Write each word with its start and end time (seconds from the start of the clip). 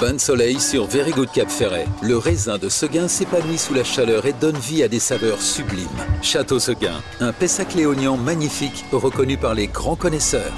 Bain 0.00 0.12
de 0.12 0.18
soleil 0.18 0.60
sur 0.60 0.86
Very 0.86 1.10
Good 1.12 1.30
Cap 1.32 1.48
Ferret. 1.48 1.86
Le 2.02 2.18
raisin 2.18 2.58
de 2.58 2.68
Seguin 2.68 3.08
s'épanouit 3.08 3.56
sous 3.56 3.72
la 3.72 3.82
chaleur 3.82 4.26
et 4.26 4.34
donne 4.34 4.56
vie 4.58 4.82
à 4.82 4.88
des 4.88 4.98
saveurs 4.98 5.40
sublimes. 5.40 5.88
Château 6.20 6.58
Seguin, 6.58 7.00
un 7.20 7.32
Pessac 7.32 7.74
léonien 7.74 8.16
magnifique 8.16 8.84
reconnu 8.92 9.38
par 9.38 9.54
les 9.54 9.68
grands 9.68 9.96
connaisseurs. 9.96 10.52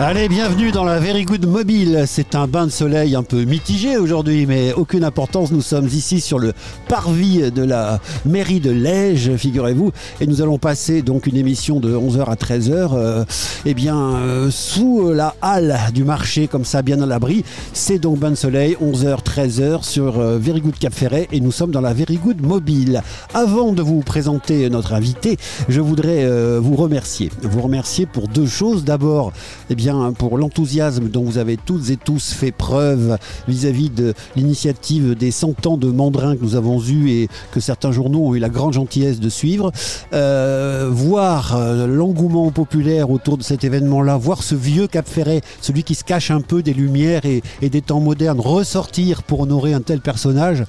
Allez, 0.00 0.28
bienvenue 0.28 0.72
dans 0.72 0.84
la 0.84 0.98
Very 0.98 1.24
Good 1.24 1.46
Mobile. 1.46 2.04
C'est 2.06 2.34
un 2.34 2.48
bain 2.48 2.66
de 2.66 2.72
soleil 2.72 3.14
un 3.14 3.22
peu 3.22 3.44
mitigé 3.44 3.98
aujourd'hui, 3.98 4.46
mais 4.46 4.72
aucune 4.72 5.04
importance. 5.04 5.52
Nous 5.52 5.60
sommes 5.60 5.86
ici 5.86 6.20
sur 6.20 6.38
le 6.38 6.54
parvis 6.88 7.52
de 7.52 7.62
la 7.62 8.00
mairie 8.24 8.58
de 8.58 8.70
Lège, 8.70 9.36
figurez-vous, 9.36 9.92
et 10.20 10.26
nous 10.26 10.40
allons 10.42 10.58
passer 10.58 11.02
donc 11.02 11.26
une 11.26 11.36
émission 11.36 11.78
de 11.78 11.94
11h 11.94 12.24
à 12.24 12.34
13h, 12.34 12.90
euh, 12.94 13.24
eh 13.64 13.74
bien, 13.74 13.96
euh, 13.96 14.50
sous 14.50 15.12
la 15.12 15.36
halle 15.42 15.78
du 15.94 16.04
marché, 16.04 16.48
comme 16.48 16.64
ça, 16.64 16.82
bien 16.82 17.00
à 17.02 17.06
l'abri. 17.06 17.44
C'est 17.74 17.98
donc 17.98 18.18
bain 18.18 18.30
de 18.30 18.34
soleil, 18.34 18.76
11h, 18.82 19.22
13h 19.22 19.84
sur 19.84 20.18
euh, 20.18 20.38
Very 20.38 20.62
Good 20.62 20.78
Cap 20.78 20.94
Ferret, 20.94 21.28
et 21.32 21.40
nous 21.40 21.52
sommes 21.52 21.70
dans 21.70 21.82
la 21.82 21.92
Very 21.92 22.16
Good 22.16 22.40
Mobile. 22.40 23.02
Avant 23.34 23.72
de 23.72 23.82
vous 23.82 24.00
présenter 24.00 24.68
notre 24.70 24.94
invité, 24.94 25.36
je 25.68 25.80
voudrais 25.80 26.24
euh, 26.24 26.58
vous 26.60 26.76
remercier. 26.76 27.30
Vous 27.42 27.60
remercier 27.60 28.06
pour 28.06 28.26
deux 28.26 28.46
choses. 28.46 28.84
D'abord, 28.84 29.32
eh 29.70 29.74
bien, 29.74 29.81
pour 30.18 30.38
l'enthousiasme 30.38 31.08
dont 31.08 31.24
vous 31.24 31.38
avez 31.38 31.56
toutes 31.56 31.90
et 31.90 31.96
tous 31.96 32.32
fait 32.32 32.52
preuve 32.52 33.18
vis-à-vis 33.48 33.90
de 33.90 34.14
l'initiative 34.36 35.14
des 35.16 35.30
100 35.30 35.66
ans 35.66 35.76
de 35.76 35.88
Mandrin 35.90 36.36
que 36.36 36.42
nous 36.42 36.54
avons 36.54 36.80
eu 36.80 37.10
et 37.10 37.28
que 37.50 37.60
certains 37.60 37.90
journaux 37.90 38.26
ont 38.26 38.34
eu 38.34 38.38
la 38.38 38.48
grande 38.48 38.74
gentillesse 38.74 39.18
de 39.18 39.28
suivre. 39.28 39.72
Euh, 40.12 40.88
voir 40.90 41.56
euh, 41.56 41.86
l'engouement 41.86 42.50
populaire 42.52 43.10
autour 43.10 43.38
de 43.38 43.42
cet 43.42 43.64
événement-là, 43.64 44.16
voir 44.16 44.42
ce 44.42 44.54
vieux 44.54 44.86
Cap 44.86 45.08
Ferret, 45.08 45.40
celui 45.60 45.82
qui 45.82 45.94
se 45.94 46.04
cache 46.04 46.30
un 46.30 46.40
peu 46.40 46.62
des 46.62 46.74
lumières 46.74 47.22
et 47.24 47.68
des 47.68 47.82
temps 47.82 48.00
modernes, 48.00 48.40
ressortir 48.40 49.22
pour 49.22 49.40
honorer 49.40 49.74
un 49.74 49.80
tel 49.80 50.00
personnage 50.00 50.64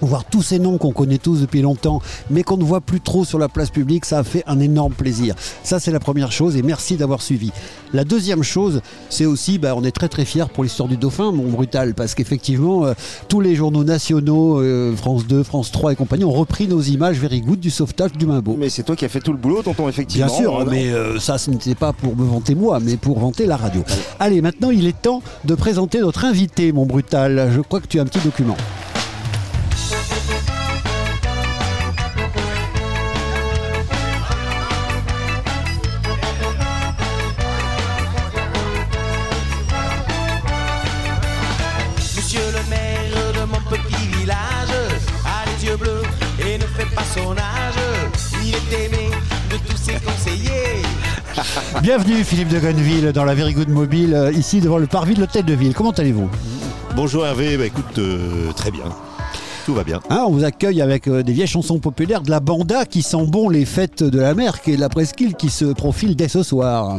voir 0.00 0.24
tous 0.24 0.42
ces 0.42 0.58
noms 0.58 0.78
qu'on 0.78 0.92
connaît 0.92 1.18
tous 1.18 1.40
depuis 1.40 1.62
longtemps, 1.62 2.00
mais 2.30 2.42
qu'on 2.42 2.56
ne 2.56 2.64
voit 2.64 2.80
plus 2.80 3.00
trop 3.00 3.24
sur 3.24 3.38
la 3.38 3.48
place 3.48 3.70
publique, 3.70 4.04
ça 4.04 4.18
a 4.18 4.24
fait 4.24 4.44
un 4.46 4.60
énorme 4.60 4.92
plaisir. 4.92 5.34
Ça, 5.62 5.80
c'est 5.80 5.90
la 5.90 6.00
première 6.00 6.32
chose, 6.32 6.56
et 6.56 6.62
merci 6.62 6.96
d'avoir 6.96 7.22
suivi. 7.22 7.52
La 7.92 8.04
deuxième 8.04 8.42
chose, 8.42 8.80
c'est 9.08 9.26
aussi, 9.26 9.58
bah, 9.58 9.74
on 9.76 9.84
est 9.84 9.92
très 9.92 10.08
très 10.08 10.24
fiers 10.24 10.44
pour 10.52 10.64
l'histoire 10.64 10.88
du 10.88 10.96
Dauphin, 10.96 11.32
mon 11.32 11.48
brutal, 11.48 11.94
parce 11.94 12.14
qu'effectivement, 12.14 12.86
euh, 12.86 12.94
tous 13.28 13.40
les 13.40 13.54
journaux 13.54 13.84
nationaux, 13.84 14.60
euh, 14.60 14.94
France 14.96 15.26
2, 15.26 15.42
France 15.42 15.72
3 15.72 15.92
et 15.92 15.96
compagnie, 15.96 16.24
ont 16.24 16.32
repris 16.32 16.68
nos 16.68 16.80
images 16.80 17.18
very 17.18 17.40
good 17.40 17.60
du 17.60 17.70
sauvetage 17.70 18.12
du 18.12 18.26
Main 18.26 18.42
Mais 18.58 18.68
c'est 18.68 18.82
toi 18.82 18.96
qui 18.96 19.04
as 19.04 19.08
fait 19.08 19.20
tout 19.20 19.32
le 19.32 19.38
boulot, 19.38 19.62
tonton, 19.62 19.88
effectivement. 19.88 20.26
Bien 20.26 20.34
sûr, 20.34 20.66
mais 20.66 20.88
euh, 20.88 21.18
ça, 21.18 21.38
ce 21.38 21.50
n'était 21.50 21.74
pas 21.74 21.92
pour 21.92 22.16
me 22.16 22.24
vanter 22.24 22.54
moi, 22.54 22.78
mais 22.80 22.96
pour 22.96 23.18
vanter 23.18 23.46
la 23.46 23.56
radio. 23.56 23.82
Allez, 24.20 24.40
maintenant, 24.40 24.70
il 24.70 24.86
est 24.86 25.00
temps 25.00 25.22
de 25.44 25.54
présenter 25.54 26.00
notre 26.00 26.24
invité, 26.24 26.72
mon 26.72 26.86
brutal. 26.86 27.50
Je 27.54 27.60
crois 27.60 27.80
que 27.80 27.86
tu 27.86 27.98
as 27.98 28.02
un 28.02 28.06
petit 28.06 28.20
document. 28.20 28.56
Il 48.60 48.74
est 48.74 48.84
aimé 48.86 49.10
de 49.50 49.56
tous 49.68 49.76
ses 49.76 49.92
conseillers. 49.94 50.82
Bienvenue 51.82 52.24
Philippe 52.24 52.48
de 52.48 52.58
Gonneville 52.58 53.12
dans 53.12 53.24
la 53.24 53.34
Very 53.34 53.52
Good 53.54 53.68
Mobile, 53.68 54.14
euh, 54.14 54.32
ici 54.32 54.60
devant 54.60 54.78
le 54.78 54.86
parvis 54.86 55.14
de 55.14 55.20
l'hôtel 55.20 55.44
de 55.44 55.54
ville. 55.54 55.74
Comment 55.74 55.90
allez-vous? 55.92 56.28
Bonjour 56.96 57.26
Hervé, 57.26 57.56
bah 57.56 57.66
écoute, 57.66 57.98
euh, 57.98 58.50
très 58.56 58.70
bien. 58.70 58.84
Tout 59.66 59.74
va 59.74 59.84
bien. 59.84 60.00
Hein, 60.10 60.24
On 60.26 60.32
vous 60.32 60.44
accueille 60.44 60.80
avec 60.82 61.06
euh, 61.08 61.22
des 61.22 61.32
vieilles 61.32 61.46
chansons 61.46 61.78
populaires 61.78 62.22
de 62.22 62.30
la 62.30 62.40
banda 62.40 62.84
qui 62.86 63.02
sent 63.02 63.26
bon 63.26 63.48
les 63.48 63.64
fêtes 63.66 64.02
de 64.02 64.18
la 64.18 64.34
mer 64.34 64.56
et 64.66 64.76
de 64.76 64.80
la 64.80 64.88
presqu'île 64.88 65.34
qui 65.34 65.50
se 65.50 65.66
profile 65.66 66.16
dès 66.16 66.28
ce 66.28 66.42
soir. 66.42 66.98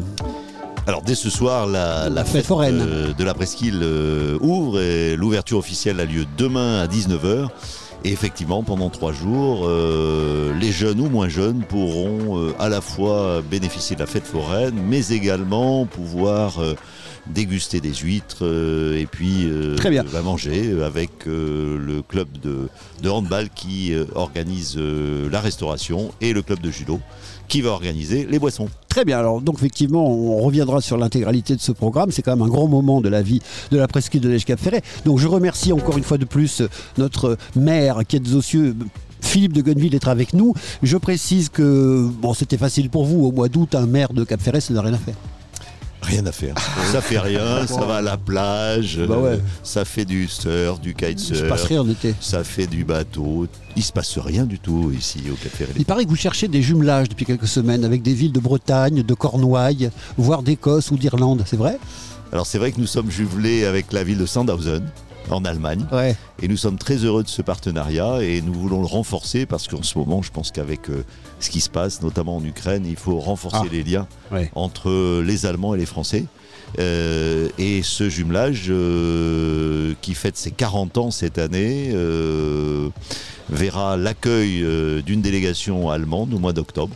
Alors 0.88 1.02
dès 1.02 1.16
ce 1.16 1.30
soir, 1.30 1.68
la, 1.68 2.10
La 2.10 2.24
fête 2.24 2.46
foraine. 2.46 2.80
euh, 2.82 3.14
de 3.14 3.24
la 3.24 3.34
presqu'île 3.34 3.80
euh, 3.84 4.38
ouvre 4.42 4.80
et 4.80 5.16
l'ouverture 5.16 5.58
officielle 5.58 6.00
a 6.00 6.06
lieu 6.06 6.26
demain 6.38 6.80
à 6.82 6.88
19h. 6.88 7.48
Et 8.06 8.12
effectivement, 8.14 8.64
pendant 8.64 8.90
trois 8.90 9.12
jours, 9.12 9.66
euh, 9.68 10.54
les 10.58 10.72
jeunes 10.72 11.02
ou 11.02 11.10
moins 11.10 11.28
jeunes 11.28 11.64
pourront 11.68 12.38
euh, 12.40 12.54
à 12.58 12.70
la 12.70 12.80
fois 12.80 13.42
bénéficier 13.42 13.96
de 13.96 14.02
la 14.02 14.08
fête 14.08 14.26
foraine, 14.26 14.76
mais 14.88 15.10
également 15.10 15.86
pouvoir 15.86 16.60
euh, 16.60 16.76
déguster 17.28 17.82
des 17.82 17.94
huîtres 17.94 18.46
euh, 18.46 18.98
et 18.98 19.06
puis 19.06 19.44
euh, 19.50 19.76
Très 19.76 19.90
bien. 19.90 20.04
va 20.04 20.22
manger 20.22 20.82
avec 20.82 21.12
euh, 21.28 21.78
le 21.78 22.02
club 22.02 22.30
de, 22.42 22.70
de 23.04 23.10
handball 23.10 23.50
qui 23.54 23.94
organise 24.16 24.76
euh, 24.78 25.30
la 25.30 25.42
restauration 25.42 26.12
et 26.22 26.32
le 26.32 26.42
club 26.42 26.62
de 26.62 26.72
judo 26.72 27.02
qui 27.50 27.62
va 27.62 27.72
organiser 27.72 28.26
les 28.30 28.40
boissons. 28.40 28.70
Très 28.88 29.04
bien, 29.04 29.20
alors 29.20 29.42
donc 29.42 29.56
effectivement 29.58 30.10
on 30.10 30.38
reviendra 30.38 30.80
sur 30.80 30.98
l'intégralité 30.98 31.56
de 31.56 31.62
ce 31.62 31.74
programme, 31.74 32.12
c'est 32.12 32.22
quand 32.22 32.36
même 32.36 32.46
un 32.46 32.50
grand 32.50 32.68
moment 32.68 33.02
de 33.02 33.10
la 33.10 33.22
vie 33.22 33.42
de 33.72 33.78
la 33.78 33.88
presqu'île 33.88 34.22
de 34.22 34.30
l'Èche-Cap-Ferret. 34.30 34.82
Donc 35.04 35.20
je 35.20 35.28
remercie 35.28 35.74
encore 35.74 35.98
une 35.98 36.04
fois 36.04 36.18
de 36.18 36.26
plus 36.26 36.62
euh, 36.62 36.70
notre 36.98 37.38
maire 37.56 38.00
qui 38.08 38.16
est 38.16 38.34
aux 38.34 38.42
cieux. 38.42 38.76
Philippe 39.22 39.52
de 39.52 39.62
Gonneville 39.62 39.90
d'être 39.90 40.08
avec 40.08 40.34
nous. 40.34 40.54
Je 40.82 40.96
précise 40.96 41.50
que 41.50 42.08
bon, 42.22 42.34
c'était 42.34 42.58
facile 42.58 42.90
pour 42.90 43.04
vous 43.04 43.26
au 43.26 43.34
mois 43.34 43.50
d'août, 43.50 43.76
un 43.76 43.86
maire 43.86 44.14
de 44.14 44.24
Cap-Ferret, 44.24 44.62
ça 44.62 44.74
n'a 44.74 44.82
rien 44.82 44.94
à 44.94 44.98
faire. 44.98 45.16
Rien 46.02 46.26
à 46.26 46.32
faire. 46.32 46.56
ça 46.92 47.02
fait 47.02 47.20
rien, 47.20 47.68
ça 47.68 47.82
va 47.86 47.98
à 47.98 48.02
la 48.02 48.18
plage, 48.18 49.00
Bah 49.08 49.18
ouais. 49.18 49.30
euh, 49.32 49.38
ça 49.64 49.84
fait 49.86 50.06
du 50.06 50.28
surf, 50.28 50.80
du 50.80 50.96
Il 51.02 51.20
se 51.20 51.34
kitesurf, 51.34 51.50
passe 51.50 51.64
rien 51.64 51.82
en 51.82 51.90
été. 51.90 52.16
ça 52.22 52.44
fait 52.44 52.68
du 52.68 52.84
bateau. 52.86 53.48
Il 53.76 53.84
se 53.84 53.92
passe 53.92 54.18
rien 54.18 54.46
du 54.46 54.60
tout 54.60 54.92
ici 54.98 55.20
au 55.32 55.36
Cap 55.36 55.52
Ferret. 55.52 55.72
Il 55.78 55.86
paraît 55.86 56.06
que 56.06 56.10
vous 56.10 56.16
cherchez 56.16 56.48
des 56.48 56.62
jumelages 56.62 57.10
depuis 57.10 57.26
quelques 57.26 57.48
semaines 57.48 57.84
avec 57.86 58.02
des 58.02 58.14
villes 58.14 58.32
de 58.32 58.40
Bretagne, 58.40 59.04
de 59.04 59.14
Cornouailles, 59.14 59.92
voire 60.18 60.42
d'Écosse 60.42 60.90
ou 60.92 60.98
d'Irlande, 60.98 61.44
c'est 61.46 61.58
vrai? 61.58 61.78
Alors 62.32 62.46
c'est 62.46 62.58
vrai 62.60 62.72
que 62.72 62.80
nous 62.80 62.88
sommes 62.88 63.10
jumelés 63.12 63.66
avec 63.66 63.92
la 63.92 64.04
ville 64.04 64.18
de 64.18 64.26
Sandhausen 64.26 64.84
en 65.32 65.46
Allemagne 65.46 65.86
Ouais. 65.92 66.16
et 66.42 66.48
nous 66.48 66.58
sommes 66.58 66.78
très 66.78 66.98
heureux 66.98 67.24
de 67.24 67.28
ce 67.30 67.42
partenariat 67.42 68.22
et 68.22 68.42
nous 68.42 68.54
voulons 68.54 68.80
le 68.82 68.88
renforcer 68.88 69.46
parce 69.46 69.68
qu'en 69.68 69.84
ce 69.84 69.98
moment 69.98 70.22
je 70.22 70.32
pense 70.32 70.52
qu'avec 70.52 70.90
euh, 70.90 71.04
ce 71.40 71.50
qui 71.50 71.62
se 71.62 71.70
passe 71.70 72.02
notamment 72.02 72.38
en 72.38 72.44
Ukraine 72.44 72.86
il 72.86 72.96
faut 72.96 73.20
renforcer 73.20 73.58
Ah. 73.66 73.70
les 73.72 73.84
liens 73.84 74.08
Ouais. 74.32 74.52
entre 74.56 75.22
les 75.22 75.46
Allemands 75.46 75.76
et 75.76 75.78
les 75.78 75.86
Français. 75.86 76.26
Euh, 76.78 77.50
et 77.58 77.82
ce 77.82 78.10
jumelage 78.10 78.68
euh, 78.70 79.94
qui 80.02 80.14
fête 80.14 80.38
ses 80.38 80.52
40 80.52 80.98
ans 81.00 81.10
cette 81.12 81.40
année 81.40 81.90
euh, 81.94 82.90
verra 83.50 83.98
l'accueil 83.98 84.62
euh, 84.64 85.02
d'une 85.02 85.22
délégation 85.22 85.90
allemande 85.90 86.32
au 86.34 86.38
mois 86.40 86.54
d'octobre. 86.54 86.96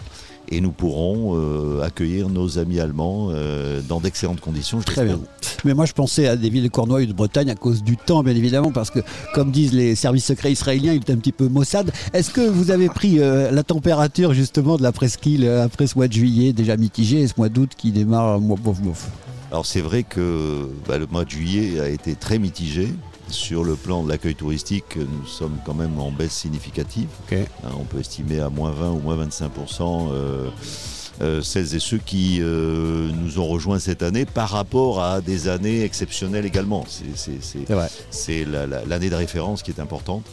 Et 0.49 0.61
nous 0.61 0.71
pourrons 0.71 1.35
euh, 1.35 1.81
accueillir 1.81 2.29
nos 2.29 2.59
amis 2.59 2.79
allemands 2.79 3.29
euh, 3.31 3.81
dans 3.87 3.99
d'excellentes 3.99 4.41
conditions. 4.41 4.79
je 4.81 4.85
Très 4.85 5.05
bien. 5.05 5.19
Mais 5.65 5.73
moi, 5.73 5.85
je 5.85 5.93
pensais 5.93 6.27
à 6.27 6.35
des 6.35 6.49
villes 6.49 6.63
de 6.63 6.69
Cornouailles 6.69 7.05
ou 7.05 7.07
de 7.07 7.13
Bretagne 7.13 7.49
à 7.49 7.55
cause 7.55 7.83
du 7.83 7.97
temps, 7.97 8.23
bien 8.23 8.35
évidemment, 8.35 8.71
parce 8.71 8.89
que, 8.89 8.99
comme 9.33 9.51
disent 9.51 9.73
les 9.73 9.95
services 9.95 10.25
secrets 10.25 10.51
israéliens, 10.51 10.93
il 10.93 10.99
est 10.99 11.11
un 11.11 11.17
petit 11.17 11.31
peu 11.31 11.47
maussade. 11.47 11.91
Est-ce 12.13 12.29
que 12.31 12.41
vous 12.41 12.71
avez 12.71 12.89
pris 12.89 13.19
euh, 13.19 13.51
la 13.51 13.63
température, 13.63 14.33
justement, 14.33 14.77
de 14.77 14.83
la 14.83 14.91
presqu'île 14.91 15.47
après 15.47 15.87
ce 15.87 15.95
mois 15.95 16.07
de 16.07 16.13
juillet, 16.13 16.53
déjà 16.53 16.77
mitigé, 16.77 17.21
et 17.21 17.27
ce 17.27 17.33
mois 17.37 17.49
d'août 17.49 17.71
qui 17.77 17.91
démarre, 17.91 18.39
bof, 18.39 18.81
bof 18.81 19.07
Alors 19.51 19.65
c'est 19.65 19.81
vrai 19.81 20.03
que 20.03 20.67
bah, 20.87 20.97
le 20.97 21.07
mois 21.07 21.25
de 21.25 21.29
juillet 21.29 21.79
a 21.79 21.89
été 21.89 22.15
très 22.15 22.37
mitigé. 22.37 22.89
Sur 23.33 23.63
le 23.63 23.75
plan 23.75 24.03
de 24.03 24.09
l'accueil 24.09 24.35
touristique, 24.35 24.95
nous 24.95 25.25
sommes 25.25 25.57
quand 25.65 25.73
même 25.73 25.99
en 25.99 26.11
baisse 26.11 26.33
significative. 26.33 27.07
Hein, 27.65 27.71
on 27.79 27.83
peut 27.83 27.99
estimer 27.99 28.39
à 28.39 28.49
moins 28.49 28.69
20 28.71 28.91
ou 28.91 28.99
moins 28.99 29.17
25% 29.25 30.09
euh, 30.11 30.49
euh, 31.21 31.41
celles 31.41 31.73
et 31.75 31.79
ceux 31.79 31.97
qui 31.97 32.37
euh, 32.41 33.09
nous 33.11 33.39
ont 33.39 33.47
rejoints 33.47 33.79
cette 33.79 34.03
année 34.03 34.25
par 34.25 34.49
rapport 34.49 35.01
à 35.03 35.19
des 35.19 35.47
années 35.47 35.83
exceptionnelles 35.83 36.45
également. 36.45 36.85
C'est- 38.11 38.45
l'année 38.87 39.09
de 39.09 39.15
référence 39.15 39.63
qui 39.63 39.71
est 39.71 39.79
importante. 39.79 40.25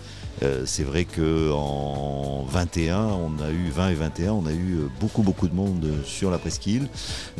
Euh, 0.42 0.62
c'est 0.64 0.84
vrai 0.84 1.04
que 1.04 1.52
en 1.52 2.46
21, 2.48 2.98
on 3.04 3.42
a 3.42 3.50
eu 3.50 3.68
20 3.68 3.90
et 3.90 3.94
21, 3.94 4.32
on 4.32 4.46
a 4.46 4.52
eu 4.52 4.76
euh, 4.78 4.86
beaucoup 4.98 5.22
beaucoup 5.22 5.48
de 5.48 5.54
monde 5.54 5.86
sur 6.06 6.30
la 6.30 6.38
presqu'île. 6.38 6.88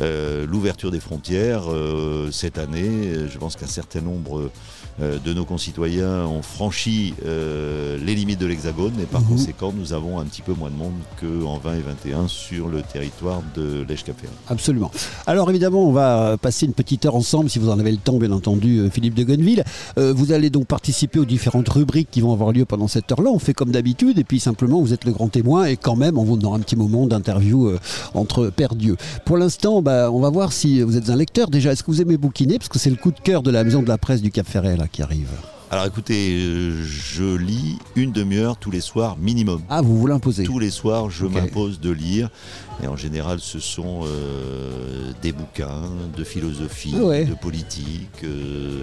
Euh, 0.02 0.44
L'ouverture 0.46 0.90
des 0.90 1.00
frontières 1.00 1.62
euh, 1.72 2.30
cette 2.30 2.58
année, 2.58 3.12
je 3.32 3.38
pense 3.38 3.56
qu'un 3.56 3.66
certain 3.66 4.02
nombre 4.02 4.50
de 5.00 5.32
nos 5.34 5.44
concitoyens 5.44 6.26
ont 6.26 6.42
franchi 6.42 7.14
euh, 7.26 7.96
les 8.04 8.14
limites 8.14 8.38
de 8.40 8.46
l'Hexagone 8.46 8.92
et 9.00 9.04
par 9.06 9.20
Mhm. 9.22 9.28
conséquent, 9.28 9.72
nous 9.76 9.92
avons 9.92 10.18
un 10.18 10.24
petit 10.24 10.42
peu 10.42 10.52
moins 10.52 10.70
de 10.70 10.76
monde 10.76 10.92
qu'en 11.20 11.58
20 11.58 11.74
et 11.76 11.80
21 11.80 12.28
sur 12.28 12.68
le 12.68 12.82
territoire 12.82 13.42
de 13.56 13.84
l'Èche-Cap-Ferret. 13.88 14.32
Absolument. 14.48 14.90
Alors 15.26 15.48
évidemment, 15.50 15.86
on 15.88 15.92
va 15.92 16.20
euh, 16.32 16.36
passer 16.36 16.66
une 16.66 16.72
petite 16.72 17.06
heure 17.06 17.14
ensemble, 17.16 17.48
si 17.50 17.58
vous 17.58 17.68
en 17.70 17.78
avez 17.78 17.90
le 17.92 17.98
temps, 17.98 18.18
bien 18.18 18.32
entendu, 18.32 18.78
euh, 18.78 18.90
Philippe 18.90 19.14
de 19.14 19.24
Gonneville. 19.24 19.64
Euh, 19.98 20.12
vous 20.14 20.32
allez 20.32 20.50
donc 20.50 20.66
participer 20.66 21.18
aux 21.18 21.24
différentes 21.24 21.68
rubriques 21.68 22.08
qui 22.10 22.20
vont 22.20 22.32
avoir 22.32 22.52
lieu 22.52 22.64
pendant 22.64 22.88
cette 22.88 23.10
heure-là. 23.12 23.30
On 23.30 23.38
fait 23.38 23.54
comme 23.54 23.70
d'habitude 23.70 24.18
et 24.18 24.24
puis 24.24 24.40
simplement 24.40 24.80
vous 24.80 24.92
êtes 24.92 25.04
le 25.04 25.12
grand 25.12 25.28
témoin 25.28 25.64
et 25.66 25.76
quand 25.76 25.96
même 25.96 26.18
on 26.18 26.24
vous 26.24 26.36
donnera 26.36 26.56
un 26.56 26.60
petit 26.60 26.76
moment 26.76 27.06
d'interview 27.06 27.68
euh, 27.68 27.78
entre 28.14 28.48
Père 28.48 28.74
Dieu. 28.74 28.96
Pour 29.24 29.36
l'instant, 29.38 29.82
bah, 29.82 30.10
on 30.12 30.20
va 30.20 30.30
voir 30.30 30.52
si 30.52 30.80
vous 30.82 30.96
êtes 30.96 31.10
un 31.10 31.16
lecteur. 31.16 31.48
Déjà, 31.50 31.72
est-ce 31.72 31.82
que 31.82 31.90
vous 31.90 32.00
aimez 32.02 32.16
bouquiner? 32.16 32.58
Parce 32.58 32.68
que 32.68 32.78
c'est 32.78 32.90
le 32.90 32.96
coup 32.96 33.10
de 33.12 33.20
cœur 33.20 33.42
de 33.42 33.50
la 33.50 33.64
maison 33.64 33.82
de 33.82 33.88
la 33.88 33.98
presse 33.98 34.22
du 34.22 34.30
Cap 34.30 34.46
Ferret 34.46 34.76
là 34.76 34.86
qui 34.92 35.02
arrive. 35.02 35.28
Alors 35.72 35.86
écoutez, 35.86 36.32
euh, 36.34 36.82
je 36.84 37.36
lis 37.36 37.78
une 37.94 38.10
demi-heure 38.10 38.56
tous 38.56 38.72
les 38.72 38.80
soirs 38.80 39.16
minimum. 39.18 39.62
Ah, 39.68 39.82
vous 39.82 39.96
vous 40.00 40.06
l'imposez 40.08 40.42
Tous 40.42 40.58
les 40.58 40.70
soirs, 40.70 41.10
je 41.10 41.26
m'impose 41.26 41.78
de 41.78 41.90
lire. 41.90 42.28
Et 42.82 42.88
en 42.88 42.96
général, 42.96 43.38
ce 43.40 43.60
sont 43.60 44.00
euh, 44.04 45.12
des 45.22 45.30
bouquins 45.30 45.82
de 46.16 46.24
philosophie, 46.24 46.94
Ah 46.96 47.04
ouais. 47.04 47.24
de 47.24 47.34
politique. 47.34 48.08
euh, 48.24 48.80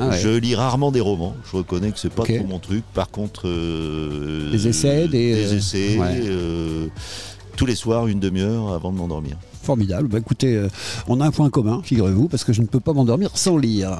Ah 0.00 0.08
ouais. 0.08 0.18
Je 0.18 0.30
lis 0.30 0.54
rarement 0.54 0.90
des 0.92 1.00
romans. 1.02 1.34
Je 1.50 1.58
reconnais 1.58 1.90
que 1.92 1.98
c'est 1.98 2.08
pas 2.12 2.22
trop 2.24 2.44
mon 2.48 2.58
truc. 2.58 2.84
Par 2.94 3.10
contre, 3.10 3.42
euh, 3.46 4.50
Des 4.50 4.66
essais, 4.68 5.06
des, 5.08 5.52
essais. 5.54 5.98
ouais. 5.98 6.88
tous 7.56 7.66
les 7.66 7.74
soirs, 7.76 8.06
une 8.06 8.20
demi-heure 8.20 8.72
avant 8.72 8.92
de 8.92 8.96
m'endormir. 8.96 9.36
Formidable. 9.62 10.08
Bah, 10.08 10.18
écoutez, 10.18 10.68
on 11.06 11.20
a 11.20 11.26
un 11.26 11.30
point 11.30 11.50
commun, 11.50 11.82
figurez-vous, 11.84 12.28
parce 12.28 12.44
que 12.44 12.54
je 12.54 12.62
ne 12.62 12.66
peux 12.66 12.80
pas 12.80 12.94
m'endormir 12.94 13.30
sans 13.36 13.58
lire. 13.58 13.98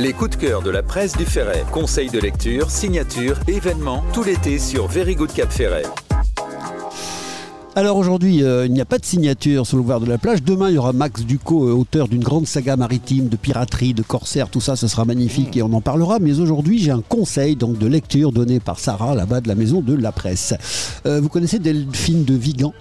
Les 0.00 0.12
coups 0.12 0.30
de 0.30 0.36
cœur 0.36 0.62
de 0.62 0.70
la 0.70 0.82
presse 0.82 1.16
du 1.16 1.24
Ferret. 1.24 1.64
Conseils 1.70 2.10
de 2.10 2.18
lecture, 2.18 2.70
signatures, 2.70 3.38
événements, 3.46 4.02
tout 4.12 4.24
l'été 4.24 4.58
sur 4.58 4.86
Very 4.86 5.14
Good 5.14 5.32
Cap 5.32 5.52
Ferret. 5.52 5.84
Alors 7.74 7.96
aujourd'hui, 7.96 8.42
euh, 8.42 8.66
il 8.66 8.72
n'y 8.72 8.80
a 8.80 8.84
pas 8.84 8.98
de 8.98 9.04
signature 9.04 9.66
sur 9.66 9.76
le 9.76 9.82
boulevard 9.82 10.00
de 10.00 10.06
la 10.06 10.18
plage. 10.18 10.42
Demain, 10.42 10.68
il 10.68 10.74
y 10.74 10.78
aura 10.78 10.92
Max 10.92 11.22
Ducot, 11.22 11.68
euh, 11.68 11.72
auteur 11.72 12.08
d'une 12.08 12.22
grande 12.22 12.46
saga 12.46 12.76
maritime 12.76 13.28
de 13.28 13.36
piraterie, 13.36 13.94
de 13.94 14.02
corsaire, 14.02 14.48
tout 14.48 14.60
ça, 14.60 14.76
ce 14.76 14.88
sera 14.88 15.04
magnifique 15.04 15.56
et 15.56 15.62
on 15.62 15.72
en 15.72 15.80
parlera. 15.80 16.18
Mais 16.18 16.38
aujourd'hui, 16.38 16.78
j'ai 16.78 16.90
un 16.90 17.02
conseil 17.02 17.56
donc 17.56 17.78
de 17.78 17.86
lecture 17.86 18.32
donné 18.32 18.60
par 18.60 18.78
Sarah 18.78 19.14
là-bas 19.14 19.40
de 19.40 19.48
la 19.48 19.54
maison 19.54 19.80
de 19.80 19.94
la 19.94 20.12
presse. 20.12 20.54
Euh, 21.06 21.20
vous 21.20 21.28
connaissez 21.28 21.58
Delphine 21.58 22.24
de 22.24 22.34
Vigan? 22.34 22.74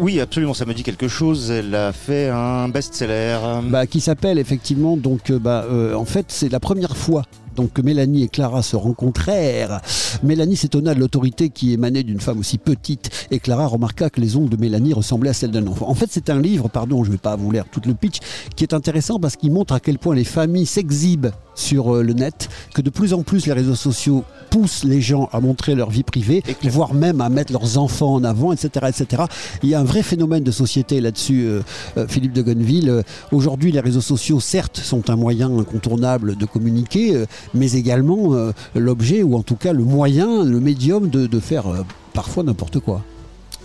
Oui, 0.00 0.20
absolument, 0.20 0.54
ça 0.54 0.64
me 0.64 0.74
dit 0.74 0.82
quelque 0.82 1.08
chose. 1.08 1.50
Elle 1.50 1.74
a 1.74 1.92
fait 1.92 2.28
un 2.28 2.68
best-seller. 2.68 3.38
bah, 3.62 3.86
qui 3.86 4.00
s'appelle 4.00 4.38
effectivement 4.38 4.96
donc 4.96 5.30
euh, 5.30 5.38
bah, 5.38 5.66
euh, 5.70 5.94
en 5.94 6.04
fait 6.04 6.26
c'est 6.28 6.48
la 6.48 6.60
première 6.60 6.96
fois 6.96 7.22
donc 7.56 7.72
que 7.72 7.82
Mélanie 7.82 8.22
et 8.22 8.28
Clara 8.28 8.62
se 8.62 8.76
rencontrèrent. 8.76 9.80
Mélanie 10.22 10.56
s'étonna 10.56 10.94
de 10.94 11.00
l'autorité 11.00 11.48
qui 11.48 11.72
émanait 11.72 12.02
d'une 12.02 12.20
femme 12.20 12.38
aussi 12.38 12.58
petite 12.58 13.28
et 13.30 13.38
Clara 13.38 13.66
remarqua 13.66 14.10
que 14.10 14.20
les 14.20 14.36
ongles 14.36 14.50
de 14.50 14.56
Mélanie 14.56 14.92
ressemblaient 14.92 15.30
à 15.30 15.34
celles 15.34 15.50
d'un 15.52 15.66
enfant. 15.66 15.88
En 15.88 15.94
fait, 15.94 16.08
c'est 16.10 16.28
un 16.28 16.40
livre, 16.40 16.68
pardon, 16.68 17.02
je 17.02 17.08
ne 17.08 17.14
vais 17.14 17.18
pas 17.18 17.34
vous 17.34 17.50
lire 17.50 17.64
tout 17.70 17.80
le 17.86 17.94
pitch, 17.94 18.18
qui 18.54 18.64
est 18.64 18.74
intéressant 18.74 19.18
parce 19.18 19.36
qu'il 19.36 19.52
montre 19.52 19.72
à 19.72 19.80
quel 19.80 19.98
point 19.98 20.14
les 20.14 20.24
familles 20.24 20.66
s'exhibent 20.66 21.30
sur 21.56 21.96
euh, 21.96 22.02
le 22.02 22.12
net, 22.12 22.48
que 22.74 22.82
de 22.82 22.90
plus 22.90 23.12
en 23.12 23.22
plus 23.22 23.46
les 23.46 23.52
réseaux 23.52 23.74
sociaux 23.74 24.24
poussent 24.50 24.84
les 24.84 25.00
gens 25.00 25.28
à 25.32 25.40
montrer 25.40 25.74
leur 25.74 25.90
vie 25.90 26.02
privée, 26.02 26.42
voire 26.64 26.94
même 26.94 27.20
à 27.20 27.28
mettre 27.28 27.52
leurs 27.52 27.78
enfants 27.78 28.14
en 28.14 28.24
avant, 28.24 28.52
etc. 28.52 28.86
etc. 28.88 29.24
Il 29.62 29.68
y 29.68 29.74
a 29.74 29.80
un 29.80 29.84
vrai 29.84 30.02
phénomène 30.02 30.44
de 30.44 30.50
société 30.50 31.00
là-dessus, 31.00 31.44
euh, 31.46 31.62
euh, 31.96 32.06
Philippe 32.08 32.32
de 32.32 32.42
Gonneville. 32.42 32.90
Euh, 32.90 33.02
Aujourd'hui, 33.32 33.72
les 33.72 33.80
réseaux 33.80 34.00
sociaux, 34.00 34.40
certes, 34.40 34.78
sont 34.78 35.10
un 35.10 35.16
moyen 35.16 35.50
incontournable 35.58 36.36
de 36.36 36.46
communiquer, 36.46 37.14
euh, 37.14 37.26
mais 37.54 37.72
également 37.72 38.34
l'objet, 38.74 39.22
ou 39.22 39.36
en 39.36 39.42
tout 39.42 39.56
cas 39.56 39.72
le 39.72 39.84
moyen, 39.84 40.44
le 40.44 40.60
médium 40.60 41.08
de, 41.08 41.26
de 41.26 41.40
faire 41.40 41.64
parfois 42.12 42.42
n'importe 42.42 42.80
quoi. 42.80 43.02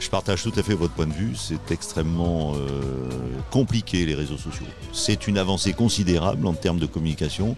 Je 0.01 0.09
partage 0.09 0.41
tout 0.41 0.51
à 0.57 0.63
fait 0.63 0.73
votre 0.73 0.93
point 0.93 1.05
de 1.05 1.13
vue. 1.13 1.35
C'est 1.35 1.71
extrêmement 1.71 2.53
euh, 2.55 3.09
compliqué 3.51 4.03
les 4.07 4.15
réseaux 4.15 4.37
sociaux. 4.37 4.65
C'est 4.91 5.27
une 5.27 5.37
avancée 5.37 5.73
considérable 5.73 6.47
en 6.47 6.53
termes 6.53 6.79
de 6.79 6.87
communication. 6.87 7.55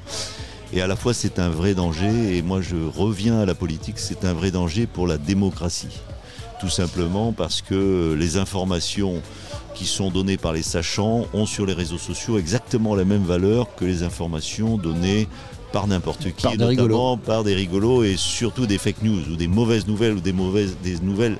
Et 0.73 0.81
à 0.81 0.87
la 0.87 0.97
fois, 0.97 1.13
c'est 1.13 1.39
un 1.39 1.47
vrai 1.47 1.73
danger. 1.73 2.35
Et 2.35 2.41
moi, 2.41 2.59
je 2.59 2.75
reviens 2.75 3.39
à 3.39 3.45
la 3.45 3.55
politique. 3.55 3.97
C'est 3.97 4.25
un 4.25 4.33
vrai 4.33 4.51
danger 4.51 4.87
pour 4.87 5.07
la 5.07 5.17
démocratie. 5.17 6.01
Tout 6.59 6.69
simplement 6.69 7.31
parce 7.31 7.61
que 7.61 8.13
les 8.19 8.35
informations 8.35 9.21
qui 9.73 9.85
sont 9.85 10.11
données 10.11 10.37
par 10.37 10.51
les 10.51 10.63
sachants 10.63 11.25
ont 11.33 11.45
sur 11.45 11.65
les 11.65 11.73
réseaux 11.73 11.97
sociaux 11.97 12.37
exactement 12.37 12.93
la 12.93 13.05
même 13.05 13.23
valeur 13.23 13.73
que 13.75 13.85
les 13.85 14.03
informations 14.03 14.77
données 14.77 15.29
par 15.71 15.87
n'importe 15.87 16.31
qui, 16.35 16.43
Par 16.43 16.57
notamment 16.57 17.17
par 17.17 17.43
des 17.43 17.55
rigolos 17.55 18.03
et 18.03 18.15
surtout 18.15 18.67
des 18.67 18.77
fake 18.77 19.01
news 19.01 19.31
ou 19.31 19.35
des 19.35 19.47
mauvaises 19.47 19.87
nouvelles 19.87 20.13
ou 20.13 20.21
des 20.21 20.31
mauvaises 20.31 20.77
des 20.83 20.99
nouvelles 20.99 21.37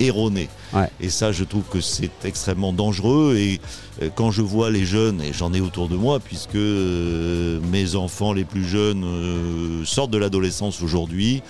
erronées. 0.00 0.48
Ouais. 0.72 0.88
Et 1.00 1.08
ça, 1.08 1.32
je 1.32 1.44
trouve 1.44 1.64
que 1.70 1.80
c'est 1.80 2.24
extrêmement 2.24 2.72
dangereux. 2.72 3.36
Et 3.36 3.60
euh, 4.02 4.10
quand 4.14 4.30
je 4.30 4.42
vois 4.42 4.70
les 4.70 4.84
jeunes, 4.84 5.20
et 5.20 5.32
j'en 5.32 5.52
ai 5.52 5.60
autour 5.60 5.88
de 5.88 5.96
moi, 5.96 6.20
puisque 6.20 6.54
euh, 6.56 7.60
mes 7.70 7.94
enfants 7.96 8.32
les 8.32 8.44
plus 8.44 8.64
jeunes 8.64 9.04
euh, 9.04 9.84
sortent 9.84 10.10
de 10.10 10.18
l'adolescence 10.18 10.82
aujourd'hui, 10.82 11.42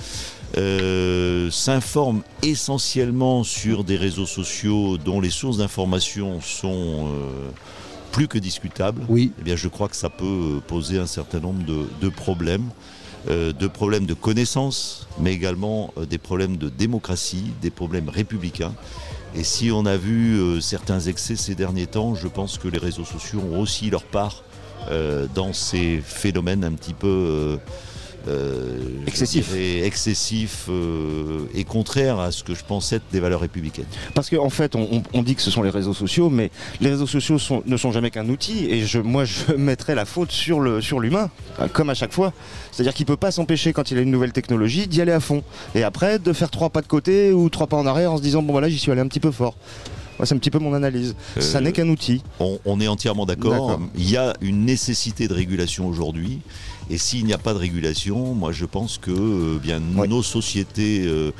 euh, 0.57 1.51
s'informent 1.51 2.23
essentiellement 2.43 3.43
sur 3.43 3.83
des 3.83 3.97
réseaux 3.97 4.27
sociaux 4.27 4.99
dont 4.99 5.21
les 5.21 5.31
sources 5.31 5.57
d'information 5.59 6.41
sont 6.41 7.09
euh, 7.09 7.51
plus 8.13 8.29
que 8.29 8.39
discutables, 8.39 9.03
Oui, 9.09 9.33
eh 9.41 9.43
bien, 9.43 9.57
je 9.57 9.67
crois 9.67 9.89
que 9.89 9.97
ça 9.97 10.11
peut 10.11 10.61
poser 10.69 10.99
un 10.99 11.07
certain 11.07 11.41
nombre 11.41 11.65
de, 11.65 11.89
de 12.01 12.09
problèmes. 12.09 12.69
Euh, 13.29 13.55
de 13.55 13.67
problèmes 13.69 14.05
de 14.05 14.13
connaissance, 14.13 15.09
mais 15.19 15.33
également 15.33 15.95
euh, 15.97 16.05
des 16.05 16.19
problèmes 16.19 16.59
de 16.59 16.69
démocratie, 16.69 17.53
des 17.63 17.71
problèmes 17.71 18.11
républicains. 18.11 18.75
Et 19.35 19.45
si 19.45 19.71
on 19.73 19.87
a 19.87 19.97
vu 19.97 20.39
euh, 20.39 20.61
certains 20.61 21.01
excès 21.01 21.35
ces 21.35 21.55
derniers 21.55 21.87
temps, 21.87 22.15
je 22.15 22.29
pense 22.29 22.59
que 22.59 22.69
les 22.69 22.79
réseaux 22.79 23.05
sociaux 23.05 23.41
ont 23.51 23.61
aussi 23.61 23.89
leur 23.89 24.05
part 24.05 24.43
dans 25.35 25.55
ces 25.55 26.03
phénomènes 26.05 26.63
un 26.63 26.73
petit 26.73 26.93
peu 26.93 27.59
euh, 28.29 28.79
dirais 29.07 29.87
excessifs 29.87 30.67
euh, 30.69 31.47
et 31.55 31.65
contraires 31.65 32.19
à 32.19 32.31
ce 32.33 32.45
que 32.45 32.55
je 32.55 32.65
pense 32.65 32.93
être 32.93 33.05
des 33.13 33.21
valeurs 33.21 33.41
républicaines. 33.41 33.87
Parce 34.15 34.31
qu'en 34.31 34.45
en 34.45 34.51
fait, 34.51 34.75
on, 34.77 35.23
dit 35.23 35.35
que 35.35 35.43
ce 35.43 35.51
sont 35.51 35.63
les 35.63 35.71
réseaux 35.71 35.95
sociaux, 35.95 36.31
mais 36.31 36.51
les 36.81 36.91
réseaux 36.91 37.07
sociaux 37.07 37.39
sont- 37.39 37.63
ne 37.67 37.77
sont 37.77 37.93
jamais 37.93 38.11
qu'un 38.11 38.29
outil. 38.29 38.67
Et 38.71 38.85
je, 38.85 38.99
moi, 38.99 39.25
je 39.25 39.53
mettrais 39.57 39.95
la 39.95 40.05
faute 40.05 40.33
sur 40.33 40.61
le 40.61 40.81
sur 40.81 41.01
l'humain, 41.01 41.31
euh, 41.61 41.69
comme 41.73 41.91
à 41.91 41.95
chaque 41.95 42.13
fois. 42.13 42.33
C'est-à-dire 42.73 42.95
qu'il 42.95 43.07
peut 43.07 43.17
pas 43.17 43.31
s'empêcher 43.31 43.73
quand 43.73 43.91
il 43.91 43.99
a 43.99 44.01
une 44.01 44.11
nouvelle 44.11 44.33
technologie 44.33 44.87
d'y 44.87 45.01
aller 45.01 45.13
à 45.13 45.21
fond. 45.21 45.43
Et 45.75 45.83
après, 45.83 46.19
de 46.19 46.33
faire 46.33 46.51
trois 46.51 46.71
pas 46.71 46.83
de 46.83 46.87
côté 46.87 47.33
ou 47.33 47.49
trois 47.49 47.67
pas 47.67 47.77
en 47.77 47.87
arrière 47.87 48.13
en 48.13 48.17
se 48.17 48.23
disant 48.23 48.43
bon 48.43 48.53
voilà, 48.53 48.69
j'y 48.69 48.79
suis 48.79 48.91
allé 48.93 49.01
un 49.01 49.09
petit 49.09 49.21
peu 49.21 49.31
fort. 49.31 49.57
C'est 50.23 50.35
un 50.35 50.39
petit 50.39 50.51
peu 50.51 50.59
mon 50.61 50.73
analyse. 50.75 51.15
Ça 51.41 51.59
Euh, 51.59 51.61
n'est 51.61 51.73
qu'un 51.73 51.89
outil. 51.89 52.23
On, 52.41 52.59
on 52.65 52.81
est 52.81 52.87
entièrement 52.89 53.27
d'accord. 53.27 53.81
Il 53.97 54.09
y 54.09 54.17
a 54.17 54.35
une 54.41 54.65
nécessité 54.65 55.27
de 55.29 55.35
régulation 55.35 55.87
aujourd'hui. 55.89 56.41
Et 56.91 56.99
s'il 56.99 57.25
n'y 57.25 57.33
a 57.33 57.39
pas 57.39 57.55
de 57.55 57.59
régulation, 57.59 58.35
moi 58.35 58.53
je 58.53 58.67
pense 58.67 58.99
que 58.99 59.11
euh, 59.11 59.59
bien, 59.59 59.81
Oui. 59.97 60.07
nos 60.09 60.23
sociétés 60.23 61.05
euh, 61.07 61.33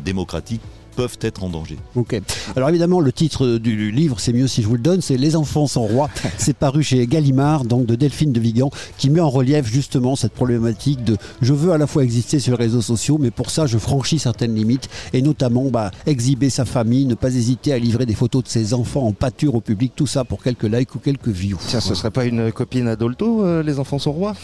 démocratiques 0.00 0.60
peuvent 0.94 1.18
être 1.20 1.42
en 1.44 1.48
danger. 1.48 1.76
ok. 1.96 2.20
Alors 2.56 2.68
évidemment, 2.68 3.00
le 3.00 3.12
titre 3.12 3.58
du 3.58 3.90
livre, 3.90 4.20
c'est 4.20 4.32
mieux 4.32 4.46
si 4.46 4.62
je 4.62 4.68
vous 4.68 4.74
le 4.74 4.80
donne, 4.80 5.00
c'est 5.00 5.16
Les 5.16 5.36
enfants 5.36 5.66
sont 5.66 5.86
rois. 5.86 6.10
C'est 6.38 6.56
paru 6.56 6.82
chez 6.82 7.06
Gallimard, 7.06 7.64
donc 7.64 7.86
de 7.86 7.94
Delphine 7.94 8.32
de 8.32 8.40
Vigan, 8.40 8.70
qui 8.98 9.08
met 9.08 9.20
en 9.20 9.30
relief 9.30 9.66
justement 9.66 10.16
cette 10.16 10.32
problématique 10.32 11.04
de 11.04 11.16
je 11.40 11.52
veux 11.52 11.72
à 11.72 11.78
la 11.78 11.86
fois 11.86 12.04
exister 12.04 12.38
sur 12.38 12.56
les 12.56 12.64
réseaux 12.64 12.82
sociaux, 12.82 13.18
mais 13.18 13.30
pour 13.30 13.50
ça, 13.50 13.66
je 13.66 13.78
franchis 13.78 14.18
certaines 14.18 14.54
limites, 14.54 14.88
et 15.12 15.22
notamment 15.22 15.64
bah, 15.70 15.90
exhiber 16.06 16.50
sa 16.50 16.64
famille, 16.64 17.06
ne 17.06 17.14
pas 17.14 17.34
hésiter 17.34 17.72
à 17.72 17.78
livrer 17.78 18.06
des 18.06 18.14
photos 18.14 18.44
de 18.44 18.48
ses 18.48 18.74
enfants 18.74 19.06
en 19.06 19.12
pâture 19.12 19.54
au 19.54 19.60
public, 19.60 19.92
tout 19.94 20.06
ça 20.06 20.24
pour 20.24 20.42
quelques 20.42 20.64
likes 20.64 20.94
ou 20.94 20.98
quelques 20.98 21.28
views. 21.28 21.58
Tiens, 21.68 21.80
ce 21.80 21.94
serait 21.94 22.10
pas 22.10 22.24
une 22.24 22.52
copine 22.52 22.88
Adolto, 22.88 23.44
euh, 23.44 23.62
les 23.62 23.78
enfants 23.78 23.98
sont 23.98 24.12
rois 24.12 24.34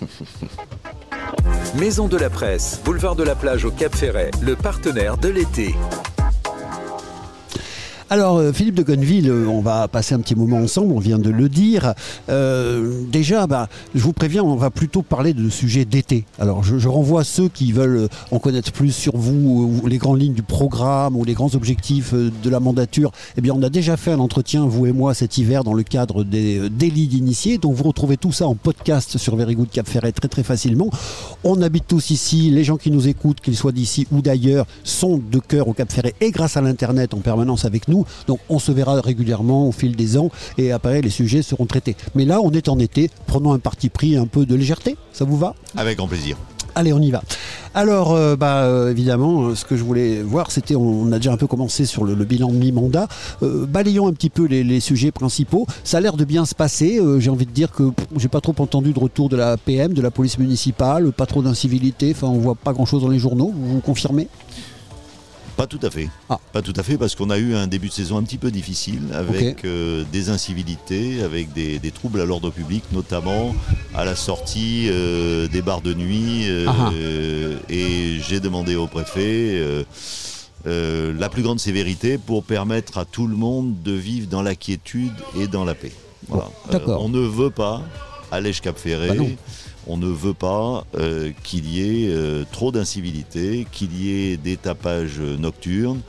Maison 1.78 2.08
de 2.08 2.16
la 2.16 2.30
presse, 2.30 2.80
boulevard 2.84 3.14
de 3.14 3.22
la 3.22 3.34
plage 3.34 3.64
au 3.64 3.70
Cap 3.70 3.94
Ferret, 3.94 4.30
le 4.40 4.56
partenaire 4.56 5.16
de 5.16 5.28
l'été. 5.28 5.74
Alors, 8.10 8.38
euh, 8.38 8.54
Philippe 8.54 8.74
de 8.74 8.82
Gonneville, 8.82 9.28
euh, 9.28 9.46
on 9.48 9.60
va 9.60 9.86
passer 9.86 10.14
un 10.14 10.20
petit 10.20 10.34
moment 10.34 10.56
ensemble, 10.56 10.94
on 10.94 10.98
vient 10.98 11.18
de 11.18 11.28
le 11.28 11.50
dire. 11.50 11.92
Euh, 12.30 13.02
déjà, 13.12 13.46
bah, 13.46 13.68
je 13.94 14.00
vous 14.00 14.14
préviens, 14.14 14.42
on 14.42 14.56
va 14.56 14.70
plutôt 14.70 15.02
parler 15.02 15.34
de 15.34 15.50
sujets 15.50 15.84
d'été. 15.84 16.24
Alors, 16.38 16.64
je, 16.64 16.88
renvoie 16.88 17.22
ceux 17.22 17.50
qui 17.50 17.70
veulent 17.70 18.08
en 18.30 18.38
connaître 18.38 18.72
plus 18.72 18.92
sur 18.92 19.14
vous, 19.18 19.80
ou 19.82 19.86
les 19.86 19.98
grandes 19.98 20.22
lignes 20.22 20.32
du 20.32 20.42
programme, 20.42 21.16
ou 21.16 21.24
les 21.24 21.34
grands 21.34 21.54
objectifs 21.54 22.14
de 22.14 22.48
la 22.50 22.60
mandature. 22.60 23.12
Eh 23.36 23.42
bien, 23.42 23.52
on 23.54 23.62
a 23.62 23.68
déjà 23.68 23.98
fait 23.98 24.12
un 24.12 24.20
entretien, 24.20 24.64
vous 24.64 24.86
et 24.86 24.92
moi, 24.92 25.12
cet 25.12 25.36
hiver, 25.36 25.62
dans 25.62 25.74
le 25.74 25.82
cadre 25.82 26.24
des 26.24 26.70
délits 26.70 27.08
d'initiés. 27.08 27.58
Donc, 27.58 27.74
vous 27.74 27.84
retrouvez 27.84 28.16
tout 28.16 28.32
ça 28.32 28.46
en 28.46 28.54
podcast 28.54 29.18
sur 29.18 29.36
Very 29.36 29.54
Cap 29.70 29.86
Ferret 29.86 30.12
très 30.12 30.28
très 30.28 30.44
facilement. 30.44 30.88
On 31.44 31.60
habite 31.60 31.86
tous 31.86 32.08
ici, 32.08 32.50
les 32.50 32.64
gens 32.64 32.78
qui 32.78 32.90
nous 32.90 33.06
écoutent, 33.06 33.42
qu'ils 33.42 33.56
soient 33.56 33.72
d'ici 33.72 34.06
ou 34.12 34.22
d'ailleurs, 34.22 34.64
sont 34.82 35.20
de 35.30 35.38
cœur 35.40 35.68
au 35.68 35.74
Cap 35.74 35.92
Ferret 35.92 36.14
et 36.22 36.30
grâce 36.30 36.56
à 36.56 36.62
l'Internet 36.62 37.12
en 37.12 37.18
permanence 37.18 37.66
avec 37.66 37.86
nous. 37.86 37.97
Donc 38.26 38.40
on 38.48 38.58
se 38.58 38.72
verra 38.72 39.00
régulièrement 39.00 39.68
au 39.68 39.72
fil 39.72 39.96
des 39.96 40.18
ans 40.18 40.30
et 40.56 40.72
après 40.72 41.00
les 41.00 41.10
sujets 41.10 41.42
seront 41.42 41.66
traités. 41.66 41.96
Mais 42.14 42.24
là, 42.24 42.40
on 42.42 42.50
est 42.52 42.68
en 42.68 42.78
été, 42.78 43.10
prenons 43.26 43.52
un 43.52 43.58
parti 43.58 43.88
pris 43.88 44.16
un 44.16 44.26
peu 44.26 44.46
de 44.46 44.54
légèreté, 44.54 44.96
ça 45.12 45.24
vous 45.24 45.36
va? 45.36 45.54
Avec 45.76 45.98
grand 45.98 46.08
plaisir. 46.08 46.36
Allez, 46.74 46.92
on 46.92 47.00
y 47.00 47.10
va. 47.10 47.22
Alors, 47.74 48.12
euh, 48.12 48.36
bah, 48.36 48.62
euh, 48.62 48.92
évidemment, 48.92 49.42
euh, 49.42 49.54
ce 49.56 49.64
que 49.64 49.76
je 49.76 49.82
voulais 49.82 50.22
voir, 50.22 50.52
c'était, 50.52 50.76
on, 50.76 51.10
a 51.10 51.16
déjà 51.16 51.32
un 51.32 51.36
peu 51.36 51.48
commencé 51.48 51.86
sur 51.86 52.04
le, 52.04 52.14
le 52.14 52.24
bilan 52.24 52.50
de 52.50 52.56
mi-mandat. 52.56 53.08
Balayons 53.42 54.06
un 54.06 54.12
petit 54.12 54.30
peu 54.30 54.46
les, 54.46 54.62
les 54.62 54.78
sujets 54.78 55.10
principaux. 55.10 55.66
Ça 55.82 55.98
a 55.98 56.00
l'air 56.00 56.16
de 56.16 56.24
bien 56.24 56.44
se 56.44 56.54
passer. 56.54 57.00
J'ai 57.18 57.30
envie 57.30 57.46
de 57.46 57.50
dire 57.50 57.72
que 57.72 57.90
j'ai 58.16 58.28
pas 58.28 58.40
trop 58.40 58.54
entendu 58.58 58.92
de 58.92 58.98
retour 59.00 59.28
de 59.28 59.36
la 59.36 59.56
PM, 59.56 59.92
de 59.92 60.02
la 60.02 60.12
police 60.12 60.38
municipale, 60.38 61.10
pas 61.10 61.26
trop 61.26 61.42
d'incivilité. 61.42 62.12
Enfin, 62.14 62.28
on 62.28 62.38
voit 62.38 62.54
pas 62.54 62.72
grand-chose 62.72 63.02
dans 63.02 63.08
les 63.08 63.18
journaux. 63.18 63.52
Vous 63.52 63.74
vous 63.74 63.80
confirmez? 63.80 64.28
Pas 65.58 65.66
tout 65.66 65.80
à 65.82 65.90
fait. 65.90 66.08
Ah. 66.30 66.38
Pas 66.52 66.62
tout 66.62 66.72
à 66.76 66.84
fait 66.84 66.96
parce 66.96 67.16
qu'on 67.16 67.30
a 67.30 67.36
eu 67.36 67.56
un 67.56 67.66
début 67.66 67.88
de 67.88 67.92
saison 67.92 68.16
un 68.16 68.22
petit 68.22 68.38
peu 68.38 68.52
difficile 68.52 69.00
avec 69.12 69.64
euh, 69.64 70.04
des 70.12 70.30
incivilités, 70.30 71.20
avec 71.24 71.52
des, 71.52 71.80
des 71.80 71.90
troubles 71.90 72.20
à 72.20 72.24
l'ordre 72.24 72.50
public, 72.50 72.84
notamment 72.92 73.56
à 73.92 74.04
la 74.04 74.14
sortie 74.14 74.86
euh, 74.88 75.48
des 75.48 75.60
bars 75.60 75.80
de 75.80 75.94
nuit. 75.94 76.44
euh, 76.48 76.66
Ah 76.68 76.74
ah. 76.78 76.92
et 77.68 78.18
j'ai 78.20 78.38
demandé 78.38 78.76
au 78.76 78.86
préfet 78.86 79.60
la 80.64 81.28
plus 81.28 81.42
grande 81.42 81.58
sévérité 81.58 82.18
pour 82.18 82.44
permettre 82.44 82.98
à 82.98 83.04
tout 83.04 83.26
le 83.26 83.34
monde 83.36 83.82
de 83.82 83.92
vivre 83.92 84.28
dans 84.28 84.42
la 84.42 84.54
quiétude 84.54 85.12
et 85.40 85.48
dans 85.48 85.64
la 85.64 85.74
paix. 85.74 85.92
Voilà. 86.28 86.44
Bon, 86.66 86.72
d'accord. 86.72 87.04
on 87.04 87.08
ne 87.08 87.18
veut 87.20 87.50
pas 87.50 87.82
à 88.30 88.40
Lèche-Cap-Ferré. 88.40 89.08
Bah 89.08 89.14
non. 89.14 89.30
On 89.88 89.96
ne 89.96 90.06
veut 90.06 90.34
pas 90.34 90.84
euh, 90.96 91.32
qu'il 91.42 91.66
y 91.68 91.80
ait 91.80 92.10
euh, 92.10 92.44
trop 92.52 92.70
d'incivilité, 92.70 93.66
qu'il 93.72 93.98
y 93.98 94.32
ait 94.32 94.36
des 94.36 94.56
tapages 94.56 95.18
nocturnes. 95.18 96.00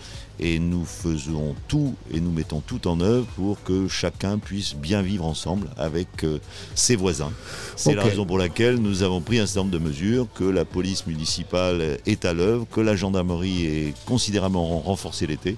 Et 0.41 0.57
nous 0.57 0.85
faisons 0.85 1.53
tout 1.67 1.95
et 2.13 2.21
nous 2.21 2.31
mettons 2.31 2.61
tout 2.61 2.87
en 2.87 3.01
œuvre 3.01 3.27
pour 3.35 3.61
que 3.61 3.89
chacun 3.89 4.37
puisse 4.37 4.73
bien 4.73 5.01
vivre 5.01 5.25
ensemble 5.25 5.67
avec 5.75 6.23
euh, 6.23 6.39
ses 6.75 6.95
voisins. 6.95 7.33
C'est 7.75 7.93
la 7.93 8.03
raison 8.03 8.25
pour 8.25 8.37
laquelle 8.37 8.75
nous 8.75 9.03
avons 9.03 9.19
pris 9.19 9.39
un 9.39 9.45
certain 9.45 9.61
nombre 9.61 9.73
de 9.73 9.83
mesures, 9.83 10.27
que 10.33 10.45
la 10.45 10.63
police 10.63 11.07
municipale 11.07 11.97
est 12.05 12.23
à 12.23 12.33
l'œuvre, 12.33 12.65
que 12.71 12.79
la 12.79 12.95
gendarmerie 12.95 13.65
est 13.65 13.93
considérablement 14.05 14.79
renforcée 14.79 15.27
l'été. 15.27 15.57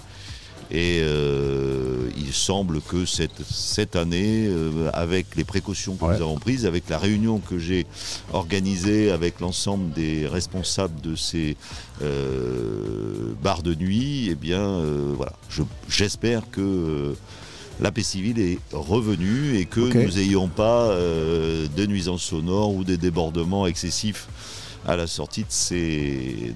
Et 0.74 1.00
euh, 1.02 2.10
il 2.18 2.32
semble 2.32 2.80
que 2.82 3.06
cette, 3.06 3.44
cette 3.50 3.98
année, 3.98 4.46
euh, 4.48 4.90
avec 4.94 5.36
les 5.36 5.44
précautions 5.44 5.96
que 5.98 6.06
Ouais. 6.06 6.16
nous 6.16 6.22
avons 6.24 6.38
prises, 6.38 6.66
avec 6.66 6.88
la 6.90 6.98
réunion 6.98 7.40
que 7.40 7.60
j'ai 7.60 7.86
organisée 8.32 9.12
avec 9.12 9.42
l'ensemble 9.42 9.92
des 9.92 10.26
responsables 10.28 11.02
de 11.02 11.18
ces 11.18 11.58
euh, 12.02 13.34
bars 13.44 13.64
de 13.64 13.76
nuit, 13.76 14.30
eh 14.32 14.36
bien, 14.36 14.62
euh, 14.62 15.12
voilà, 15.16 15.34
je- 15.50 15.64
j'espère 15.90 16.50
que 16.52 17.16
la 17.82 17.92
paix 17.92 18.04
civile 18.04 18.40
est 18.40 18.60
revenue 18.72 19.58
et 19.58 19.66
que 19.66 19.82
nous 19.82 20.12
n'ayons 20.14 20.48
pas 20.48 20.84
euh, 20.92 21.68
de 21.76 21.86
nuisances 21.86 22.24
sonores 22.24 22.74
ou 22.74 22.84
des 22.86 22.98
débordements 22.98 23.68
excessifs 23.68 24.28
à 24.88 24.96
la 24.96 25.08
sortie 25.08 25.42
de 25.42 25.48
ces, 25.50 26.54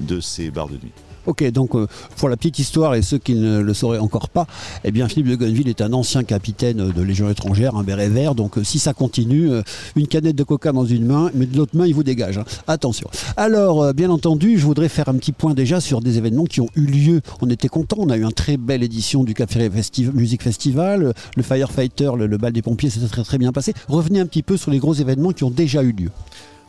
de 0.00 0.20
ces 0.20 0.50
bars 0.50 0.68
de 0.68 0.74
nuit. 0.74 0.92
Ok, 1.28 1.44
donc 1.52 1.74
euh, 1.74 1.86
pour 2.16 2.30
la 2.30 2.38
petite 2.38 2.58
histoire 2.58 2.94
et 2.94 3.02
ceux 3.02 3.18
qui 3.18 3.34
ne 3.34 3.60
le 3.60 3.74
sauraient 3.74 3.98
encore 3.98 4.30
pas, 4.30 4.46
eh 4.82 4.90
bien 4.90 5.08
Philippe 5.08 5.28
de 5.28 5.36
Gonneville 5.36 5.68
est 5.68 5.82
un 5.82 5.92
ancien 5.92 6.24
capitaine 6.24 6.90
de 6.90 7.02
Légion 7.02 7.28
étrangère, 7.28 7.76
un 7.76 7.82
béret 7.82 8.08
vert. 8.08 8.34
Donc 8.34 8.56
euh, 8.56 8.64
si 8.64 8.78
ça 8.78 8.94
continue, 8.94 9.50
euh, 9.50 9.60
une 9.94 10.06
canette 10.06 10.36
de 10.36 10.42
coca 10.42 10.72
dans 10.72 10.86
une 10.86 11.04
main, 11.04 11.30
mais 11.34 11.44
de 11.44 11.54
l'autre 11.58 11.76
main 11.76 11.86
il 11.86 11.94
vous 11.94 12.02
dégage. 12.02 12.38
hein. 12.38 12.44
Attention. 12.66 13.10
Alors 13.36 13.82
euh, 13.82 13.92
bien 13.92 14.08
entendu, 14.08 14.58
je 14.58 14.64
voudrais 14.64 14.88
faire 14.88 15.10
un 15.10 15.14
petit 15.16 15.32
point 15.32 15.52
déjà 15.52 15.82
sur 15.82 16.00
des 16.00 16.16
événements 16.16 16.44
qui 16.46 16.62
ont 16.62 16.70
eu 16.76 16.86
lieu. 16.86 17.20
On 17.42 17.50
était 17.50 17.68
content, 17.68 17.96
on 17.98 18.08
a 18.08 18.16
eu 18.16 18.22
une 18.22 18.32
très 18.32 18.56
belle 18.56 18.82
édition 18.82 19.22
du 19.22 19.34
Cap 19.34 19.52
Ferré 19.52 19.68
Festi- 19.68 20.10
Music 20.10 20.42
Festival, 20.42 21.12
le 21.36 21.42
Firefighter, 21.42 22.10
le, 22.16 22.26
le 22.26 22.38
bal 22.38 22.54
des 22.54 22.62
pompiers, 22.62 22.88
c'était 22.88 23.06
très 23.06 23.22
très 23.22 23.36
bien 23.36 23.52
passé. 23.52 23.74
Revenez 23.88 24.20
un 24.20 24.26
petit 24.26 24.42
peu 24.42 24.56
sur 24.56 24.70
les 24.70 24.78
gros 24.78 24.94
événements 24.94 25.32
qui 25.32 25.44
ont 25.44 25.50
déjà 25.50 25.82
eu 25.82 25.92
lieu. 25.92 26.10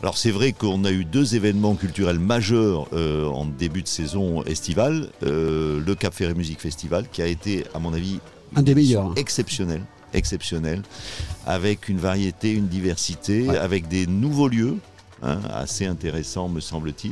Alors 0.01 0.17
c'est 0.17 0.31
vrai 0.31 0.53
qu'on 0.53 0.85
a 0.85 0.91
eu 0.91 1.03
deux 1.03 1.35
événements 1.35 1.75
culturels 1.75 2.19
majeurs 2.19 2.87
euh, 2.93 3.25
en 3.27 3.45
début 3.45 3.81
de 3.83 3.87
saison 3.87 4.43
estivale. 4.43 5.09
Euh, 5.23 5.81
le 5.85 5.95
Cap 5.95 6.13
Ferré 6.13 6.33
Music 6.33 6.59
Festival 6.61 7.05
qui 7.11 7.21
a 7.21 7.25
été 7.27 7.65
à 7.73 7.79
mon 7.79 7.93
avis 7.93 8.19
Un 8.55 8.61
des 8.61 8.75
meilleurs. 8.75 9.11
exceptionnel, 9.17 9.81
exceptionnel, 10.13 10.83
avec 11.45 11.89
une 11.89 11.97
variété, 11.99 12.53
une 12.53 12.67
diversité, 12.67 13.43
Ouais. 13.47 13.57
avec 13.57 13.87
des 13.89 14.07
nouveaux 14.07 14.47
lieux. 14.47 14.77
hein, 15.21 15.41
assez 15.53 15.85
intéressants 15.85 16.47
me 16.47 16.61
semble-t-il, 16.61 17.11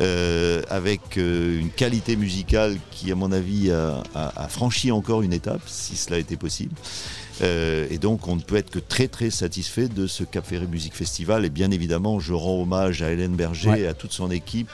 euh, 0.00 0.60
avec 0.68 1.16
une 1.16 1.70
qualité 1.74 2.14
musicale 2.16 2.76
qui 2.90 3.10
à 3.10 3.14
mon 3.14 3.32
avis 3.32 3.70
a, 3.70 4.02
a- 4.14 4.42
a 4.44 4.48
franchi 4.48 4.92
encore 4.92 5.22
une 5.22 5.32
étape, 5.32 5.62
si 5.64 5.96
cela 5.96 6.18
était 6.18 6.36
possible. 6.36 6.74
Euh, 7.42 7.86
et 7.90 7.98
donc, 7.98 8.28
on 8.28 8.36
ne 8.36 8.40
peut 8.42 8.56
être 8.56 8.70
que 8.70 8.78
très 8.78 9.08
très 9.08 9.30
satisfait 9.30 9.88
de 9.88 10.06
ce 10.06 10.24
Cap 10.24 10.46
Ferré 10.46 10.66
Music 10.66 10.94
Festival. 10.94 11.44
Et 11.44 11.50
bien 11.50 11.70
évidemment, 11.70 12.20
je 12.20 12.32
rends 12.34 12.60
hommage 12.62 13.02
à 13.02 13.10
Hélène 13.12 13.34
Berger 13.34 13.70
Ouais. 13.70 13.80
et 13.82 13.86
à 13.86 13.94
toute 13.94 14.12
son 14.12 14.30
équipe 14.30 14.68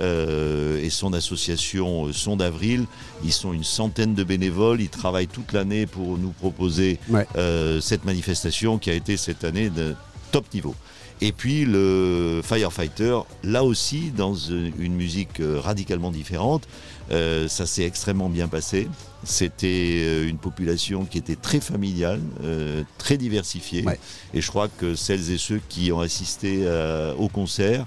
euh, 0.00 0.80
et 0.82 0.88
son 0.90 1.12
association 1.12 2.06
euh, 2.06 2.12
Son 2.12 2.36
d'Avril. 2.36 2.84
Ils 3.24 3.32
sont 3.32 3.52
une 3.52 3.64
centaine 3.64 4.14
de 4.14 4.22
bénévoles. 4.24 4.80
Ils 4.80 4.88
travaillent 4.88 5.26
toute 5.26 5.52
l'année 5.52 5.86
pour 5.86 6.16
nous 6.18 6.30
proposer 6.30 6.98
Ouais. 7.08 7.26
euh, 7.36 7.80
cette 7.80 8.04
manifestation 8.04 8.78
qui 8.78 8.90
a 8.90 8.94
été 8.94 9.16
cette 9.16 9.42
année 9.44 9.68
de 9.70 9.94
top 10.30 10.44
niveau. 10.54 10.74
Et 11.20 11.30
puis 11.32 11.64
le 11.64 12.40
Firefighter, 12.42 13.18
là 13.44 13.62
aussi, 13.64 14.10
dans 14.16 14.34
une 14.34 14.94
musique 14.94 15.40
radicalement 15.40 16.10
différente, 16.10 16.66
ça 17.10 17.64
s'est 17.66 17.84
extrêmement 17.84 18.28
bien 18.28 18.48
passé. 18.48 18.88
C'était 19.24 20.00
euh, 20.02 20.28
une 20.28 20.38
population 20.38 21.04
qui 21.04 21.18
était 21.18 21.36
très 21.36 21.60
familiale, 21.60 22.20
euh, 22.42 22.82
très 22.98 23.16
diversifiée. 23.16 23.84
Ouais. 23.84 23.98
Et 24.34 24.40
je 24.40 24.48
crois 24.48 24.68
que 24.68 24.94
celles 24.94 25.30
et 25.30 25.38
ceux 25.38 25.60
qui 25.68 25.92
ont 25.92 26.00
assisté 26.00 26.62
euh, 26.64 27.14
au 27.14 27.28
concert, 27.28 27.84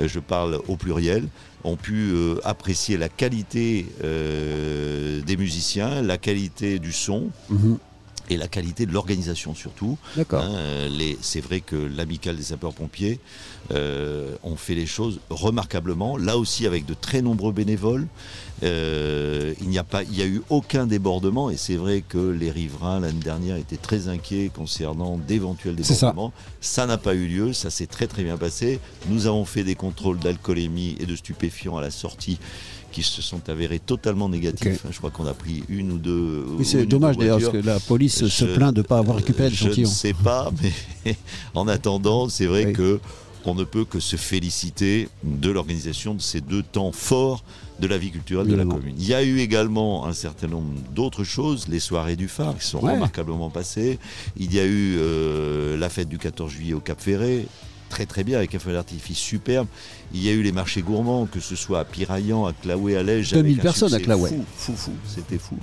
je 0.00 0.18
parle 0.20 0.60
au 0.68 0.76
pluriel, 0.76 1.26
ont 1.64 1.76
pu 1.76 2.10
euh, 2.12 2.36
apprécier 2.44 2.96
la 2.96 3.08
qualité 3.08 3.86
euh, 4.04 5.20
des 5.22 5.36
musiciens, 5.36 6.02
la 6.02 6.18
qualité 6.18 6.78
du 6.78 6.92
son 6.92 7.30
Mhm. 7.50 7.78
Et 8.28 8.36
la 8.36 8.48
qualité 8.48 8.86
de 8.86 8.92
l'organisation 8.92 9.54
surtout. 9.54 9.98
D'accord. 10.16 10.42
Hein, 10.42 10.88
c'est 11.20 11.40
vrai 11.40 11.60
que 11.60 11.76
l'amicale 11.76 12.36
des 12.36 12.42
sapeurs-pompiers 12.42 13.20
euh, 13.72 14.36
ont 14.42 14.56
fait 14.56 14.74
les 14.74 14.86
choses 14.86 15.20
remarquablement, 15.30 16.16
là 16.16 16.38
aussi 16.38 16.66
avec 16.66 16.86
de 16.86 16.94
très 16.94 17.22
nombreux 17.22 17.52
bénévoles. 17.52 18.06
Euh, 18.62 19.54
il 19.60 19.68
n'y 19.68 19.78
a 19.78 19.84
pas, 19.84 20.02
il 20.02 20.16
y 20.16 20.22
a 20.22 20.26
eu 20.26 20.42
aucun 20.48 20.86
débordement 20.86 21.50
et 21.50 21.56
c'est 21.56 21.76
vrai 21.76 22.02
que 22.06 22.30
les 22.30 22.50
riverains 22.50 23.00
l'année 23.00 23.20
dernière 23.20 23.56
étaient 23.56 23.76
très 23.76 24.08
inquiets 24.08 24.50
concernant 24.54 25.18
d'éventuels 25.18 25.76
débordements. 25.76 26.32
Ça 26.60 26.86
n'a 26.86 26.96
pas 26.96 27.14
eu 27.14 27.26
lieu, 27.26 27.52
ça 27.52 27.70
s'est 27.70 27.86
très 27.86 28.06
très 28.06 28.22
bien 28.22 28.38
passé. 28.38 28.80
Nous 29.08 29.26
avons 29.26 29.44
fait 29.44 29.64
des 29.64 29.74
contrôles 29.74 30.18
d'alcoolémie 30.18 30.96
et 31.00 31.06
de 31.06 31.16
stupéfiants 31.16 31.76
à 31.76 31.82
la 31.82 31.90
sortie 31.90 32.38
qui 32.96 33.02
se 33.02 33.20
sont 33.20 33.50
avérés 33.50 33.78
totalement 33.78 34.26
négatifs. 34.30 34.82
Je 34.90 34.96
crois 34.96 35.10
qu'on 35.10 35.26
a 35.26 35.34
pris 35.34 35.64
une 35.68 35.92
ou 35.92 35.98
deux. 35.98 36.46
Oui, 36.58 36.64
c'est 36.64 36.86
dommage 36.86 37.18
d'ailleurs, 37.18 37.38
parce 37.38 37.52
que 37.52 37.58
la 37.58 37.78
police 37.78 38.26
se 38.26 38.44
plaint 38.46 38.72
de 38.74 38.80
ne 38.80 38.86
pas 38.86 38.96
avoir 38.96 39.18
récupéré 39.18 39.48
Euh, 39.48 39.50
Je 39.52 39.64
l'échantillon. 39.64 39.88
ne 39.90 39.94
sais 39.94 40.14
pas, 40.14 40.50
mais 41.04 41.14
en 41.54 41.68
attendant, 41.68 42.30
c'est 42.30 42.46
vrai 42.46 42.64
Oui. 42.66 42.72
que 42.72 42.98
on 43.44 43.54
ne 43.54 43.64
peut 43.64 43.84
que 43.84 44.00
se 44.00 44.16
féliciter 44.16 45.08
de 45.22 45.50
l'organisation 45.50 46.14
de 46.14 46.22
ces 46.22 46.40
deux 46.40 46.62
temps 46.62 46.90
forts 46.90 47.44
de 47.80 47.86
la 47.86 47.98
vie 47.98 48.10
culturelle 48.10 48.46
de 48.48 48.54
la 48.56 48.64
commune. 48.64 48.94
Il 48.98 49.06
y 49.06 49.12
a 49.12 49.22
eu 49.22 49.40
également 49.40 50.06
un 50.06 50.14
certain 50.14 50.46
nombre 50.48 50.72
d'autres 50.94 51.22
choses, 51.22 51.68
les 51.68 51.78
soirées 51.80 52.16
du 52.16 52.28
phare 52.28 52.56
qui 52.58 52.66
sont 52.66 52.80
Ouais. 52.80 52.94
remarquablement 52.94 53.50
passées. 53.50 53.98
Il 54.38 54.54
y 54.54 54.58
a 54.58 54.64
eu 54.64 54.96
euh, 54.98 55.76
la 55.76 55.90
fête 55.90 56.08
du 56.08 56.16
14 56.18 56.50
juillet 56.50 56.72
au 56.72 56.80
Cap 56.80 56.98
Ferré, 57.00 57.46
très 57.88 58.06
très 58.06 58.24
bien 58.24 58.38
avec 58.38 58.54
un 58.54 58.58
feu 58.58 58.72
d'artifice 58.72 59.18
superbe. 59.18 59.66
Il 60.14 60.22
y 60.22 60.28
a 60.28 60.32
eu 60.32 60.42
les 60.42 60.52
marchés 60.52 60.82
gourmands, 60.82 61.26
que 61.26 61.40
ce 61.40 61.56
soit 61.56 61.80
à 61.80 61.84
Piraillan, 61.84 62.46
à 62.46 62.52
Claoué, 62.52 62.96
à 62.96 63.02
Lège. 63.02 63.32
2000 63.32 63.46
avec 63.46 63.58
un 63.58 63.62
personnes 63.62 63.94
à 63.94 64.00
Claouet. 64.00 64.30
Fou, 64.30 64.44
fou, 64.56 64.76
fou, 64.76 64.92
c'était 65.06 65.38
fou. 65.38 65.56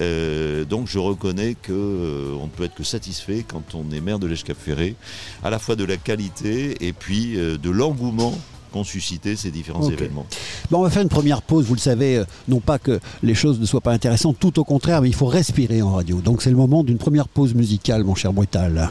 Euh, 0.00 0.64
donc 0.64 0.88
je 0.88 0.98
reconnais 0.98 1.54
que 1.54 1.72
euh, 1.72 2.36
on 2.40 2.44
ne 2.44 2.50
peut 2.50 2.64
être 2.64 2.74
que 2.74 2.82
satisfait 2.82 3.44
quand 3.46 3.74
on 3.74 3.92
est 3.92 4.00
maire 4.00 4.18
de 4.18 4.26
l'Èche 4.26 4.42
Cap 4.42 4.56
Ferré, 4.58 4.96
à 5.44 5.50
la 5.50 5.58
fois 5.58 5.76
de 5.76 5.84
la 5.84 5.96
qualité 5.96 6.76
et 6.84 6.92
puis 6.92 7.38
euh, 7.38 7.56
de 7.56 7.70
l'engouement 7.70 8.34
qu'ont 8.74 8.84
suscité 8.84 9.36
ces 9.36 9.52
différents 9.52 9.88
événements. 9.88 10.26
Bon, 10.70 10.80
on 10.80 10.82
va 10.82 10.90
faire 10.90 11.02
une 11.02 11.08
première 11.08 11.42
pause, 11.42 11.66
vous 11.66 11.74
le 11.74 11.80
savez, 11.80 12.18
euh, 12.18 12.24
non 12.48 12.58
pas 12.58 12.80
que 12.80 12.98
les 13.22 13.34
choses 13.34 13.60
ne 13.60 13.66
soient 13.66 13.80
pas 13.80 13.92
intéressantes, 13.92 14.36
tout 14.40 14.58
au 14.58 14.64
contraire, 14.64 15.00
mais 15.00 15.08
il 15.08 15.14
faut 15.14 15.26
respirer 15.26 15.80
en 15.80 15.92
radio. 15.92 16.20
Donc 16.20 16.42
c'est 16.42 16.50
le 16.50 16.56
moment 16.56 16.82
d'une 16.82 16.98
première 16.98 17.28
pause 17.28 17.54
musicale, 17.54 18.02
mon 18.02 18.16
cher 18.16 18.32
Brutal. 18.32 18.90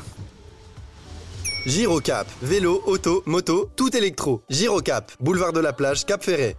Girocap, 1.66 2.28
vélo, 2.42 2.84
auto, 2.88 3.24
moto, 3.26 3.70
tout 3.78 3.96
électro. 3.96 4.42
Girocap, 4.50 5.10
boulevard 5.22 5.54
de 5.54 5.62
la 5.62 5.72
plage, 5.72 6.06
Cap 6.06 6.22
Ferré. 6.22 6.58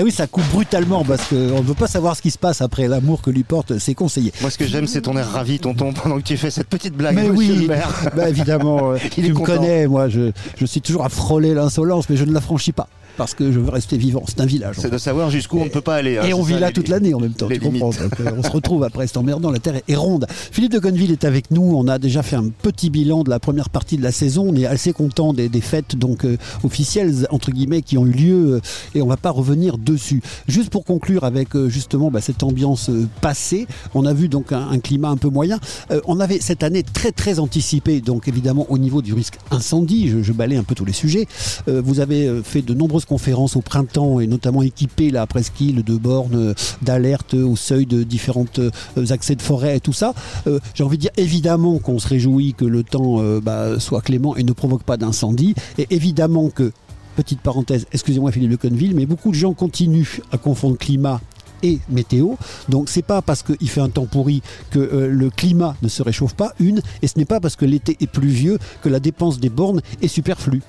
Eh 0.00 0.02
oui, 0.02 0.10
ça 0.10 0.26
coupe 0.26 0.48
brutalement 0.50 1.04
parce 1.04 1.28
qu'on 1.28 1.34
ne 1.36 1.60
veut 1.62 1.74
pas 1.74 1.86
savoir 1.86 2.16
ce 2.16 2.22
qui 2.22 2.30
se 2.30 2.38
passe 2.38 2.62
après 2.62 2.88
l'amour 2.88 3.20
que 3.20 3.28
lui 3.28 3.42
portent 3.42 3.78
ses 3.78 3.94
conseillers. 3.94 4.32
Moi, 4.40 4.50
ce 4.50 4.56
que 4.56 4.66
j'aime, 4.66 4.86
c'est 4.86 5.02
ton 5.02 5.14
air 5.18 5.28
ravi, 5.30 5.58
tonton, 5.58 5.92
pendant 5.92 6.16
que 6.16 6.22
tu 6.22 6.38
fais 6.38 6.50
cette 6.50 6.68
petite 6.68 6.94
blague. 6.94 7.14
Mais 7.16 7.28
oui, 7.28 7.48
le 7.48 7.66
maire. 7.66 8.08
bah 8.16 8.30
évidemment, 8.30 8.92
euh, 8.92 8.98
Il 9.18 9.24
tu 9.24 9.30
me 9.30 9.34
content. 9.34 9.56
connais, 9.56 9.86
moi 9.86 10.08
je, 10.08 10.30
je 10.56 10.64
suis 10.64 10.80
toujours 10.80 11.04
à 11.04 11.10
frôler 11.10 11.52
l'insolence, 11.52 12.08
mais 12.08 12.16
je 12.16 12.24
ne 12.24 12.32
la 12.32 12.40
franchis 12.40 12.72
pas 12.72 12.88
parce 13.20 13.34
que 13.34 13.52
je 13.52 13.60
veux 13.60 13.68
rester 13.68 13.98
vivant. 13.98 14.22
C'est 14.26 14.40
un 14.40 14.46
village. 14.46 14.76
C'est 14.78 14.88
de 14.90 14.96
savoir 14.96 15.28
jusqu'où 15.30 15.58
on 15.58 15.64
ne 15.66 15.68
peut 15.68 15.82
pas 15.82 15.96
aller. 15.96 16.16
hein, 16.16 16.22
Et 16.26 16.32
on 16.32 16.42
vit 16.42 16.54
ça, 16.54 16.60
là 16.60 16.66
les- 16.68 16.72
toute 16.72 16.88
l'année 16.88 17.12
en 17.12 17.20
même 17.20 17.34
temps, 17.34 17.48
tu 17.48 17.60
comprends. 17.60 17.90
Donc, 17.90 18.18
euh, 18.20 18.30
on 18.38 18.42
se 18.42 18.48
retrouve 18.50 18.82
après, 18.82 19.06
c'est 19.06 19.18
emmerdant, 19.18 19.50
la 19.50 19.58
Terre 19.58 19.78
est 19.86 19.94
ronde. 19.94 20.26
Philippe 20.30 20.72
de 20.72 20.78
Conneville 20.78 21.12
est 21.12 21.24
avec 21.26 21.50
nous, 21.50 21.74
on 21.76 21.86
a 21.86 21.98
déjà 21.98 22.22
fait 22.22 22.36
un 22.36 22.48
petit 22.48 22.88
bilan 22.88 23.22
de 23.22 23.28
la 23.28 23.38
première 23.38 23.68
partie 23.68 23.98
de 23.98 24.02
la 24.02 24.10
saison, 24.10 24.46
on 24.48 24.56
est 24.56 24.64
assez 24.64 24.94
content 24.94 25.34
des, 25.34 25.50
des 25.50 25.60
fêtes 25.60 25.96
donc 25.96 26.24
euh, 26.24 26.38
officielles, 26.64 27.26
entre 27.28 27.50
guillemets, 27.50 27.82
qui 27.82 27.98
ont 27.98 28.06
eu 28.06 28.10
lieu, 28.12 28.54
euh, 28.54 28.60
et 28.94 29.02
on 29.02 29.06
va 29.06 29.18
pas 29.18 29.28
revenir 29.30 29.76
dessus. 29.76 30.22
Juste 30.48 30.70
pour 30.70 30.86
conclure 30.86 31.24
avec 31.24 31.48
justement 31.68 32.10
bah, 32.10 32.22
cette 32.22 32.42
ambiance 32.42 32.90
passée, 33.20 33.66
on 33.94 34.06
a 34.06 34.14
vu 34.14 34.28
donc 34.28 34.50
un, 34.52 34.66
un 34.70 34.78
climat 34.78 35.10
un 35.10 35.18
peu 35.18 35.28
moyen. 35.28 35.58
On 36.06 36.20
avait 36.20 36.40
cette 36.40 36.62
année 36.62 36.82
très 36.82 37.12
très 37.12 37.38
anticipé, 37.38 38.00
donc 38.00 38.28
évidemment 38.28 38.64
au 38.70 38.78
niveau 38.78 39.02
du 39.02 39.12
risque 39.12 39.34
incendie, 39.50 40.08
je, 40.08 40.22
je 40.22 40.32
balaye 40.32 40.56
un 40.56 40.62
peu 40.64 40.74
tous 40.74 40.86
les 40.86 40.92
sujets. 40.94 41.26
Vous 41.66 42.00
avez 42.00 42.40
fait 42.44 42.62
de 42.62 42.72
nombreuses 42.72 43.04
conférences 43.10 43.56
au 43.56 43.60
printemps 43.60 44.20
et 44.20 44.28
notamment 44.28 44.62
équipé 44.62 45.10
la 45.10 45.26
presqu'île 45.26 45.82
de 45.82 45.96
bornes 45.96 46.36
euh, 46.36 46.54
d'alerte 46.80 47.34
au 47.34 47.56
seuil 47.56 47.84
de 47.84 48.04
différentes 48.04 48.60
euh, 48.60 48.70
accès 49.10 49.34
de 49.34 49.42
forêt 49.42 49.78
et 49.78 49.80
tout 49.80 49.92
ça. 49.92 50.14
Euh, 50.46 50.60
J'ai 50.74 50.84
envie 50.84 50.96
de 50.96 51.02
dire 51.02 51.10
évidemment 51.16 51.80
qu'on 51.80 51.98
se 51.98 52.06
réjouit 52.06 52.54
que 52.54 52.64
le 52.64 52.84
temps 52.84 53.20
bah, 53.40 53.80
soit 53.80 54.00
clément 54.00 54.36
et 54.36 54.44
ne 54.44 54.52
provoque 54.52 54.84
pas 54.84 54.96
d'incendie. 54.96 55.56
Et 55.78 55.88
évidemment 55.90 56.50
que, 56.50 56.70
petite 57.16 57.40
parenthèse, 57.40 57.86
excusez-moi 57.92 58.30
Philippe 58.30 58.62
de 58.62 58.94
mais 58.94 59.06
beaucoup 59.06 59.30
de 59.30 59.34
gens 59.34 59.54
continuent 59.54 60.20
à 60.30 60.38
confondre 60.38 60.78
climat 60.78 61.20
et 61.64 61.80
météo. 61.88 62.34
Donc 62.68 62.88
c'est 62.88 63.02
pas 63.02 63.22
parce 63.22 63.42
qu'il 63.42 63.68
fait 63.68 63.80
un 63.80 63.88
temps 63.88 64.06
pourri 64.06 64.40
que 64.70 64.78
le 64.78 65.30
climat 65.30 65.74
ne 65.82 65.88
se 65.88 66.02
réchauffe 66.02 66.34
pas, 66.34 66.54
une, 66.60 66.80
et 67.02 67.08
ce 67.08 67.18
n'est 67.18 67.24
pas 67.24 67.40
parce 67.40 67.56
que 67.56 67.64
l'été 67.64 67.96
est 68.00 68.06
pluvieux 68.06 68.58
que 68.82 68.88
la 68.88 69.00
dépense 69.00 69.40
des 69.40 69.50
bornes 69.50 69.80
est 70.00 70.08
superflue. 70.08 70.62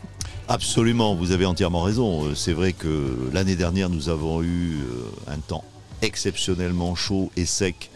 Absolument, 0.47 1.15
vous 1.15 1.32
avez 1.32 1.45
entièrement 1.45 1.84
raison. 1.84 2.25
Euh, 2.25 2.36
C'est 2.36 2.54
vrai 2.54 2.73
que 2.73 3.30
l'année 3.34 3.56
dernière, 3.56 3.89
nous 3.89 4.10
avons 4.10 4.41
eu 4.41 4.80
euh, 4.82 5.32
un 5.32 5.38
temps 5.38 5.63
exceptionnellement 6.01 6.95
chaud 6.95 7.32
et 7.38 7.45
sec. 7.45 7.89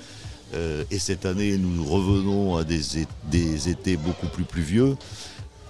Euh, 0.53 0.83
Et 0.91 0.99
cette 0.99 1.25
année, 1.25 1.57
nous 1.57 1.83
revenons 1.83 2.55
à 2.55 2.63
des, 2.63 3.69
étés 3.69 3.97
beaucoup 3.97 4.27
plus 4.27 4.43
pluvieux. 4.43 4.95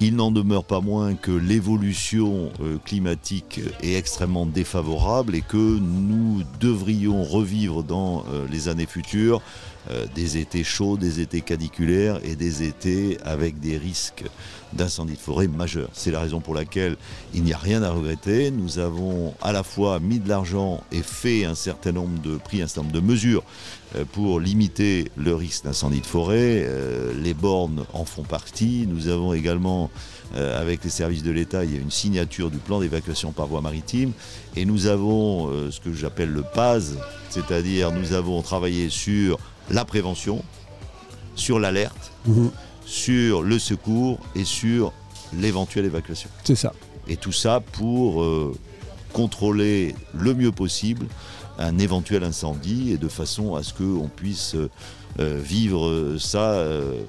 Il 0.01 0.17
n'en 0.17 0.29
demeure 0.29 0.65
pas 0.65 0.81
moins 0.81 1.15
que 1.15 1.31
l'évolution 1.31 2.51
climatique 2.83 3.61
est 3.81 3.93
extrêmement 3.93 4.45
défavorable 4.45 5.35
et 5.35 5.41
que 5.41 5.55
nous 5.79 6.43
devrions 6.59 7.23
revivre 7.23 7.81
dans 7.81 8.25
les 8.51 8.67
années 8.67 8.87
futures 8.87 9.41
euh, 9.91 10.07
des 10.15 10.37
étés 10.37 10.63
chauds, 10.63 10.97
des 10.97 11.19
étés 11.19 11.41
caniculaires 11.41 12.19
et 12.23 12.35
des 12.35 12.63
étés 12.63 13.19
avec 13.23 13.59
des 13.59 13.77
risques 13.77 14.23
d'incendie 14.73 15.13
de 15.13 15.19
forêt 15.19 15.47
majeurs. 15.47 15.89
C'est 15.93 16.09
la 16.09 16.19
raison 16.19 16.39
pour 16.39 16.55
laquelle 16.55 16.97
il 17.35 17.43
n'y 17.43 17.53
a 17.53 17.57
rien 17.57 17.83
à 17.83 17.91
regretter. 17.91 18.49
Nous 18.49 18.79
avons 18.79 19.35
à 19.43 19.51
la 19.51 19.61
fois 19.61 19.99
mis 19.99 20.17
de 20.17 20.27
l'argent 20.27 20.83
et 20.91 21.03
fait 21.03 21.45
un 21.45 21.53
certain 21.53 21.91
nombre 21.91 22.19
de 22.23 22.37
pris, 22.37 22.63
un 22.63 22.67
certain 22.67 22.81
nombre 22.81 22.95
de 22.95 22.99
mesures 22.99 23.43
euh, 23.95 24.05
pour 24.11 24.39
limiter 24.39 25.11
le 25.17 25.35
risque 25.35 25.65
d'incendie 25.65 26.01
de 26.01 26.07
forêt. 26.07 26.63
Euh, 26.65 27.13
les 27.21 27.35
bornes 27.35 27.85
en 27.93 28.05
font 28.05 28.23
partie. 28.23 28.87
Nous 28.89 29.07
avons 29.07 29.33
également, 29.33 29.91
avec 30.33 30.83
les 30.83 30.89
services 30.89 31.23
de 31.23 31.31
l'État, 31.31 31.63
il 31.63 31.73
y 31.73 31.77
a 31.77 31.79
une 31.79 31.91
signature 31.91 32.49
du 32.49 32.57
plan 32.57 32.81
d'évacuation 32.81 33.31
par 33.31 33.45
voie 33.47 33.61
maritime. 33.61 34.11
Et 34.57 34.65
nous 34.65 34.87
avons 34.87 35.49
ce 35.71 35.79
que 35.79 35.93
j'appelle 35.93 36.29
le 36.31 36.41
PAS, 36.41 36.95
c'est-à-dire 37.29 37.91
nous 37.91 38.11
avons 38.11 38.41
travaillé 38.41 38.89
sur 38.89 39.37
la 39.69 39.85
prévention, 39.85 40.43
sur 41.35 41.59
l'alerte, 41.59 42.11
Mhm. 42.27 42.51
sur 42.85 43.41
le 43.43 43.59
secours 43.59 44.19
et 44.35 44.43
sur 44.45 44.93
l'éventuelle 45.33 45.85
évacuation. 45.85 46.29
C'est 46.43 46.55
ça. 46.55 46.71
Et 47.07 47.17
tout 47.17 47.31
ça 47.31 47.59
pour 47.59 48.21
euh, 48.23 48.55
contrôler 49.13 49.95
le 50.13 50.33
mieux 50.33 50.51
possible 50.51 51.07
un 51.57 51.77
éventuel 51.77 52.23
incendie 52.23 52.91
et 52.91 52.97
de 52.97 53.07
façon 53.07 53.55
à 53.55 53.63
ce 53.63 53.73
qu'on 53.73 54.09
puisse 54.09 54.55
euh, 54.55 54.69
euh, 55.19 55.39
vivre 55.41 56.17
ça, 56.19 56.51
euh, 56.51 57.01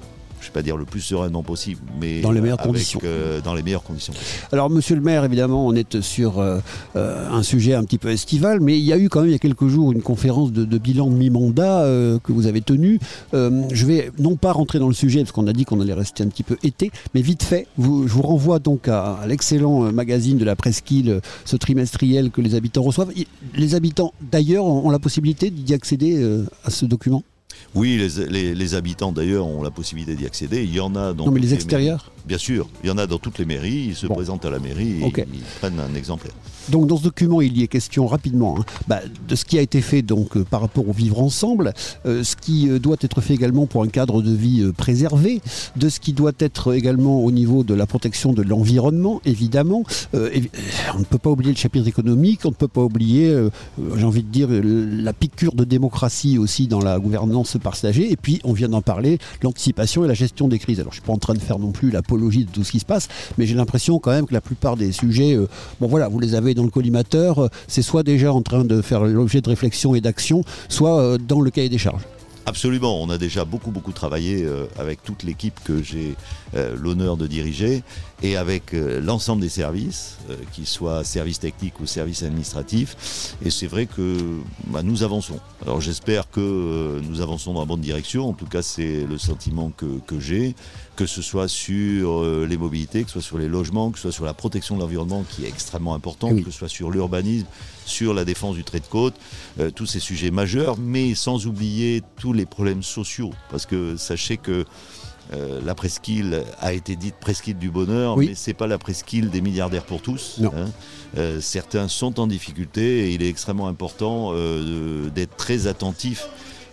je 0.47 0.51
ne 0.51 0.53
vais 0.53 0.59
pas 0.59 0.63
dire 0.63 0.77
le 0.77 0.85
plus 0.85 1.01
sereinement 1.01 1.43
possible, 1.43 1.81
mais 1.99 2.21
Dans 2.21 2.31
les 2.31 2.39
meilleures 2.41 2.59
avec, 2.59 2.71
conditions. 2.71 2.99
euh, 3.03 3.41
dans 3.41 3.53
les 3.53 3.63
meilleures 3.63 3.83
conditions. 3.83 4.13
Alors, 4.51 4.69
monsieur 4.69 4.95
le 4.95 5.01
maire, 5.01 5.25
évidemment, 5.25 5.67
on 5.67 5.73
est 5.73 5.99
sur 6.01 6.39
euh, 6.39 6.59
euh, 6.95 7.29
un 7.29 7.43
sujet 7.43 7.73
un 7.73 7.83
petit 7.83 7.97
peu 7.97 8.09
estival, 8.09 8.59
mais 8.61 8.77
il 8.79 8.85
y 8.85 8.93
a 8.93 8.97
eu 8.97 9.09
quand 9.09 9.19
même 9.19 9.29
il 9.29 9.33
y 9.33 9.35
a 9.35 9.39
quelques 9.39 9.67
jours 9.67 9.91
une 9.91 10.01
conférence 10.01 10.51
de, 10.53 10.63
de 10.65 10.77
bilan 10.77 11.07
de 11.09 11.15
mi-mandat 11.15 11.81
euh, 11.81 12.17
que 12.23 12.31
vous 12.31 12.47
avez 12.47 12.61
tenue. 12.61 12.99
Je 13.33 13.85
vais 13.85 14.11
non 14.19 14.35
pas 14.37 14.51
rentrer 14.53 14.79
dans 14.79 14.87
le 14.87 14.93
sujet, 14.93 15.19
parce 15.21 15.31
qu'on 15.33 15.47
a 15.47 15.53
dit 15.53 15.65
qu'on 15.65 15.81
allait 15.81 15.93
rester 15.93 16.23
un 16.23 16.27
petit 16.27 16.43
peu 16.43 16.57
été, 16.63 16.91
mais 17.13 17.21
vite 17.21 17.43
fait, 17.43 17.67
vous- 17.77 18.07
je 18.07 18.13
vous 18.13 18.21
renvoie 18.21 18.59
donc 18.59 18.87
à, 18.87 19.13
à 19.15 19.27
l'excellent 19.27 19.91
magazine 19.91 20.37
de 20.37 20.45
la 20.45 20.55
presqu'île, 20.55 21.19
ce 21.45 21.55
trimestriel 21.57 22.31
que 22.31 22.41
les 22.41 22.55
habitants 22.55 22.83
reçoivent. 22.83 23.11
Les 23.55 23.75
habitants, 23.75 24.13
d'ailleurs, 24.31 24.65
ont, 24.65 24.87
ont 24.87 24.89
la 24.89 24.99
possibilité 24.99 25.49
d'y 25.49 25.73
accéder 25.73 26.25
à 26.63 26.69
ce 26.69 26.85
document? 26.85 27.23
Oui, 27.75 27.97
les, 27.97 28.25
les- 28.27 28.55
les 28.55 28.75
habitants 28.75 29.11
d'ailleurs 29.11 29.45
ont 29.47 29.61
la 29.61 29.71
possibilité 29.71 30.15
d'y 30.15 30.25
accéder. 30.25 30.63
Il 30.63 30.73
y 30.73 30.79
en 30.79 30.95
a 30.95 31.13
dans 31.13 31.25
Non, 31.25 31.31
mais 31.31 31.39
les 31.39 31.53
extérieurs 31.53 32.11
Bien 32.27 32.37
sûr, 32.37 32.67
il 32.83 32.87
y 32.89 32.91
en 32.91 32.97
a 32.97 33.07
dans 33.07 33.17
toutes 33.19 33.39
les 33.39 33.45
mairies. 33.45 33.85
Ils 33.89 33.95
se 33.95 34.05
Bon. 34.07 34.15
présentent 34.15 34.45
à 34.45 34.49
la 34.49 34.59
mairie 34.59 35.01
et 35.01 35.07
ils 35.33 35.41
prennent 35.59 35.79
un 35.79 35.95
exemplaire. 35.95 36.33
Donc 36.69 36.87
dans 36.87 36.97
ce 36.97 37.03
document, 37.03 37.39
il 37.39 37.57
y 37.57 37.63
est 37.63 37.67
question 37.67 38.07
rapidement 38.07 38.59
hein, 38.59 38.65
bah, 38.89 38.99
de 39.27 39.35
ce 39.35 39.45
qui 39.45 39.57
a 39.57 39.61
été 39.61 39.79
fait 39.81 40.01
donc 40.01 40.35
euh, 40.35 40.43
par 40.43 40.59
rapport 40.59 40.87
au 40.89 40.91
vivre 40.91 41.21
ensemble, 41.21 41.73
euh, 42.05 42.23
ce 42.25 42.35
qui 42.35 42.69
euh, 42.69 42.77
doit 42.79 42.97
être 42.99 43.21
fait 43.21 43.33
également 43.33 43.65
pour 43.67 43.83
un 43.83 43.87
cadre 43.87 44.21
de 44.21 44.33
vie 44.33 44.69
préservé, 44.75 45.41
de 45.77 45.87
ce 45.87 46.01
qui 46.01 46.11
doit 46.11 46.33
être 46.39 46.73
également 46.73 47.23
au 47.23 47.31
niveau 47.31 47.63
de 47.63 47.73
la 47.73 47.85
protection 47.85 48.33
de 48.33 48.41
l'environnement, 48.41 49.21
évidemment. 49.23 49.83
Évi- 50.13 50.49
on 50.95 50.99
ne 50.99 51.05
peut 51.05 51.17
pas 51.17 51.29
oublier 51.29 51.51
le 51.53 51.57
chapitre 51.57 51.87
économique, 51.87 52.41
on 52.43 52.49
ne 52.49 52.53
peut 52.53 52.67
pas 52.67 52.81
oublier, 52.83 53.33
j'ai 53.95 54.03
envie 54.03 54.23
de 54.23 54.29
dire, 54.29 54.49
la 54.51 55.13
piqûre 55.13 55.53
de 55.55 55.63
démocratie 55.63 56.37
aussi 56.37 56.67
dans 56.67 56.79
la 56.81 56.99
gouvernance 56.99 57.55
partagée. 57.63 58.11
Et 58.11 58.17
puis, 58.17 58.41
on 58.43 58.51
vient 58.51 58.67
d'en 58.69 58.81
parler, 58.81 59.19
l'anticipation 59.41 60.03
et 60.03 60.07
la 60.09 60.13
gestion 60.13 60.47
des 60.49 60.59
crises. 60.59 60.79
Alors, 60.81 60.91
je 60.91 60.97
ne 60.97 61.01
suis 61.01 61.07
pas 61.07 61.13
en 61.13 61.17
train 61.17 61.33
de 61.33 61.39
faire 61.39 61.59
non 61.59 61.71
plus 61.71 61.91
de 62.17 62.51
tout 62.51 62.63
ce 62.63 62.71
qui 62.71 62.79
se 62.79 62.85
passe, 62.85 63.07
mais 63.37 63.45
j'ai 63.45 63.55
l'impression 63.55 63.99
quand 63.99 64.11
même 64.11 64.25
que 64.25 64.33
la 64.33 64.41
plupart 64.41 64.75
des 64.75 64.91
sujets, 64.91 65.35
euh, 65.35 65.47
bon 65.79 65.87
voilà, 65.87 66.07
vous 66.07 66.19
les 66.19 66.35
avez 66.35 66.53
dans 66.53 66.63
le 66.63 66.69
collimateur, 66.69 67.39
euh, 67.39 67.47
c'est 67.67 67.81
soit 67.81 68.03
déjà 68.03 68.33
en 68.33 68.41
train 68.41 68.63
de 68.65 68.81
faire 68.81 69.03
l'objet 69.03 69.41
de 69.41 69.49
réflexion 69.49 69.95
et 69.95 70.01
d'action, 70.01 70.43
soit 70.69 70.99
euh, 70.99 71.17
dans 71.17 71.41
le 71.41 71.51
cahier 71.51 71.69
des 71.69 71.77
charges. 71.77 72.03
Absolument, 72.45 73.01
on 73.01 73.09
a 73.09 73.17
déjà 73.17 73.43
beaucoup 73.43 73.71
beaucoup 73.71 73.91
travaillé 73.91 74.47
avec 74.79 75.03
toute 75.03 75.23
l'équipe 75.23 75.59
que 75.65 75.83
j'ai 75.83 76.15
l'honneur 76.77 77.17
de 77.17 77.27
diriger 77.27 77.83
et 78.23 78.35
avec 78.35 78.73
euh, 78.73 78.99
l'ensemble 78.99 79.41
des 79.41 79.49
services, 79.49 80.17
euh, 80.29 80.35
qu'ils 80.51 80.65
soient 80.65 81.03
services 81.03 81.39
techniques 81.39 81.79
ou 81.79 81.85
services 81.85 82.23
administratifs. 82.23 83.35
Et 83.45 83.49
c'est 83.51 83.67
vrai 83.67 83.85
que 83.85 84.17
bah, 84.67 84.81
nous 84.81 85.03
avançons. 85.03 85.39
Alors 85.61 85.81
j'espère 85.81 86.29
que 86.31 86.39
euh, 86.41 86.99
nous 87.07 87.21
avançons 87.21 87.53
dans 87.53 87.59
la 87.59 87.65
bonne 87.67 87.81
direction. 87.81 88.27
En 88.29 88.33
tout 88.33 88.47
cas, 88.47 88.61
c'est 88.63 89.05
le 89.05 89.17
sentiment 89.17 89.71
que, 89.75 89.99
que 90.07 90.19
j'ai, 90.19 90.55
que 90.95 91.05
ce 91.05 91.21
soit 91.21 91.47
sur 91.47 92.23
les 92.23 92.57
mobilités, 92.57 93.03
que 93.03 93.09
ce 93.11 93.19
soit 93.19 93.27
sur 93.27 93.37
les 93.37 93.47
logements, 93.47 93.91
que 93.91 93.97
ce 93.99 94.03
soit 94.03 94.11
sur 94.11 94.25
la 94.25 94.33
protection 94.33 94.75
de 94.75 94.81
l'environnement 94.81 95.23
qui 95.29 95.45
est 95.45 95.47
extrêmement 95.47 95.93
importante, 95.93 96.31
Oui. 96.33 96.43
que 96.43 96.49
ce 96.49 96.57
soit 96.57 96.69
sur 96.69 96.89
l'urbanisme, 96.89 97.45
sur 97.85 98.15
la 98.15 98.25
défense 98.25 98.55
du 98.55 98.63
trait 98.63 98.79
de 98.79 98.85
côte, 98.87 99.13
euh, 99.59 99.69
tous 99.69 99.85
ces 99.85 99.99
sujets 99.99 100.31
majeurs, 100.31 100.75
mais 100.79 101.13
sans 101.13 101.45
oublier 101.45 102.01
tous 102.19 102.33
les 102.33 102.47
problèmes 102.47 102.81
sociaux. 102.81 103.31
Parce 103.51 103.67
que 103.67 103.95
sachez 103.95 104.37
que 104.37 104.65
euh, 105.33 105.59
la 105.63 105.75
presqu'île 105.75 106.43
a 106.59 106.73
été 106.73 106.95
dite 106.95 107.15
presqu'île 107.15 107.57
du 107.57 107.69
bonheur, 107.69 108.17
Oui. 108.17 108.27
mais 108.29 108.35
c'est 108.35 108.53
pas 108.53 108.67
la 108.67 108.77
presqu'île 108.77 109.29
des 109.29 109.41
milliardaires 109.41 109.83
pour 109.83 110.01
tous. 110.01 110.39
Hein. 110.43 110.51
Euh, 111.17 111.41
certains 111.41 111.87
sont 111.87 112.19
en 112.19 112.27
difficulté 112.27 113.07
et 113.09 113.13
il 113.13 113.21
est 113.23 113.29
extrêmement 113.29 113.67
important 113.67 114.31
euh, 114.33 115.09
d'être 115.09 115.35
très 115.35 115.67
attentif 115.67 116.27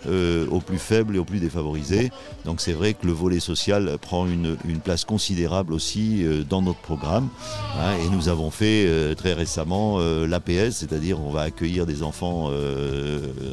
euh, 0.07 0.47
aux 0.49 0.59
plus 0.59 0.77
faibles 0.77 1.15
et 1.15 1.19
aux 1.19 1.25
plus 1.25 1.39
défavorisés. 1.39 2.11
Donc 2.45 2.61
c'est 2.61 2.73
vrai 2.73 2.93
que 2.93 3.05
le 3.05 3.11
volet 3.11 3.39
social 3.39 3.97
prend 4.01 4.27
une, 4.27 4.55
place 4.83 5.05
considérable 5.05 5.73
aussi 5.73 6.23
euh, 6.23 6.43
dans 6.43 6.61
notre 6.61 6.79
programme. 6.79 7.29
hein. 7.79 7.95
et 8.03 8.09
nous 8.09 8.29
avons 8.29 8.51
fait 8.51 8.85
euh, 8.87 9.15
très 9.15 9.33
récemment 9.33 9.97
l'APS, 9.99 10.71
c'est-à-dire 10.71 11.19
on 11.19 11.31
va 11.31 11.41
accueillir 11.41 11.85
des 11.85 12.03
enfants 12.03 12.49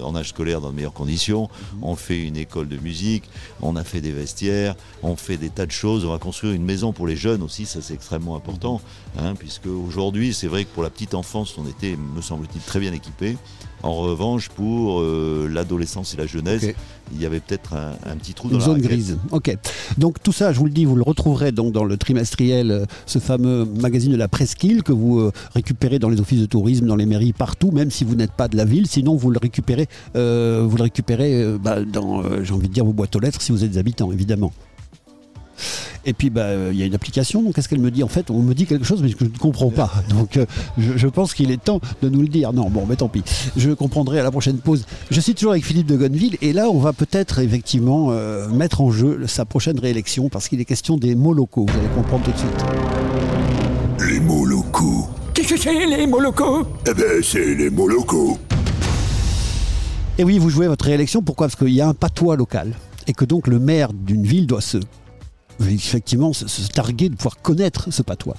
en 0.03 0.17
âge 0.17 0.29
scolaire 0.29 0.61
dans 0.61 0.71
de 0.71 0.75
meilleures 0.75 0.93
conditions. 0.93 1.49
On 1.81 1.97
fait 1.97 2.23
une 2.23 2.37
école 2.37 2.69
de 2.69 2.77
musique, 2.77 3.25
on 3.61 3.77
a 3.77 3.85
fait 3.85 4.01
des 4.01 4.13
vestiaires, 4.13 4.75
on 5.03 5.17
fait 5.17 5.37
des 5.37 5.51
tas 5.51 5.67
de 5.67 5.71
choses. 5.71 6.05
On 6.05 6.11
va 6.11 6.19
construire 6.19 6.53
une 6.55 6.65
maison 6.65 6.93
pour 6.93 7.07
les 7.07 7.17
jeunes 7.17 7.43
aussi, 7.43 7.67
ça 7.67 7.81
c'est 7.81 7.95
extrêmement 7.95 8.37
important. 8.37 8.81
hein, 9.19 9.35
puisque 9.35 9.67
aujourd'hui, 9.67 10.35
c'est 10.35 10.49
vrai 10.49 10.65
que 10.65 10.71
pour 10.71 10.83
la 10.83 10.91
petite 10.91 11.15
enfance, 11.15 11.57
on 11.59 11.67
était, 11.67 11.97
me 11.97 12.21
semble-t-il, 12.21 12.61
très 12.63 12.81
bien 12.81 12.93
équipé. 12.93 13.37
En 13.83 13.95
revanche, 13.95 14.49
pour 14.49 15.01
euh, 15.01 15.49
l'adolescence 15.51 16.15
et 16.15 16.17
la 16.17 16.27
jeunesse, 16.27 16.65
il 17.13 17.21
y 17.21 17.27
avait 17.27 17.41
peut-être 17.41 17.75
un, 17.75 17.93
un 18.07 18.17
petit 18.17 18.33
trou 18.33 18.49
dans 18.49 18.55
Une 18.55 18.61
la 18.61 18.67
zone 18.67 18.81
grise. 18.81 19.19
Ok. 19.33 19.57
Donc 19.99 20.23
tout 20.23 20.33
ça, 20.33 20.53
je 20.53 20.59
vous 20.59 20.67
le 20.67 20.71
dis, 20.71 20.85
vous 20.85 20.97
le 20.97 21.03
retrouverez 21.03 21.53
donc 21.53 21.73
dans 21.73 21.85
le 21.85 21.97
trimestriel, 21.97 22.71
euh, 22.71 22.85
ce 23.07 23.19
fameux 23.19 23.65
magazine 23.65 24.13
de 24.13 24.17
la 24.17 24.29
presqu'île 24.29 24.83
que 24.83 24.93
vous 24.93 25.19
euh, 25.19 25.33
récupérez 25.55 25.99
dans 25.99 26.09
les 26.09 26.21
offices 26.21 26.41
de 26.41 26.47
tourisme, 26.47 26.87
dans 26.87 26.97
les 26.97 27.07
mairies, 27.07 27.33
partout, 27.33 27.71
même 27.71 27.91
si 27.91 28.05
vous 28.05 28.15
n'êtes 28.15 28.33
pas 28.33 28.49
de 28.49 28.57
la 28.57 28.65
ville. 28.65 28.87
Sinon, 28.87 29.17
vous 29.17 29.31
le 29.31 29.39
récupérez, 29.41 29.89
euh, 30.17 30.65
vous 30.69 30.77
le 30.77 30.85
récupérez 30.85 31.59
bah, 31.59 31.83
dans, 31.85 32.23
j'ai 32.43 32.53
envie 32.53 32.69
de 32.69 32.73
dire, 32.73 32.85
vos 32.85 32.93
boîtes 32.93 33.17
aux 33.17 33.21
lettres 33.21 33.43
si 33.43 33.53
vous 33.53 33.65
êtes 33.65 33.77
habitants, 33.77 34.13
évidemment. 34.13 34.53
Et 36.05 36.13
puis, 36.13 36.31
bah, 36.31 36.43
euh, 36.43 36.71
il 36.73 36.79
y 36.79 36.83
a 36.83 36.87
une 36.87 36.95
application. 36.95 37.43
Donc, 37.43 37.55
qu'est-ce 37.55 37.69
qu'elle 37.69 37.81
me 37.81 37.91
dit 37.91 38.03
En 38.03 38.09
fait, 38.09 38.31
on 38.31 38.41
me 38.41 38.55
dit 38.55 38.67
quelque 38.67 38.85
chose, 38.85 39.03
mais 39.03 39.13
que 39.13 39.25
je 39.25 39.31
ne 39.31 39.39
comprends 39.39 39.71
pas. 39.71 39.91
Donc, 40.11 40.37
euh, 40.37 40.47
je, 40.79 40.97
je 40.97 41.09
pense 41.09 41.35
qu'il 41.35 41.51
est 41.51 41.63
temps 41.63 41.81
de 42.03 42.09
nous 42.09 42.23
le 42.23 42.29
dire. 42.29 42.53
Non, 42.53 42.71
bon, 42.71 42.87
mais 42.89 42.97
tant 42.97 43.09
pis. 43.09 43.23
Je 43.57 43.71
comprendrai 43.71 44.21
à 44.21 44.23
la 44.23 44.31
prochaine 44.31 44.59
pause. 44.59 44.85
Je 45.11 45.21
suis 45.21 45.35
toujours 45.35 45.53
avec 45.53 45.65
Philippe 45.65 45.87
de 45.87 45.97
Gonneville. 45.97 46.37
Et 46.43 46.53
là, 46.53 46.69
on 46.69 46.79
va 46.79 46.93
peut-être 46.93 47.39
effectivement 47.39 48.09
euh, 48.11 48.49
mettre 48.49 48.81
en 48.81 48.91
jeu 48.91 49.27
sa 49.27 49.45
prochaine 49.45 49.79
réélection 49.79 50.29
parce 50.29 50.49
qu'il 50.49 50.61
est 50.61 50.65
question 50.65 50.97
des 50.97 51.15
mots 51.15 51.35
locaux. 51.35 51.67
Vous 51.69 51.79
allez 51.79 51.89
comprendre 51.95 52.25
tout 52.25 52.33
de 52.33 52.39
suite. 52.39 54.11
Les 54.11 54.21
mots 54.21 54.45
locaux. 54.45 55.07
Qu'est-ce 55.35 55.55
que 55.55 55.61
c'est 55.61 55.87
les 55.87 56.07
mots 56.07 56.21
locaux? 56.21 56.67
Eh 56.87 56.95
ben, 56.95 57.23
c'est 57.23 57.55
les 57.55 57.71
mots 57.71 57.89
locaux. 57.89 58.39
Et 60.19 60.25
oui, 60.25 60.39
vous 60.39 60.51
jouez 60.51 60.69
votre 60.69 60.85
réélection. 60.85 61.23
Pourquoi? 61.23 61.47
Parce 61.47 61.57
qu'il 61.57 61.73
y 61.73 61.81
a 61.81 61.89
un 61.89 61.95
patois 61.95 62.37
local. 62.37 62.75
Et 63.07 63.13
que 63.15 63.25
donc 63.25 63.47
le 63.47 63.59
maire 63.59 63.93
d'une 63.93 64.25
ville 64.25 64.47
doit 64.47 64.61
se 64.61 64.79
effectivement 65.69 66.33
se, 66.33 66.49
se 66.49 66.69
targuer 66.69 67.09
de 67.09 67.17
pouvoir 67.17 67.41
connaître 67.41 67.93
ce 67.93 68.03
patois. 68.03 68.37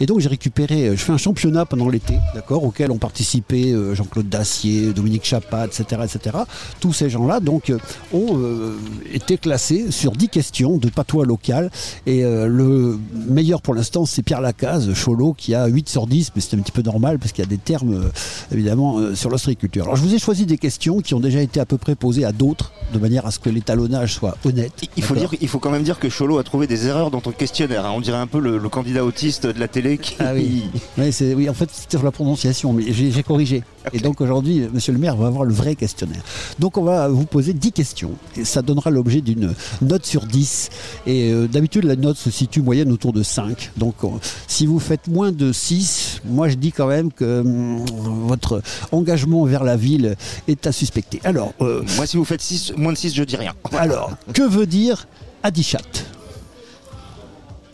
Et 0.00 0.06
donc 0.06 0.20
j'ai 0.20 0.28
récupéré, 0.28 0.88
euh, 0.88 0.96
je 0.96 1.02
fais 1.02 1.12
un 1.12 1.18
championnat 1.18 1.64
pendant 1.64 1.88
l'été, 1.88 2.14
d'accord, 2.34 2.64
auquel 2.64 2.90
ont 2.90 2.98
participé 2.98 3.72
euh, 3.72 3.94
Jean-Claude 3.94 4.28
Dacier, 4.28 4.92
Dominique 4.92 5.24
Chapat, 5.24 5.66
etc., 5.66 6.02
etc. 6.04 6.36
Tous 6.80 6.92
ces 6.92 7.10
gens-là 7.10 7.40
donc 7.40 7.70
euh, 7.70 7.78
ont 8.12 8.38
euh, 8.38 8.76
été 9.12 9.38
classés 9.38 9.90
sur 9.90 10.12
10 10.12 10.28
questions 10.28 10.76
de 10.76 10.88
patois 10.88 11.24
local. 11.24 11.70
Et 12.06 12.24
euh, 12.24 12.46
le 12.46 12.98
meilleur 13.28 13.62
pour 13.62 13.74
l'instant, 13.74 14.06
c'est 14.06 14.22
Pierre 14.22 14.40
Lacaze, 14.40 14.92
Cholo, 14.94 15.32
qui 15.32 15.54
a 15.54 15.66
8 15.66 15.88
sur 15.88 16.06
10, 16.06 16.32
mais 16.34 16.40
c'est 16.40 16.56
un 16.56 16.60
petit 16.60 16.72
peu 16.72 16.82
normal 16.82 17.18
parce 17.18 17.32
qu'il 17.32 17.44
y 17.44 17.46
a 17.46 17.50
des 17.50 17.58
termes 17.58 17.94
euh, 17.94 18.08
évidemment 18.52 19.14
sur 19.14 19.30
l'ostréiculture. 19.30 19.84
Alors 19.84 19.96
je 19.96 20.02
vous 20.02 20.14
ai 20.14 20.18
choisi 20.18 20.46
des 20.46 20.58
questions 20.58 21.00
qui 21.00 21.14
ont 21.14 21.20
déjà 21.20 21.40
été 21.40 21.60
à 21.60 21.66
peu 21.66 21.78
près 21.78 21.94
posées 21.94 22.24
à 22.24 22.32
d'autres, 22.32 22.72
de 22.92 22.98
manière 22.98 23.26
à 23.26 23.30
ce 23.30 23.38
que 23.38 23.50
l'étalonnage 23.50 24.14
soit 24.14 24.36
honnête. 24.44 24.72
Il 24.96 25.02
faut, 25.02 25.14
dire, 25.14 25.30
il 25.40 25.48
faut 25.48 25.58
quand 25.58 25.70
même 25.70 25.82
dire 25.82 25.98
que 25.98 26.08
Cholo 26.08 26.38
a 26.38 26.44
trouvé 26.44 26.65
des 26.66 26.86
erreurs 26.86 27.10
dans 27.10 27.20
ton 27.20 27.30
questionnaire. 27.32 27.84
hein. 27.86 27.92
On 27.94 28.00
dirait 28.00 28.18
un 28.18 28.26
peu 28.26 28.38
le, 28.40 28.58
le 28.58 28.68
candidat 28.68 29.04
autiste 29.04 29.46
de 29.46 29.58
la 29.58 29.68
télé 29.68 29.98
qui. 29.98 30.16
Ah 30.18 30.32
oui. 30.34 30.64
Oui, 30.98 31.48
en 31.48 31.54
fait, 31.54 31.68
c'était 31.72 31.96
sur 31.96 32.04
la 32.04 32.10
prononciation, 32.10 32.72
mais 32.72 32.84
j'ai 32.92 33.22
corrigé. 33.22 33.62
Et 33.92 33.98
donc 34.00 34.20
aujourd'hui, 34.20 34.62
monsieur 34.72 34.92
le 34.92 34.98
maire 34.98 35.16
va 35.16 35.28
avoir 35.28 35.44
le 35.44 35.52
vrai 35.54 35.76
questionnaire. 35.76 36.22
Donc 36.58 36.76
on 36.76 36.82
va 36.82 37.08
vous 37.08 37.24
poser 37.26 37.52
10 37.52 37.72
questions. 37.72 38.12
Et 38.36 38.44
ça 38.44 38.62
donnera 38.62 38.90
l'objet 38.90 39.20
d'une 39.20 39.54
note 39.82 40.04
sur 40.04 40.26
10. 40.26 40.70
Et 41.06 41.30
euh, 41.32 41.46
d'habitude, 41.46 41.84
la 41.84 41.94
note 41.96 42.16
se 42.16 42.30
situe 42.30 42.62
moyenne 42.62 42.90
autour 42.90 43.12
de 43.12 43.22
5. 43.22 43.70
Donc 43.76 43.94
euh, 44.04 44.08
si 44.48 44.66
vous 44.66 44.80
faites 44.80 45.06
moins 45.06 45.30
de 45.32 45.52
6, 45.52 46.22
moi 46.24 46.48
je 46.48 46.54
dis 46.56 46.72
quand 46.72 46.88
même 46.88 47.12
que 47.12 47.40
hum, 47.40 47.84
votre 48.26 48.60
engagement 48.90 49.44
vers 49.44 49.62
la 49.62 49.76
ville 49.76 50.16
est 50.48 50.66
à 50.66 50.72
suspecter. 50.72 51.20
Alors, 51.24 51.52
euh, 51.60 51.82
Moi, 51.96 52.06
si 52.06 52.16
vous 52.16 52.24
faites 52.24 52.42
six- 52.42 52.72
moins 52.76 52.92
de 52.92 52.98
6, 52.98 53.14
je 53.14 53.22
dis 53.22 53.36
rien. 53.36 53.52
alors 53.78 54.10
que 54.34 54.42
veut 54.42 54.66
dire 54.66 55.06
Adichat? 55.42 55.78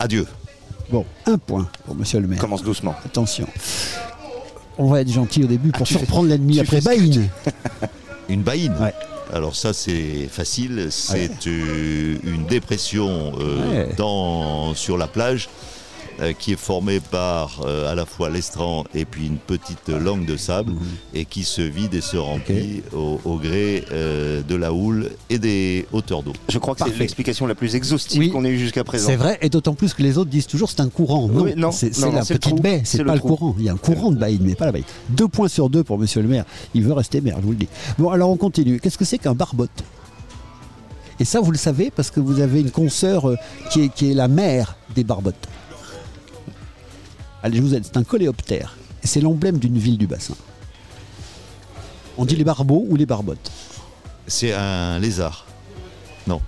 Adieu. 0.03 0.27
Bon, 0.91 1.05
un 1.27 1.37
point 1.37 1.65
pour 1.85 1.95
monsieur 1.95 2.19
le 2.19 2.27
maire. 2.27 2.37
Commence 2.39 2.61
doucement. 2.61 2.93
Attention. 3.05 3.47
On 4.77 4.89
va 4.89 4.99
être 4.99 5.09
gentil 5.09 5.45
au 5.45 5.47
début 5.47 5.71
pour 5.71 5.87
tu 5.87 5.93
fais- 5.93 5.99
surprendre 5.99 6.27
l'ennemi 6.27 6.55
tu 6.55 6.59
après 6.59 6.81
fais 6.81 6.97
ce 6.97 6.99
que 6.99 7.07
Baïn. 7.07 7.29
Une 8.29 8.41
baïne. 8.41 8.73
Ouais. 8.81 8.93
Alors 9.33 9.55
ça 9.55 9.71
c'est 9.71 10.27
facile, 10.29 10.87
c'est 10.91 11.47
euh, 11.47 12.17
une 12.25 12.45
dépression 12.47 13.31
euh, 13.39 13.85
Ouais. 13.87 13.93
dans, 13.95 14.73
sur 14.75 14.97
la 14.97 15.07
plage 15.07 15.47
qui 16.39 16.53
est 16.53 16.59
formée 16.59 16.99
par 16.99 17.61
euh, 17.65 17.91
à 17.91 17.95
la 17.95 18.05
fois 18.05 18.29
l'estran 18.29 18.83
et 18.93 19.05
puis 19.05 19.27
une 19.27 19.37
petite 19.37 19.89
langue 19.89 20.25
de 20.25 20.37
sable 20.37 20.71
Mhm. 20.73 20.79
et 21.13 21.25
qui 21.25 21.43
se 21.43 21.61
vide 21.61 21.93
et 21.93 22.01
se 22.01 22.17
remplit 22.17 22.83
au, 22.93 23.19
au 23.25 23.37
gré 23.37 23.83
euh, 23.91 24.41
de 24.43 24.55
la 24.55 24.73
houle 24.73 25.09
et 25.29 25.39
des 25.39 25.85
hauteurs 25.91 26.23
d'eau. 26.23 26.33
Je 26.49 26.57
crois 26.59 26.75
que 26.75 26.83
c'est 26.85 26.97
l'explication 26.97 27.45
la 27.47 27.55
plus 27.55 27.75
exhaustive 27.75 28.19
Oui. 28.19 28.29
qu'on 28.31 28.45
ait 28.45 28.49
eue 28.49 28.59
jusqu'à 28.59 28.83
présent. 28.83 29.07
C'est 29.07 29.15
vrai, 29.15 29.37
et 29.41 29.49
d'autant 29.49 29.73
plus 29.73 29.93
que 29.93 30.01
les 30.03 30.17
autres 30.17 30.29
disent 30.29 30.47
toujours 30.47 30.69
c'est 30.69 30.81
un 30.81 30.89
courant. 30.89 31.27
Non, 31.27 31.43
Oui, 31.43 31.53
non, 31.57 31.71
c'est 31.71 31.97
la 31.99 32.23
petite 32.23 32.61
baie, 32.61 32.81
C'est 32.85 32.99
le 32.99 33.05
pas 33.05 33.15
le 33.15 33.19
courant. 33.19 33.55
Il 33.59 33.65
y 33.65 33.69
a 33.69 33.73
un 33.73 33.77
courant 33.77 34.11
de 34.11 34.17
baïne, 34.17 34.41
mais 34.43 34.55
pas 34.55 34.65
la 34.65 34.71
baïne. 34.71 34.85
Deux 35.09 35.27
points 35.27 35.47
sur 35.47 35.69
deux 35.69 35.83
pour 35.83 35.97
monsieur 35.97 36.21
le 36.21 36.27
maire. 36.27 36.45
Il 36.73 36.83
veut 36.83 36.93
rester 36.93 37.21
maire, 37.21 37.37
je 37.39 37.45
vous 37.45 37.51
le 37.51 37.57
dis. 37.57 37.67
Bon, 37.97 38.09
alors 38.09 38.29
on 38.29 38.37
continue. 38.37 38.79
Qu'est-ce 38.79 38.97
que 38.97 39.05
c'est 39.05 39.17
qu'un 39.17 39.33
barbotte 39.33 39.83
Et 41.19 41.25
ça, 41.25 41.39
vous 41.41 41.51
le 41.51 41.57
savez 41.57 41.91
parce 41.95 42.11
que 42.11 42.19
vous 42.19 42.39
avez 42.39 42.61
une 42.61 42.71
consoeur 42.71 43.29
euh, 43.29 43.35
qui 43.71 43.83
est, 43.83 43.89
qui 43.89 44.11
est 44.11 44.13
la 44.13 44.27
mère 44.27 44.75
des 44.95 45.03
barbottes. 45.03 45.47
Allez, 47.43 47.57
je 47.57 47.61
vous 47.61 47.75
aide. 47.75 47.83
C'est 47.85 47.97
un 47.97 48.03
coléoptère. 48.03 48.77
Et 49.03 49.07
c'est 49.07 49.21
l'emblème 49.21 49.57
d'une 49.59 49.77
ville 49.77 49.97
du 49.97 50.07
bassin. 50.07 50.35
On 52.17 52.25
dit 52.25 52.35
les 52.35 52.43
barbeaux 52.43 52.85
ou 52.87 52.95
les 52.95 53.05
barbottes. 53.05 53.51
C'est 54.27 54.53
un 54.53 54.97
lézard. 54.99 55.45
Non, 56.27 56.39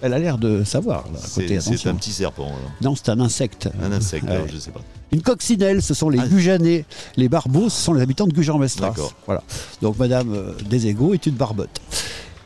Elle 0.00 0.14
a 0.14 0.18
l'air 0.18 0.38
de 0.38 0.62
savoir, 0.64 1.04
là, 1.12 1.18
à 1.22 1.28
côté. 1.28 1.60
c'est 1.60 1.88
un 1.88 1.94
petit 1.94 2.12
serpent. 2.12 2.46
alors. 2.46 2.58
Non, 2.80 2.94
c'est 2.96 3.10
un 3.10 3.20
insecte. 3.20 3.68
Un 3.82 3.92
insecte, 3.92 4.24
Ouais. 4.24 4.30
alors, 4.36 4.48
je 4.48 4.56
sais 4.58 4.70
pas. 4.70 4.80
Une 5.12 5.20
coccinelle, 5.22 5.82
ce 5.82 5.94
sont 5.94 6.08
les 6.08 6.18
Ah. 6.20 6.26
Gujanais. 6.26 6.84
Les 7.16 7.28
barbeaux, 7.28 7.68
ce 7.68 7.80
sont 7.82 7.92
les 7.92 8.02
habitants 8.02 8.26
de 8.26 8.32
Gujan-Mestras. 8.32 8.88
D'accord. 8.90 9.12
Voilà. 9.26 9.42
Donc 9.82 9.98
Madame 9.98 10.32
euh, 10.34 10.52
Deségaux 10.70 11.12
est 11.14 11.26
une 11.26 11.34
barbotte. 11.34 11.80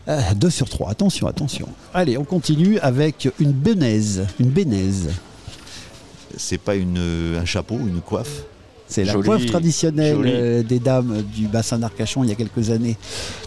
Euh, 0.09 0.21
deux 0.35 0.51
sur 0.51 0.69
trois. 0.69 0.91
Attention, 0.91 1.27
attention. 1.27 1.69
Allez, 1.95 2.19
on 2.19 2.25
continue 2.25 2.79
avec 2.81 3.29
une 3.39 3.53
bénaise. 3.53 4.27
Une 4.41 4.51
bénaise. 4.51 5.11
C'est 6.37 6.59
pas 6.59 6.75
une, 6.77 7.37
un 7.41 7.45
chapeau, 7.45 7.79
une 7.79 8.01
coiffe. 8.01 8.43
C'est 8.89 9.05
la 9.05 9.15
coiffe 9.15 9.47
traditionnelle 9.47 10.17
joli. 10.17 10.33
euh, 10.35 10.63
des 10.65 10.81
dames 10.81 11.23
du 11.23 11.47
bassin 11.47 11.79
d'Arcachon 11.79 12.25
il 12.25 12.31
y 12.31 12.33
a 12.33 12.35
quelques 12.35 12.71
années. 12.71 12.97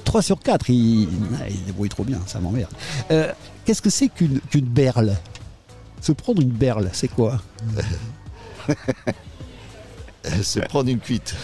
3 0.05 0.21
sur 0.21 0.39
4, 0.39 0.69
il, 0.69 1.09
il 1.49 1.63
débrouille 1.65 1.89
trop 1.89 2.05
bien, 2.05 2.19
ça 2.27 2.39
m'emmerde. 2.39 2.71
Euh, 3.11 3.31
Qu'est-ce 3.65 3.81
que 3.81 3.89
c'est 3.89 4.07
qu'une 4.07 4.39
qu'une 4.49 4.65
berle? 4.65 5.15
Se 6.01 6.11
prendre 6.13 6.41
une 6.41 6.49
berle, 6.51 6.89
c'est 6.93 7.07
quoi? 7.09 7.41
Se 10.41 10.59
prendre 10.61 10.89
une 10.89 10.99
cuite. 10.99 11.35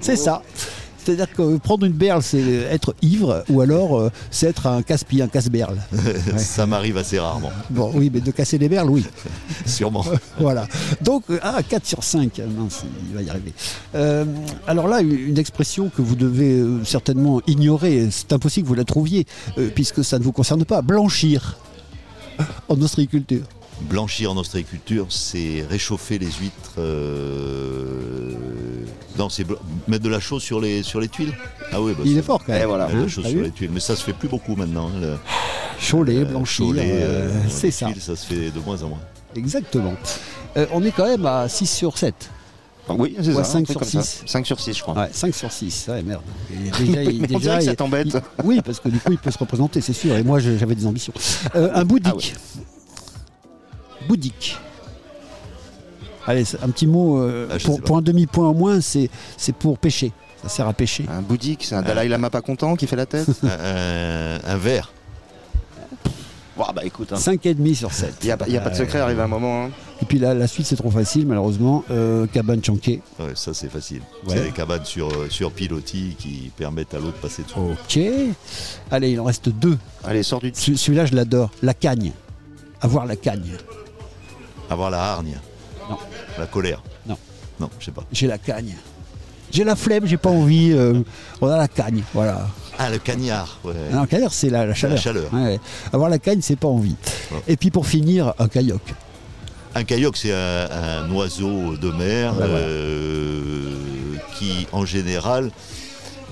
C'est 0.00 0.16
ça. 0.16 0.42
C'est-à-dire 1.02 1.32
que 1.32 1.56
prendre 1.58 1.86
une 1.86 1.92
berle, 1.92 2.22
c'est 2.22 2.40
être 2.70 2.94
ivre, 3.02 3.44
ou 3.48 3.60
alors 3.60 3.98
euh, 3.98 4.10
c'est 4.30 4.46
être 4.48 4.66
un 4.66 4.82
casse-pied, 4.82 5.22
un 5.22 5.28
casse-berle. 5.28 5.78
Ça 6.36 6.66
m'arrive 6.66 6.96
assez 6.96 7.18
rarement, 7.18 7.50
Bon, 7.70 7.90
oui, 7.94 8.10
mais 8.12 8.20
de 8.20 8.30
casser 8.30 8.58
les 8.58 8.68
berles, 8.68 8.90
oui. 8.90 9.04
sûrement. 9.66 10.04
Voilà. 10.38 10.66
Donc, 11.02 11.24
euh, 11.30 11.38
ah, 11.42 11.62
4 11.66 11.86
sur 11.86 12.02
5. 12.04 12.40
Mince, 12.56 12.84
il 13.08 13.14
va 13.14 13.22
y 13.22 13.30
arriver. 13.30 13.52
Euh, 13.94 14.24
alors 14.66 14.88
là, 14.88 15.00
une 15.00 15.38
expression 15.38 15.88
que 15.88 16.02
vous 16.02 16.16
devez 16.16 16.58
euh, 16.60 16.84
certainement 16.84 17.40
ignorer, 17.46 18.08
c'est 18.10 18.32
impossible 18.32 18.64
que 18.64 18.68
vous 18.68 18.74
la 18.74 18.84
trouviez, 18.84 19.26
euh, 19.58 19.70
puisque 19.74 20.04
ça 20.04 20.18
ne 20.18 20.24
vous 20.24 20.32
concerne 20.32 20.64
pas. 20.64 20.82
Blanchir 20.82 21.56
en 22.68 22.80
ostréiculture. 22.80 23.42
Blanchir 23.88 24.30
en 24.32 24.36
ostréiculture, 24.36 25.06
c'est 25.10 25.64
réchauffer 25.68 26.18
les 26.18 26.26
huîtres. 26.26 26.74
euh, 26.78 28.32
Non, 29.20 29.28
c'est 29.28 29.44
mettre 29.86 30.02
de 30.02 30.08
la 30.08 30.18
chose 30.18 30.42
sur 30.42 30.60
les, 30.62 30.82
sur 30.82 30.98
les 30.98 31.08
tuiles. 31.08 31.34
Ah 31.72 31.80
oui, 31.82 31.92
bah, 31.92 32.02
Il 32.06 32.16
est 32.16 32.22
fort 32.22 32.42
quand 32.42 32.54
même. 32.54 32.62
Et 32.62 32.64
voilà. 32.64 32.84
Mettre 32.86 32.94
de 32.96 33.00
la 33.00 33.04
Hein, 33.04 33.08
chose 33.08 33.24
t'as 33.24 33.30
sur 33.30 33.42
les 33.42 33.50
tuiles. 33.50 33.70
Mais 33.70 33.80
ça 33.80 33.94
se 33.94 34.02
fait 34.02 34.14
plus 34.14 34.28
beaucoup 34.28 34.56
maintenant. 34.56 34.88
hein, 34.88 34.98
le- 35.00 35.16
Cholet, 35.90 36.16
euh, 36.20 36.24
blanchir, 36.24 36.66
Cholet, 36.66 36.90
euh, 36.90 37.28
euh, 37.28 37.40
c'est 37.50 37.70
ça. 37.70 37.86
tuiles, 37.88 38.00
ça 38.00 38.16
se 38.16 38.26
fait 38.26 38.50
de 38.50 38.60
moins 38.60 38.82
en 38.82 38.88
moins. 38.88 38.98
Exactement. 39.36 39.92
Euh, 40.56 40.66
on 40.72 40.82
est 40.84 40.90
quand 40.90 41.06
même 41.06 41.26
à 41.26 41.48
6 41.50 41.66
sur 41.66 41.98
7. 41.98 42.14
Ah 42.88 42.94
Oui, 42.98 43.14
c'est 43.20 43.28
Ouais, 43.28 43.34
ça. 43.34 43.44
cinq 43.44 43.58
un 43.60 43.62
truc 43.64 43.68
sur 43.72 43.80
comme 43.80 43.88
ça. 43.90 44.02
six. 44.02 44.22
5 44.26 44.46
sur 44.46 44.58
6, 44.58 44.74
je 44.78 44.82
crois. 44.82 44.94
Ouais, 44.94 45.10
5 45.12 45.34
sur 45.34 45.52
6, 45.52 45.86
ouais, 45.90 46.02
merde. 46.02 46.22
Et 46.50 46.70
déjà, 46.84 47.02
il- 47.04 47.20
Mais 47.20 47.28
on 47.34 47.38
déjà, 47.38 47.38
dirait 47.38 47.58
que 47.58 47.64
ça 47.66 47.70
il- 47.72 47.76
t'embête. 47.76 48.08
oui, 48.42 48.60
parce 48.64 48.80
que 48.80 48.88
du 48.88 48.98
coup, 48.98 49.12
il 49.12 49.18
peut 49.18 49.30
se 49.30 49.38
représenter, 49.38 49.80
c'est 49.82 49.92
sûr. 49.92 50.14
Et 50.16 50.22
moi, 50.22 50.38
j'avais 50.40 50.74
des 50.74 50.86
ambitions. 50.86 51.12
Euh, 51.56 51.70
un 51.74 51.84
boudique. 51.84 52.34
Boudique. 54.08 54.56
Allez, 56.30 56.44
un 56.62 56.68
petit 56.70 56.86
mot. 56.86 57.18
euh, 57.20 57.48
Ah, 57.50 57.56
pour, 57.84 57.96
un 57.98 58.02
demi-point 58.02 58.48
au 58.48 58.54
moins, 58.54 58.80
c'est 58.80 59.10
c'est 59.36 59.54
pour 59.54 59.78
pêcher. 59.78 60.12
Ça 60.42 60.48
sert 60.48 60.68
à 60.68 60.72
pêcher. 60.72 61.04
Un 61.10 61.22
bouddhique, 61.22 61.64
c'est 61.64 61.74
un 61.74 61.82
Dalai 61.82 62.08
Lama 62.08 62.30
pas 62.30 62.40
content 62.40 62.76
qui 62.76 62.86
fait 62.86 62.96
la 62.96 63.06
tête 63.06 63.26
un, 63.42 64.38
un- 64.46 64.56
verre. 64.56 64.92
Bah 66.56 66.82
écoute, 66.84 67.10
hein. 67.12 67.16
5,5 67.16 67.74
sur 67.74 67.90
7. 67.90 68.14
il 68.22 68.26
n'y 68.26 68.30
a, 68.32 68.36
pas- 68.36 68.46
y 68.46 68.56
a 68.56 68.60
pas 68.60 68.68
de 68.70 68.76
secret, 68.76 69.00
arrive 69.00 69.18
un 69.18 69.26
moment. 69.26 69.64
hein. 69.64 69.70
Et 70.02 70.04
puis 70.04 70.18
là, 70.18 70.34
la 70.34 70.46
suite, 70.46 70.66
c'est 70.66 70.76
trop 70.76 70.90
facile, 70.90 71.26
malheureusement. 71.26 71.82
Euh, 71.90 72.26
cabane 72.26 72.62
chanquée. 72.62 73.00
Ouais, 73.18 73.32
ça, 73.34 73.54
c'est 73.54 73.70
facile. 73.70 74.02
Ouais. 74.26 74.34
C'est 74.36 74.44
des 74.44 74.50
cabanes 74.52 74.84
sur, 74.84 75.08
euh, 75.08 75.26
sur 75.30 75.50
pilotis 75.52 76.14
qui 76.18 76.52
permettent 76.56 76.92
à 76.94 76.98
l'eau 76.98 77.06
de 77.06 77.10
passer 77.12 77.42
dessus. 77.42 77.54
Ok. 77.58 77.98
Allez, 78.90 79.10
il 79.12 79.18
en 79.20 79.24
reste 79.24 79.48
deux. 79.48 79.78
Allez, 80.04 80.22
sors 80.22 80.38
du 80.40 80.52
Ce- 80.54 80.74
Celui-là, 80.76 81.06
je 81.06 81.14
l'adore. 81.14 81.50
La 81.62 81.72
cagne. 81.74 82.12
Avoir 82.82 83.06
la 83.06 83.16
cagne. 83.16 83.56
Avoir 84.68 84.90
la 84.90 85.02
hargne. 85.02 85.38
Non. 85.90 85.98
La 86.38 86.46
colère. 86.46 86.82
Non. 87.06 87.18
Non, 87.58 87.68
je 87.78 87.84
sais 87.86 87.90
pas. 87.92 88.04
J'ai 88.12 88.26
la 88.26 88.38
cagne. 88.38 88.74
J'ai 89.52 89.64
la 89.64 89.74
flemme, 89.76 90.06
j'ai 90.06 90.16
pas 90.16 90.30
envie. 90.30 90.70
euh, 90.72 91.02
on 91.40 91.48
a 91.48 91.56
la 91.58 91.68
cagne, 91.68 92.02
voilà. 92.14 92.46
Ah, 92.78 92.88
le 92.88 92.98
cagnard. 92.98 93.58
Ouais. 93.64 93.74
Non, 93.92 94.06
cagnard, 94.06 94.32
c'est 94.32 94.48
la, 94.48 94.64
la 94.64 94.74
chaleur. 94.74 94.96
chaleur. 94.98 95.32
Ouais, 95.34 95.42
ouais. 95.42 95.60
Avoir 95.92 96.08
la 96.08 96.18
cagne, 96.18 96.40
c'est 96.40 96.56
pas 96.56 96.68
envie. 96.68 96.94
Ouais. 97.32 97.38
Et 97.48 97.56
puis 97.56 97.70
pour 97.70 97.86
finir, 97.86 98.32
un 98.38 98.48
kayak. 98.48 98.80
Un 99.74 99.84
kayak, 99.84 100.16
c'est 100.16 100.32
un, 100.32 100.68
un 100.70 101.10
oiseau 101.10 101.76
de 101.76 101.90
mer 101.90 102.32
Ouais, 102.32 102.38
voilà. 102.38 102.54
euh, 102.54 103.74
qui, 104.38 104.66
en 104.72 104.84
général, 104.86 105.50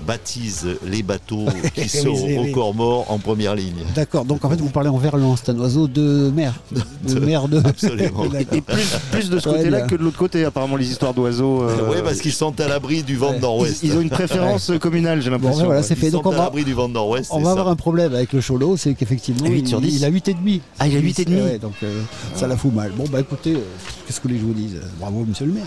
baptise 0.06 0.66
les 0.86 1.02
bateaux 1.02 1.46
qui 1.74 1.88
sont 1.88 2.14
c'est- 2.14 2.38
au 2.38 2.42
oui. 2.42 2.52
corps 2.52 2.74
mort 2.74 3.06
en 3.10 3.18
première 3.18 3.54
ligne. 3.54 3.74
D'accord, 3.94 4.24
donc 4.24 4.44
en 4.44 4.50
fait 4.50 4.56
vous 4.60 4.68
parlez 4.70 4.88
en 4.88 4.98
verlan, 4.98 5.36
c'est 5.36 5.50
un 5.50 5.58
oiseau 5.58 5.86
de 5.88 6.30
mer. 6.34 6.54
De, 7.06 7.14
De- 7.14 7.20
mer 7.20 7.46
de. 7.48 7.58
absolument. 7.58 8.24
Et 8.52 8.60
plus, 8.60 8.96
plus 9.12 9.30
de 9.30 9.38
ce 9.38 9.48
Ouais, 9.48 9.56
côté-là 9.58 9.82
que 9.82 9.94
de 9.94 10.02
l'autre 10.02 10.18
côté, 10.18 10.44
apparemment, 10.44 10.76
les 10.76 10.90
histoires 10.90 11.14
d'oiseaux. 11.14 11.62
euh, 11.62 11.76
oui, 11.90 11.96
parce 12.04 12.18
qu'ils 12.20 12.32
sont 12.32 12.58
à 12.60 12.66
l'abri 12.68 13.02
du 13.02 13.16
vent 13.16 13.28
Ouais. 13.30 13.36
ils, 13.36 13.40
nord-ouest. 13.40 13.80
ils 13.82 13.96
ont 13.96 14.00
une 14.00 14.10
préférence 14.10 14.72
communale, 14.80 15.22
j'ai 15.22 15.30
l'impression. 15.30 15.64
voilà, 15.66 15.80
Ils 15.80 15.96
fait. 15.96 16.10
sont 16.10 16.16
Donc 16.18 16.26
on 16.26 16.32
à 16.32 16.36
va, 16.36 16.44
l'abri 16.44 16.64
du 16.64 16.72
vent 16.74 16.88
de 16.88 16.94
nord-ouest. 16.94 17.30
on 17.32 17.38
va 17.38 17.44
ça. 17.46 17.50
avoir 17.52 17.68
un 17.68 17.76
problème 17.76 18.14
avec 18.14 18.32
le 18.32 18.40
cholo, 18.40 18.76
c'est 18.76 18.94
qu'effectivement, 18.94 19.46
il, 19.46 19.66
il 19.68 20.04
a 20.04 20.10
8,5. 20.10 20.60
Ah, 20.78 20.88
il 20.88 20.96
a 20.96 21.00
8,5. 21.00 21.28
Ouais, 21.42 21.58
donc 21.58 21.74
euh, 21.82 22.02
ça 22.34 22.46
la 22.48 22.56
fout 22.56 22.72
mal. 22.74 22.90
Bon, 22.96 23.04
bah 23.10 23.20
écoutez, 23.20 23.54
euh, 23.54 23.58
qu'est-ce 24.06 24.20
que 24.20 24.28
les 24.28 24.38
je 24.38 24.44
vous 24.44 24.52
dise 24.54 24.80
Bravo, 24.98 25.24
monsieur 25.28 25.46
le 25.46 25.52
maire. 25.52 25.66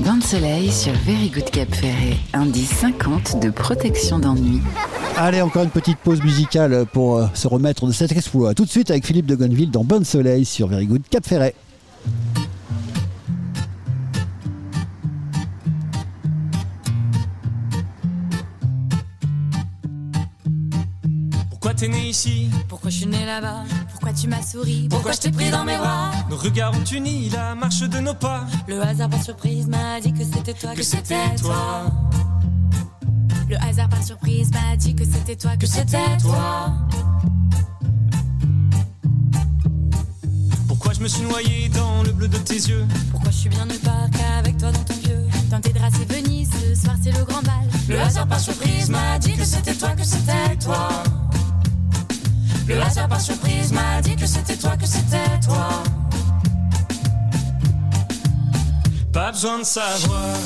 Bain 0.00 0.18
de 0.18 0.22
soleil 0.22 0.70
sur 0.70 0.92
Very 1.06 1.30
Good 1.30 1.50
Cap 1.50 1.74
Ferré. 1.74 2.16
Indice 2.32 2.70
50 2.70 3.40
de 3.42 3.50
protection 3.50 4.18
d'ennui. 4.18 4.60
Allez, 5.16 5.40
encore 5.40 5.62
une 5.62 5.70
petite 5.70 5.98
pause 5.98 6.22
musicale 6.22 6.84
pour 6.92 7.16
euh, 7.16 7.26
se 7.34 7.48
remettre 7.48 7.86
de 7.86 7.92
cet 7.92 8.12
exploit. 8.12 8.54
Tout 8.54 8.64
de 8.64 8.70
suite 8.70 8.90
avec 8.90 9.06
Philippe 9.06 9.26
de 9.26 9.34
Gonneville 9.34 9.70
dans 9.70 9.84
Bonne 9.84 10.04
Soleil 10.04 10.44
sur 10.44 10.68
Very 10.68 10.86
Good 10.86 11.02
Cap 11.10 11.26
Ferret. 11.26 11.54
T'es 21.76 21.88
né 21.88 22.08
ici 22.08 22.50
Pourquoi 22.68 22.90
je 22.90 22.96
suis 22.96 23.06
né 23.06 23.24
là-bas? 23.24 23.64
Pourquoi 23.90 24.12
tu 24.12 24.28
m'as 24.28 24.42
souri? 24.42 24.88
Pourquoi 24.88 25.12
je 25.12 25.18
t'ai 25.18 25.30
pris 25.30 25.50
dans 25.50 25.64
mes 25.64 25.76
bras? 25.76 26.10
Nos 26.30 26.36
regards 26.36 26.72
ont 26.74 26.84
uni 26.84 27.28
la 27.30 27.54
marche 27.54 27.80
de 27.80 27.98
nos 27.98 28.14
pas. 28.14 28.46
Le 28.66 28.80
hasard 28.80 29.10
par 29.10 29.22
surprise 29.22 29.66
m'a 29.68 30.00
dit 30.00 30.12
que 30.12 30.24
c'était 30.24 30.54
toi, 30.54 30.72
que, 30.72 30.78
Que 30.78 30.82
c'était 30.82 31.36
toi. 31.40 31.86
Le 33.48 33.56
hasard 33.62 33.88
par 33.88 34.02
surprise 34.02 34.50
m'a 34.50 34.76
dit 34.76 34.94
que 34.94 35.04
c'était 35.04 35.36
toi, 35.36 35.56
que 35.56 35.66
c'était 35.66 36.16
toi. 36.20 36.72
Pourquoi 40.66 40.92
je 40.94 41.00
me 41.00 41.08
suis 41.08 41.22
noyé 41.22 41.68
dans 41.68 42.02
le 42.02 42.12
bleu 42.12 42.28
de 42.28 42.38
tes 42.38 42.54
yeux? 42.54 42.86
Pourquoi 43.10 43.30
je 43.30 43.36
suis 43.36 43.48
bien 43.50 43.64
au 43.68 43.78
parc 43.84 44.14
avec 44.38 44.56
toi 44.56 44.72
dans 44.72 44.84
ton 44.84 44.94
vieux? 44.94 45.26
Dans 45.50 45.60
tes 45.60 45.72
draps 45.72 45.96
c'est 45.98 46.12
Venise, 46.12 46.50
ce 46.50 46.74
soir 46.74 46.96
c'est 47.02 47.12
le 47.12 47.24
grand 47.24 47.42
bal. 47.42 47.68
Le 47.88 48.00
hasard 48.00 48.26
par 48.26 48.40
surprise 48.40 48.88
m'a 48.90 49.18
dit 49.18 49.34
que 49.34 49.44
c'était 49.44 49.74
toi, 49.74 49.90
que 49.90 50.04
c'était 50.04 50.56
toi. 50.64 50.88
Le 52.66 52.80
hasard 52.82 53.08
par 53.08 53.20
surprise 53.20 53.72
m'a 53.72 54.00
dit 54.02 54.16
que 54.16 54.26
c'était 54.26 54.56
toi, 54.56 54.76
que 54.76 54.86
c'était 54.86 55.38
toi. 55.44 55.68
Pas 59.12 59.32
besoin 59.32 59.60
de 59.60 59.64
savoir 59.64 60.36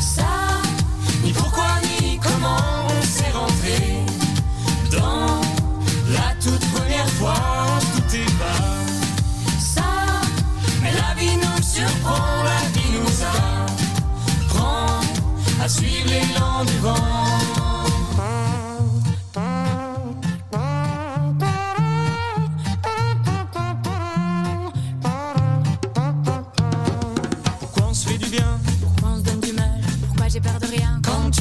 Ça, 0.00 0.22
ni 1.22 1.32
pourquoi 1.32 1.66
ni 1.82 2.18
comment 2.18 2.56
on 2.88 3.02
s'est 3.02 3.30
rentré 3.30 3.78
dans 4.90 5.40
la 6.10 6.34
toute 6.42 6.64
première 6.72 7.08
fois. 7.10 7.34
Se 7.80 8.00
doutait 8.00 8.32
pas. 8.38 9.60
ça, 9.60 9.82
Mais 10.82 10.92
la 10.92 11.14
vie 11.20 11.36
nous 11.36 11.62
surprend, 11.62 12.42
la 12.42 12.80
vie 12.80 12.90
nous 12.98 13.22
apprend 14.46 15.00
à 15.62 15.68
suivre 15.68 16.08
l'élan 16.08 16.64
du 16.64 16.78
vent. 16.78 17.39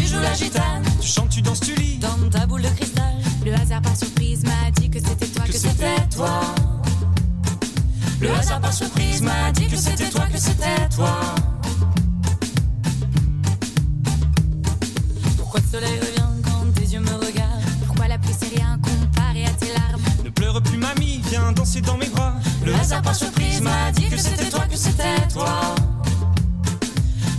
joues 0.09 0.19
la 0.21 0.33
gitane. 0.33 0.83
Tu 0.99 1.07
chantes, 1.07 1.29
tu 1.29 1.41
danses, 1.41 1.59
tu 1.59 1.75
lis. 1.75 1.97
Dans 1.97 2.29
ta 2.29 2.45
boule 2.45 2.61
de 2.61 2.69
cristal. 2.69 3.13
Le 3.45 3.53
hasard 3.53 3.81
par 3.81 3.95
surprise 3.95 4.43
m'a 4.43 4.71
dit 4.71 4.89
que 4.89 4.99
c'était 4.99 5.27
toi, 5.27 5.43
que, 5.45 5.53
c'était 5.53 6.07
toi. 6.13 6.41
Le 8.19 8.31
hasard 8.31 8.59
par 8.59 8.73
surprise 8.73 9.21
m'a 9.21 9.51
dit 9.53 9.67
que 9.67 9.77
c'était 9.77 10.09
toi, 10.09 10.25
que 10.31 10.37
c'était 10.37 10.89
toi. 10.95 11.19
Pourquoi 15.37 15.59
le 15.61 15.67
soleil 15.67 15.99
revient 15.99 16.41
quand 16.43 16.73
tes 16.73 16.85
yeux 16.93 16.99
me 16.99 17.13
regardent? 17.13 17.63
Pourquoi 17.87 18.07
la 18.07 18.17
pluie 18.17 18.35
c'est 18.37 18.55
rien 18.55 18.79
comparé 18.81 19.45
à 19.45 19.51
tes 19.51 19.73
larmes? 19.73 20.03
Ne 20.23 20.29
pleure 20.29 20.61
plus 20.61 20.77
mamie, 20.77 21.21
viens 21.29 21.51
danser 21.53 21.81
dans 21.81 21.97
mes 21.97 22.09
bras. 22.09 22.33
Le 22.65 22.73
hasard 22.75 23.01
par 23.01 23.15
surprise 23.15 23.61
m'a 23.61 23.91
dit 23.91 24.09
que 24.09 24.17
c'était 24.17 24.49
toi, 24.49 24.65
que 24.69 24.75
c'était 24.75 25.27
toi. 25.33 25.75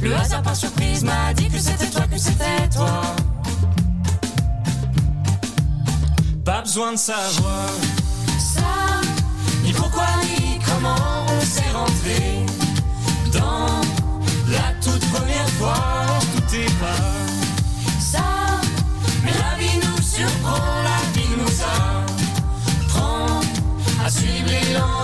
Le 0.02 0.16
hasard 0.16 0.42
par 0.42 0.56
surprise 0.56 1.04
m'a 1.04 1.34
dit 1.34 1.48
que 1.48 1.58
c'était 1.58 1.79
toi, 1.90 2.02
que 2.10 2.18
c'était 2.18 2.68
toi. 2.72 3.02
Pas 6.44 6.62
besoin 6.62 6.92
de 6.92 6.98
savoir 6.98 7.68
Ça, 8.38 9.00
ni 9.64 9.72
pourquoi 9.72 10.06
ni 10.22 10.58
comment 10.58 10.96
on 11.28 11.40
s'est 11.44 11.70
rentré 11.72 12.46
dans 13.32 13.80
la 14.48 14.72
toute 14.82 15.04
première 15.12 15.48
fois. 15.58 15.74
Tout 16.34 16.54
est 16.56 16.78
pas 16.78 18.00
ça, 18.00 18.24
Mais 19.24 19.32
la 19.32 19.56
vie 19.58 19.78
nous 19.78 20.02
surprend, 20.02 20.82
la 20.82 21.20
vie 21.20 21.28
nous 21.36 21.62
apprend 22.86 23.40
à 24.04 24.10
suivre 24.10 24.48
l'élan 24.48 24.99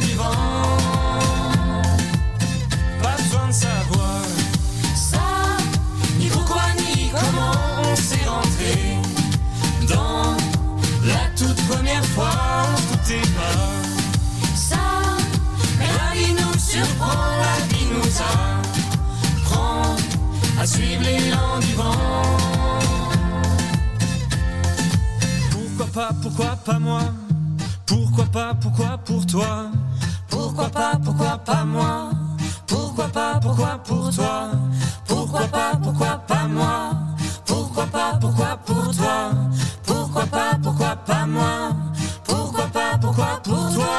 pas 26.67 26.81
moi. 26.81 27.01
Pourquoi 27.87 28.25
pas, 28.25 28.55
pourquoi 28.61 28.99
pour 29.05 29.25
toi? 29.25 29.71
Pourquoi 30.29 30.69
pas, 30.69 30.99
pourquoi 31.05 31.39
pas 31.39 31.65
moi? 31.65 32.11
Pourquoi 32.67 33.07
pas, 33.07 33.39
pourquoi 33.41 33.79
pour 33.85 34.11
toi? 34.13 34.51
Pourquoi 35.07 35.47
pas, 35.47 35.77
pourquoi 35.81 36.19
pas 36.27 36.49
moi? 36.49 36.91
Pourquoi 37.45 37.87
pas, 37.87 38.19
pourquoi 38.21 38.57
pour 38.67 38.91
toi? 38.97 39.31
Pourquoi 39.85 40.27
pas, 40.27 40.59
pourquoi 40.61 40.97
pas 40.97 41.27
moi? 41.27 41.71
Pourquoi 42.25 42.67
pas, 42.67 42.99
pourquoi 43.01 43.41
pour 43.45 43.73
toi? 43.73 43.97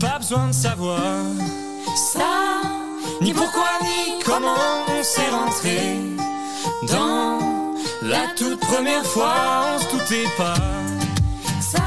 Pas 0.00 0.18
besoin 0.18 0.48
de 0.48 0.52
savoir 0.52 1.00
ça, 2.12 2.32
ni 3.20 3.32
pourquoi 3.32 3.70
ni 3.82 4.20
comment 4.24 4.56
on 4.88 5.02
s'est 5.04 5.30
rentré 5.30 6.09
la 8.10 8.26
toute 8.36 8.60
première 8.60 9.06
fois. 9.06 9.34
On 9.74 9.78
se 9.78 9.90
doutait 9.92 10.28
pas, 10.36 10.54
ça, 11.60 11.82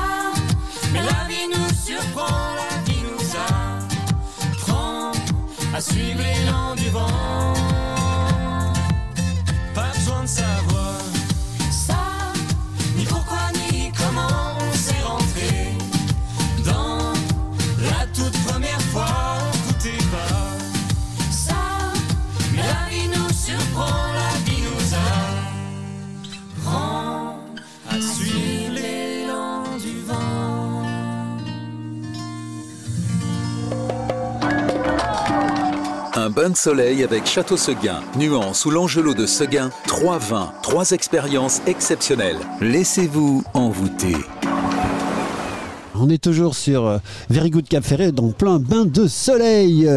mais 0.92 1.02
la 1.02 1.28
vie 1.28 1.48
nous 1.54 1.70
surprend, 1.86 2.56
la 2.64 2.92
vie 2.92 3.04
nous 3.10 3.26
apprend 4.56 5.12
à 5.76 5.82
suivre 5.82 6.22
l'élan 6.22 6.76
du 6.76 6.90
vent. 6.90 7.54
Pas 9.76 9.92
besoin 9.96 10.22
de 10.24 10.28
savoir 10.28 10.83
bain 36.44 36.50
de 36.50 36.58
soleil 36.58 37.06
avec 37.06 37.26
Château 37.26 37.56
Seguin, 37.56 38.02
Nuance 38.20 38.66
ou 38.66 38.70
l'Angelot 38.70 39.14
de 39.14 39.26
Seguin, 39.26 39.70
trois 39.88 40.18
vins, 40.18 40.52
trois 40.62 40.92
expériences 40.92 41.62
exceptionnelles. 41.68 42.36
Laissez-vous 42.60 43.46
envoûter. 43.54 44.18
On 45.96 46.10
est 46.10 46.22
toujours 46.22 46.54
sur 46.54 46.86
euh, 46.86 46.98
Very 47.30 47.50
Good 47.50 47.70
Cap 47.70 47.86
Ferré, 47.86 48.12
dans 48.12 48.32
plein 48.32 48.60
bain 48.60 48.84
de 48.84 49.08
soleil. 49.08 49.90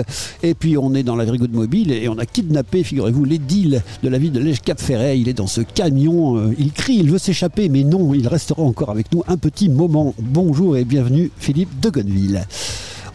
Et 0.45 0.55
puis 0.55 0.79
on 0.79 0.95
est 0.95 1.03
dans 1.03 1.17
la 1.17 1.25
Very 1.25 1.39
Good 1.39 1.53
Mobile 1.53 1.91
et 1.91 2.09
on 2.09 2.17
a 2.17 2.27
kidnappé, 2.27 2.85
figurez-vous, 2.85 3.25
l'édile 3.25 3.83
de 4.05 4.09
la 4.09 4.19
ville 4.19 4.31
de 4.31 4.39
Lège 4.39 4.61
Cap 4.61 4.81
Ferret. 4.81 5.19
Il 5.19 5.29
est 5.29 5.35
dans 5.35 5.49
ce 5.49 5.63
camion, 5.63 6.37
euh, 6.37 6.55
il 6.61 6.71
crie, 6.71 6.99
il 6.99 7.11
veut 7.11 7.19
s'échapper, 7.19 7.69
mais 7.69 7.83
non, 7.83 8.15
il 8.15 8.29
restera 8.29 8.63
encore 8.63 8.91
avec 8.91 9.13
nous 9.13 9.25
un 9.27 9.37
petit 9.37 9.69
moment. 9.69 10.15
Bonjour 10.21 10.77
et 10.77 10.85
bienvenue, 10.85 11.33
Philippe 11.39 11.81
de 11.81 11.91
Gonneville. 11.91 12.47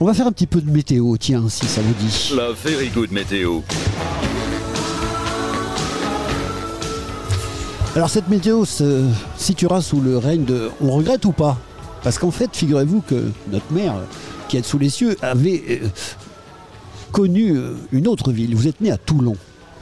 On 0.02 0.06
va 0.06 0.16
faire 0.16 0.26
un 0.26 0.32
petit 0.32 0.48
peu 0.48 0.62
de 0.62 0.72
météo, 0.72 1.16
tiens, 1.16 1.48
si 1.48 1.68
ça 1.68 1.80
vous 1.80 1.94
dit. 1.94 2.34
La 2.36 2.54
Very 2.54 2.90
Good 2.90 3.12
Météo. 3.12 3.62
Alors 7.96 8.10
cette 8.10 8.28
météo 8.28 8.66
se 8.66 9.06
situera 9.38 9.80
sous 9.80 10.02
le 10.02 10.18
règne 10.18 10.44
de 10.44 10.72
on 10.82 10.90
regrette 10.90 11.24
ou 11.26 11.34
pas 11.34 11.56
Parce 12.02 12.18
qu'en 12.18 12.32
fait, 12.32 12.50
figurez-vous 12.52 13.02
que 13.02 13.30
notre 13.52 13.72
mère, 13.72 13.94
qui 14.48 14.58
est 14.58 14.66
sous 14.66 14.80
les 14.80 14.90
cieux, 14.90 15.16
avait 15.22 15.62
euh, 15.70 15.88
connu 17.12 17.52
euh, 17.52 17.76
une 17.92 18.08
autre 18.08 18.32
ville. 18.32 18.56
Vous 18.56 18.68
êtes 18.68 18.82
né 18.82 18.90
à 18.90 18.98
Toulon. 18.98 19.36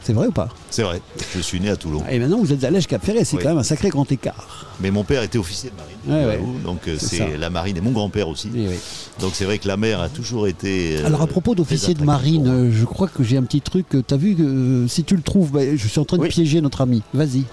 C'est 0.10 0.16
vrai 0.16 0.26
ou 0.26 0.32
pas? 0.32 0.50
C'est 0.72 0.82
vrai, 0.82 1.02
je 1.36 1.40
suis 1.40 1.60
né 1.60 1.70
à 1.70 1.76
Toulon. 1.76 2.02
Et 2.10 2.18
maintenant 2.18 2.40
vous 2.40 2.52
êtes 2.52 2.64
à 2.64 2.72
Lège 2.72 2.88
Cap 2.88 3.06
Ferret, 3.06 3.24
c'est 3.26 3.38
Oui. 3.38 3.44
quand 3.44 3.50
même 3.50 3.60
un 3.60 3.64
sacré 3.64 3.90
grand 3.90 4.12
écart. 4.12 4.66
Mais 4.82 4.90
mon 4.90 5.04
père 5.04 5.22
était 5.22 5.38
officier 5.38 5.70
de 5.70 5.76
marine. 5.76 5.98
Ouais, 6.08 6.26
ouais. 6.26 6.38
figurez-vous, 6.40 6.60
Donc 6.66 6.88
euh, 6.88 6.96
C'est 6.98 7.38
la 7.38 7.52
marine 7.52 7.78
et 7.78 7.82
mon 7.82 7.92
grand-père 7.92 8.28
aussi. 8.28 8.50
Oui, 8.52 8.66
oui. 8.70 8.76
Donc 9.22 9.34
c'est 9.36 9.46
vrai 9.46 9.60
que 9.60 9.68
la 9.68 9.78
mer 9.78 10.02
a 10.02 10.10
toujours 10.10 10.48
été. 10.48 10.98
euh, 10.98 11.06
Alors 11.06 11.22
à 11.22 11.28
propos 11.28 11.54
d'officier 11.54 11.94
de 11.94 12.04
marine, 12.04 12.48
euh, 12.48 12.72
je 12.74 12.86
crois 12.86 13.08
que 13.08 13.24
j'ai 13.24 13.38
un 13.38 13.44
petit 13.44 13.62
truc. 13.62 13.86
T'as 14.08 14.18
vu 14.18 14.34
que 14.34 14.42
euh, 14.42 14.88
si 14.88 15.04
tu 15.04 15.16
le 15.16 15.22
trouves, 15.22 15.52
bah, 15.52 15.60
je 15.76 15.88
suis 15.88 16.00
en 16.00 16.06
train 16.06 16.18
de 16.18 16.26
piéger 16.26 16.60
notre 16.60 16.82
ami. 16.82 17.04
Vas-y. 17.14 17.44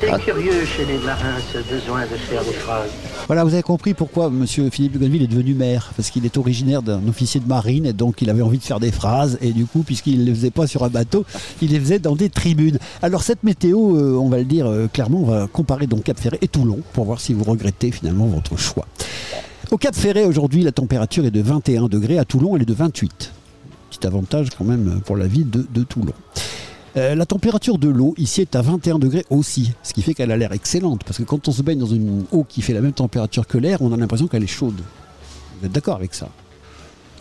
C'est 0.00 0.20
curieux 0.20 0.64
chez 0.64 0.84
les 0.84 0.98
marins 0.98 1.38
ce 1.52 1.58
besoin 1.58 2.02
de 2.02 2.16
faire 2.16 2.44
des 2.44 2.52
phrases. 2.52 2.90
Voilà, 3.26 3.42
vous 3.42 3.52
avez 3.52 3.64
compris 3.64 3.94
pourquoi 3.94 4.30
Monsieur 4.30 4.70
Philippe 4.70 4.92
de 4.92 4.98
Gonneville 4.98 5.24
est 5.24 5.28
devenu 5.28 5.54
maire, 5.54 5.90
parce 5.96 6.10
qu'il 6.10 6.24
est 6.24 6.36
originaire 6.36 6.82
d'un 6.82 7.06
officier 7.08 7.40
de 7.40 7.48
marine, 7.48 7.84
et 7.84 7.92
donc 7.92 8.22
il 8.22 8.30
avait 8.30 8.42
envie 8.42 8.58
de 8.58 8.62
faire 8.62 8.78
des 8.78 8.92
phrases, 8.92 9.38
et 9.40 9.50
du 9.52 9.66
coup, 9.66 9.82
puisqu'il 9.82 10.20
ne 10.20 10.24
les 10.26 10.34
faisait 10.34 10.52
pas 10.52 10.68
sur 10.68 10.84
un 10.84 10.88
bateau, 10.88 11.24
il 11.60 11.72
les 11.72 11.80
faisait 11.80 11.98
dans 11.98 12.14
des 12.14 12.30
tribunes. 12.30 12.78
Alors 13.02 13.22
cette 13.22 13.42
météo, 13.42 13.96
euh, 13.96 14.16
on 14.16 14.28
va 14.28 14.38
le 14.38 14.44
dire 14.44 14.66
euh, 14.66 14.86
clairement, 14.86 15.22
on 15.22 15.26
va 15.26 15.46
comparer 15.48 15.88
donc 15.88 16.04
Cap 16.04 16.18
Ferré 16.20 16.38
et 16.42 16.48
Toulon, 16.48 16.78
pour 16.92 17.04
voir 17.04 17.20
si 17.20 17.34
vous 17.34 17.42
regrettez 17.42 17.90
finalement 17.90 18.26
votre 18.26 18.56
choix. 18.56 18.86
Au 19.72 19.78
Cap 19.78 19.96
Ferré, 19.96 20.24
aujourd'hui, 20.24 20.62
la 20.62 20.72
température 20.72 21.26
est 21.26 21.32
de 21.32 21.42
21 21.42 21.88
degrés, 21.88 22.18
à 22.18 22.24
Toulon, 22.24 22.54
elle 22.54 22.62
est 22.62 22.66
de 22.66 22.74
28. 22.74 23.32
Petit 23.90 24.06
avantage 24.06 24.50
quand 24.56 24.64
même 24.64 25.00
pour 25.04 25.16
la 25.16 25.26
ville 25.26 25.50
de 25.50 25.82
Toulon. 25.82 26.14
Euh, 26.96 27.14
la 27.14 27.26
température 27.26 27.78
de 27.78 27.88
l'eau 27.88 28.14
ici 28.16 28.40
est 28.40 28.56
à 28.56 28.62
21 28.62 28.98
degrés 28.98 29.24
aussi, 29.30 29.72
ce 29.82 29.92
qui 29.92 30.02
fait 30.02 30.14
qu'elle 30.14 30.32
a 30.32 30.36
l'air 30.36 30.52
excellente, 30.52 31.04
parce 31.04 31.18
que 31.18 31.22
quand 31.22 31.46
on 31.48 31.52
se 31.52 31.62
baigne 31.62 31.78
dans 31.78 31.86
une 31.86 32.24
eau 32.32 32.44
qui 32.48 32.62
fait 32.62 32.72
la 32.72 32.80
même 32.80 32.92
température 32.92 33.46
que 33.46 33.58
l'air, 33.58 33.82
on 33.82 33.92
a 33.92 33.96
l'impression 33.96 34.26
qu'elle 34.26 34.42
est 34.42 34.46
chaude. 34.46 34.80
Vous 35.60 35.66
êtes 35.66 35.72
d'accord 35.72 35.96
avec 35.96 36.14
ça? 36.14 36.28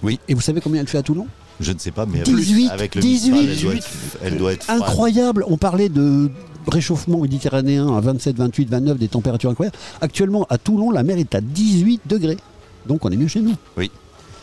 Oui. 0.04 0.20
Et 0.28 0.34
vous 0.34 0.42
savez 0.42 0.62
combien 0.62 0.82
elle 0.82 0.88
fait 0.88 0.98
à 0.98 1.04
Toulon? 1.04 1.28
Je 1.60 1.72
ne 1.72 1.80
sais 1.80 1.92
pas, 1.92 2.06
mais 2.06 2.22
18, 2.22 2.70
avec 2.70 2.96
le 2.96 3.02
18, 3.02 3.32
Mistral, 3.32 3.48
elle 3.50 3.58
doit 3.60 3.74
être, 3.74 3.90
elle 4.24 4.38
doit 4.38 4.54
être. 4.54 4.70
Incroyable, 4.70 5.44
on 5.48 5.58
parlait 5.58 5.90
de 5.90 6.30
réchauffement 6.68 7.20
méditerranéen 7.20 7.96
à 7.96 8.00
27, 8.00 8.38
28, 8.38 8.70
29, 8.70 8.98
des 8.98 9.08
températures 9.08 9.50
incroyables. 9.50 9.76
Actuellement, 10.02 10.46
à 10.50 10.58
Toulon, 10.58 10.92
la 10.92 11.04
mer 11.04 11.18
est 11.18 11.34
à 11.34 11.42
18 11.42 12.02
degrés. 12.06 12.38
Donc 12.86 13.06
on 13.06 13.10
est 13.10 13.18
mieux 13.18 13.28
chez 13.28 13.42
nous. 13.42 13.56
Oui. 13.76 13.90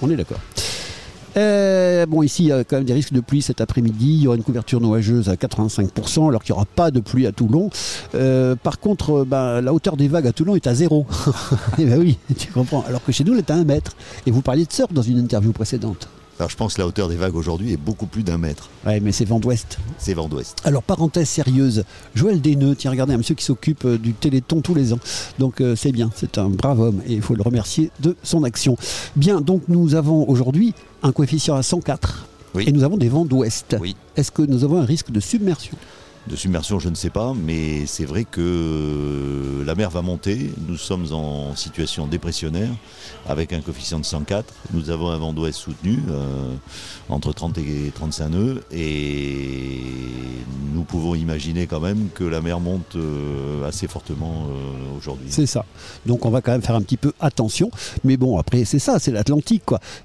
On 0.02 0.10
est 0.10 0.16
d'accord. 0.16 0.40
Euh, 1.36 2.06
bon, 2.06 2.22
ici, 2.22 2.44
il 2.44 2.46
y 2.48 2.52
a 2.52 2.64
quand 2.64 2.76
même 2.76 2.84
des 2.84 2.92
risques 2.92 3.12
de 3.12 3.20
pluie 3.20 3.42
cet 3.42 3.60
après-midi. 3.60 4.14
Il 4.14 4.22
y 4.22 4.26
aura 4.26 4.36
une 4.36 4.42
couverture 4.42 4.80
nuageuse 4.80 5.28
à 5.28 5.34
85%, 5.34 6.28
alors 6.28 6.42
qu'il 6.42 6.52
n'y 6.52 6.56
aura 6.56 6.66
pas 6.66 6.90
de 6.90 7.00
pluie 7.00 7.26
à 7.26 7.32
Toulon. 7.32 7.70
Euh, 8.14 8.56
par 8.56 8.78
contre, 8.78 9.24
ben, 9.24 9.60
la 9.60 9.72
hauteur 9.72 9.96
des 9.96 10.08
vagues 10.08 10.26
à 10.26 10.32
Toulon 10.32 10.56
est 10.56 10.66
à 10.66 10.74
zéro. 10.74 11.06
Eh 11.78 11.84
ben 11.86 11.98
oui, 11.98 12.18
tu 12.38 12.52
comprends. 12.52 12.84
Alors 12.86 13.02
que 13.04 13.10
chez 13.10 13.24
nous, 13.24 13.32
elle 13.32 13.40
est 13.40 13.50
à 13.50 13.54
un 13.54 13.64
mètre. 13.64 13.96
Et 14.26 14.30
vous 14.30 14.42
parliez 14.42 14.64
de 14.64 14.72
surf 14.72 14.92
dans 14.92 15.02
une 15.02 15.18
interview 15.18 15.52
précédente. 15.52 16.08
Alors 16.38 16.50
je 16.50 16.56
pense 16.56 16.74
que 16.74 16.80
la 16.80 16.86
hauteur 16.86 17.08
des 17.08 17.16
vagues 17.16 17.36
aujourd'hui 17.36 17.72
est 17.72 17.76
beaucoup 17.76 18.06
plus 18.06 18.24
d'un 18.24 18.38
mètre. 18.38 18.68
Ouais, 18.84 18.98
mais 19.00 19.12
c'est 19.12 19.24
vent 19.24 19.38
d'ouest. 19.38 19.78
C'est 19.98 20.14
vent 20.14 20.28
d'ouest. 20.28 20.58
Alors, 20.64 20.82
parenthèse 20.82 21.28
sérieuse, 21.28 21.84
Joël 22.14 22.40
Desneux, 22.40 22.74
tiens, 22.74 22.90
regardez, 22.90 23.14
un 23.14 23.18
monsieur 23.18 23.36
qui 23.36 23.44
s'occupe 23.44 23.84
euh, 23.84 23.98
du 23.98 24.14
Téléthon 24.14 24.60
tous 24.60 24.74
les 24.74 24.92
ans. 24.92 24.98
Donc, 25.38 25.60
euh, 25.60 25.76
c'est 25.76 25.92
bien, 25.92 26.10
c'est 26.16 26.38
un 26.38 26.48
brave 26.48 26.80
homme 26.80 27.00
et 27.06 27.14
il 27.14 27.22
faut 27.22 27.34
le 27.34 27.42
remercier 27.42 27.90
de 28.00 28.16
son 28.24 28.42
action. 28.42 28.76
Bien, 29.14 29.40
donc 29.40 29.62
nous 29.68 29.94
avons 29.94 30.28
aujourd'hui 30.28 30.74
un 31.02 31.12
coefficient 31.12 31.54
à 31.54 31.62
104 31.62 32.26
et 32.60 32.72
nous 32.72 32.82
avons 32.82 32.96
des 32.96 33.08
vents 33.08 33.24
d'ouest. 33.24 33.76
Est-ce 34.16 34.30
que 34.30 34.42
nous 34.42 34.64
avons 34.64 34.80
un 34.80 34.84
risque 34.84 35.10
de 35.10 35.20
submersion? 35.20 35.76
De 36.26 36.36
submersion, 36.36 36.78
je 36.78 36.88
ne 36.88 36.94
sais 36.94 37.10
pas, 37.10 37.34
mais 37.34 37.84
c'est 37.84 38.06
vrai 38.06 38.24
que 38.24 38.40
euh, 38.40 39.64
la 39.66 39.74
mer 39.74 39.90
va 39.90 40.00
monter. 40.00 40.50
Nous 40.66 40.78
sommes 40.78 41.12
en 41.12 41.54
situation 41.54 42.06
dépressionnaire 42.06 42.70
avec 43.28 43.52
un 43.52 43.60
coefficient 43.60 43.98
de 43.98 44.06
104. 44.06 44.54
Nous 44.72 44.88
avons 44.88 45.10
un 45.10 45.18
vent 45.18 45.34
d'ouest 45.34 45.58
soutenu 45.58 45.98
euh, 46.08 46.54
entre 47.10 47.34
30 47.34 47.58
et 47.58 47.92
35 47.94 48.28
nœuds 48.30 48.62
et 48.72 49.80
nous 50.72 50.84
pouvons 50.84 51.14
imaginer 51.14 51.66
quand 51.66 51.80
même 51.80 52.08
que 52.14 52.24
la 52.24 52.40
mer 52.40 52.58
monte 52.58 52.96
euh, 52.96 53.68
assez 53.68 53.86
fortement 53.86 54.46
aujourd'hui. 54.96 55.26
C'est 55.28 55.46
ça. 55.46 55.66
Donc 56.06 56.24
on 56.24 56.30
va 56.30 56.40
quand 56.40 56.52
même 56.52 56.62
faire 56.62 56.74
un 56.74 56.82
petit 56.82 56.96
peu 56.96 57.12
attention. 57.20 57.70
Mais 58.02 58.16
bon, 58.16 58.38
après, 58.38 58.64
c'est 58.64 58.78
ça, 58.78 58.98
c'est 58.98 59.12
l'Atlantique. 59.12 59.64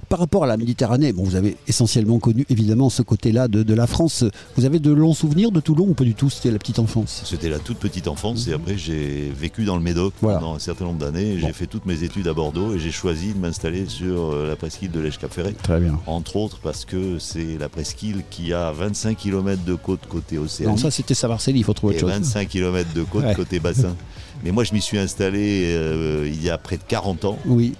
Par 0.09 0.19
rapport 0.19 0.43
à 0.43 0.47
la 0.47 0.57
Méditerranée, 0.57 1.13
vous 1.13 1.35
avez 1.35 1.55
essentiellement 1.67 2.19
connu 2.19 2.45
évidemment 2.49 2.89
ce 2.89 3.03
côté-là 3.03 3.47
de, 3.47 3.73
la 3.73 3.87
France. 3.87 4.25
Vous 4.57 4.65
avez 4.65 4.79
de 4.79 4.91
longs 4.91 5.13
souvenirs 5.13 5.51
de 5.51 5.59
Toulon 5.59 5.93
du 6.09 6.15
tout 6.15 6.29
C'était 6.31 6.49
la 6.49 6.57
petite 6.57 6.79
enfance 6.79 7.21
C'était 7.25 7.49
la 7.49 7.59
toute 7.59 7.77
petite 7.77 8.07
enfance 8.07 8.47
et 8.47 8.53
après 8.53 8.77
j'ai 8.77 9.29
vécu 9.29 9.63
dans 9.63 9.75
le 9.75 9.83
Médoc 9.83 10.13
Voilà. 10.21 10.39
pendant 10.39 10.55
un 10.55 10.59
certain 10.59 10.85
nombre 10.85 10.97
d'années. 10.97 11.37
J'ai 11.39 11.53
fait 11.53 11.67
toutes 11.67 11.85
mes 11.85 12.03
études 12.03 12.27
à 12.27 12.33
Bordeaux 12.33 12.73
et 12.73 12.79
j'ai 12.79 12.89
choisi 12.91 13.33
de 13.33 13.37
m'installer 13.39 13.85
sur 13.85 14.31
euh, 14.33 14.47
la 14.49 14.55
presqu'île 14.55 14.89
de 14.91 14.99
l'Èche-Cap-Ferret. 14.99 15.53
Très 15.61 15.79
bien. 15.79 15.99
Entre 16.07 16.35
autres 16.35 16.57
parce 16.63 16.83
que 16.85 17.19
c'est 17.19 17.57
la 17.59 17.69
presqu'île 17.69 18.23
qui 18.31 18.53
a 18.53 18.71
25 18.71 19.15
km 19.17 19.63
de 19.63 19.75
côte 19.75 20.01
côté 20.09 20.39
océan. 20.39 20.71
Non, 20.71 20.77
ça 20.77 20.89
c'était 20.89 21.13
il 21.13 21.63
faut 21.63 21.73
trouver 21.73 21.93
et 21.93 21.97
autre 21.97 22.07
chose. 22.07 22.19
25 22.19 22.47
km 22.47 22.93
de 22.95 23.03
côte 23.03 23.23
Ouais. 23.25 23.35
côté 23.35 23.59
bassin. 23.59 23.95
Mais 24.43 24.51
moi 24.51 24.63
je 24.63 24.73
m'y 24.73 24.81
suis 24.81 24.97
installé 24.97 25.65
euh, 25.75 26.27
il 26.27 26.41
y 26.43 26.49
a 26.49 26.57
près 26.57 26.77
de 26.77 26.83
40 26.87 27.25
ans. 27.25 27.37
Oui. 27.45 27.75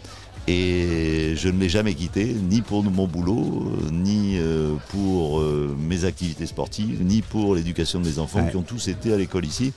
Et 0.52 1.36
je 1.36 1.48
ne 1.48 1.60
l'ai 1.60 1.70
jamais 1.70 1.94
quitté, 1.94 2.36
ni 2.50 2.62
pour 2.62 2.82
mon 2.84 3.06
boulot, 3.06 3.68
euh, 3.86 3.92
ni 3.92 4.38
euh, 4.40 4.74
pour 4.90 5.40
euh, 5.40 5.76
mes 5.88 6.06
activités 6.06 6.48
sportives, 6.48 7.04
ni 7.06 7.22
pour 7.22 7.54
l'éducation 7.54 8.00
de 8.00 8.08
mes 8.08 8.18
enfants 8.18 8.40
Ouais. 8.40 8.50
qui 8.50 8.58
ont 8.58 8.64
tous 8.64 8.88
été 8.88 9.14
à 9.14 9.18
l'école 9.18 9.46
ici, 9.46 9.74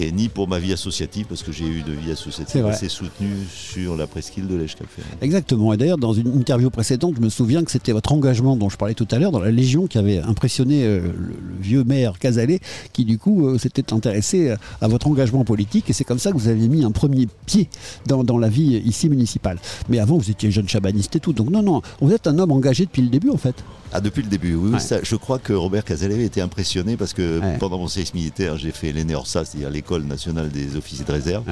et 0.00 0.10
ni 0.10 0.28
pour 0.28 0.48
ma 0.48 0.58
vie 0.58 0.72
associative, 0.72 1.26
parce 1.28 1.44
que 1.44 1.52
j'ai 1.52 1.64
eu 1.66 1.82
de 1.82 1.92
vie 1.92 2.10
associative 2.10 2.66
assez 2.66 2.88
soutenue 2.88 3.36
sur 3.54 3.96
la 3.96 4.08
presqu'île 4.08 4.48
de 4.48 4.56
l'Èche-Cap-Ferret. 4.56 5.06
Exactement. 5.22 5.72
Et 5.72 5.76
d'ailleurs, 5.76 5.98
dans 5.98 6.12
une 6.12 6.34
interview 6.34 6.70
précédente, 6.70 7.14
je 7.16 7.20
me 7.20 7.28
souviens 7.28 7.62
que 7.62 7.70
c'était 7.70 7.92
votre 7.92 8.12
engagement 8.12 8.56
dont 8.56 8.68
je 8.68 8.76
parlais 8.76 8.94
tout 8.94 9.06
à 9.12 9.18
l'heure 9.20 9.30
dans 9.30 9.38
la 9.40 9.52
Légion 9.52 9.86
qui 9.86 9.98
avait 9.98 10.18
impressionné 10.18 10.82
le, 10.84 10.98
le 11.02 11.34
vieux 11.60 11.84
maire 11.84 12.18
Casalet, 12.18 12.58
qui 12.92 13.04
du 13.04 13.16
coup 13.18 13.56
s'était 13.58 13.92
intéressé 13.92 14.54
à 14.80 14.88
votre 14.88 15.06
engagement 15.06 15.44
politique. 15.44 15.88
Et 15.88 15.92
c'est 15.92 16.04
comme 16.04 16.18
ça 16.18 16.32
que 16.32 16.36
vous 16.36 16.48
avez 16.48 16.66
mis 16.66 16.82
un 16.82 16.90
premier 16.90 17.28
pied 17.46 17.68
dans, 18.06 18.24
dans 18.24 18.38
la 18.38 18.48
vie 18.48 18.82
ici 18.84 19.08
municipale. 19.08 19.58
Mais 19.88 19.99
avant, 20.00 20.16
vous 20.18 20.30
étiez 20.30 20.50
jeune 20.50 20.68
chabaniste 20.68 21.14
et 21.16 21.20
tout. 21.20 21.32
Donc 21.32 21.50
non, 21.50 21.62
non, 21.62 21.82
vous 22.00 22.12
êtes 22.12 22.26
un 22.26 22.38
homme 22.38 22.52
engagé 22.52 22.84
depuis 22.86 23.02
le 23.02 23.08
début 23.08 23.30
en 23.30 23.36
fait. 23.36 23.54
Ah, 23.92 24.00
depuis 24.00 24.22
le 24.22 24.28
début, 24.28 24.54
oui. 24.54 24.60
oui, 24.68 24.72
Ouais. 24.74 24.78
ça, 24.78 24.98
je 25.02 25.16
crois 25.16 25.40
que 25.40 25.52
Robert 25.52 25.84
Cazalet 25.84 26.24
était 26.24 26.40
impressionné 26.40 26.96
parce 26.96 27.12
que 27.12 27.40
Ouais. 27.40 27.56
pendant 27.58 27.76
mon 27.78 27.88
service 27.88 28.14
militaire, 28.14 28.56
j'ai 28.56 28.70
fait 28.70 28.92
l'ENEORSA, 28.92 29.44
c'est-à-dire 29.44 29.68
l'École 29.68 30.04
nationale 30.04 30.48
des 30.50 30.76
officiers 30.76 31.04
de 31.04 31.10
réserve, 31.10 31.42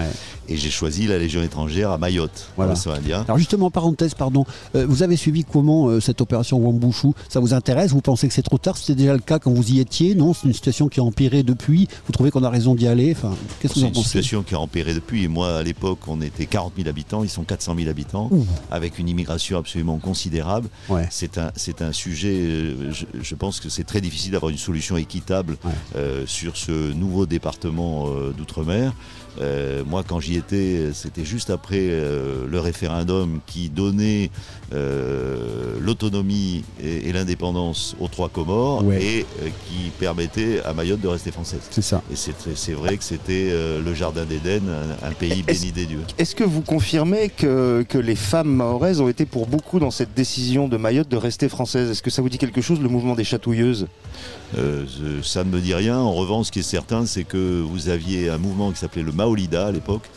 et 0.49 0.57
j'ai 0.57 0.71
choisi 0.71 1.09
la 1.09 1.19
Légion 1.19 1.43
étrangère 1.43 1.91
à 1.91 1.99
Mayotte, 1.99 2.49
Voilà. 2.57 2.75
Indien. 2.97 3.25
Alors 3.27 3.39
justement, 3.39 3.71
parenthèse, 3.73 4.15
pardon, 4.15 4.45
euh, 4.77 4.87
vous 4.89 5.03
avez 5.03 5.17
suivi 5.17 5.45
comment 5.45 5.89
euh, 5.89 5.99
cette 6.01 6.21
opération 6.21 6.59
Wambouchou 6.59 7.13
Ça 7.29 7.41
vous 7.41 7.55
intéresse? 7.55 7.91
Vous 7.91 8.01
pensez 8.03 8.29
que 8.29 8.35
c'est 8.35 8.43
trop 8.43 8.57
tard? 8.59 8.77
C'était 8.77 8.95
déjà 8.95 9.15
le 9.15 9.19
cas 9.19 9.41
quand 9.41 9.51
vous 9.51 9.73
y 9.73 9.81
étiez 9.81 10.15
Non? 10.15 10.33
C'est 10.33 10.47
une 10.47 10.55
situation 10.55 10.87
qui 10.89 11.01
a 11.01 11.03
empiré 11.03 11.43
depuis 11.43 11.89
Vous 12.07 12.13
trouvez 12.13 12.31
qu'on 12.31 12.45
a 12.45 12.51
raison 12.51 12.77
d'y 12.77 12.87
aller? 12.87 13.15
Enfin, 13.17 13.35
qu'est-ce 13.61 13.75
que 13.75 13.79
vous 13.81 13.81
C'est 13.81 13.87
en 13.87 13.89
une 13.89 13.95
pensez? 13.95 14.05
situation 14.09 14.43
qui 14.45 14.55
a 14.55 14.61
empiré 14.61 14.95
depuis. 14.95 15.25
Et 15.25 15.29
moi, 15.29 15.57
à 15.59 15.63
l'époque, 15.65 15.99
on 16.07 16.21
était 16.23 16.47
40 16.47 16.75
000 16.77 16.89
habitants, 16.89 17.25
ils 17.25 17.29
sont 17.31 17.43
400 17.43 17.75
000 17.77 17.91
habitants, 17.91 18.31
Ouh. 18.39 18.47
avec 18.71 18.99
une 18.99 19.09
immigration 19.09 19.59
absolument 19.59 19.99
considérable. 19.99 20.69
Ouais. 20.89 21.07
C'est 21.11 21.39
un, 21.39 21.51
c'est 21.57 21.83
un 21.83 21.93
sujet, 21.93 22.35
euh, 22.35 22.93
je, 22.93 23.07
je 23.21 23.35
pense 23.35 23.61
que 23.61 23.69
c'est 23.69 23.85
très 23.85 24.01
difficile 24.01 24.33
d'avoir 24.33 24.51
une 24.51 24.59
solution 24.59 24.97
équitable 24.97 25.57
euh, 25.97 26.25
sur 26.27 26.57
ce 26.57 26.93
nouveau 26.93 27.27
département 27.27 28.09
euh, 28.09 28.33
d'outre-mer. 28.37 28.93
Euh, 29.41 29.85
moi, 29.87 30.03
quand 30.07 30.19
j'y 30.21 30.37
étais, 30.37 30.89
c'était 30.95 31.25
juste 31.25 31.51
après 31.51 31.79
euh, 31.81 32.47
le 32.51 32.59
référendum 32.61 33.39
qui 33.47 33.69
donnait 33.69 34.31
euh, 34.73 35.75
l'autonomie 35.81 36.65
et, 36.83 37.09
et 37.09 37.13
l'indépendance 37.13 37.95
aux 38.01 38.09
trois 38.09 38.29
Comores 38.29 38.85
Ouais. 38.85 39.03
et 39.03 39.27
euh, 39.43 39.49
qui 39.69 39.91
permettait 39.99 40.61
à 40.65 40.73
Mayotte 40.73 41.01
de 41.01 41.09
rester 41.09 41.31
française. 41.31 41.61
C'est 41.71 41.83
ça. 41.83 42.03
Et 42.13 42.17
c'est 42.17 42.73
vrai 42.73 42.97
que 42.97 43.05
c'était 43.05 43.49
euh, 43.51 43.81
le 43.83 43.95
jardin 43.95 44.25
d'Éden, 44.25 44.63
un, 45.03 45.09
un 45.09 45.13
pays 45.13 45.45
Est-ce- 45.47 45.61
béni 45.61 45.73
des 45.73 45.87
dieux. 45.87 46.01
Est-ce 46.19 46.35
que 46.35 46.45
vous 46.45 46.63
confirmez 46.63 47.29
que, 47.29 47.85
que 47.89 47.99
les 47.99 48.17
femmes 48.17 48.49
mahoraises 48.55 49.01
ont 49.01 49.09
été 49.09 49.25
pour 49.27 49.47
beaucoup 49.47 49.79
dans 49.79 49.91
cette 49.91 50.15
décision 50.15 50.69
de 50.69 50.77
Mayotte 50.77 51.09
de 51.09 51.17
rester 51.17 51.49
française? 51.49 51.91
Est-ce 51.91 52.03
que 52.03 52.11
ça 52.11 52.23
vous 52.23 52.29
dit 52.29 52.39
quelque 52.39 52.61
chose, 52.61 52.81
le 52.81 52.89
mouvement 52.89 53.15
des 53.15 53.25
chatouilleuses? 53.25 53.87
Euh, 54.57 54.85
ça 55.23 55.45
ne 55.45 55.51
me 55.51 55.61
dit 55.61 55.75
rien. 55.75 55.99
En 55.99 56.13
revanche, 56.15 56.47
ce 56.47 56.53
qui 56.53 56.61
est 56.61 56.63
certain, 56.63 57.07
c'est 57.07 57.25
que 57.25 57.61
vous 57.61 57.89
aviez 57.89 58.31
un 58.31 58.39
mouvement 58.39 58.71
qui 58.73 58.79
s'appelait 58.79 59.03
le 59.03 59.13
À 59.29 59.73
l'époque 59.73 60.09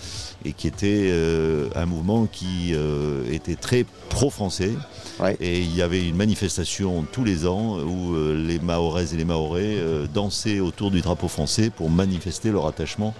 et 0.45 0.53
qui 0.53 0.67
était 0.67 1.09
euh, 1.11 1.69
un 1.75 1.85
mouvement 1.85 2.25
qui 2.25 2.71
euh, 2.73 3.23
était 3.31 3.55
très 3.55 3.85
pro-français. 4.09 4.71
Et 5.39 5.59
il 5.59 5.75
y 5.75 5.83
avait 5.83 6.07
une 6.07 6.15
manifestation 6.15 7.05
tous 7.11 7.23
les 7.23 7.45
ans 7.45 7.77
où 7.77 8.15
euh, 8.15 8.33
les 8.33 8.57
Mahoraises 8.57 9.13
et 9.13 9.17
les 9.17 9.25
Mahorais 9.25 9.77
dansaient 10.11 10.59
autour 10.59 10.89
du 10.89 11.01
drapeau 11.01 11.27
français 11.27 11.69
pour 11.69 11.91
manifester 11.91 12.49
leur 12.49 12.65
attachement 12.65 13.13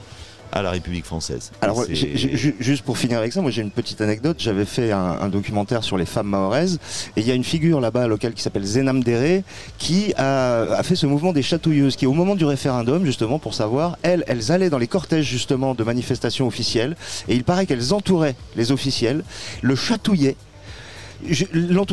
à 0.52 0.62
la 0.62 0.72
République 0.72 1.06
française. 1.06 1.52
Alors, 1.62 1.86
juste 1.89 2.84
pour 2.84 2.97
finir 2.97 3.18
avec 3.18 3.34
ça, 3.34 3.41
moi 3.41 3.52
j'ai 3.52 3.62
une 3.62 3.72
petite 3.72 4.02
anecdote. 4.02 4.38
J'avais 4.39 4.66
fait 4.66 4.91
un, 4.91 5.18
un 5.22 5.30
documentaire 5.30 5.84
sur 5.84 5.97
les 5.97 6.06
femmes 6.06 6.28
mahoraises 6.28 6.80
et 7.16 7.22
il 7.22 7.28
y 7.28 7.32
a 7.32 7.36
une 7.36 7.43
figure 7.43 7.80
là-bas 7.80 8.08
locale 8.08 8.34
qui 8.34 8.41
s'appelle 8.41 8.66
Zenam 8.66 9.04
Dere 9.04 9.43
qui 9.78 10.14
a, 10.18 10.62
a 10.64 10.84
fait 10.84 10.95
ce 10.95 11.06
mouvement 11.06 11.34
des 11.34 11.41
chatouilleuses 11.41 11.95
qui, 11.95 12.06
au 12.06 12.14
moment 12.14 12.36
du 12.36 12.45
référendum, 12.45 13.06
justement, 13.06 13.39
pour 13.39 13.54
savoir, 13.54 13.97
elles, 14.02 14.24
elles 14.28 14.52
allaient 14.52 14.70
dans 14.70 14.78
les 14.78 14.88
cortèges 14.88 15.26
justement 15.26 15.74
de 15.74 15.84
manifestations 15.84 16.47
officielles 16.47 16.95
et 17.28 17.36
il 17.36 17.43
paraît 17.43 17.66
qu'elles 17.66 17.93
entouraient 17.93 18.36
les 18.56 18.72
officiels, 18.72 19.24
le 19.62 19.76
chatouillaient. 19.76 20.36
Je- 21.30 21.45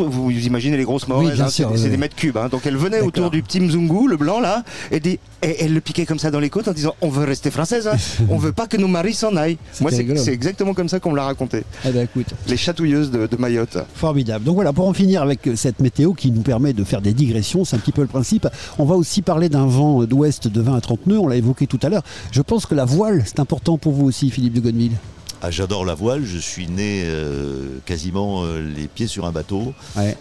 vous, 0.09 0.31
imaginez 0.31 0.77
les 0.77 0.85
grosses 0.85 1.07
bien 1.07 1.17
hein, 1.45 1.49
c'est 1.51 1.65
des- 1.67 1.77
c'est 1.77 1.85
oui. 1.85 1.91
des 1.91 1.97
mètres 1.97 2.17
cubes. 2.17 2.37
hein. 2.37 2.49
donc 2.51 2.67
elles 2.67 2.77
venaient 2.77 3.01
autour 3.01 3.31
du 3.31 3.43
petit 3.43 3.61
Mzungu, 3.61 4.09
le 4.09 4.17
blanc 4.17 4.41
là, 4.41 4.65
et, 4.91 5.01
des- 5.01 5.19
et 5.43 5.57
elles 5.65 5.75
le 5.75 5.81
piquaient 5.81 6.07
comme 6.07 6.19
ça 6.19 6.31
dans 6.31 6.41
les 6.41 6.51
côtes 6.51 6.69
en 6.69 6.73
disant 6.73 6.95
on 7.01 7.09
veut 7.09 7.25
rester 7.25 7.51
française, 7.51 7.87
hein. 7.89 7.97
on 8.31 8.39
veut 8.39 8.53
pas 8.53 8.67
que 8.67 8.77
nos 8.77 8.89
maris 8.89 9.15
s'en 9.15 9.37
aillent. 9.37 9.59
Moi 9.81 9.91
c'est 9.91 10.33
exactement 10.33 10.75
comme 10.75 10.89
ça 10.89 11.01
qu'on 11.01 11.11
me 11.11 11.17
l'a 11.17 11.25
raconté. 11.25 11.65
Ben 11.85 11.97
écoute. 12.05 12.29
Les 12.49 12.57
chatouilleuses 12.57 13.11
de, 13.11 13.27
de 13.27 13.37
Mayotte. 13.37 13.79
Formidable. 13.95 14.45
Donc 14.45 14.55
voilà, 14.57 14.73
pour 14.73 14.87
en 14.89 14.93
finir 14.93 15.23
avec 15.23 15.47
euh, 15.47 15.57
cette 15.57 15.81
météo 15.81 16.13
qui 16.15 16.31
nous 16.31 16.43
permet 16.43 16.73
de 16.73 16.85
faire 16.85 17.01
des 17.01 17.13
digressions, 17.13 17.65
c'est 17.65 17.77
un 17.77 17.79
petit 17.81 17.93
peu 17.93 18.03
le 18.03 18.09
principe. 18.09 18.47
On 18.79 18.85
va 18.85 18.95
aussi 18.95 19.23
parler 19.23 19.49
d'un 19.49 19.67
vent 19.67 20.05
d'ouest 20.05 20.49
de 20.49 20.61
20 20.61 20.77
à 20.77 20.81
30 20.81 21.07
nœuds, 21.07 21.19
on 21.19 21.27
l'a 21.29 21.37
évoqué 21.37 21.67
tout 21.67 21.79
à 21.83 21.89
l'heure. 21.89 22.03
Je 22.33 22.43
pense 22.43 22.67
que 22.67 22.75
la 22.75 22.85
voile, 22.85 23.23
c'est 23.27 23.41
important 23.41 23.79
pour 23.79 23.93
vous 23.93 24.07
aussi, 24.07 24.31
Philippe 24.31 24.55
de 24.55 24.61
Godeville. 24.61 24.93
Ah, 25.41 25.53
J'adore 25.53 25.85
la 25.85 25.95
voile, 25.95 26.25
je 26.25 26.39
suis 26.39 26.67
né 26.67 27.03
euh, 27.05 27.79
quasiment 27.87 28.43
euh, 28.43 28.61
les 28.61 28.89
pieds 28.89 29.07
sur 29.07 29.25
un 29.25 29.31
bateau. 29.31 29.73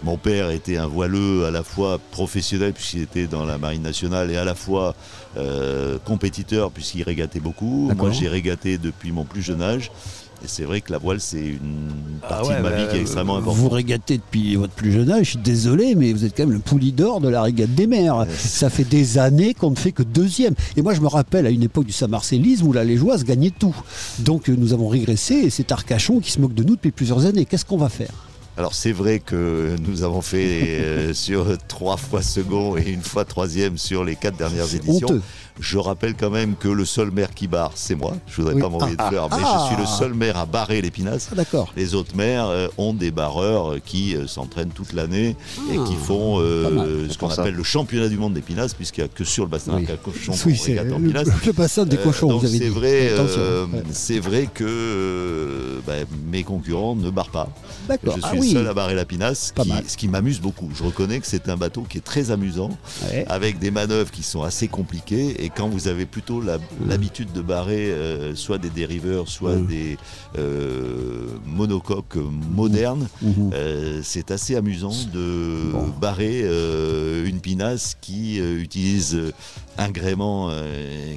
Mon 0.03 0.17
père 0.17 0.51
était 0.51 0.77
un 0.77 0.85
voileux 0.85 1.45
à 1.45 1.51
la 1.51 1.63
fois 1.63 1.99
professionnel 2.11 2.73
puisqu'il 2.73 3.01
était 3.01 3.25
dans 3.25 3.43
la 3.43 3.57
marine 3.57 3.81
nationale 3.81 4.29
et 4.29 4.37
à 4.37 4.45
la 4.45 4.53
fois 4.53 4.93
euh, 5.35 5.97
compétiteur 6.05 6.71
puisqu'il 6.71 7.01
régatait 7.01 7.39
beaucoup. 7.39 7.91
Moi 7.97 8.11
j'ai 8.11 8.27
régaté 8.27 8.77
depuis 8.77 9.11
mon 9.11 9.23
plus 9.23 9.41
jeune 9.41 9.63
âge. 9.63 9.91
Et 10.43 10.47
c'est 10.47 10.63
vrai 10.63 10.81
que 10.81 10.91
la 10.91 10.97
voile 10.97 11.19
c'est 11.19 11.39
une 11.39 12.19
partie 12.21 12.49
ouais, 12.49 12.57
de 12.57 12.61
ma 12.61 12.69
bah, 12.69 12.75
vie 12.77 12.87
qui 12.89 12.97
est 12.97 13.01
extrêmement 13.01 13.37
importante. 13.37 13.59
Vous 13.59 13.69
régatez 13.69 14.17
depuis 14.17 14.55
votre 14.55 14.73
plus 14.73 14.91
jeune 14.91 15.09
âge, 15.11 15.25
je 15.25 15.29
suis 15.31 15.39
désolé, 15.39 15.95
mais 15.95 16.13
vous 16.13 16.25
êtes 16.25 16.35
quand 16.37 16.43
même 16.43 16.53
le 16.53 16.59
poulie 16.59 16.91
d'or 16.91 17.21
de 17.21 17.29
la 17.29 17.41
régate 17.41 17.73
des 17.73 17.87
mers. 17.87 18.25
Ça 18.37 18.69
fait 18.69 18.83
des 18.83 19.17
années 19.17 19.53
qu'on 19.53 19.71
ne 19.71 19.75
fait 19.75 19.91
que 19.91 20.03
deuxième. 20.03 20.53
Et 20.75 20.81
moi, 20.81 20.93
je 20.93 21.01
me 21.01 21.07
rappelle 21.07 21.45
à 21.47 21.49
une 21.49 21.63
époque 21.63 21.85
du 21.85 21.91
Saint-Marcélisme 21.91 22.67
où 22.67 22.73
la 22.73 22.83
Légeoise 22.83 23.23
gagnait 23.23 23.51
tout. 23.51 23.75
Donc 24.19 24.49
euh, 24.49 24.55
nous 24.57 24.73
avons 24.73 24.87
régressé 24.87 25.35
et 25.35 25.49
c'est 25.49 25.71
Arcachon 25.71 26.19
qui 26.19 26.31
se 26.31 26.39
moque 26.39 26.53
de 26.53 26.63
nous 26.63 26.75
depuis 26.75 26.91
plusieurs 26.91 27.25
années. 27.25 27.45
Qu'est-ce 27.45 27.65
qu'on 27.65 27.77
va 27.77 27.89
faire? 27.89 28.11
Alors 28.57 28.73
c'est 28.73 28.91
vrai 28.91 29.19
que 29.19 29.75
nous 29.87 30.01
avons 30.01 30.21
fait 30.21 30.79
euh, 30.81 31.13
sur 31.13 31.45
trois 31.67 31.95
fois 31.95 32.23
second 32.23 32.75
et 32.75 32.89
une 32.89 33.03
fois 33.03 33.23
troisième 33.23 33.77
sur 33.77 34.03
les 34.03 34.15
quatre 34.15 34.35
dernières 34.35 34.73
éditions. 34.73 35.07
honteux. 35.07 35.21
Je 35.59 35.77
rappelle 35.77 36.13
quand 36.15 36.29
même 36.29 36.55
que 36.55 36.67
le 36.67 36.85
seul 36.85 37.11
maire 37.11 37.33
qui 37.33 37.47
barre, 37.47 37.71
c'est 37.75 37.95
moi. 37.95 38.13
Je 38.27 38.37
voudrais 38.37 38.53
Oui. 38.55 38.61
pas 38.61 38.69
m'envoyer 38.69 38.95
Ah, 38.99 39.03
de 39.05 39.09
fleurs, 39.09 39.29
mais 39.31 39.37
ah. 39.43 39.59
je 39.69 39.73
suis 39.73 39.81
le 39.81 39.87
seul 39.87 40.13
maire 40.13 40.37
à 40.37 40.45
barrer 40.45 40.81
l'épinasse. 40.81 41.29
D'accord. 41.35 41.73
Les 41.75 41.95
autres 41.95 42.15
maires 42.15 42.47
euh, 42.47 42.67
ont 42.77 42.93
des 42.93 43.11
barreurs 43.11 43.73
euh, 43.73 43.79
qui 43.83 44.15
euh, 44.15 44.27
s'entraînent 44.27 44.69
toute 44.69 44.93
l'année 44.93 45.35
et 45.71 45.77
Ah, 45.79 45.83
qui 45.87 45.95
font 45.95 46.39
euh, 46.39 47.07
ce 47.09 47.17
qu'on 47.17 47.29
ça. 47.29 47.41
appelle 47.41 47.55
le 47.55 47.63
championnat 47.63 48.07
du 48.09 48.17
monde 48.17 48.33
d'épinasse, 48.33 48.73
puisqu'il 48.73 49.01
n'y 49.03 49.05
a 49.05 49.09
que 49.13 49.23
sur 49.23 49.43
le 49.45 49.49
bassin 49.49 49.73
Oui. 49.75 49.87
Oui, 50.45 50.55
c'est 50.57 50.71
régate 50.79 50.93
en 50.93 50.99
le- 50.99 51.11
le 51.45 51.51
bassin 51.53 51.85
des 51.85 51.97
cochons, 51.97 52.37
vous 52.37 52.45
avez 52.45 52.57
c'est 52.57 52.69
vrai, 52.69 53.11
Ouais. 53.19 53.83
c'est 53.91 54.19
vrai 54.19 54.47
que 54.53 55.81
bah, 55.85 55.93
mes 56.29 56.43
concurrents 56.43 56.95
ne 56.95 57.09
barrent 57.09 57.29
pas. 57.31 57.49
D'accord. 57.87 58.15
Je 58.15 58.21
suis 58.21 58.29
Ah 58.31 58.35
le 58.35 58.41
oui. 58.41 58.51
seul 58.51 58.67
à 58.67 58.73
barrer 58.73 58.95
la 58.95 59.05
pinasse, 59.05 59.53
Pas 59.55 59.63
qui- 59.63 59.69
mal. 59.69 59.83
ce 59.87 59.97
qui 59.97 60.07
m'amuse 60.07 60.39
beaucoup. 60.39 60.69
Je 60.75 60.83
reconnais 60.83 61.19
que 61.19 61.27
c'est 61.27 61.49
un 61.49 61.57
bateau 61.57 61.81
qui 61.87 61.97
est 61.97 62.01
très 62.01 62.31
amusant, 62.31 62.69
Ouais. 63.03 63.25
avec 63.27 63.59
des 63.59 63.71
manœuvres 63.71 64.11
qui 64.11 64.23
sont 64.23 64.43
assez 64.43 64.67
compliquées 64.67 65.43
et 65.43 65.46
quand 65.55 65.69
vous 65.69 65.87
avez 65.87 66.05
plutôt 66.05 66.41
l'habitude 66.87 67.31
de 67.33 67.41
barrer 67.41 67.91
euh, 67.91 68.35
soit 68.35 68.57
des 68.57 68.69
dériveurs, 68.69 69.27
soit 69.27 69.55
des 69.55 69.97
euh, 70.37 71.27
monocoques 71.45 72.17
modernes, 72.51 73.07
Mhm. 73.21 73.51
euh, 73.53 74.01
c'est 74.03 74.31
assez 74.31 74.55
amusant 74.55 74.93
de 75.13 75.71
barrer 75.99 76.41
une 77.25 77.39
pinasse 77.39 77.95
qui 77.99 78.37
utilise 78.39 79.17
un 79.77 79.89
gréement 79.89 80.49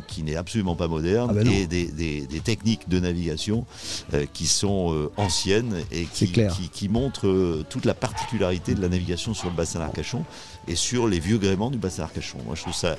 qui 0.07 0.23
n'est 0.23 0.37
absolument 0.37 0.75
pas 0.77 0.89
moderne 0.89 1.29
Ah 1.31 1.35
ben 1.35 1.45
non. 1.47 1.53
et 1.53 1.67
des, 1.67 1.87
des- 1.87 2.27
des 2.27 2.41
techniques 2.41 2.89
de 2.89 3.01
navigation 3.01 3.65
qui 4.33 4.47
sont 4.47 5.11
anciennes 5.17 5.77
et 5.93 6.05
qui, 6.05 6.33
qui- 6.33 6.69
qui 6.73 6.89
montrent 6.89 7.63
toute 7.69 7.85
la 7.85 7.95
particularité 7.95 8.75
de 8.75 8.81
la 8.83 8.89
navigation 8.89 9.35
sur 9.35 9.49
le 9.51 9.57
bassin 9.57 9.79
d'Arcachon 9.81 10.25
et 10.69 10.75
sur 10.77 11.07
les 11.09 11.21
vieux 11.21 11.39
gréements 11.39 11.71
du 11.71 11.79
bassin 11.79 12.03
d'Arcachon. 12.03 12.39
Moi, 12.47 12.55
je 12.55 12.63
trouve 12.63 12.75
ça 12.75 12.97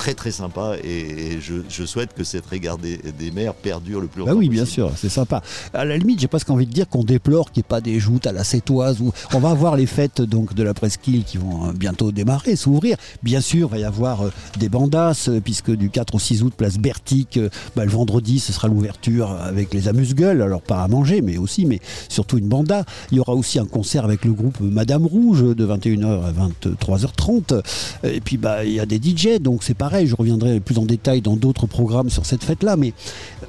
très 0.00 0.14
très 0.14 0.30
sympa 0.30 0.76
et, 0.82 0.88
et 1.34 1.40
je, 1.42 1.56
je 1.68 1.84
souhaite 1.84 2.14
que 2.14 2.24
cette 2.24 2.46
regard 2.46 2.78
des, 2.78 2.96
des 3.18 3.30
mers 3.30 3.52
perdure 3.52 4.00
le 4.00 4.06
plus 4.06 4.20
longtemps 4.20 4.32
Bah 4.32 4.38
oui, 4.38 4.48
bien 4.48 4.64
sûr, 4.64 4.90
c'est 4.96 5.10
sympa. 5.10 5.42
À 5.74 5.84
la 5.84 5.98
limite, 5.98 6.20
j'ai 6.20 6.26
presque 6.26 6.48
envie 6.48 6.64
de 6.64 6.72
dire 6.72 6.88
qu'on 6.88 7.04
déplore 7.04 7.52
qu'il 7.52 7.60
n'y 7.60 7.66
ait 7.66 7.68
pas 7.68 7.82
des 7.82 8.00
joutes 8.00 8.26
à 8.26 8.32
la 8.32 8.42
sétoise 8.42 9.02
où 9.02 9.12
on 9.34 9.40
va 9.40 9.50
avoir 9.50 9.76
les 9.76 9.84
fêtes 9.84 10.22
donc 10.22 10.54
de 10.54 10.62
la 10.62 10.72
presqu'île 10.72 11.24
qui 11.24 11.36
vont 11.36 11.66
euh, 11.66 11.72
bientôt 11.74 12.12
démarrer, 12.12 12.56
s'ouvrir. 12.56 12.96
Bien 13.22 13.42
sûr, 13.42 13.68
il 13.68 13.72
va 13.72 13.78
y 13.78 13.84
avoir 13.84 14.22
euh, 14.22 14.32
des 14.58 14.70
bandas 14.70 15.26
euh, 15.28 15.38
puisque 15.44 15.70
du 15.70 15.90
4 15.90 16.14
au 16.14 16.18
6 16.18 16.44
août, 16.44 16.54
place 16.56 16.78
Bertic, 16.78 17.38
bah, 17.76 17.84
le 17.84 17.90
vendredi, 17.90 18.38
ce 18.38 18.54
sera 18.54 18.68
l'ouverture 18.68 19.30
avec 19.32 19.74
les 19.74 19.86
amuse-gueules, 19.86 20.40
alors 20.40 20.62
pas 20.62 20.82
à 20.82 20.88
manger, 20.88 21.20
mais 21.20 21.36
aussi, 21.36 21.66
mais 21.66 21.80
surtout 22.08 22.38
une 22.38 22.48
banda. 22.48 22.86
Il 23.10 23.18
y 23.18 23.20
aura 23.20 23.34
aussi 23.34 23.58
un 23.58 23.66
concert 23.66 24.06
avec 24.06 24.24
le 24.24 24.32
groupe 24.32 24.60
Madame 24.60 25.04
Rouge 25.04 25.42
de 25.42 25.66
21h 25.66 26.22
à 26.24 26.32
23h30. 26.32 27.60
Et 28.04 28.22
puis 28.22 28.38
bah 28.38 28.64
il 28.64 28.72
y 28.72 28.80
a 28.80 28.86
des 28.86 28.96
DJ, 28.96 29.40
donc 29.40 29.62
c'est 29.62 29.74
pareil. 29.74 29.89
Je 29.92 30.14
reviendrai 30.14 30.60
plus 30.60 30.78
en 30.78 30.86
détail 30.86 31.20
dans 31.20 31.36
d'autres 31.36 31.66
programmes 31.66 32.10
sur 32.10 32.24
cette 32.24 32.44
fête-là, 32.44 32.76
mais 32.76 32.92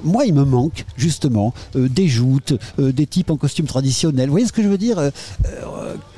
moi 0.02 0.26
il 0.26 0.34
me 0.34 0.44
manque 0.44 0.84
justement 0.96 1.54
euh, 1.76 1.88
des 1.88 2.08
joutes, 2.08 2.54
euh, 2.78 2.92
des 2.92 3.06
types 3.06 3.30
en 3.30 3.36
costume 3.36 3.66
traditionnel. 3.66 4.26
Vous 4.26 4.32
voyez 4.32 4.46
ce 4.46 4.52
que 4.52 4.62
je 4.62 4.68
veux 4.68 4.78
dire 4.78 4.98
Euh, 4.98 5.10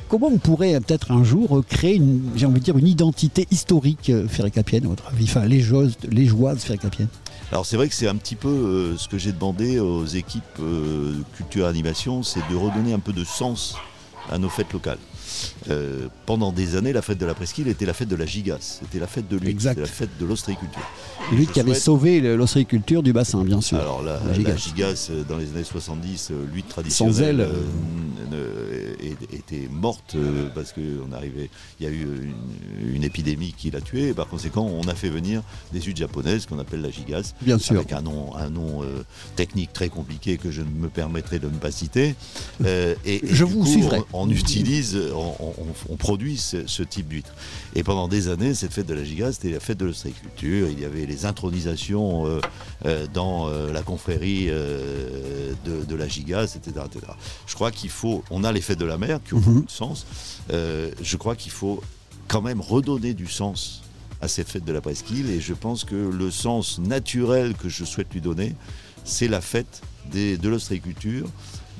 Comment 0.08 0.28
on 0.28 0.38
pourrait 0.38 0.78
peut-être 0.80 1.10
un 1.10 1.24
jour 1.24 1.64
créer 1.68 1.96
une, 1.96 2.30
identité 2.86 3.48
historique 3.50 4.12
ferrécapienne, 4.28 4.84
à 4.84 4.88
votre 4.88 5.08
avis, 5.08 5.24
enfin 5.24 5.44
les 5.46 5.60
joies, 5.60 5.86
les 6.08 6.28
Alors 7.50 7.66
c'est 7.66 7.76
vrai 7.76 7.88
que 7.88 7.94
c'est 7.94 8.06
un 8.06 8.14
petit 8.14 8.36
peu 8.36 8.94
ce 8.96 9.08
que 9.08 9.18
j'ai 9.18 9.32
demandé 9.32 9.80
aux 9.80 10.04
équipes 10.04 10.60
culture 11.36 11.66
animation, 11.66 12.22
c'est 12.22 12.42
de 12.50 12.54
redonner 12.54 12.92
un 12.92 13.00
peu 13.00 13.14
de 13.14 13.24
sens 13.24 13.76
à 14.30 14.38
nos 14.38 14.50
fêtes 14.50 14.72
locales. 14.72 14.98
Euh, 15.70 16.08
pendant 16.26 16.52
des 16.52 16.76
années, 16.76 16.92
la 16.92 17.02
fête 17.02 17.18
de 17.18 17.26
la 17.26 17.34
presqu'île 17.34 17.68
était 17.68 17.86
la 17.86 17.94
fête 17.94 18.08
de 18.08 18.16
la 18.16 18.26
gigasse, 18.26 18.80
c'était 18.82 18.98
la 18.98 19.06
fête 19.06 19.28
de 19.28 19.36
l'huile, 19.36 19.56
c'était 19.60 19.80
la 19.80 19.86
fête 19.86 20.10
de 20.20 20.26
l'ostréiculture. 20.26 20.82
Lui 21.32 21.46
Je 21.46 21.50
qui 21.52 21.60
avait 21.60 21.74
sauvé 21.74 22.20
l'ostréiculture 22.36 23.02
du 23.02 23.12
bassin, 23.12 23.44
bien 23.44 23.60
sûr. 23.60 23.78
Alors 23.78 24.02
la, 24.02 24.18
La 24.20 24.36
la 24.50 24.56
gigasse. 24.56 25.08
euh, 25.10 25.24
dans 25.28 25.36
les 25.38 25.48
années 25.50 25.64
70, 25.64 26.30
euh, 26.30 26.44
l'huile 26.52 26.64
traditionnelle 26.64 27.14
Sans 27.14 27.22
elle, 27.22 27.40
euh, 28.32 28.94
est- 29.00 29.34
était 29.34 29.68
morte 29.70 30.16
parce 30.54 30.72
qu'on 30.72 31.12
arrivait, 31.12 31.50
il 31.80 31.86
y 31.86 31.88
a 31.88 31.92
eu 31.92 32.02
une, 32.82 32.94
une 32.96 33.04
épidémie 33.04 33.54
qui 33.56 33.70
l'a 33.70 33.80
tuée. 33.80 34.08
Et 34.08 34.14
par 34.14 34.28
conséquent, 34.28 34.62
on 34.66 34.86
a 34.88 34.94
fait 34.94 35.08
venir 35.08 35.42
des 35.72 35.80
huiles 35.80 35.96
japonaises 35.96 36.46
qu'on 36.46 36.58
appelle 36.58 36.80
la 36.82 36.90
gigasse, 36.90 37.34
Bien 37.42 37.58
sûr. 37.58 37.76
avec 37.76 37.92
un 37.92 38.02
nom, 38.02 38.34
un 38.36 38.50
nom 38.50 38.82
euh, 38.82 39.02
technique 39.36 39.72
très 39.72 39.88
compliqué 39.88 40.36
que 40.36 40.50
je 40.50 40.62
ne 40.62 40.70
me 40.70 40.88
permettrai 40.88 41.38
de 41.38 41.46
ne 41.46 41.56
pas 41.56 41.70
citer. 41.70 42.14
Et, 42.64 42.94
et 43.06 43.20
Je 43.24 43.44
vous 43.44 43.60
coup, 43.60 43.66
suivrai. 43.66 44.00
On, 44.12 44.24
on 44.28 44.30
utilise, 44.30 44.98
on, 45.14 45.23
on- 45.40 45.54
on 45.90 45.96
produit 45.96 46.36
ce, 46.36 46.66
ce 46.66 46.82
type 46.82 47.08
d'huître. 47.08 47.32
Et 47.74 47.82
pendant 47.82 48.08
des 48.08 48.28
années, 48.28 48.54
cette 48.54 48.72
fête 48.72 48.86
de 48.86 48.94
la 48.94 49.04
gigasse, 49.04 49.36
c'était 49.36 49.50
la 49.54 49.60
fête 49.60 49.78
de 49.78 49.84
l'ostréiculture. 49.86 50.68
Il 50.70 50.80
y 50.80 50.84
avait 50.84 51.06
les 51.06 51.26
intronisations 51.26 52.26
euh, 52.26 52.40
euh, 52.86 53.06
dans 53.12 53.48
euh, 53.48 53.72
la 53.72 53.82
confrérie 53.82 54.46
de, 54.48 55.84
de 55.84 55.94
la 55.94 56.08
gigasse, 56.08 56.56
etc., 56.56 56.86
etc. 56.86 57.12
Je 57.46 57.54
crois 57.54 57.70
qu'il 57.70 57.90
faut, 57.90 58.22
on 58.30 58.44
a 58.44 58.52
les 58.52 58.60
fêtes 58.60 58.78
de 58.78 58.84
la 58.84 58.98
mer 58.98 59.20
qui 59.26 59.34
ont 59.34 59.38
Mhm. 59.38 59.44
beaucoup 59.44 59.66
de 59.66 59.70
sens. 59.70 60.06
Je 60.50 61.16
crois 61.16 61.36
qu'il 61.36 61.52
faut 61.52 61.82
quand 62.28 62.42
même 62.42 62.60
redonner 62.60 63.14
du 63.14 63.26
sens 63.26 63.82
à 64.20 64.28
cette 64.28 64.48
fête 64.48 64.64
de 64.64 64.72
la 64.72 64.80
presqu'île 64.80 65.28
et 65.30 65.40
je 65.40 65.52
pense 65.54 65.84
que 65.84 65.94
le 65.94 66.30
sens 66.30 66.78
naturel 66.78 67.54
que 67.54 67.68
je 67.68 67.84
souhaite 67.84 68.12
lui 68.12 68.20
donner, 68.20 68.54
c'est 69.04 69.28
la 69.28 69.40
fête 69.40 69.82
des- 70.10 70.36
de 70.38 70.48
l'ostréiculture, 70.48 71.26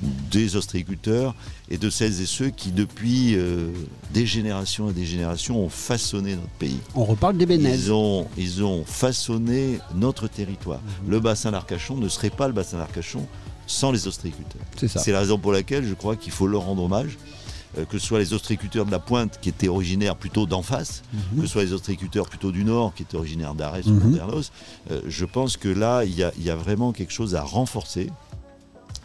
des 0.01 0.55
ostréiculteurs 0.55 1.33
et 1.69 1.77
de 1.77 1.89
celles 1.89 2.19
et 2.21 2.25
ceux 2.25 2.49
qui 2.49 2.71
depuis 2.71 3.35
euh, 3.35 3.71
des 4.13 4.25
générations 4.25 4.89
et 4.89 4.93
des 4.93 5.05
générations 5.05 5.59
ont 5.63 5.69
façonné 5.69 6.35
notre 6.35 6.47
pays. 6.59 6.79
On 6.95 7.05
reparle 7.05 7.37
des 7.37 7.45
Bénèzes. 7.45 7.85
Ils 7.85 7.93
ont, 7.93 8.27
ils 8.37 8.63
ont 8.63 8.83
façonné 8.85 9.79
notre 9.95 10.27
territoire. 10.27 10.81
Mhm. 11.05 11.11
Le 11.11 11.19
bassin 11.19 11.51
d'Arcachon 11.51 11.95
ne 11.97 12.09
serait 12.09 12.29
pas 12.29 12.47
le 12.47 12.53
bassin 12.53 12.77
d'Arcachon 12.77 13.25
sans 13.67 13.91
les 13.91 14.07
ostréiculteurs. 14.07 14.61
C'est 14.77 15.11
la 15.11 15.19
raison 15.19 15.39
pour 15.39 15.51
laquelle 15.51 15.85
je 15.87 15.93
crois 15.95 16.15
qu'il 16.15 16.31
faut 16.31 16.47
leur 16.47 16.63
rendre 16.63 16.83
hommage. 16.83 17.17
euh, 17.77 17.83
que 17.83 17.99
ce 17.99 18.07
soit 18.07 18.19
les 18.19 18.31
ostréiculteurs 18.31 18.85
de 18.85 18.91
la 18.91 18.99
pointe 18.99 19.37
qui 19.41 19.49
étaient 19.49 19.67
originaires 19.67 20.15
plutôt 20.15 20.45
d'en 20.45 20.61
face, 20.61 21.01
Mhm. 21.33 21.41
que 21.41 21.45
ce 21.47 21.51
soit 21.51 21.63
les 21.65 21.73
ostréiculteurs 21.73 22.29
plutôt 22.29 22.53
du 22.53 22.63
nord 22.63 22.93
qui 22.93 23.03
étaient 23.03 23.17
originaires 23.17 23.53
d'Arès 23.53 23.85
ou 23.87 23.89
Mhm. 23.91 23.99
d'Andernos, 24.11 24.51
euh, 24.91 25.01
je 25.09 25.25
pense 25.25 25.57
que 25.57 25.67
là, 25.67 26.05
il 26.05 26.15
y, 26.15 26.23
a, 26.23 26.31
il 26.37 26.45
y 26.45 26.49
a 26.49 26.55
vraiment 26.55 26.93
quelque 26.93 27.11
chose 27.11 27.35
à 27.35 27.41
renforcer. 27.43 28.09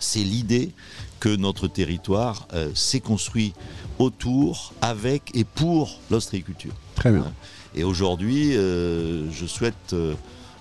C'est 0.00 0.24
l'idée 0.24 0.72
que 1.20 1.28
notre 1.28 1.68
territoire 1.68 2.48
euh, 2.54 2.70
s'est 2.74 3.00
construit 3.00 3.52
autour, 3.98 4.72
avec 4.80 5.30
et 5.34 5.44
pour 5.44 6.00
l'ostréiculture. 6.10 6.72
Très 6.96 7.12
bien. 7.12 7.20
Hein. 7.20 7.32
Et 7.74 7.84
aujourd'hui, 7.84 8.56
euh, 8.56 9.30
je 9.30 9.46
souhaite 9.46 9.92
euh, 9.92 10.14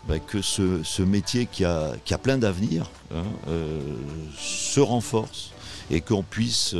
bah, 0.08 0.20
que 0.20 0.42
ce, 0.42 0.84
ce 0.84 1.02
métier 1.02 1.48
qui 1.48 1.64
a, 1.64 1.94
qui 2.06 2.14
a 2.14 2.18
plein 2.18 2.38
d'avenir 2.38 2.92
hein, 3.16 3.24
se 4.38 4.80
renforce 4.80 5.52
et 5.90 6.02
qu'on 6.02 6.22
puisse, 6.22 6.76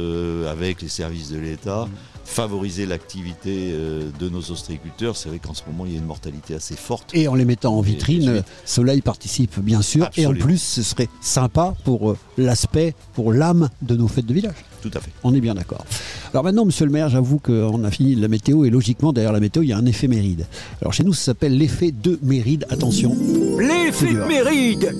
avec 0.48 0.84
les 0.84 0.90
services 0.90 1.30
de 1.30 1.40
l'État, 1.40 1.88
favoriser 2.30 2.86
l'activité 2.86 3.72
euh, 3.74 4.10
de 4.20 4.30
nos 4.30 4.52
ostréiculteurs. 4.52 5.18
C'est 5.18 5.30
vrai 5.30 5.40
qu'en 5.40 5.54
ce 5.56 5.64
moment, 5.68 5.86
il 5.86 5.94
y 5.94 5.96
a 5.96 5.98
une 6.00 6.06
mortalité 6.06 6.54
assez 6.54 6.76
forte. 6.76 7.10
Et 7.16 7.28
en 7.28 7.34
les 7.36 7.44
mettant 7.44 7.76
en 7.76 7.82
vitrine, 7.82 8.38
et- 8.38 8.42
Soleil 8.66 9.02
participe 9.02 9.60
bien 9.60 9.82
sûr. 9.82 10.10
Et 10.16 10.26
en 10.28 10.34
plus, 10.34 10.62
ce 10.62 10.84
serait 10.84 11.10
sympa 11.22 11.74
pour 11.84 12.12
euh, 12.12 12.18
l'aspect, 12.38 12.94
pour 13.14 13.34
l'âme 13.34 13.70
de 13.82 13.96
nos 13.96 14.08
fêtes 14.08 14.28
de 14.28 14.34
village. 14.34 14.56
Tout 14.82 14.92
à 14.94 15.00
fait. 15.02 15.12
On 15.24 15.34
est 15.34 15.42
bien 15.42 15.56
d'accord. 15.56 15.84
Alors 16.32 16.44
maintenant, 16.44 16.66
monsieur 16.66 16.86
le 16.86 16.92
maire, 16.92 17.10
j'avoue 17.10 17.40
qu'on 17.40 17.84
a 17.84 17.92
fini 17.92 18.16
la 18.16 18.28
météo 18.28 18.64
et 18.64 18.70
logiquement, 18.70 19.12
derrière 19.12 19.34
la 19.34 19.40
météo, 19.42 19.64
il 19.64 19.70
y 19.70 19.74
a 19.74 19.78
un 19.78 19.86
effet 19.88 20.08
méride. 20.08 20.46
Alors 20.82 20.94
chez 20.94 21.04
nous, 21.04 21.14
ça 21.14 21.26
s'appelle 21.26 21.58
l'effet 21.58 21.92
de 21.92 22.20
méride. 22.22 22.66
Attention. 22.70 23.18
L'effet 23.58 24.14
de 24.14 24.24
méride 24.24 24.96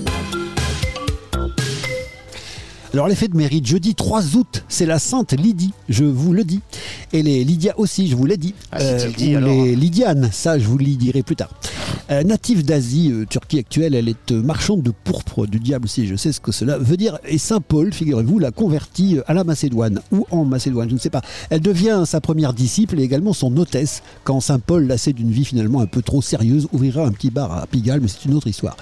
Alors 2.94 3.08
l'effet 3.08 3.28
de 3.28 3.38
mérite, 3.38 3.68
jeudi 3.68 3.94
3 3.94 4.36
août, 4.36 4.64
c'est 4.68 4.88
la 4.88 4.98
Sainte 4.98 5.34
Lydie, 5.34 5.74
je 5.90 6.06
vous 6.06 6.34
le 6.34 6.44
dis. 6.44 6.60
Et 7.14 7.22
les 7.22 7.44
Lydia 7.44 7.78
aussi, 7.78 8.08
je 8.08 8.16
vous 8.16 8.26
l'ai 8.26 8.38
dit. 8.38 8.56
Ah, 8.72 8.80
si 9.16 9.36
alors. 9.36 9.50
les 9.50 9.76
Lydianes, 9.76 10.30
ça 10.32 10.58
je 10.58 10.66
vous 10.66 10.78
le 10.78 10.86
dirai 10.86 11.22
plus 11.22 11.36
tard. 11.36 11.50
Euh, 12.12 12.24
native 12.24 12.66
d'Asie, 12.66 13.12
euh, 13.12 13.26
Turquie 13.30 13.60
actuelle, 13.60 13.94
elle 13.94 14.10
est 14.10 14.32
euh, 14.32 14.42
marchande 14.42 14.82
de 14.82 14.92
pourpre 15.04 15.46
du 15.46 15.60
diable 15.60 15.86
aussi, 15.86 16.08
je 16.08 16.16
sais 16.16 16.32
ce 16.32 16.40
que 16.40 16.52
cela 16.52 16.80
veut 16.80 16.98
dire. 16.98 17.20
Et 17.28 17.38
Saint 17.38 17.62
Paul, 17.62 17.94
figurez-vous, 17.94 18.40
l'a 18.40 18.50
convertie 18.50 19.18
à 19.28 19.36
la 19.36 19.44
Macédoine, 19.44 20.02
ou 20.12 20.26
en 20.32 20.44
Macédoine, 20.44 20.90
je 20.90 20.96
ne 20.96 21.00
sais 21.00 21.12
pas. 21.12 21.22
Elle 21.52 21.60
devient 21.62 22.04
sa 22.06 22.20
première 22.20 22.54
disciple 22.54 23.00
et 23.00 23.04
également 23.04 23.34
son 23.34 23.56
hôtesse, 23.58 24.02
quand 24.24 24.40
Saint 24.40 24.58
Paul, 24.58 24.88
lassé 24.88 25.14
d'une 25.14 25.30
vie 25.30 25.46
finalement 25.46 25.82
un 25.82 25.86
peu 25.86 26.02
trop 26.02 26.24
sérieuse, 26.24 26.68
ouvrira 26.74 27.06
un 27.06 27.12
petit 27.12 27.30
bar 27.30 27.52
à 27.52 27.68
Pigalle, 27.68 28.02
mais 28.02 28.08
c'est 28.08 28.26
une 28.26 28.34
autre 28.34 28.48
histoire. 28.48 28.76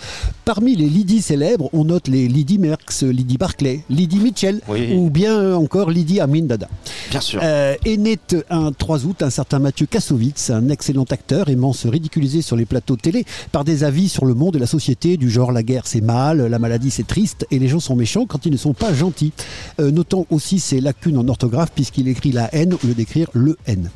Parmi 0.45 0.77
les 0.77 0.87
Lydie 0.87 1.21
célèbres, 1.21 1.69
on 1.73 1.83
note 1.83 2.07
les 2.07 2.29
Lydie 2.29 2.59
Merckx, 2.59 3.03
Lydie 3.03 3.37
Barclay, 3.37 3.83
Lydie 3.89 4.19
Mitchell, 4.19 4.61
Oui. 4.69 4.93
ou 4.95 5.09
bien 5.09 5.53
encore 5.53 5.91
Lydie 5.91 6.21
Amin 6.21 6.43
Dada. 6.43 6.69
Bien 7.11 7.19
sûr. 7.19 7.41
Euh, 7.43 7.75
est 7.83 7.97
né 7.97 8.17
un 8.49 8.71
3 8.71 9.05
août 9.05 9.21
un 9.21 9.29
certain 9.29 9.59
Mathieu 9.59 9.85
Kassovitz, 9.85 10.49
un 10.49 10.69
excellent 10.69 11.05
acteur 11.09 11.49
aimant 11.49 11.73
se 11.73 11.89
ridiculiser 11.89 12.41
sur 12.41 12.55
les 12.55 12.65
plateaux 12.65 12.95
télé 12.95 13.16
par 13.51 13.63
des 13.63 13.83
avis 13.83 14.09
sur 14.09 14.25
le 14.25 14.33
monde 14.33 14.55
et 14.55 14.59
la 14.59 14.67
société 14.67 15.17
du 15.17 15.29
genre 15.29 15.51
la 15.51 15.63
guerre 15.63 15.87
c'est 15.87 16.01
mal, 16.01 16.45
la 16.45 16.59
maladie 16.59 16.91
c'est 16.91 17.07
triste 17.07 17.45
et 17.51 17.59
les 17.59 17.67
gens 17.67 17.79
sont 17.79 17.95
méchants 17.95 18.25
quand 18.25 18.45
ils 18.45 18.51
ne 18.51 18.57
sont 18.57 18.73
pas 18.73 18.93
gentils. 18.93 19.33
Euh, 19.79 19.91
notons 19.91 20.25
aussi 20.29 20.59
ses 20.59 20.81
lacunes 20.81 21.17
en 21.17 21.27
orthographe 21.27 21.71
puisqu'il 21.73 22.07
écrit 22.07 22.31
la 22.31 22.53
haine 22.53 22.73
au 22.73 22.87
lieu 22.87 22.93
d'écrire 22.93 23.29
le 23.33 23.57
N. 23.65 23.89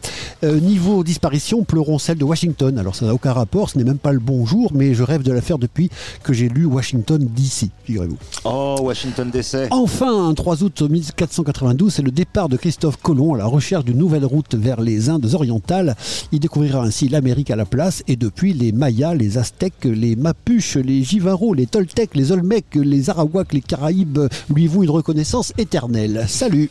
Euh, 0.43 0.59
niveau 0.59 1.03
disparition, 1.03 1.63
pleurons 1.63 1.99
celle 1.99 2.17
de 2.17 2.23
Washington. 2.23 2.77
Alors 2.77 2.95
ça 2.95 3.05
n'a 3.05 3.13
aucun 3.13 3.33
rapport, 3.33 3.69
ce 3.69 3.77
n'est 3.77 3.83
même 3.83 3.97
pas 3.97 4.11
le 4.11 4.19
bonjour, 4.19 4.71
mais 4.73 4.93
je 4.93 5.03
rêve 5.03 5.23
de 5.23 5.31
la 5.31 5.41
faire 5.41 5.57
depuis 5.57 5.89
que 6.23 6.33
j'ai 6.33 6.49
lu 6.49 6.65
Washington 6.65 7.27
DC, 7.35 7.69
figurez-vous. 7.83 8.17
Oh, 8.45 8.77
Washington 8.81 9.29
DC. 9.29 9.67
Enfin, 9.71 10.29
un 10.29 10.33
3 10.33 10.63
août 10.63 10.81
1492, 10.81 11.93
c'est 11.93 12.01
le 12.01 12.11
départ 12.11 12.49
de 12.49 12.57
Christophe 12.57 12.97
Colomb 12.97 13.33
à 13.33 13.37
la 13.37 13.45
recherche 13.45 13.85
d'une 13.85 13.97
nouvelle 13.97 14.25
route 14.25 14.55
vers 14.55 14.81
les 14.81 15.09
Indes 15.09 15.33
orientales. 15.33 15.95
Il 16.31 16.39
découvrira 16.39 16.83
ainsi 16.83 17.07
l'Amérique 17.07 17.51
à 17.51 17.55
la 17.55 17.65
place 17.65 18.03
et 18.07 18.15
depuis 18.15 18.53
les 18.53 18.71
Mayas, 18.71 19.10
les 19.13 19.37
Aztèques, 19.37 19.85
les 19.85 20.15
Mapuches, 20.15 20.77
les 20.77 21.03
Jivaros, 21.03 21.53
les 21.53 21.65
Toltecs, 21.65 22.15
les 22.15 22.31
Olmecs, 22.31 22.75
les 22.75 23.09
Arawaks, 23.09 23.53
les 23.53 23.61
Caraïbes 23.61 24.19
lui 24.53 24.67
vouent 24.67 24.83
une 24.83 24.89
reconnaissance 24.89 25.53
éternelle. 25.57 26.25
Salut 26.27 26.69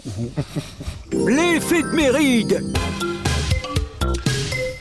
L'effet 1.12 1.82
de 1.82 1.96
méride 1.96 2.62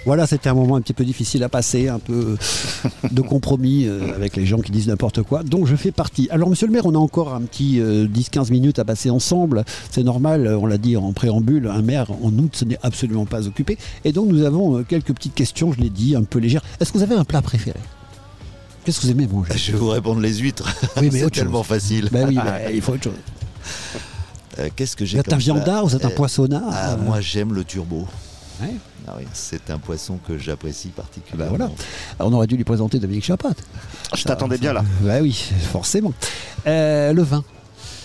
Voilà, 0.10 0.26
c'était 0.26 0.50
un 0.50 0.56
moment 0.56 0.76
un 0.76 0.82
petit 0.82 0.96
peu 0.96 1.06
difficile 1.06 1.44
à 1.44 1.50
passer, 1.50 1.88
un 1.88 2.00
peu 2.00 2.36
de 3.12 3.22
compromis 3.22 3.86
euh, 3.86 4.16
avec 4.16 4.36
les 4.38 4.48
gens 4.48 4.58
qui 4.58 4.72
disent 4.72 4.88
n'importe 4.88 5.22
quoi, 5.22 5.44
dont 5.44 5.68
je 5.68 5.76
fais 5.76 5.92
partie. 5.92 6.28
Alors, 6.32 6.50
monsieur 6.50 6.66
le 6.66 6.74
maire, 6.74 6.88
on 6.88 6.96
a 6.96 6.98
encore 6.98 7.36
un 7.36 7.42
petit 7.42 7.80
euh, 7.80 8.08
10-15 8.08 8.52
minutes 8.52 8.80
à 8.80 8.86
passer 8.86 9.12
ensemble. 9.12 9.64
C'est 9.92 10.02
normal, 10.02 10.48
euh, 10.48 10.58
on 10.58 10.66
l'a 10.66 10.80
dit 10.80 10.98
en 10.98 11.14
préambule, 11.14 11.68
un 11.68 11.84
maire 11.84 12.10
en 12.24 12.36
août, 12.40 12.56
ce 12.56 12.66
n'est 12.66 12.80
absolument 12.82 13.28
pas 13.28 13.46
occupé. 13.46 13.78
Et 14.04 14.12
donc, 14.12 14.30
nous 14.30 14.42
avons 14.46 14.80
euh, 14.80 14.82
quelques 14.82 15.14
petites 15.14 15.36
questions, 15.36 15.74
je 15.74 15.80
l'ai 15.80 15.92
dit, 15.92 16.16
un 16.16 16.24
peu 16.24 16.40
légères. 16.40 16.64
Est-ce 16.80 16.92
que 16.92 16.98
vous 16.98 17.04
avez 17.04 17.14
un 17.14 17.24
plat 17.24 17.44
préféré? 17.44 17.78
Qu'est-ce 18.86 19.02
que 19.02 19.06
vous 19.06 19.12
aimez 19.12 19.28
manger? 19.28 19.54
Je 19.56 19.74
vais 19.74 19.78
vous 19.78 19.90
répondre 19.90 20.22
les 20.22 20.34
huîtres. 20.34 20.76
Oui, 20.98 21.04
mais 21.04 21.12
c'est 21.12 21.20
chose. 21.20 21.32
tellement 21.34 21.62
facile. 21.62 22.10
Ben 22.12 22.28
oui, 22.28 22.34
ben, 22.34 22.72
il 22.74 22.82
faut 22.82 22.94
autre 22.94 23.04
chose. 23.04 23.14
Euh, 24.58 24.70
Qu'est-ce 24.76 24.96
que 24.96 25.06
j'ai 25.06 25.18
Vous 25.18 25.22
êtes 25.22 25.34
un 25.34 25.38
viandard, 25.38 25.86
vous 25.86 25.96
êtes 25.96 26.06
un 26.06 26.10
Euh, 26.10 26.16
poissonnard 26.16 26.64
ah, 26.72 26.94
euh, 26.94 26.98
Moi, 26.98 27.22
j'aime 27.22 27.54
le 27.54 27.64
turbo. 27.64 28.08
Ouais. 28.62 28.74
Ah 29.08 29.14
oui, 29.18 29.26
c'est 29.34 29.70
un 29.70 29.78
poisson 29.78 30.20
que 30.28 30.38
j'apprécie 30.38 30.90
Ben 30.90 31.04
particulièrement. 31.04 31.50
voilà. 31.58 31.72
Alors, 32.20 32.32
on 32.32 32.36
aurait 32.36 32.48
dû 32.48 32.58
lui 32.58 32.64
présenter 32.64 33.00
Dominique 33.00 33.24
Chapat. 33.26 33.54
Je 34.16 34.24
t'attendais 34.24 34.58
bien 34.58 34.74
là. 34.74 34.84
Bah 35.02 35.20
oui, 35.22 35.50
forcément. 35.72 36.14
Euh, 36.68 37.14
le 37.14 37.22
vin, 37.24 37.44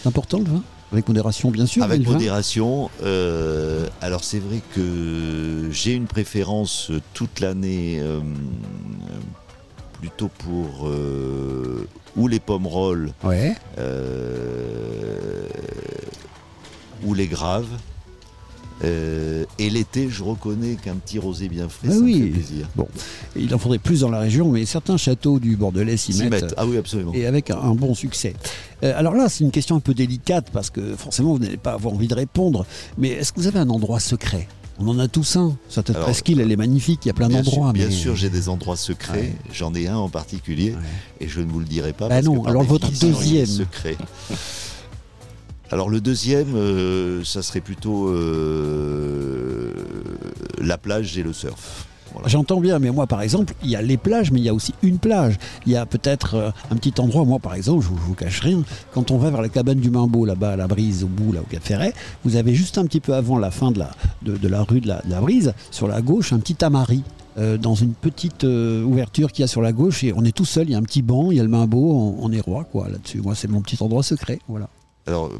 c'est 0.02 0.08
important 0.08 0.38
le 0.38 0.44
vin 0.44 0.62
Avec 0.92 1.08
modération, 1.08 1.50
bien 1.50 1.66
sûr. 1.66 1.82
Avec 1.82 2.06
modération. 2.06 2.88
euh, 3.02 3.86
alors 4.00 4.22
c'est 4.22 4.38
vrai 4.38 4.60
que 4.74 5.68
j'ai 5.72 5.92
une 5.94 6.06
préférence 6.06 6.90
toute 7.14 7.40
l'année 7.40 7.98
euh, 8.00 8.20
plutôt 10.00 10.28
pour 10.28 10.86
euh, 10.86 11.88
ou 12.16 12.28
les 12.28 12.38
pommes 12.40 12.66
rolls 12.68 13.12
Ouais. 13.24 13.54
euh, 13.78 15.48
ou 17.04 17.12
les 17.14 17.26
graves. 17.26 17.66
Euh, 18.82 19.44
et 19.58 19.70
l'été, 19.70 20.08
je 20.10 20.22
reconnais 20.24 20.74
qu'un 20.74 20.96
petit 20.96 21.18
rosé 21.20 21.48
bien 21.48 21.68
frais, 21.68 21.88
Bah 21.88 21.94
ça 21.94 22.00
oui. 22.00 22.18
me 22.20 22.24
fait 22.26 22.30
plaisir. 22.32 22.68
Bon, 22.74 22.88
il 23.36 23.54
en 23.54 23.58
faudrait 23.58 23.78
plus 23.78 24.00
dans 24.00 24.10
la 24.10 24.18
région, 24.18 24.50
mais 24.50 24.64
certains 24.66 24.96
châteaux 24.96 25.38
du 25.38 25.56
Bordelais 25.56 25.96
s'y 25.96 26.12
mettent. 26.18 26.30
mettent. 26.30 26.54
Ah 26.56 26.66
oui, 26.66 26.76
absolument. 26.76 27.12
Et 27.14 27.24
avec 27.26 27.50
un, 27.50 27.58
un 27.58 27.74
bon 27.74 27.94
succès. 27.94 28.34
Euh, 28.82 28.92
alors 28.96 29.14
là, 29.14 29.28
c'est 29.28 29.44
une 29.44 29.52
question 29.52 29.76
un 29.76 29.80
peu 29.80 29.94
délicate 29.94 30.48
parce 30.52 30.70
que 30.70 30.96
forcément, 30.96 31.32
vous 31.34 31.38
n'allez 31.38 31.56
pas 31.56 31.74
avoir 31.74 31.94
envie 31.94 32.08
de 32.08 32.14
répondre. 32.14 32.66
Mais 32.98 33.10
est-ce 33.10 33.32
que 33.32 33.40
vous 33.40 33.46
avez 33.46 33.60
un 33.60 33.70
endroit 33.70 34.00
secret? 34.00 34.48
On 34.80 34.88
en 34.88 34.98
a 34.98 35.06
tous 35.06 35.36
un. 35.36 35.56
Cette 35.68 35.92
presqu'île, 35.92 36.40
elle 36.40 36.50
est 36.50 36.56
magnifique. 36.56 37.02
Il 37.04 37.08
y 37.08 37.10
a 37.12 37.14
plein 37.14 37.28
d'endroits. 37.28 37.72
bien 37.72 37.86
mais- 37.86 37.92
sûr, 37.94 38.16
j'ai 38.16 38.28
des 38.28 38.48
endroits 38.48 38.76
secrets. 38.76 39.20
Ouais. 39.20 39.32
J'en 39.52 39.72
ai 39.72 39.86
un 39.86 39.96
en 39.96 40.08
particulier 40.08 40.74
et 41.20 41.28
je 41.28 41.38
ne 41.40 41.46
vous 41.46 41.60
le 41.60 41.64
dirai 41.64 41.92
pas. 41.92 42.08
Bah 42.08 42.16
parce 42.16 42.26
non, 42.26 42.38
que 42.38 42.42
par 42.42 42.50
alors 42.50 42.64
votre 42.64 42.90
deuxième. 42.90 43.46
secret. 43.46 43.96
Alors 45.70 45.88
le 45.88 46.00
deuxième, 46.00 46.54
euh, 46.54 47.24
ça 47.24 47.42
serait 47.42 47.60
plutôt 47.60 48.08
euh, 48.08 49.72
la 50.60 50.78
plage 50.78 51.18
et 51.18 51.22
le 51.22 51.32
surf. 51.32 51.86
Voilà. 52.12 52.28
J'entends 52.28 52.60
bien, 52.60 52.78
mais 52.78 52.90
moi, 52.92 53.08
par 53.08 53.22
exemple, 53.22 53.54
il 53.64 53.70
y 53.70 53.74
a 53.74 53.82
les 53.82 53.96
plages, 53.96 54.30
mais 54.30 54.38
il 54.38 54.44
y 54.44 54.48
a 54.48 54.54
aussi 54.54 54.72
une 54.84 54.98
plage. 54.98 55.36
Il 55.66 55.72
y 55.72 55.76
a 55.76 55.84
peut-être 55.84 56.34
euh, 56.34 56.50
un 56.70 56.76
petit 56.76 56.94
endroit, 57.00 57.24
moi, 57.24 57.40
par 57.40 57.54
exemple, 57.56 57.82
je 57.82 57.88
vous, 57.88 57.96
je 57.96 58.02
vous 58.02 58.14
cache 58.14 58.38
rien, 58.38 58.62
quand 58.92 59.10
on 59.10 59.18
va 59.18 59.30
vers 59.30 59.42
la 59.42 59.48
cabane 59.48 59.80
du 59.80 59.90
Mimbeau, 59.90 60.24
là-bas, 60.24 60.52
à 60.52 60.56
la 60.56 60.68
brise, 60.68 61.02
au 61.02 61.08
bout, 61.08 61.32
là, 61.32 61.40
au 61.40 61.44
Cap 61.44 61.64
Ferret, 61.64 61.92
vous 62.24 62.36
avez 62.36 62.54
juste 62.54 62.78
un 62.78 62.84
petit 62.86 63.00
peu 63.00 63.14
avant 63.14 63.36
la 63.36 63.50
fin 63.50 63.72
de 63.72 63.80
la, 63.80 63.90
de, 64.22 64.36
de 64.36 64.48
la 64.48 64.62
rue 64.62 64.80
de 64.80 64.86
la, 64.86 65.02
de 65.02 65.10
la 65.10 65.20
brise, 65.20 65.54
sur 65.72 65.88
la 65.88 66.02
gauche, 66.02 66.32
un 66.32 66.38
petit 66.38 66.54
tamari. 66.54 67.02
euh, 67.38 67.56
dans 67.58 67.74
une 67.74 67.94
petite 67.94 68.44
euh, 68.44 68.82
ouverture 68.84 69.32
qu'il 69.32 69.42
y 69.42 69.44
a 69.44 69.48
sur 69.48 69.62
la 69.62 69.72
gauche 69.72 70.04
et 70.04 70.12
on 70.14 70.24
est 70.24 70.32
tout 70.36 70.44
seul, 70.44 70.68
il 70.68 70.72
y 70.72 70.74
a 70.74 70.78
un 70.78 70.82
petit 70.82 71.02
banc, 71.02 71.30
il 71.30 71.36
y 71.36 71.40
a 71.40 71.42
le 71.42 71.48
Mimbeau, 71.48 71.92
on, 71.92 72.16
on 72.20 72.32
est 72.32 72.40
roi 72.40 72.64
quoi 72.64 72.88
là-dessus. 72.88 73.20
Moi 73.20 73.34
c'est 73.34 73.48
mon 73.48 73.60
petit 73.60 73.82
endroit 73.82 74.02
secret, 74.02 74.38
voilà. 74.48 74.68
Alors, 75.06 75.30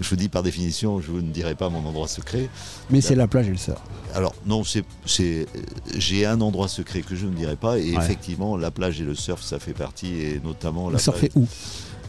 je 0.00 0.08
vous 0.08 0.16
dis 0.16 0.28
par 0.28 0.42
définition, 0.42 1.00
je 1.00 1.10
vous 1.10 1.20
ne 1.22 1.30
dirai 1.30 1.54
pas 1.54 1.68
mon 1.68 1.86
endroit 1.86 2.08
secret. 2.08 2.48
Mais 2.90 3.00
c'est 3.00 3.14
la 3.14 3.26
plage 3.28 3.46
et 3.48 3.50
le 3.52 3.56
surf. 3.56 3.80
Alors 4.14 4.34
non, 4.46 4.62
c'est, 4.64 4.84
j'ai 5.96 6.26
un 6.26 6.40
endroit 6.40 6.68
secret 6.68 7.02
que 7.02 7.14
je 7.16 7.26
ne 7.26 7.34
dirai 7.34 7.56
pas. 7.56 7.78
Et 7.78 7.96
Ouais. 7.96 8.02
effectivement, 8.02 8.56
la 8.56 8.70
plage 8.70 9.00
et 9.00 9.04
le 9.04 9.14
surf, 9.14 9.42
ça 9.42 9.58
fait 9.58 9.74
partie, 9.74 10.14
et 10.20 10.40
notamment 10.42 10.84
Vous 10.86 10.90
la 10.92 10.98
surfez 10.98 11.28
plage- 11.28 11.44
où? 11.44 11.48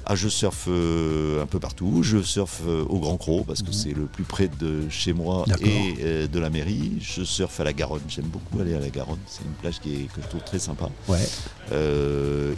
Ah, 0.05 0.15
je 0.15 0.27
surfe 0.27 0.65
euh, 0.67 1.41
un 1.41 1.45
peu 1.45 1.59
partout. 1.59 2.03
Je 2.03 2.21
surfe 2.21 2.59
euh, 2.67 2.83
au 2.89 2.99
Grand 2.99 3.15
Croc 3.15 3.45
parce 3.47 3.61
que 3.61 3.71
c'est 3.71 3.93
le 3.93 4.03
plus 4.05 4.25
près 4.25 4.49
de 4.49 4.81
chez 4.89 5.13
moi 5.13 5.45
Mhm. 5.47 5.55
Et 5.65 5.95
euh, 6.01 6.27
de 6.27 6.39
la 6.39 6.49
mairie. 6.49 6.97
Je 6.99 7.23
surfe 7.23 7.57
à 7.61 7.63
la 7.63 7.71
Garonne. 7.71 8.01
J'aime 8.09 8.25
beaucoup 8.25 8.59
aller 8.59 8.75
à 8.75 8.81
la 8.81 8.89
Garonne. 8.89 9.19
C'est 9.27 9.43
une 9.45 9.53
plage 9.61 9.79
qui 9.79 9.93
est, 9.93 10.13
que 10.13 10.21
je 10.21 10.27
trouve 10.27 10.43
très 10.43 10.59
sympa. 10.59 10.89
Ouais. 11.07 11.25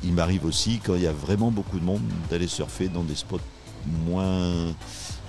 Il 0.04 0.14
m'arrive 0.14 0.44
aussi, 0.46 0.80
quand 0.84 0.96
il 0.96 1.04
y 1.04 1.08
a 1.08 1.12
vraiment 1.14 1.52
beaucoup 1.52 1.78
de 1.80 1.86
monde, 1.86 2.02
d'aller 2.32 2.48
surfer 2.48 2.88
dans 2.88 3.04
des 3.04 3.14
spots 3.16 3.40
moins, 4.08 4.74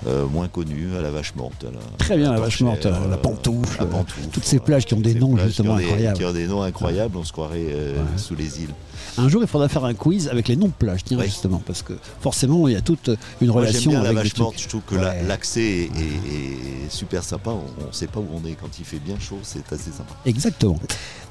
euh, 0.07 0.26
moins 0.26 0.49
connus, 0.49 0.97
à 0.97 1.01
la 1.03 1.11
Vache 1.11 1.34
Morte. 1.34 1.64
à 1.64 1.70
la- 1.72 1.80
Très 1.99 2.16
bien, 2.16 2.30
la 2.30 2.36
à 2.36 2.40
vache 2.40 2.59
Porchère, 2.62 2.66
morte, 2.66 2.84
la 2.84 3.14
euh, 3.14 3.16
pantoufle, 3.16 3.78
la 3.80 3.86
Pantoufle, 3.86 4.28
toutes 4.32 4.44
ces 4.44 4.59
plages 4.59 4.84
qui 4.86 4.94
ont 4.94 5.01
des 5.01 5.14
noms 5.14 5.36
justement 5.36 5.76
qui 5.76 5.84
ont 5.84 5.86
des- 5.86 5.92
incroyables. 5.92 6.18
Qui 6.18 6.24
ont 6.24 6.32
des 6.32 6.47
noms 6.47 6.62
incroyables, 6.62 7.16
on 7.16 7.24
se 7.24 7.32
croirait 7.32 7.66
euh, 7.70 7.97
sous 8.16 8.34
les 8.34 8.61
îles. 8.62 8.74
Un 9.18 9.28
jour, 9.28 9.40
il 9.42 9.49
faudra 9.49 9.68
faire 9.68 9.84
un 9.84 9.94
quiz 9.94 10.28
avec 10.28 10.49
les 10.49 10.57
noms 10.57 10.66
de 10.66 10.72
plages, 10.72 11.03
tiens, 11.05 11.18
justement, 11.22 11.62
parce 11.66 11.80
que 11.82 11.94
forcément, 12.20 12.68
il 12.68 12.74
y 12.74 12.76
a 12.76 12.80
toute 12.82 13.09
une 13.40 13.49
Moi, 13.49 13.62
j'aime 13.62 13.70
relation 13.70 13.90
bien 13.92 14.03
la 14.03 14.09
avec 14.11 14.22
des 14.24 14.28
vache 14.28 14.38
morte, 14.38 14.55
je 14.61 14.68
trouve 14.68 14.82
que 14.82 14.94
la- 14.97 15.11
Ouais. 15.11 15.22
l'accès 15.26 15.61
est, 15.62 15.84
est- 15.84 15.86
est 15.88 16.90
super 16.90 17.24
sympa. 17.24 17.51
On 17.53 17.86
ne 17.86 17.92
sait 17.92 18.09
pas 18.09 18.20
où 18.20 18.26
on 18.34 18.47
est 18.47 18.53
quand 18.53 18.68
il 18.78 18.84
fait 18.84 18.99
bien 18.99 19.18
chaud, 19.18 19.38
c'est 19.42 19.72
assez 19.72 19.90
sympa. 19.90 20.14
Exactement. 20.26 20.78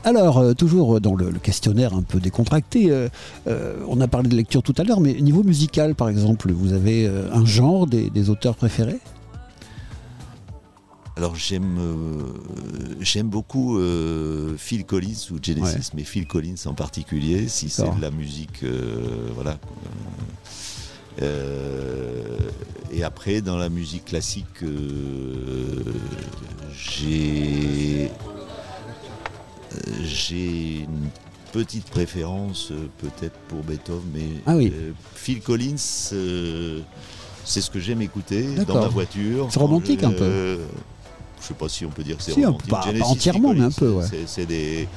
Alors, 0.05 0.37
euh, 0.37 0.53
toujours 0.53 1.01
dans 1.01 1.15
le, 1.15 1.31
le 1.31 1.39
questionnaire 1.39 1.95
un 1.95 2.03
peu 2.03 2.19
décontracté, 2.19 2.91
euh, 2.91 3.09
euh, 3.47 3.75
on 3.87 3.99
a 4.01 4.07
parlé 4.07 4.29
de 4.29 4.35
lecture 4.35 4.61
tout 4.61 4.75
à 4.77 4.83
l'heure, 4.83 4.99
mais 5.01 5.13
niveau 5.15 5.41
musical, 5.43 5.95
par 5.95 6.09
exemple, 6.09 6.51
vous 6.51 6.73
avez 6.73 7.07
un 7.07 7.43
genre 7.43 7.87
des, 7.87 8.11
des 8.11 8.29
auteurs 8.29 8.55
préférés? 8.55 8.99
Alors 11.17 11.35
j'aime 11.37 11.77
euh, 11.79 12.23
j'aime 12.99 13.29
beaucoup 13.29 13.77
euh, 13.79 14.55
Phil 14.57 14.83
Collins 14.85 15.31
ou 15.31 15.37
Genesis, 15.41 15.61
Ouais. 15.63 15.81
mais 15.95 16.03
Phil 16.03 16.27
Collins 16.27 16.55
en 16.65 16.73
particulier, 16.73 17.47
si 17.47 17.69
c'est 17.69 17.83
de 17.95 18.01
la 18.01 18.11
musique, 18.11 18.63
euh, 18.63 19.29
voilà. 19.33 19.57
Et 22.91 23.03
après, 23.03 23.41
dans 23.41 23.55
la 23.57 23.69
musique 23.69 24.05
classique, 24.05 24.61
j'ai 26.77 28.11
j'ai 30.03 30.79
une 30.79 31.09
petite 31.51 31.85
préférence 31.85 32.69
euh, 32.71 32.87
peut-être 32.97 33.37
pour 33.47 33.63
Beethoven, 33.63 34.01
mais 34.13 34.27
Ah 34.45 34.55
oui. 34.55 34.71
euh, 34.75 34.91
Phil 35.15 35.41
Collins, 35.41 35.75
euh, 36.13 36.81
c'est 37.45 37.61
ce 37.61 37.69
que 37.71 37.79
j'aime 37.79 38.01
écouter 38.01 38.43
dans 38.67 38.75
ma 38.81 38.87
voiture. 38.87 39.47
C'est 39.51 39.59
romantique 39.59 40.01
je- 40.01 40.05
un 40.05 40.11
peu. 40.11 40.59
Je 41.41 41.47
sais 41.47 41.53
pas 41.53 41.69
si 41.69 41.85
on 41.85 41.89
peut 41.89 42.03
dire 42.03 42.17
que 42.17 42.23
c'est 42.23 42.31
Si, 42.33 42.43
romantique. 42.43 42.69
pas- 42.69 42.83
entièrement, 43.03 43.53
mais 43.53 43.61
un 43.61 43.71
peu, 43.71 43.89
ouais. 43.91 44.05
c'est- 44.27 44.45
des, 44.45 44.87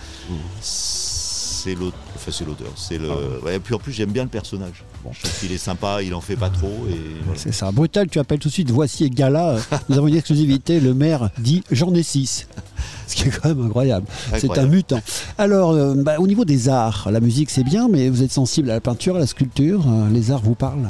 c'est 0.60 1.74
l'auteur. 1.74 1.98
Enfin, 2.16 2.30
c'est 2.32 2.44
l'auteur. 2.44 2.72
C'est 2.76 2.98
le. 2.98 3.08
ouais, 3.44 3.56
et 3.56 3.60
puis 3.60 3.74
en 3.74 3.78
plus, 3.78 3.92
j'aime 3.92 4.10
bien 4.12 4.22
le 4.24 4.28
personnage. 4.30 4.84
Je 5.12 5.20
trouve 5.22 5.40
qu'il 5.40 5.52
est 5.52 5.58
sympa, 5.58 6.02
il 6.02 6.14
en 6.14 6.20
fait 6.20 6.36
pas 6.36 6.50
trop 6.50 6.86
et 6.90 6.98
voilà. 7.24 7.38
C'est 7.38 7.52
ça. 7.52 7.70
Brutal, 7.72 8.08
tu 8.08 8.18
appelles 8.18 8.38
tout 8.38 8.48
de 8.48 8.52
suite 8.52 8.70
Voici 8.70 9.08
Gala. 9.10 9.56
Nous 9.88 9.96
avons 9.98 10.08
une 10.08 10.16
exclusivité. 10.16 10.80
Le 10.80 10.94
maire 10.94 11.30
dit 11.38 11.62
J'en 11.70 11.92
ai 11.94 12.02
six. 12.02 12.46
Ce 13.06 13.16
qui 13.16 13.28
est 13.28 13.30
quand 13.30 13.48
même 13.48 13.66
incroyable. 13.66 14.06
C'est 14.38 14.58
un 14.58 14.66
mutant. 14.66 15.00
Alors, 15.38 15.70
euh, 15.72 15.94
bah, 15.96 16.16
au 16.18 16.26
niveau 16.26 16.44
des 16.44 16.68
arts, 16.68 17.08
la 17.10 17.20
musique 17.20 17.50
c'est 17.50 17.64
bien, 17.64 17.88
mais 17.88 18.08
vous 18.10 18.22
êtes 18.22 18.32
sensible 18.32 18.70
à 18.70 18.74
la 18.74 18.80
peinture, 18.80 19.16
à 19.16 19.18
la 19.18 19.26
sculpture. 19.26 19.84
euh, 19.88 20.10
les 20.10 20.30
arts 20.30 20.42
vous 20.42 20.54
parlent? 20.54 20.88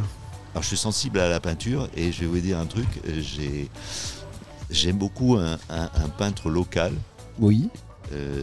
Alors, 0.52 0.62
je 0.62 0.68
suis 0.68 0.76
sensible 0.76 1.20
à 1.20 1.28
la 1.28 1.38
peinture 1.40 1.88
et 1.96 2.10
je 2.10 2.20
vais 2.20 2.26
vous 2.26 2.40
dire 2.40 2.58
un 2.58 2.66
truc. 2.66 2.86
J'ai, 3.20 3.68
j'aime 4.70 4.96
beaucoup 4.96 5.36
un, 5.36 5.54
un- 5.70 5.90
un 5.94 6.08
peintre 6.16 6.50
local. 6.50 6.92
Oui. 7.38 7.68
Euh, 8.14 8.42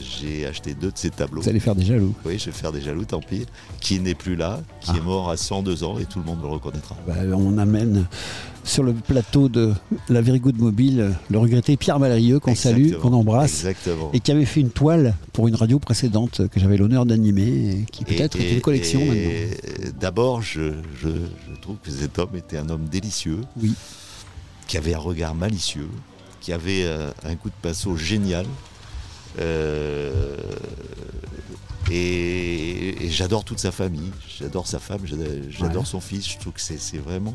j'ai 0.00 0.46
acheté 0.46 0.74
deux 0.74 0.90
de 0.92 0.98
ses 0.98 1.10
tableaux. 1.10 1.40
Vous 1.42 1.48
allez 1.48 1.60
faire 1.60 1.74
des 1.74 1.84
jaloux. 1.84 2.14
Oui, 2.24 2.38
je 2.38 2.46
vais 2.46 2.52
faire 2.52 2.72
des 2.72 2.80
jaloux, 2.82 3.04
tant 3.04 3.20
pis. 3.20 3.46
Qui 3.80 3.98
n'est 4.00 4.14
plus 4.14 4.36
là, 4.36 4.60
qui 4.80 4.90
Ah. 4.92 4.96
est 4.98 5.00
mort 5.02 5.30
à 5.30 5.36
102 5.36 5.84
ans 5.84 5.98
et 5.98 6.04
tout 6.04 6.18
le 6.18 6.24
monde 6.24 6.40
le 6.42 6.48
reconnaîtra. 6.48 6.96
Bah, 7.06 7.14
on 7.34 7.56
amène 7.58 8.06
sur 8.64 8.82
le 8.82 8.92
plateau 8.92 9.48
de 9.48 9.72
la 10.08 10.20
Very 10.22 10.40
Good 10.40 10.58
Mobile 10.58 11.12
le 11.30 11.38
regretté 11.38 11.76
Pierre 11.76 11.98
Malrieux 11.98 12.40
qu'on 12.40 12.54
salue, 12.54 12.92
qu'on 12.94 13.12
embrasse. 13.12 13.64
Exactement. 13.64 14.10
Et 14.12 14.20
qui 14.20 14.32
avait 14.32 14.44
fait 14.44 14.60
une 14.60 14.70
toile 14.70 15.14
pour 15.32 15.48
une 15.48 15.54
radio 15.54 15.78
précédente 15.78 16.48
que 16.48 16.58
j'avais 16.60 16.76
l'honneur 16.76 17.06
d'animer 17.06 17.70
et 17.80 17.84
qui 17.90 18.04
peut-être 18.04 18.38
est 18.40 18.54
une 18.54 18.60
collection 18.60 19.00
et 19.00 19.48
maintenant. 19.50 19.90
D'abord, 20.00 20.42
je, 20.42 20.72
je- 21.00 21.08
je 21.08 21.60
trouve 21.62 21.76
que 21.82 21.90
cet 21.90 22.18
homme 22.18 22.34
était 22.36 22.58
un 22.58 22.68
homme 22.68 22.84
délicieux, 22.90 23.40
Oui. 23.62 23.72
qui 24.66 24.76
avait 24.76 24.94
un 24.94 24.98
regard 24.98 25.34
malicieux, 25.34 25.88
qui 26.40 26.52
avait 26.52 26.82
euh, 26.84 27.10
un 27.24 27.34
coup 27.36 27.48
de 27.48 27.54
pinceau 27.62 27.96
génial. 27.96 28.46
Euh, 29.38 30.36
et, 31.90 33.04
et 33.04 33.10
j'adore 33.10 33.44
toute 33.44 33.58
sa 33.60 33.70
famille, 33.70 34.10
j'adore 34.40 34.66
sa 34.66 34.78
femme, 34.78 35.00
j'adore 35.06 35.82
Ouais. 35.82 35.84
son 35.86 36.00
fils. 36.00 36.28
Je 36.28 36.38
trouve 36.38 36.52
que 36.52 36.60
c'est 36.60 36.98
vraiment. 36.98 37.34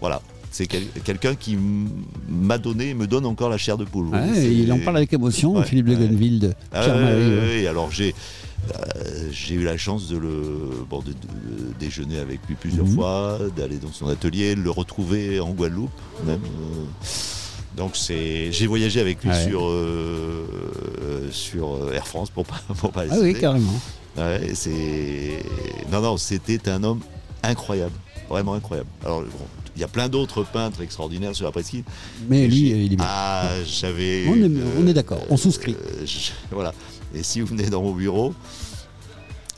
Voilà. 0.00 0.22
C'est 0.52 0.66
quel- 0.66 0.88
quelqu'un 1.04 1.34
qui 1.36 1.56
m'a 2.28 2.58
donné 2.58 2.88
et 2.90 2.94
me 2.94 3.06
donne 3.06 3.24
encore 3.26 3.50
la 3.50 3.58
chair 3.58 3.76
de 3.78 3.84
poule. 3.84 4.08
Ouais, 4.08 4.52
il 4.52 4.72
en 4.72 4.78
parle 4.80 4.96
avec 4.96 5.12
émotion, 5.12 5.54
Ouais, 5.56 5.64
Philippe 5.64 5.86
de 5.86 6.52
Ah 6.72 6.80
Pierre 6.82 6.96
ouais, 6.96 7.38
ouais. 7.60 7.66
Alors 7.68 7.90
j'ai 7.92 8.14
euh, 8.74 9.28
j'ai 9.30 9.54
eu 9.54 9.62
la 9.64 9.76
chance 9.76 10.08
de 10.08 10.16
le 10.16 10.84
bon, 10.88 11.00
de, 11.02 11.12
de 11.12 11.72
déjeuner 11.78 12.18
avec 12.18 12.40
lui 12.48 12.56
plusieurs 12.56 12.84
Mhm. 12.86 12.94
fois, 12.94 13.38
d'aller 13.56 13.76
dans 13.76 13.92
son 13.92 14.08
atelier, 14.08 14.54
de 14.56 14.60
le 14.60 14.70
retrouver 14.70 15.38
en 15.38 15.50
Guadeloupe 15.50 15.90
même. 16.26 16.40
euh, 16.42 17.06
Donc 17.80 17.96
c'est, 17.96 18.52
j'ai 18.52 18.66
voyagé 18.66 19.00
avec 19.00 19.22
lui 19.24 19.30
Ouais. 19.30 19.48
sur, 19.48 19.62
euh, 19.66 20.44
sur 21.32 21.76
euh, 21.76 21.92
Air 21.94 22.06
France 22.06 22.28
pour 22.28 22.44
pas, 22.44 22.60
pour 22.78 22.92
pas 22.92 23.06
les 23.06 23.10
Ah 23.10 23.16
oui, 23.22 23.32
carrément. 23.34 23.72
Ouais, 24.18 24.50
c'est... 24.52 25.42
Non, 25.90 26.02
non, 26.02 26.18
c'était 26.18 26.68
un 26.68 26.84
homme 26.84 27.00
incroyable, 27.42 27.94
vraiment 28.28 28.52
incroyable. 28.52 28.90
Alors, 29.02 29.22
bon, 29.22 29.28
il 29.76 29.80
y 29.80 29.84
a 29.84 29.88
plein 29.88 30.10
d'autres 30.10 30.42
peintres 30.44 30.82
extraordinaires 30.82 31.34
sur 31.34 31.46
la 31.46 31.52
presqu'île. 31.52 31.84
Mais 32.28 32.46
lui, 32.48 32.68
il 32.68 32.92
est 32.92 32.96
bien. 32.96 33.06
Ah, 33.08 33.48
j'avais. 33.66 34.26
On 34.28 34.86
est- 34.86 34.92
d'accord, 34.92 35.22
on 35.30 35.38
souscrit. 35.38 35.72
euh, 35.74 36.04
voilà. 36.50 36.74
Et 37.14 37.22
si 37.22 37.40
vous 37.40 37.46
venez 37.46 37.70
dans 37.70 37.80
mon 37.82 37.92
bureau, 37.94 38.34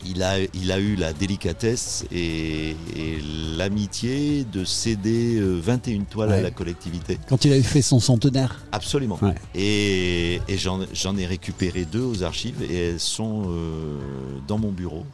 il 0.06 0.22
a, 0.22 0.38
il 0.38 0.72
a 0.72 0.78
eu 0.78 0.96
la 0.96 1.12
délicatesse 1.12 2.04
et, 2.12 2.70
et 2.96 3.18
l'amitié 3.56 4.44
de 4.44 4.64
céder 4.64 5.36
euh, 5.36 5.58
21 5.60 6.02
toiles 6.02 6.32
à 6.32 6.40
la 6.40 6.50
collectivité. 6.50 7.18
Quand 7.28 7.44
il 7.44 7.52
avait 7.52 7.62
fait 7.62 7.82
son 7.82 8.00
centenaire. 8.00 8.64
Absolument. 8.72 9.18
Ouais. 9.22 9.34
Et, 9.54 10.40
j'en 10.56 11.16
ai 11.16 11.26
récupéré 11.26 11.84
deux 11.84 12.02
aux 12.02 12.22
archives 12.22 12.62
et 12.62 12.90
elles 12.90 13.00
sont 13.00 13.44
euh, 13.48 13.98
dans 14.48 14.58
mon 14.58 14.72
bureau. 14.72 15.04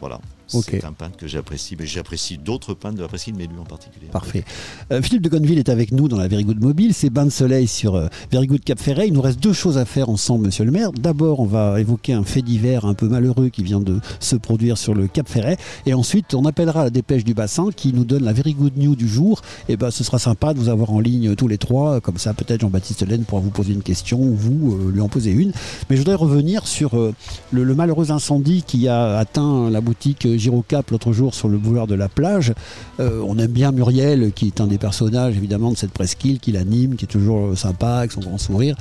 Voilà. 0.00 0.20
C'est 0.46 0.84
un 0.84 0.92
peintre 0.92 1.16
que 1.16 1.26
j'apprécie, 1.26 1.76
mais 1.78 1.86
j'apprécie 1.86 2.38
d'autres 2.38 2.74
peintres 2.74 2.96
de 2.96 3.02
la 3.02 3.08
presqu'île, 3.08 3.34
mais 3.36 3.46
lui 3.46 3.58
en 3.58 3.64
particulier. 3.64 4.06
Parfait. 4.12 4.44
Euh, 4.92 5.02
Philippe 5.02 5.22
de 5.22 5.28
Gonneville 5.28 5.58
est 5.58 5.68
avec 5.68 5.92
nous 5.92 6.08
dans 6.08 6.18
la 6.18 6.28
Very 6.28 6.44
Good 6.44 6.60
Mobile. 6.62 6.94
C'est 6.94 7.10
bain 7.10 7.24
de 7.24 7.30
soleil 7.30 7.66
sur 7.66 7.96
euh, 7.96 8.06
Very 8.30 8.46
Good 8.46 8.62
Cap 8.62 8.78
Ferret. 8.78 9.08
Il 9.08 9.14
nous 9.14 9.20
reste 9.20 9.42
deux 9.42 9.52
choses 9.52 9.78
à 9.78 9.84
faire 9.84 10.08
ensemble, 10.08 10.46
monsieur 10.46 10.64
le 10.64 10.70
maire. 10.70 10.92
D'abord, 10.92 11.40
on 11.40 11.46
va 11.46 11.80
évoquer 11.80 12.12
un 12.12 12.24
fait 12.24 12.42
divers 12.42 12.84
un 12.84 12.94
peu 12.94 13.08
malheureux 13.08 13.48
qui 13.48 13.62
vient 13.62 13.80
de 13.80 14.00
se 14.20 14.36
produire 14.36 14.78
sur 14.78 14.94
le 14.94 15.08
Cap 15.08 15.28
Ferret. 15.28 15.56
Et 15.84 15.94
ensuite, 15.94 16.34
on 16.34 16.44
appellera 16.44 16.84
la 16.84 16.90
dépêche 16.90 17.24
du 17.24 17.34
bassin 17.34 17.70
qui 17.74 17.92
nous 17.92 18.04
donne 18.04 18.24
la 18.24 18.32
Very 18.32 18.54
Good 18.54 18.76
News 18.76 18.94
du 18.94 19.08
jour. 19.08 19.42
Et 19.68 19.76
ben, 19.76 19.90
ce 19.90 20.04
sera 20.04 20.18
sympa 20.18 20.54
de 20.54 20.58
vous 20.58 20.68
avoir 20.68 20.90
en 20.90 21.00
ligne 21.00 21.34
tous 21.34 21.48
les 21.48 21.58
trois. 21.58 22.00
Comme 22.00 22.18
ça, 22.18 22.34
peut-être 22.34 22.60
Jean-Baptiste 22.60 23.06
Laine 23.06 23.24
pourra 23.24 23.40
vous 23.40 23.50
poser 23.50 23.72
une 23.72 23.82
question 23.82 24.20
ou 24.20 24.34
vous 24.34 24.74
euh, 24.74 24.92
lui 24.92 25.00
en 25.00 25.08
poser 25.08 25.32
une. 25.32 25.52
Mais 25.90 25.96
je 25.96 26.02
voudrais 26.02 26.14
revenir 26.14 26.66
sur 26.66 26.96
euh, 26.96 27.12
le, 27.50 27.64
le 27.64 27.74
malheureux 27.74 28.10
incendie 28.12 28.62
qui 28.66 28.88
a 28.88 29.18
atteint 29.18 29.70
la 29.70 29.80
boutique 29.80 30.26
Girocap 30.38 30.90
l'autre 30.90 31.12
jour 31.12 31.34
sur 31.34 31.48
le 31.48 31.58
boulevard 31.58 31.86
de 31.86 31.94
la 31.94 32.08
plage. 32.08 32.52
Euh, 33.00 33.22
on 33.26 33.38
aime 33.38 33.50
bien 33.50 33.72
Muriel, 33.72 34.32
qui 34.32 34.46
est 34.46 34.60
un 34.60 34.66
des 34.66 34.78
personnages 34.78 35.36
évidemment 35.36 35.70
de 35.70 35.76
cette 35.76 35.92
presqu'île, 35.92 36.38
qui 36.40 36.52
l'anime, 36.52 36.96
qui 36.96 37.04
est 37.04 37.08
toujours 37.08 37.46
euh, 37.48 37.56
sympa, 37.56 37.94
avec 37.96 38.12
son 38.12 38.20
grand 38.20 38.38
sourire. 38.38 38.76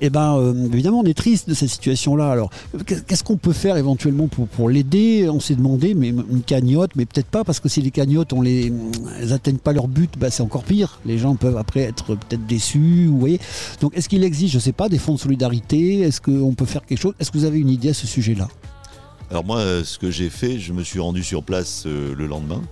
Et 0.00 0.10
ben 0.10 0.36
euh, 0.38 0.68
évidemment, 0.72 1.00
on 1.00 1.04
est 1.04 1.16
triste 1.16 1.48
de 1.48 1.54
cette 1.54 1.70
situation-là. 1.70 2.30
Alors, 2.30 2.50
qu'est- 2.86 3.04
qu'est-ce 3.06 3.24
qu'on 3.24 3.36
peut 3.36 3.52
faire 3.52 3.76
éventuellement 3.76 4.28
pour, 4.28 4.68
l'aider? 4.68 5.28
On 5.30 5.40
s'est 5.40 5.54
demandé, 5.54 5.94
mais 5.94 6.08
une 6.08 6.42
cagnotte, 6.42 6.90
mais 6.96 7.06
peut-être 7.06 7.26
pas, 7.28 7.44
parce 7.44 7.60
que 7.60 7.68
si 7.68 7.82
les 7.82 7.90
cagnottes, 7.90 8.32
on 8.32 8.42
les, 8.42 8.72
atteignent 9.32 9.58
pas 9.58 9.72
leur 9.72 9.88
but, 9.88 10.12
bah, 10.18 10.30
c'est 10.30 10.42
encore 10.42 10.64
pire. 10.64 11.00
Les 11.06 11.18
gens 11.18 11.34
peuvent 11.36 11.56
après 11.56 11.80
être 11.80 12.14
peut-être 12.14 12.46
déçus, 12.46 13.06
vous. 13.06 13.26
Donc, 13.80 13.96
est-ce 13.96 14.08
qu'il 14.08 14.24
existe, 14.24 14.54
je 14.54 14.58
sais 14.58 14.72
pas, 14.72 14.88
des 14.88 14.98
fonds 14.98 15.14
de 15.14 15.18
solidarité? 15.18 16.00
Est-ce 16.00 16.20
qu'on 16.20 16.54
peut 16.54 16.64
faire 16.66 16.84
quelque 16.84 17.00
chose? 17.00 17.14
Est-ce 17.18 17.30
que 17.30 17.38
vous 17.38 17.44
avez 17.44 17.58
une 17.58 17.70
idée 17.70 17.90
à 17.90 17.94
ce 17.94 18.06
sujet-là? 18.06 18.48
Alors 19.30 19.44
moi, 19.44 19.58
euh, 19.58 19.84
ce 19.84 19.98
que 19.98 20.10
j'ai 20.10 20.30
fait, 20.30 20.58
je 20.58 20.72
me 20.72 20.82
suis 20.84 21.00
rendu 21.00 21.24
sur 21.24 21.42
place 21.42 21.84
euh, 21.86 22.14
le 22.14 22.26
lendemain. 22.26 22.62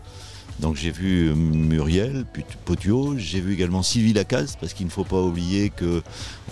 Donc 0.60 0.76
j'ai 0.76 0.92
vu 0.92 1.30
euh, 1.30 1.34
Muriel 1.34 2.24
Potio, 2.64 3.14
j'ai 3.18 3.40
vu 3.40 3.54
également 3.54 3.82
Sylvie 3.82 4.12
Lacaze, 4.12 4.54
parce 4.60 4.72
qu'il 4.72 4.86
ne 4.86 4.90
faut 4.90 5.02
pas 5.02 5.20
oublier 5.20 5.70
que 5.70 6.00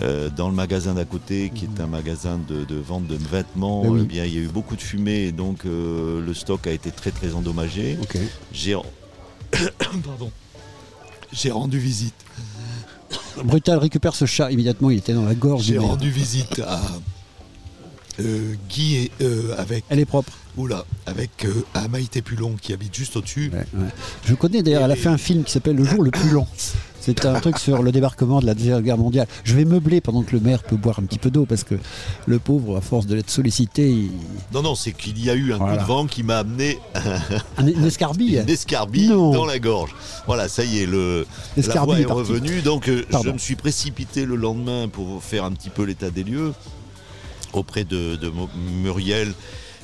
euh, 0.01 0.29
dans 0.29 0.49
le 0.49 0.55
magasin 0.55 0.93
d'à 0.95 1.05
côté, 1.05 1.51
qui 1.55 1.65
est 1.65 1.79
un 1.81 1.87
magasin 1.87 2.37
de, 2.49 2.65
de 2.65 2.75
vente 2.75 3.07
de 3.07 3.15
vêtements, 3.15 3.83
Eh 3.85 3.89
oui. 3.89 3.99
eh 4.03 4.05
bien, 4.05 4.25
il 4.25 4.33
y 4.33 4.37
a 4.37 4.41
eu 4.41 4.49
beaucoup 4.49 4.75
de 4.75 4.81
fumée, 4.81 5.27
et 5.27 5.31
donc 5.31 5.65
euh, 5.65 6.19
le 6.23 6.33
stock 6.33 6.67
a 6.67 6.71
été 6.71 6.91
très 6.91 7.11
très 7.11 7.33
endommagé. 7.33 7.97
J'ai 8.51 8.75
Pardon. 10.05 10.31
J'ai 11.31 11.51
rendu 11.51 11.79
visite. 11.79 12.13
Brutal 13.43 13.77
récupère 13.79 14.15
ce 14.15 14.25
chat 14.25 14.51
immédiatement, 14.51 14.89
il 14.89 14.97
était 14.97 15.13
dans 15.13 15.23
la 15.25 15.33
gorge 15.33 15.63
J'ai 15.63 15.77
rendu 15.77 16.09
visite 16.11 16.59
à 16.59 16.81
euh, 18.19 18.53
Guy 18.69 18.95
et, 18.95 19.11
euh, 19.21 19.55
avec. 19.57 19.83
Elle 19.89 19.99
est 19.99 20.05
propre. 20.05 20.31
Oula, 20.55 20.85
avec 21.07 21.45
euh, 21.45 21.65
à 21.73 21.87
Maïté 21.87 22.21
Pulon 22.21 22.55
qui 22.61 22.73
habite 22.73 22.93
juste 22.95 23.15
au-dessus. 23.17 23.51
Je 24.25 24.35
connais 24.35 24.61
d'ailleurs, 24.61 24.83
elle 24.83 24.91
a 24.91 24.95
fait 24.95 25.09
un 25.09 25.17
film 25.17 25.43
qui 25.43 25.51
s'appelle 25.51 25.75
Le 25.75 25.83
jour 25.83 26.03
le 26.03 26.11
plus 26.11 26.29
long. 26.29 26.45
C'est 26.99 27.25
un 27.25 27.37
truc 27.41 27.57
sur 27.59 27.83
le 27.83 27.91
débarquement 27.91 28.39
de 28.39 28.45
la 28.45 28.53
Deuxième 28.53 28.79
Guerre 28.81 28.97
mondiale. 28.97 29.27
Je 29.43 29.55
vais 29.55 29.65
meubler 29.65 29.99
pendant 29.99 30.21
que 30.23 30.31
le 30.31 30.39
maire 30.39 30.63
peut 30.63 30.77
boire 30.77 30.99
un 30.99 31.03
petit 31.03 31.17
peu 31.17 31.29
d'eau 31.31 31.45
parce 31.45 31.63
que 31.65 31.75
le 32.27 32.39
pauvre, 32.39 32.77
à 32.77 32.81
force 32.81 33.07
de 33.07 33.15
l'être 33.15 33.29
sollicité, 33.31 33.89
il... 33.89 34.11
Non, 34.53 34.61
non, 34.61 34.73
c'est 34.75 34.93
qu'il 34.93 35.21
y 35.21 35.29
a 35.29 35.33
eu 35.33 35.51
un 35.53 35.57
Voilà. 35.57 35.73
coup 35.75 35.81
de 35.81 35.87
vent 35.87 36.05
qui 36.05 36.23
m'a 36.23 36.37
amené 36.37 36.79
Un- 37.57 37.67
une 37.67 37.83
escarbille. 37.83 38.37
une 38.47 38.49
escarbille 38.49 39.09
Non. 39.09 39.31
dans 39.31 39.45
la 39.45 39.59
gorge. 39.59 39.93
Voilà, 40.27 40.47
ça 40.47 40.63
y 40.63 40.79
est, 40.79 40.85
le, 40.85 41.25
la 41.57 41.63
est 41.63 42.01
est 42.01 42.05
revenue. 42.05 42.61
Donc 42.61 42.87
euh, 42.87 43.03
je 43.23 43.29
me 43.31 43.37
suis 43.37 43.55
précipité 43.55 44.25
le 44.25 44.35
lendemain 44.37 44.87
pour 44.87 45.21
faire 45.21 45.43
un 45.43 45.51
petit 45.51 45.71
peu 45.71 45.83
l'état 45.83 46.09
des 46.09 46.23
lieux 46.23 46.53
auprès 47.53 47.83
de, 47.83 48.17
Muriel, 48.81 49.33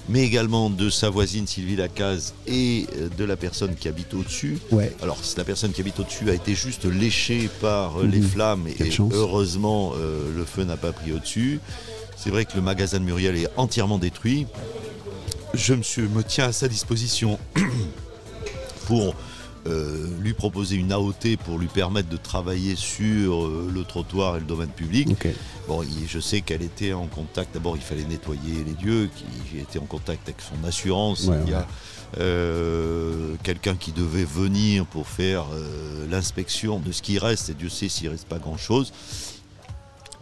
mais 0.09 0.24
également 0.24 0.70
de 0.70 0.89
sa 0.89 1.09
voisine 1.09 1.45
Sylvie 1.45 1.76
Lacaze 1.76 2.34
et 2.47 2.88
euh, 2.97 3.09
de 3.15 3.24
la 3.24 3.36
personne 3.38 3.76
qui 3.76 3.88
habite 3.88 4.13
au-dessus. 4.13 4.57
Ouais. 4.72 4.91
Alors 5.03 5.17
la 5.38 5.43
personne 5.43 5.72
qui 5.72 5.82
habite 5.82 5.99
au-dessus 5.99 6.30
a 6.30 6.34
été 6.34 6.55
juste 6.55 6.86
léchée 6.86 7.49
par 7.61 8.01
euh, 8.01 8.07
les 8.07 8.20
Mhm. 8.20 8.28
flammes 8.28 8.67
et, 8.80 8.89
chance. 8.91 9.13
heureusement 9.13 9.93
euh, 9.97 10.36
le 10.36 10.45
feu 10.45 10.63
n'a 10.63 10.78
pas 10.78 10.91
pris 10.91 11.11
au-dessus. 11.11 11.59
C'est 12.17 12.32
vrai 12.32 12.45
que 12.45 12.55
le 12.55 12.61
magasin 12.61 12.99
de 12.99 13.05
Muriel 13.05 13.36
est 13.38 13.47
entièrement 13.55 13.97
détruit. 13.99 14.47
Je 15.53 15.74
me, 15.74 15.84
suis- 15.84 16.01
me 16.03 16.24
tiens 16.24 16.45
à 16.45 16.51
sa 16.51 16.67
disposition 16.67 17.39
pour 18.88 19.13
euh, 19.67 20.07
lui 20.22 20.34
proposer 20.34 20.76
une 20.76 20.91
AOT 20.91 21.38
pour 21.45 21.59
lui 21.59 21.67
permettre 21.67 22.09
de 22.09 22.17
travailler 22.17 22.76
sur 22.76 23.43
euh, 23.45 23.70
le 23.74 23.84
trottoir 23.84 24.38
et 24.38 24.39
le 24.39 24.45
domaine 24.45 24.70
public. 24.70 25.09
Bon, 25.70 25.84
il- 25.84 26.07
je 26.07 26.20
sais 26.20 26.41
qu'elle 26.41 26.63
était 26.63 26.93
en 26.93 27.05
contact. 27.05 27.53
D'abord, 27.53 27.78
il 27.78 27.84
fallait 27.84 28.03
nettoyer 28.03 28.65
les 28.65 28.84
lieux. 28.86 29.07
Qui 29.15 29.59
était 29.59 29.78
en 29.80 29.86
contact 29.86 30.28
avec 30.28 30.41
son 30.41 30.67
assurance. 30.67 31.26
Ouais, 31.26 31.38
il 31.45 31.51
y 31.51 31.53
a 31.53 31.67
euh, 32.17 33.36
quelqu'un 33.43 33.76
qui 33.76 33.91
devait 33.91 34.24
venir 34.26 34.86
pour 34.88 35.07
faire 35.07 35.45
euh, 35.53 36.07
l'inspection 36.09 36.80
de 36.80 36.91
ce 36.91 37.03
qui 37.03 37.20
reste. 37.20 37.49
Et 37.49 37.53
Dieu 37.53 37.70
sait 37.70 37.88
s'il 37.88 38.09
reste 38.09 38.28
pas 38.28 38.39
grand-chose. 38.39 38.91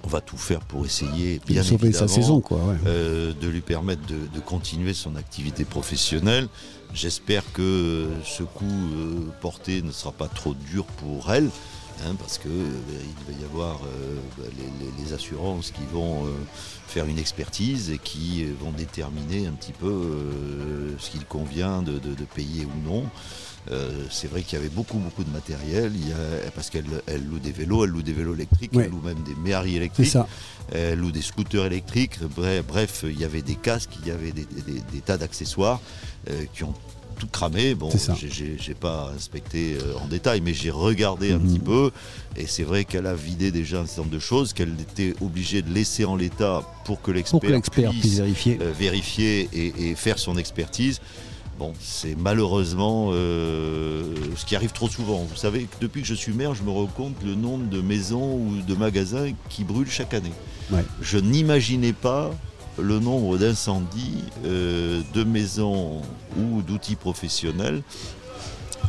On 0.03 0.09
va 0.09 0.19
tout 0.21 0.37
faire 0.37 0.59
pour 0.59 0.85
essayer, 0.85 1.41
bien 1.47 1.63
sauver 1.63 1.91
sa 1.91 2.05
évidemment, 2.05 2.07
saison, 2.21 2.39
quoi, 2.41 2.57
ouais. 2.59 2.75
euh, 2.85 3.33
de 3.41 3.47
lui 3.47 3.61
permettre 3.61 4.05
de, 4.05 4.15
de 4.33 4.39
continuer 4.39 4.93
son 4.93 5.15
activité 5.15 5.65
professionnelle. 5.65 6.47
J'espère 6.93 7.43
que 7.53 8.07
ce 8.23 8.43
coup 8.43 8.65
porté 9.41 9.81
ne 9.81 9.91
sera 9.91 10.11
pas 10.13 10.27
trop 10.29 10.53
dur 10.71 10.85
pour 10.85 11.31
elle, 11.33 11.49
hein, 12.05 12.15
parce 12.19 12.37
que 12.37 12.47
euh, 12.49 12.69
il 13.27 13.33
va 13.33 13.39
y 13.41 13.43
avoir 13.45 13.79
euh, 13.85 14.15
bah, 14.37 14.43
les, 14.99 15.13
assurances 15.13 15.71
qui 15.71 15.83
vont 15.93 16.25
euh, 16.25 16.29
faire 16.87 17.05
une 17.05 17.17
expertise 17.17 17.89
et 17.91 17.97
qui 17.97 18.43
vont 18.61 18.71
déterminer 18.71 19.47
un 19.47 19.53
petit 19.53 19.71
peu 19.71 20.95
ce 20.99 21.09
qu'il 21.11 21.25
convient 21.25 21.81
de, 21.81 21.93
de- 21.93 22.13
de 22.13 22.23
payer 22.35 22.65
ou 22.65 22.89
non. 22.89 23.03
Euh, 23.71 23.91
c'est 24.09 24.29
vrai 24.29 24.43
qu'il 24.43 24.57
y 24.57 24.61
avait 24.61 24.69
beaucoup 24.69 24.97
beaucoup 24.97 25.23
de 25.25 25.29
matériel, 25.29 25.91
il 25.95 26.07
y 26.09 26.11
a- 26.13 26.51
parce 26.55 26.69
qu'elle 26.69 26.85
elle 27.05 27.25
loue 27.25 27.39
des 27.39 27.51
vélos, 27.51 27.83
elle 27.83 27.89
loue 27.91 28.01
des 28.01 28.13
vélos 28.13 28.33
électriques, 28.33 28.71
elle 28.85 28.91
loue 28.91 29.01
même 29.01 29.21
des 29.23 29.35
méharis 29.35 29.75
électriques, 29.75 30.07
ça. 30.07 30.27
elle 30.71 30.99
loue 30.99 31.11
des 31.11 31.21
scooters 31.21 31.65
électriques, 31.65 32.19
bref, 32.35 32.63
bref, 32.65 33.03
il 33.07 33.19
y 33.19 33.25
avait 33.25 33.41
des 33.41 33.55
casques, 33.55 33.91
il 34.01 34.07
y 34.07 34.11
avait 34.11 34.31
des, 34.31 34.45
des- 34.45 34.61
des- 34.73 34.79
des 34.91 35.01
tas 35.01 35.17
d'accessoires 35.17 35.81
euh, 36.29 36.45
qui 36.53 36.63
ont 36.63 36.73
tout 37.17 37.27
cramé. 37.27 37.75
Bon, 37.75 37.89
j'ai- 38.15 38.73
pas 38.73 39.11
inspecté 39.15 39.77
euh, 39.81 39.95
en 40.03 40.07
détail, 40.07 40.41
mais 40.41 40.53
j'ai 40.53 40.69
regardé 40.69 41.31
un 41.31 41.39
Mhm. 41.39 41.47
petit 41.47 41.59
peu, 41.59 41.91
et 42.35 42.45
c'est 42.47 42.63
vrai 42.63 42.85
qu'elle 42.85 43.07
a 43.07 43.15
vidé 43.15 43.51
déjà 43.51 43.79
un 43.81 43.85
certain 43.85 44.01
nombre 44.03 44.13
de 44.13 44.19
choses, 44.19 44.53
qu'elle 44.53 44.73
était 44.79 45.13
obligée 45.21 45.61
de 45.61 45.73
laisser 45.73 46.05
en 46.05 46.15
l'état 46.15 46.61
pour 46.85 47.01
que 47.01 47.11
l'expert 47.11 47.39
puisse 47.91 48.17
vérifier. 48.19 48.57
euh, 48.61 48.71
vérifier 48.77 49.49
et, 49.53 49.89
et 49.89 49.95
faire 49.95 50.19
son 50.19 50.37
expertise. 50.37 50.99
Bon, 51.57 51.73
c'est 51.81 52.15
malheureusement 52.15 53.09
euh, 53.13 54.03
ce 54.35 54.45
qui 54.45 54.55
arrive 54.55 54.71
trop 54.73 54.87
souvent. 54.89 55.25
Vous 55.27 55.35
savez, 55.35 55.67
depuis 55.81 56.01
que 56.01 56.07
je 56.07 56.13
suis 56.13 56.33
maire, 56.33 56.53
je 56.53 56.61
me 56.61 56.69
rends 56.69 56.85
compte 56.85 57.15
le 57.25 57.33
nombre 57.33 57.67
de 57.67 57.81
maisons 57.81 58.35
ou 58.35 58.61
de 58.67 58.75
magasins 58.75 59.31
qui 59.49 59.63
brûlent 59.63 59.89
chaque 59.89 60.13
année. 60.13 60.33
Ouais. 60.71 60.85
Je 61.01 61.17
n'imaginais 61.17 61.93
pas 61.93 62.29
le 62.79 62.99
nombre 62.99 63.37
d'incendies 63.37 64.23
euh, 64.45 65.01
de 65.13 65.23
maisons 65.23 66.01
ou 66.37 66.61
d'outils 66.61 66.95
professionnels. 66.95 67.81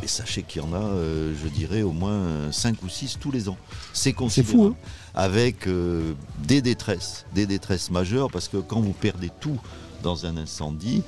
Et 0.01 0.07
sachez 0.07 0.43
qu'il 0.43 0.61
y 0.61 0.65
en 0.65 0.73
a, 0.73 0.77
euh, 0.77 1.33
je 1.41 1.47
dirais, 1.49 1.81
au 1.81 1.91
moins 1.91 2.51
5 2.51 2.81
ou 2.83 2.89
6 2.89 3.17
tous 3.19 3.31
les 3.31 3.49
ans. 3.49 3.57
C'est 3.91 4.13
considérable. 4.13 4.57
fou, 4.57 4.65
hein 4.67 4.75
Avec 5.13 5.67
euh, 5.67 6.13
des 6.47 6.61
détresses, 6.61 7.25
des 7.33 7.45
détresses 7.45 7.91
majeures, 7.91 8.31
parce 8.31 8.47
que 8.47 8.57
quand 8.57 8.79
vous 8.79 8.93
perdez 8.93 9.29
tout 9.41 9.59
dans 10.03 10.25
un 10.25 10.37
incendie, 10.37 11.01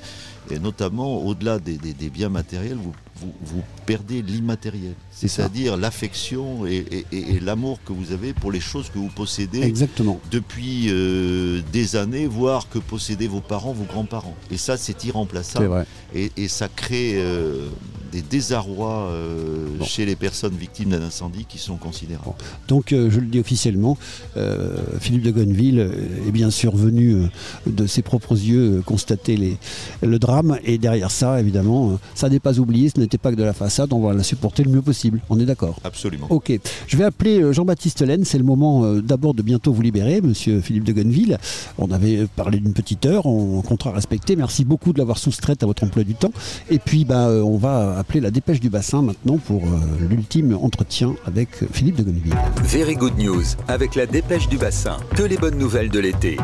et 0.50 0.58
notamment 0.58 1.24
au-delà 1.24 1.58
des, 1.58 1.76
des- 1.76 1.92
des 1.94 2.10
biens 2.10 2.28
matériels, 2.28 2.76
vous, 2.76 2.92
vous- 3.16 3.32
vous 3.42 3.62
perdez 3.86 4.22
l'immatériel. 4.22 4.94
C'est-à-dire 5.10 5.76
l'affection 5.76 6.66
et, 6.66 6.84
et- 6.90 7.06
et- 7.12 7.34
et 7.36 7.40
l'amour 7.40 7.78
que 7.84 7.92
vous 7.92 8.12
avez 8.12 8.32
pour 8.32 8.50
les 8.52 8.60
choses 8.60 8.88
que 8.90 8.98
vous 8.98 9.08
possédez 9.08 9.62
Exactement. 9.62 10.20
depuis 10.30 10.86
euh, 10.90 11.60
des 11.72 11.96
années, 11.96 12.26
voire 12.26 12.68
que 12.68 12.78
possédaient 12.78 13.28
vos 13.28 13.40
parents, 13.40 13.72
vos 13.72 13.84
grands-parents. 13.84 14.36
Et 14.50 14.56
ça, 14.56 14.76
c'est 14.76 14.92
C'est 14.92 15.08
irremplaçable. 15.08 15.66
vrai. 15.66 15.86
Et, 16.14 16.30
et 16.36 16.48
ça 16.48 16.68
crée 16.68 17.12
euh, 17.14 17.68
des 18.12 18.22
désarrois 18.22 19.08
euh, 19.10 19.66
chez 19.82 20.04
les 20.04 20.16
personnes 20.16 20.54
victimes 20.54 20.90
d'un 20.90 21.02
incendie 21.02 21.46
qui 21.48 21.58
sont 21.58 21.76
considérables. 21.76 22.34
Donc, 22.68 22.92
euh, 22.92 23.10
je 23.10 23.18
le 23.20 23.26
dis 23.26 23.40
officiellement, 23.40 23.96
euh, 24.36 24.76
Philippe 25.00 25.22
de 25.22 25.30
Gonneville 25.30 25.90
est 26.28 26.30
bien 26.30 26.50
sûr 26.50 26.76
venu 26.76 27.22
de 27.66 27.86
ses 27.86 28.02
propres 28.02 28.32
yeux 28.34 28.82
constater 28.84 29.36
les- 29.36 29.56
le 30.02 30.18
drame. 30.18 30.58
Et 30.64 30.78
derrière 30.78 31.10
ça, 31.10 31.40
évidemment, 31.40 31.98
ça 32.14 32.28
n'est 32.28 32.40
pas 32.40 32.58
oublié, 32.58 32.90
ce 32.94 33.00
n'était 33.00 33.18
pas 33.18 33.30
que 33.30 33.36
de 33.36 33.42
la 33.44 33.54
façade, 33.54 33.92
on 33.92 34.00
va 34.00 34.12
la 34.12 34.22
supporter 34.22 34.62
le 34.64 34.70
mieux 34.70 34.82
possible. 34.82 35.20
On 35.30 35.40
est 35.40 35.46
d'accord 35.46 35.76
Absolument. 35.84 36.26
Ok, 36.30 36.52
je 36.86 36.96
vais 36.96 37.04
appeler 37.04 37.52
Jean-Baptiste 37.52 38.02
Laine. 38.02 38.24
C'est 38.24 38.38
le 38.38 38.44
moment 38.44 38.94
d'abord 38.96 39.32
de 39.34 39.42
bientôt 39.42 39.72
vous 39.72 39.82
libérer, 39.82 40.20
monsieur 40.20 40.60
Philippe 40.60 40.84
de 40.84 40.92
Gonneville. 40.92 41.38
On 41.78 41.90
avait 41.90 42.26
parlé 42.36 42.58
d'une 42.60 42.74
petite 42.74 43.06
heure, 43.06 43.26
en 43.26 43.62
contrat 43.62 43.92
respecté. 43.92 44.36
Merci 44.36 44.64
beaucoup 44.64 44.92
de 44.92 44.98
l'avoir 44.98 45.18
soustraite 45.18 45.62
à 45.62 45.66
votre 45.66 45.84
emploi 45.84 46.04
du 46.04 46.14
temps. 46.14 46.32
Et 46.70 46.78
puis, 46.78 47.04
bah, 47.04 47.28
euh, 47.28 47.40
on 47.42 47.56
va 47.56 48.01
appeler 48.02 48.20
la 48.20 48.32
dépêche 48.32 48.58
du 48.58 48.68
bassin 48.68 49.00
maintenant 49.00 49.38
pour 49.38 49.62
euh, 49.62 49.68
l'ultime 50.10 50.58
entretien 50.60 51.14
avec 51.24 51.48
Philippe 51.72 51.94
de 51.96 52.02
Gonneville. 52.02 52.34
Very 52.64 52.96
Good 52.96 53.16
News 53.16 53.44
avec 53.68 53.94
la 53.94 54.06
dépêche 54.06 54.48
du 54.48 54.58
bassin. 54.58 54.96
Que 55.16 55.22
les 55.22 55.36
bonnes 55.36 55.56
nouvelles 55.56 55.88
de 55.88 56.00
l'été. 56.00 56.36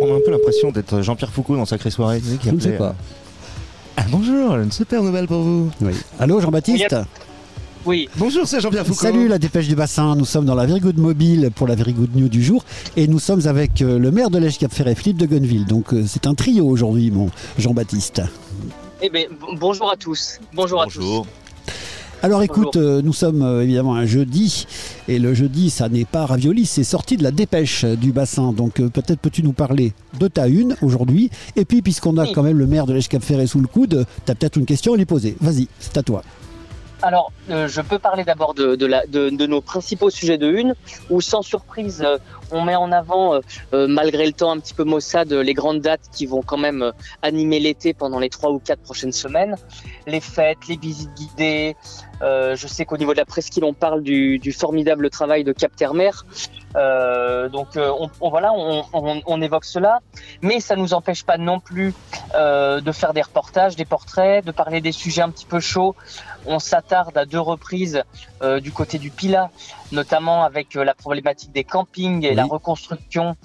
On 0.00 0.12
a 0.12 0.16
un 0.16 0.20
peu 0.24 0.30
l'impression 0.30 0.70
d'être 0.70 1.02
Jean-Pierre 1.02 1.32
Foucault 1.32 1.56
dans 1.56 1.64
Sacré 1.66 1.90
Soirée. 1.90 2.20
qui 2.20 2.48
Je 2.48 2.54
ne 2.54 2.60
sais 2.60 2.76
pas. 2.76 2.90
euh, 2.90 3.96
Ah, 3.96 4.04
bonjour, 4.08 4.54
une 4.54 4.70
super 4.70 5.02
nouvelle 5.02 5.26
pour 5.26 5.42
vous. 5.42 5.68
Oui. 5.80 5.92
Allô, 6.20 6.40
Jean-Baptiste 6.40 6.94
Oui. 7.84 8.08
Bonjour, 8.16 8.46
c'est 8.46 8.60
Jean-Pierre 8.60 8.86
Foucault. 8.86 9.00
Salut 9.02 9.26
la 9.26 9.38
dépêche 9.38 9.66
du 9.66 9.74
bassin, 9.74 10.14
nous 10.14 10.24
sommes 10.24 10.44
dans 10.44 10.54
la 10.54 10.64
Very 10.64 10.78
Good 10.78 10.98
Mobile 10.98 11.50
pour 11.52 11.66
la 11.66 11.74
Very 11.74 11.92
Good 11.92 12.14
News 12.14 12.28
du 12.28 12.42
jour 12.44 12.64
et 12.96 13.08
nous 13.08 13.18
sommes 13.18 13.46
avec 13.48 13.82
euh, 13.82 13.98
le 13.98 14.12
maire 14.12 14.30
de 14.30 14.38
l'Èche 14.38 14.58
Cap 14.58 14.72
Ferret, 14.72 14.94
Philippe 14.94 15.18
de 15.18 15.26
Gonneville. 15.26 15.66
Donc 15.66 15.86
c'est 16.06 16.28
un 16.28 16.34
trio 16.34 16.66
aujourd'hui, 16.68 17.10
mon 17.10 17.30
Jean-Baptiste. 17.58 18.22
Eh 19.02 19.08
bien, 19.08 19.24
bonjour 19.58 19.90
à 19.90 19.96
tous. 19.96 20.38
Bonjour, 20.52 20.82
à 20.82 20.86
tous. 20.86 21.24
Alors 22.22 22.42
écoute, 22.42 22.76
euh, 22.76 23.00
nous 23.00 23.14
sommes 23.14 23.40
euh, 23.40 23.62
évidemment 23.62 23.94
un 23.94 24.04
jeudi 24.04 24.66
et 25.08 25.18
le 25.18 25.32
jeudi 25.32 25.70
ça 25.70 25.88
n'est 25.88 26.04
pas 26.04 26.26
ravioli, 26.26 26.66
c'est 26.66 26.84
sorti 26.84 27.16
de 27.16 27.22
la 27.22 27.30
dépêche 27.30 27.84
euh, 27.84 27.96
du 27.96 28.12
bassin. 28.12 28.52
Donc 28.52 28.78
euh, 28.78 28.90
peut-être 28.90 29.20
peux-tu 29.20 29.42
nous 29.42 29.54
parler 29.54 29.94
de 30.18 30.28
ta 30.28 30.46
une 30.46 30.76
aujourd'hui 30.82 31.30
et 31.56 31.64
puis 31.64 31.80
puisqu'on 31.80 32.18
a 32.18 32.26
quand 32.26 32.42
même 32.42 32.58
le 32.58 32.66
maire 32.66 32.84
de 32.84 32.92
l'Èche 32.92 33.08
Cap 33.08 33.22
Ferret 33.22 33.46
sous 33.46 33.60
le 33.60 33.68
coude, 33.68 34.04
tu 34.26 34.32
as 34.32 34.34
peut-être 34.34 34.58
une 34.58 34.66
question 34.66 34.92
à 34.92 34.98
lui 34.98 35.06
poser. 35.06 35.34
Vas-y, 35.40 35.66
c'est 35.78 35.96
à 35.96 36.02
toi. 36.02 36.22
Alors, 37.02 37.32
euh, 37.48 37.66
je 37.66 37.80
peux 37.80 37.98
parler 37.98 38.24
d'abord 38.24 38.52
de, 38.52 38.76
de, 38.76 38.86
de- 39.08 39.30
de 39.30 39.46
nos 39.46 39.62
principaux 39.62 40.10
sujets 40.10 40.36
de 40.36 40.50
une, 40.50 40.74
où 41.08 41.20
sans 41.22 41.40
surprise, 41.40 42.02
euh, 42.04 42.18
on 42.52 42.60
met 42.62 42.76
en 42.76 42.92
avant, 42.92 43.34
euh, 43.34 43.40
euh, 43.72 43.86
malgré 43.88 44.26
le 44.26 44.32
temps 44.32 44.50
un 44.50 44.58
petit 44.60 44.74
peu 44.74 44.84
maussade, 44.84 45.32
les 45.32 45.54
grandes 45.54 45.80
dates 45.80 46.10
qui 46.12 46.26
vont 46.26 46.42
quand 46.42 46.58
même 46.58 46.82
euh, 46.82 46.92
animer 47.22 47.58
l'été 47.58 47.94
pendant 47.94 48.18
les 48.18 48.28
trois 48.28 48.50
ou 48.50 48.58
quatre 48.58 48.82
prochaines 48.82 49.12
semaines. 49.12 49.56
Les 50.06 50.20
fêtes, 50.20 50.68
les 50.68 50.76
visites 50.76 51.14
guidées. 51.14 51.74
euh, 52.22 52.54
je 52.54 52.66
sais 52.66 52.84
qu'au 52.84 52.98
niveau 52.98 53.12
de 53.12 53.18
la 53.18 53.24
presqu'île, 53.24 53.64
on 53.64 53.72
parle 53.72 54.02
du, 54.02 54.38
du 54.38 54.52
formidable 54.52 55.08
travail 55.08 55.42
de 55.42 55.52
Cap 55.52 55.74
Terre-Mer. 55.74 56.26
Euh, 56.76 57.48
donc, 57.48 57.68
on, 57.76 58.10
on- 58.20 58.28
voilà, 58.30 58.52
on, 58.52 58.84
on- 58.92 59.22
on 59.24 59.40
évoque 59.42 59.64
cela, 59.64 60.00
mais 60.42 60.60
ça 60.60 60.76
nous 60.76 60.92
empêche 60.92 61.24
pas 61.24 61.38
non 61.38 61.60
plus 61.60 61.94
de 62.34 62.92
faire 62.92 63.12
des 63.12 63.22
reportages, 63.22 63.74
des 63.76 63.84
portraits, 63.84 64.44
de 64.44 64.52
parler 64.52 64.80
des 64.80 64.92
sujets 64.92 65.22
un 65.22 65.30
petit 65.30 65.46
peu 65.46 65.60
chauds. 65.60 65.94
On 66.46 66.58
s'attarde 66.58 67.16
à 67.16 67.24
deux 67.24 67.40
reprises 67.40 68.02
euh, 68.42 68.60
du 68.60 68.72
côté 68.72 68.98
du 68.98 69.10
Pila, 69.10 69.50
notamment 69.92 70.44
avec 70.44 70.76
euh, 70.76 70.84
la 70.84 70.94
problématique 70.94 71.52
des 71.52 71.64
campings 71.64 72.24
et 72.24 72.34
la 72.34 72.44
reconstruction 72.44 73.36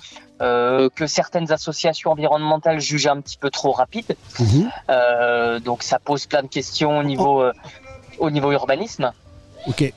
euh, 0.42 0.90
que 0.94 1.08
certaines 1.08 1.52
associations 1.52 2.12
environnementales 2.12 2.80
jugent 2.80 3.08
un 3.08 3.22
petit 3.22 3.38
peu 3.38 3.50
trop 3.50 3.72
rapide. 3.72 4.16
Euh, 4.90 5.60
donc 5.60 5.84
ça 5.84 6.00
pose 6.00 6.26
plein 6.26 6.44
de 6.44 6.48
questions 6.48 7.00
au 7.00 7.04
niveau, 7.04 7.44
au 8.20 8.30
niveau 8.30 8.52
urbanisme. 8.52 9.12
Ok. 9.68 9.94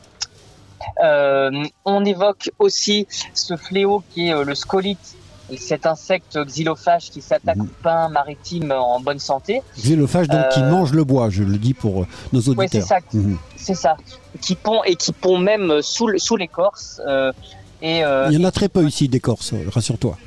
On 1.00 2.04
évoque 2.04 2.50
aussi 2.58 3.06
ce 3.34 3.56
fléau 3.56 4.02
qui 4.10 4.28
est 4.28 4.44
le 4.44 4.54
scolite, 4.54 5.16
cet 5.56 5.86
insecte 5.86 6.38
xylophage 6.44 7.10
qui 7.10 7.22
s'attaque 7.22 7.58
au 7.58 7.66
pain 7.82 8.08
maritime 8.08 8.70
en 8.72 9.00
bonne 9.00 9.18
santé. 9.18 9.62
Xylophage 9.78 10.28
donc 10.28 10.48
qui 10.50 10.60
Euh, 10.60 10.70
mange 10.70 10.92
le 10.92 11.04
bois, 11.04 11.30
je 11.30 11.42
le 11.42 11.56
dis 11.58 11.74
pour 11.74 12.02
euh, 12.02 12.06
nos 12.32 12.40
auditeurs. 12.40 12.58
Ouais, 12.58 12.68
c'est 12.70 12.80
ça. 12.82 12.98
Mhm. 13.14 13.38
C'est 13.56 13.74
ça. 13.74 13.96
Qui 14.42 14.54
pond 14.56 14.82
et 14.84 14.94
qui 14.96 15.12
pond 15.12 15.38
même 15.38 15.80
sous, 15.82 16.18
sous 16.18 16.36
l'écorce. 16.36 17.00
euh, 17.06 17.32
et, 17.80 18.04
euh, 18.04 18.28
Il 18.30 18.38
y 18.38 18.44
en 18.44 18.48
a 18.48 18.50
très 18.50 18.68
peu 18.68 18.84
ici 18.84 19.08
d'écorce, 19.08 19.54
rassure-toi. 19.72 20.18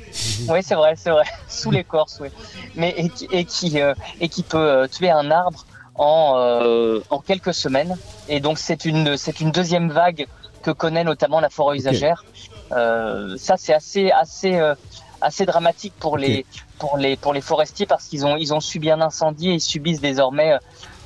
Oui, 0.48 0.58
c'est 0.62 0.74
vrai, 0.74 0.94
c'est 0.96 1.10
vrai. 1.10 1.24
Sous 1.48 1.70
l'écorce, 1.70 2.18
oui. 2.20 2.28
Mais 2.76 2.94
et 2.96 3.08
qui 3.10 3.28
et 3.30 3.44
qui, 3.44 3.78
et 4.20 4.28
qui 4.28 4.42
peut 4.42 4.88
tuer 4.90 5.10
un 5.10 5.30
arbre 5.30 5.64
en 5.94 7.00
en 7.10 7.18
quelques 7.20 7.52
semaines. 7.54 7.96
Et 8.28 8.40
donc 8.40 8.58
c'est 8.58 8.84
une 8.86 9.16
c'est 9.18 9.40
une 9.40 9.50
deuxième 9.50 9.90
vague 9.90 10.26
que 10.62 10.70
connaît 10.70 11.04
notamment 11.04 11.40
la 11.40 11.50
forêt 11.50 11.76
usagère. 11.76 12.24
Euh, 12.72 13.36
ça 13.36 13.56
c'est 13.58 13.74
assez 13.74 14.10
assez 14.10 14.54
euh, 14.54 14.74
assez 15.22 15.46
dramatique 15.46 15.94
pour 15.98 16.18
les 16.18 16.44
pour 16.78 16.96
les 16.96 17.16
pour 17.16 17.32
les 17.32 17.40
forestiers 17.40 17.86
parce 17.86 18.04
qu'ils 18.04 18.26
ont 18.26 18.36
ils 18.36 18.52
ont 18.52 18.60
subi 18.60 18.90
un 18.90 19.00
incendie 19.00 19.50
et 19.50 19.54
ils 19.54 19.60
subissent 19.60 20.00
désormais 20.00 20.58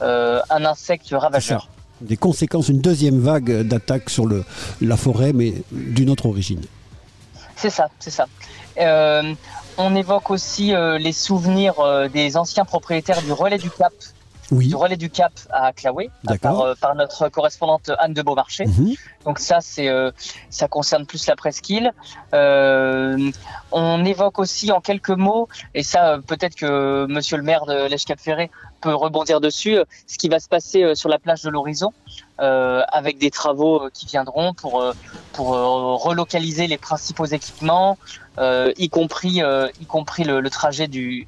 euh, 0.03 0.41
un 0.51 0.65
insecte 0.65 1.09
ravageur. 1.13 1.69
Des 2.01 2.17
conséquences, 2.17 2.69
une 2.69 2.81
deuxième 2.81 3.21
vague 3.21 3.63
d'attaque 3.63 4.11
sur 4.11 4.27
le, 4.27 4.45
la 4.83 4.99
forêt, 4.99 5.33
mais 5.33 5.55
d'une 5.73 6.11
autre 6.11 6.27
origine. 6.27 6.61
C'est 7.57 7.71
ça, 7.71 7.89
c'est 7.99 8.11
ça. 8.11 8.27
Euh, 8.79 9.33
on 9.79 9.97
évoque 9.97 10.31
aussi 10.31 10.75
euh, 10.75 10.99
les 10.99 11.13
souvenirs 11.13 11.75
des 12.13 12.37
anciens 12.37 12.67
propriétaires 12.67 13.23
du 13.23 13.33
relais 13.33 13.57
du 13.57 13.71
Cap. 13.71 13.95
Oui. 14.53 14.69
Du 14.69 14.77
relais 14.77 14.97
du 14.97 15.11
Cap 15.11 15.33
à 15.51 15.73
Claoué, 15.73 16.11
par, 16.41 16.61
euh, 16.61 16.75
par 16.81 16.95
notre 16.95 17.29
correspondante 17.29 17.91
Anne 17.99 18.15
de 18.15 18.23
Beaumarchais. 18.23 18.67
Mhm. 18.67 18.95
Donc 19.25 19.39
ça, 19.39 19.59
c'est 19.61 19.89
euh, 19.89 20.13
ça 20.51 20.69
concerne 20.69 21.05
plus 21.05 21.27
la 21.27 21.35
presqu'île. 21.35 21.93
Euh, 22.33 23.31
on 23.73 24.05
évoque 24.05 24.39
aussi 24.39 24.71
en 24.71 24.81
quelques 24.81 25.11
mots, 25.11 25.49
et 25.75 25.83
ça 25.83 26.19
peut-être 26.27 26.55
que 26.55 27.07
Monsieur 27.09 27.37
le 27.37 27.43
maire 27.43 27.67
de 27.67 27.89
l'Èche 27.89 28.05
Cap 28.05 28.21
Ferré 28.21 28.51
peut 28.81 28.95
rebondir 28.95 29.41
dessus, 29.41 29.79
ce 30.07 30.19
qui 30.19 30.29
va 30.29 30.39
se 30.39 30.49
passer 30.49 30.95
sur 30.95 31.09
la 31.09 31.19
plage 31.19 31.43
de 31.43 31.51
l'Horizon, 31.51 31.93
euh, 32.41 32.83
avec 32.93 33.19
des 33.19 33.31
travaux 33.31 33.85
euh, 33.85 33.91
qui 33.93 34.07
viendront 34.07 34.53
pour 34.53 34.81
euh, 34.81 34.93
pour 35.33 35.49
relocaliser 35.49 36.67
les 36.67 36.79
principaux 36.79 37.25
équipements, 37.25 37.99
euh, 38.39 38.73
y 38.77 38.89
compris 38.89 39.41
y 39.81 39.87
compris 39.87 40.25
le, 40.25 40.41
le 40.41 40.51
trajet 40.51 40.89
du 40.89 41.27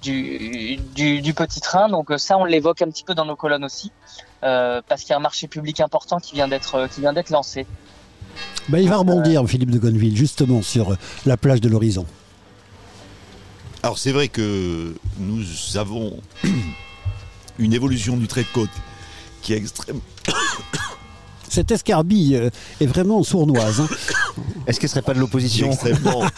du, 0.00 0.78
du, 0.94 1.20
du 1.20 1.34
petit 1.34 1.60
train. 1.60 1.88
Donc 1.88 2.10
euh, 2.10 2.18
ça, 2.18 2.38
on 2.38 2.44
l'évoque 2.44 2.82
un 2.82 2.90
petit 2.90 3.04
peu 3.04 3.14
dans 3.14 3.24
nos 3.24 3.36
colonnes 3.36 3.64
aussi, 3.64 3.92
euh, 4.42 4.82
parce 4.86 5.02
qu'il 5.02 5.10
y 5.10 5.12
a 5.14 5.16
un 5.16 5.20
marché 5.20 5.48
public 5.48 5.80
important 5.80 6.18
qui 6.18 6.34
vient 6.34 6.48
d'être 6.48 6.74
euh, 6.76 6.88
qui 6.88 7.00
vient 7.00 7.12
d'être 7.12 7.30
lancé. 7.30 7.66
Ben, 8.68 8.78
il 8.78 8.88
va 8.88 8.98
rebondir, 8.98 9.46
Philippe 9.46 9.70
de 9.70 9.78
Gonneville, 9.78 10.16
justement 10.16 10.62
sur 10.62 10.96
la 11.26 11.36
plage 11.36 11.60
de 11.60 11.68
l'horizon. 11.68 12.06
Alors 13.82 13.98
c'est 13.98 14.12
vrai 14.12 14.28
que 14.28 14.94
nous 15.18 15.44
avons 15.76 16.20
une 17.58 17.72
évolution 17.72 18.16
du 18.16 18.28
trait 18.28 18.42
de 18.42 18.52
côte 18.52 18.70
qui 19.42 19.54
est 19.54 19.56
extrême. 19.56 20.00
Cette 21.50 21.70
escarbille 21.72 22.36
euh, 22.36 22.50
est 22.80 22.86
vraiment 22.86 23.22
sournoise. 23.22 23.80
hein. 23.80 23.88
Est-ce 24.66 24.78
qu'elle 24.78 24.88
serait 24.88 25.02
pas 25.02 25.14
de 25.14 25.18
l'opposition 25.18 25.70
Extrêmement. 25.72 26.22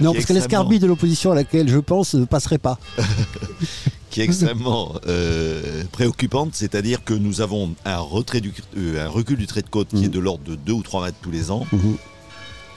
Non, 0.00 0.14
parce 0.14 0.24
que 0.24 0.32
l'escarbille 0.32 0.78
de 0.78 0.86
l'opposition 0.86 1.32
à 1.32 1.34
laquelle 1.34 1.68
je 1.68 1.78
pense 1.78 2.14
ne 2.14 2.24
passerait 2.24 2.58
pas. 2.58 2.78
qui 4.10 4.20
est 4.20 4.24
extrêmement 4.24 4.94
euh, 5.06 5.82
préoccupante, 5.92 6.54
c'est-à-dire 6.54 7.04
que 7.04 7.12
nous 7.12 7.40
avons 7.40 7.74
un, 7.84 7.98
retrait 7.98 8.40
du, 8.40 8.54
euh, 8.76 9.04
un 9.04 9.08
recul 9.08 9.36
du 9.36 9.46
trait 9.46 9.62
de 9.62 9.68
côte 9.68 9.88
qui 9.88 10.04
est 10.04 10.08
de 10.08 10.18
l'ordre 10.18 10.44
de 10.44 10.54
2 10.54 10.72
ou 10.72 10.82
3 10.82 11.04
mètres 11.04 11.18
tous 11.20 11.30
les 11.30 11.50
ans, 11.50 11.66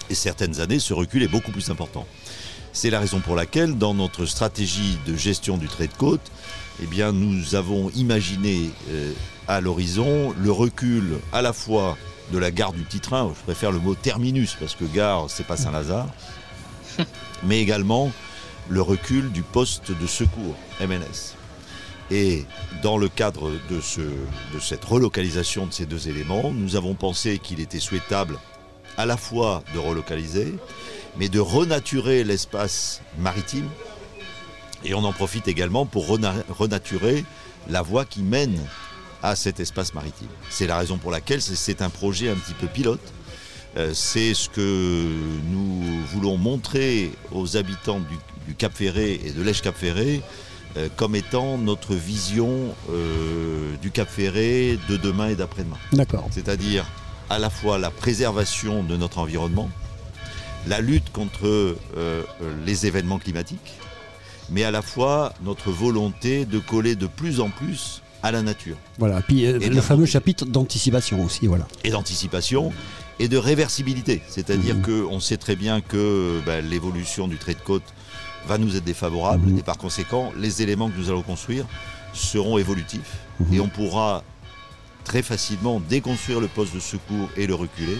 et 0.09 0.15
certaines 0.15 0.59
années, 0.59 0.79
ce 0.79 0.93
recul 0.93 1.23
est 1.23 1.27
beaucoup 1.29 1.51
plus 1.51 1.69
important. 1.69 2.05
C'est 2.73 2.89
la 2.89 2.99
raison 2.99 3.19
pour 3.19 3.35
laquelle, 3.35 3.77
dans 3.77 3.93
notre 3.93 4.25
stratégie 4.25 4.97
de 5.07 5.15
gestion 5.15 5.57
du 5.57 5.67
trait 5.67 5.87
de 5.87 5.93
côte, 5.93 6.31
eh 6.83 6.87
bien, 6.87 7.11
nous 7.11 7.55
avons 7.55 7.89
imaginé 7.91 8.69
euh, 8.89 9.11
à 9.55 9.59
l'horizon 9.61 10.33
le 10.41 10.51
recul 10.51 11.19
à 11.33 11.41
la 11.41 11.51
fois 11.51 11.97
de 12.31 12.37
la 12.37 12.51
gare 12.51 12.71
du 12.71 12.83
petit 12.83 13.01
train, 13.01 13.33
je 13.37 13.43
préfère 13.43 13.71
le 13.71 13.79
mot 13.79 13.95
terminus 13.95 14.55
parce 14.57 14.75
que 14.75 14.85
gare, 14.85 15.25
c'est 15.29 15.45
pas 15.45 15.57
Saint-Lazare, 15.57 16.07
mais 17.43 17.59
également 17.59 18.11
le 18.69 18.81
recul 18.81 19.29
du 19.31 19.41
poste 19.43 19.91
de 19.91 20.07
secours 20.07 20.55
MNS. 20.79 21.35
Et 22.11 22.45
dans 22.81 22.97
le 22.97 23.09
cadre 23.09 23.51
de, 23.69 23.81
ce, 23.81 23.99
de 24.01 24.59
cette 24.61 24.85
relocalisation 24.85 25.65
de 25.65 25.73
ces 25.73 25.85
deux 25.85 26.07
éléments, 26.07 26.51
nous 26.53 26.75
avons 26.77 26.93
pensé 26.93 27.37
qu'il 27.37 27.59
était 27.59 27.79
souhaitable 27.79 28.37
à 28.97 29.05
la 29.05 29.17
fois 29.17 29.63
de 29.73 29.79
relocaliser, 29.79 30.53
mais 31.17 31.27
de 31.27 31.39
renaturer 31.39 32.23
l'espace 32.23 33.01
maritime. 33.17 33.67
Et 34.85 34.93
on 34.93 35.03
en 35.03 35.13
profite 35.13 35.47
également 35.49 35.85
pour 35.85 36.07
rena- 36.07 36.43
renaturer 36.49 37.25
la 37.69 37.81
voie 37.81 38.05
qui 38.05 38.21
mène 38.23 38.57
à 39.23 39.35
cet 39.35 39.59
espace 39.59 39.93
maritime. 39.93 40.27
C'est 40.49 40.67
la 40.67 40.77
raison 40.77 40.97
pour 40.97 41.11
laquelle 41.11 41.41
c'est- 41.41 41.81
un 41.81 41.89
projet 41.89 42.29
un 42.29 42.35
petit 42.35 42.53
peu 42.53 42.67
pilote. 42.67 43.01
Euh, 43.77 43.91
c'est 43.93 44.33
ce 44.33 44.49
que 44.49 45.07
nous 45.49 45.83
voulons 46.11 46.37
montrer 46.37 47.11
aux 47.31 47.55
habitants 47.55 47.99
du, 47.99 48.17
du 48.47 48.55
Cap 48.55 48.73
Ferré 48.75 49.19
et 49.23 49.31
de 49.31 49.41
l'Èche 49.41 49.61
Cap 49.61 49.75
Ferré 49.77 50.21
euh, 50.77 50.89
comme 50.97 51.15
étant 51.15 51.57
notre 51.57 51.95
vision 51.95 52.75
euh, 52.89 53.75
du 53.81 53.91
Cap 53.91 54.09
Ferré 54.09 54.77
de 54.89 54.97
demain 54.97 55.29
et 55.29 55.35
d'après-demain. 55.35 55.77
D'accord. 55.93 56.27
C'est-à-dire 56.31 56.85
à 57.29 57.39
la 57.39 57.49
fois 57.49 57.77
la 57.77 57.91
préservation 57.91 58.83
de 58.83 58.97
notre 58.97 59.19
environnement, 59.19 59.69
la 60.67 60.81
lutte 60.81 61.11
contre 61.11 61.75
les 62.65 62.85
événements 62.85 63.17
climatiques, 63.19 63.73
mais 64.49 64.63
à 64.65 64.71
la 64.71 64.81
fois 64.81 65.33
notre 65.41 65.71
volonté 65.71 66.45
de 66.45 66.59
coller 66.59 66.95
de 66.95 67.07
plus 67.07 67.39
en 67.39 67.49
plus 67.49 68.01
à 68.23 68.31
la 68.31 68.41
nature. 68.41 68.77
Voilà. 68.99 69.21
Puis 69.21 69.45
euh, 69.45 69.59
Et 69.59 69.69
le 69.69 69.81
fameux 69.81 70.05
chapitre 70.05 70.45
d'anticipation 70.45 71.23
aussi, 71.23 71.47
voilà. 71.47 71.67
et 71.83 71.89
d'anticipation 71.91 72.71
et 73.19 73.27
de 73.27 73.37
réversibilité. 73.37 74.21
C'est-à-dire 74.27 74.75
Mhm. 74.75 74.81
qu'on 75.07 75.19
sait 75.19 75.37
très 75.37 75.55
bien 75.55 75.81
que 75.81 76.39
ben, 76.45 76.63
l'évolution 76.67 77.27
du 77.27 77.37
trait 77.37 77.53
de 77.53 77.59
côte 77.61 77.83
va 78.47 78.57
nous 78.57 78.75
être 78.75 78.83
défavorable 78.83 79.49
Mhm. 79.51 79.59
et 79.59 79.63
par 79.63 79.77
conséquent, 79.77 80.31
les 80.37 80.61
éléments 80.61 80.89
que 80.89 80.97
nous 80.97 81.09
allons 81.09 81.21
construire 81.21 81.65
seront 82.13 82.57
évolutifs 82.57 83.17
Mhm. 83.39 83.53
et 83.53 83.59
on 83.59 83.67
pourra 83.69 84.23
très 85.03 85.21
facilement 85.23 85.79
déconstruire 85.79 86.39
le 86.39 86.47
poste 86.47 86.73
de 86.75 86.79
secours 86.79 87.29
et 87.37 87.47
le 87.47 87.55
reculer 87.55 87.97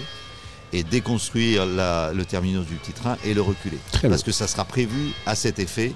et 0.72 0.82
déconstruire 0.84 1.66
la- 1.66 2.12
le 2.14 2.24
terminus 2.24 2.64
du 2.66 2.74
petit 2.76 2.92
train 2.92 3.16
et 3.24 3.34
le 3.34 3.42
reculer. 3.42 3.78
Très 3.92 4.08
Parce 4.08 4.22
bien. 4.22 4.26
que 4.26 4.32
ça 4.32 4.46
sera 4.46 4.64
prévu 4.64 5.12
à 5.26 5.34
cet 5.34 5.58
effet 5.58 5.92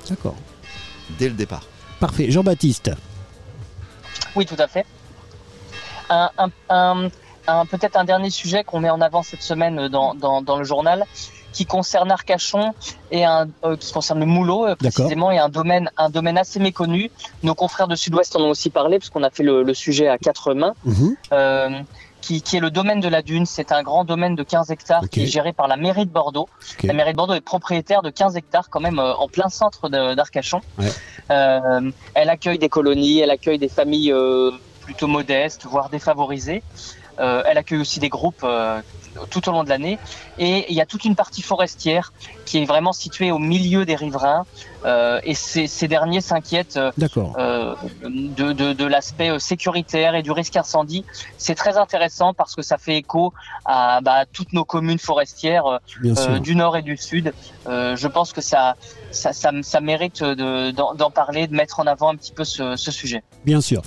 dès 1.18 1.28
le 1.28 1.34
départ. 1.34 1.62
Parfait. 2.00 2.30
Jean-Baptiste. 2.30 2.90
Oui, 4.37 4.47
tout 4.47 4.57
à 4.59 4.68
fait. 4.68 4.87
Un, 6.11 6.30
un- 6.39 6.51
un- 6.68 7.09
un- 7.49 7.66
Peut-être 7.66 7.97
un 7.97 8.05
dernier 8.05 8.30
sujet 8.30 8.62
qu'on 8.64 8.80
met 8.80 8.91
en 8.91 9.01
avant 9.01 9.22
cette 9.22 9.43
semaine 9.43 9.89
dans, 9.89 10.14
dans, 10.14 10.43
dans 10.43 10.57
le 10.59 10.64
journal, 10.64 11.05
qui 11.53 11.64
concerne 11.64 12.11
Arcachon 12.11 12.74
et 13.11 13.24
un, 13.24 13.49
euh, 13.64 13.76
qui 13.76 13.91
concerne 13.93 14.20
le 14.20 14.26
Moulot 14.26 14.66
euh, 14.66 14.74
précisément, 14.76 15.30
et 15.30 15.39
un 15.39 15.49
domaine, 15.49 15.91
un 15.97 16.11
domaine 16.11 16.37
assez 16.37 16.59
méconnu. 16.61 17.11
Nos 17.43 17.55
confrères 17.55 17.89
de 17.89 17.97
Sud-Ouest 17.97 18.37
en 18.37 18.41
ont 18.41 18.51
aussi 18.51 18.68
parlé, 18.68 18.99
parce 18.99 19.11
qu'on 19.11 19.22
a 19.22 19.30
fait 19.30 19.43
le, 19.43 19.62
le 19.62 19.74
sujet 19.74 20.07
à 20.09 20.18
quatre 20.18 20.53
mains. 20.55 20.74
Euh, 21.32 21.70
qui, 22.26 22.42
qui 22.42 22.56
est 22.56 22.60
le 22.60 22.72
domaine 22.72 22.98
de 22.98 23.08
la 23.08 23.22
Dune. 23.22 23.46
C'est 23.46 23.70
un 23.70 23.84
grand 23.84 24.04
domaine 24.04 24.34
de 24.34 24.42
15 24.42 24.72
hectares 24.72 25.08
qui 25.08 25.22
est 25.22 25.26
géré 25.26 25.52
par 25.52 25.68
la 25.68 25.76
mairie 25.76 26.06
de 26.06 26.10
Bordeaux. 26.10 26.48
La 26.82 26.92
mairie 26.92 27.12
de 27.12 27.16
Bordeaux 27.16 27.34
est 27.34 27.40
propriétaire 27.40 28.02
de 28.02 28.10
15 28.10 28.36
hectares 28.36 28.68
quand 28.68 28.80
même 28.80 28.98
euh, 28.98 29.14
en 29.14 29.28
plein 29.28 29.48
centre 29.48 29.88
d'Arcachon. 29.88 30.60
Ouais. 30.76 30.88
Euh, 31.30 31.90
elle 32.14 32.28
accueille 32.28 32.58
des 32.58 32.68
colonies, 32.68 33.20
elle 33.20 33.30
accueille 33.30 33.58
des 33.58 33.68
familles 33.68 34.12
euh, 34.12 34.50
plutôt 34.80 35.06
modestes, 35.06 35.66
voire 35.66 35.88
défavorisées. 35.88 36.62
Elle 37.18 37.56
accueille 37.56 37.80
aussi 37.80 37.98
des 37.98 38.10
groupes 38.10 38.46
tout 39.30 39.48
au 39.48 39.52
long 39.52 39.64
de 39.64 39.70
l'année. 39.70 39.98
Et 40.38 40.66
il 40.68 40.76
y 40.76 40.82
a 40.82 40.86
toute 40.86 41.06
une 41.06 41.16
partie 41.16 41.40
forestière 41.40 42.12
qui 42.47 42.59
est 42.62 42.64
vraiment 42.64 42.94
située 42.94 43.30
au 43.30 43.38
milieu 43.38 43.84
des 43.84 43.94
riverains. 43.97 44.47
Euh, 44.84 45.18
et 45.24 45.34
ces, 45.34 45.66
ces 45.66 45.88
derniers 45.88 46.20
s'inquiètent 46.20 46.76
euh, 46.76 46.92
euh, 47.38 47.74
de, 48.05 48.53
de, 48.53 48.72
de 48.72 48.84
l'aspect 48.84 49.30
euh, 49.30 49.38
sécuritaire 49.40 50.14
et 50.14 50.22
du 50.22 50.30
risque 50.30 50.57
incendie. 50.57 51.05
C'est 51.38 51.57
très 51.57 51.76
intéressant 51.76 52.32
parce 52.34 52.55
que 52.55 52.62
ça 52.62 52.78
fait 52.78 52.97
écho 52.97 53.32
à 53.64 54.01
bah, 54.01 54.24
toutes 54.32 54.53
nos 54.53 54.64
communes 54.64 55.01
forestières 55.01 55.66
euh, 55.66 56.38
du 56.38 56.55
nord 56.55 56.76
et 56.76 56.82
du 56.82 56.97
sud. 56.97 57.32
Je 57.66 58.07
pense 58.07 58.32
que 58.32 58.40
ça, 58.40 58.76
ça, 59.11 59.32
ça, 59.32 59.51
ça 59.62 59.80
mérite 59.80 60.22
de- 60.22 60.70
d'en 60.70 61.11
parler, 61.11 61.49
de 61.49 61.55
mettre 61.55 61.80
en 61.80 61.86
avant 61.86 62.11
un 62.11 62.14
petit 62.14 62.30
peu 62.32 62.44
ce, 62.44 62.76
ce 62.76 62.90
sujet. 62.92 63.24
Bien 63.44 63.61
sûr. 63.61 63.82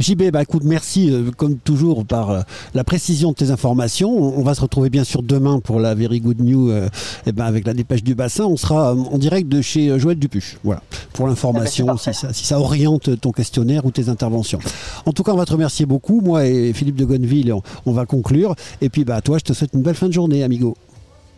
JB, 0.00 0.30
bah 0.32 0.42
écoute, 0.42 0.64
merci 0.64 1.12
comme 1.36 1.58
toujours 1.58 2.04
par 2.04 2.44
la 2.74 2.82
précision 2.84 3.30
de 3.30 3.34
tes 3.36 3.50
informations. 3.52 4.10
On, 4.10 4.40
on 4.40 4.42
va 4.42 4.54
se 4.54 4.62
retrouver 4.62 4.90
bien 4.90 5.04
sûr 5.04 5.22
demain 5.22 5.60
pour 5.60 5.78
la 5.78 5.94
Very 5.94 6.20
Good 6.20 6.40
News 6.40 6.70
euh, 6.70 6.88
eh 7.26 7.32
ben, 7.32 7.44
avec 7.44 7.66
la 7.66 7.74
dépêche 7.74 7.99
du 8.02 8.14
bassin. 8.14 8.44
On 8.44 8.56
sera 8.56 8.92
euh, 8.92 8.96
en 9.12 9.18
direct 9.18 9.48
de 9.48 9.60
chez 9.60 9.90
euh, 9.90 9.98
Joël 9.98 10.18
Dupuche. 10.18 10.58
Voilà, 10.64 10.82
pour 11.12 11.26
l'information, 11.26 11.96
si 11.98 12.12
ça, 12.14 12.32
si 12.32 12.44
ça 12.44 12.58
oriente 12.58 13.20
ton 13.20 13.32
questionnaire 13.32 13.84
ou 13.84 13.90
tes 13.90 14.08
interventions. 14.08 14.58
En 15.06 15.12
tout 15.12 15.22
cas, 15.22 15.32
on 15.32 15.36
va 15.36 15.46
te 15.46 15.52
remercier 15.52 15.86
beaucoup. 15.86 16.20
Moi 16.20 16.46
et 16.46 16.72
Philippe 16.72 16.96
de 16.96 17.04
Gonneville, 17.04 17.52
on, 17.52 17.62
on 17.86 17.92
va 17.92 18.06
conclure. 18.06 18.54
Et 18.80 18.88
puis, 18.88 19.04
bah, 19.04 19.20
toi, 19.20 19.38
je 19.38 19.44
te 19.44 19.52
souhaite 19.52 19.70
une 19.74 19.82
belle 19.82 19.94
fin 19.94 20.08
de 20.08 20.12
journée, 20.12 20.42
amigo. 20.42 20.76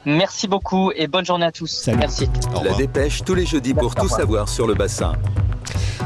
Merci 0.04 0.48
beaucoup 0.48 0.90
et 0.96 1.06
bonne 1.06 1.24
journée 1.24 1.46
à 1.46 1.52
tous. 1.52 1.88
Merci. 1.96 2.28
La 2.64 2.74
dépêche 2.74 3.22
tous 3.24 3.34
les 3.34 3.46
jeudis 3.46 3.74
pour 3.74 3.94
tout 3.94 4.08
savoir 4.08 4.48
sur 4.48 4.66
le 4.66 4.74
bassin. 4.74 5.12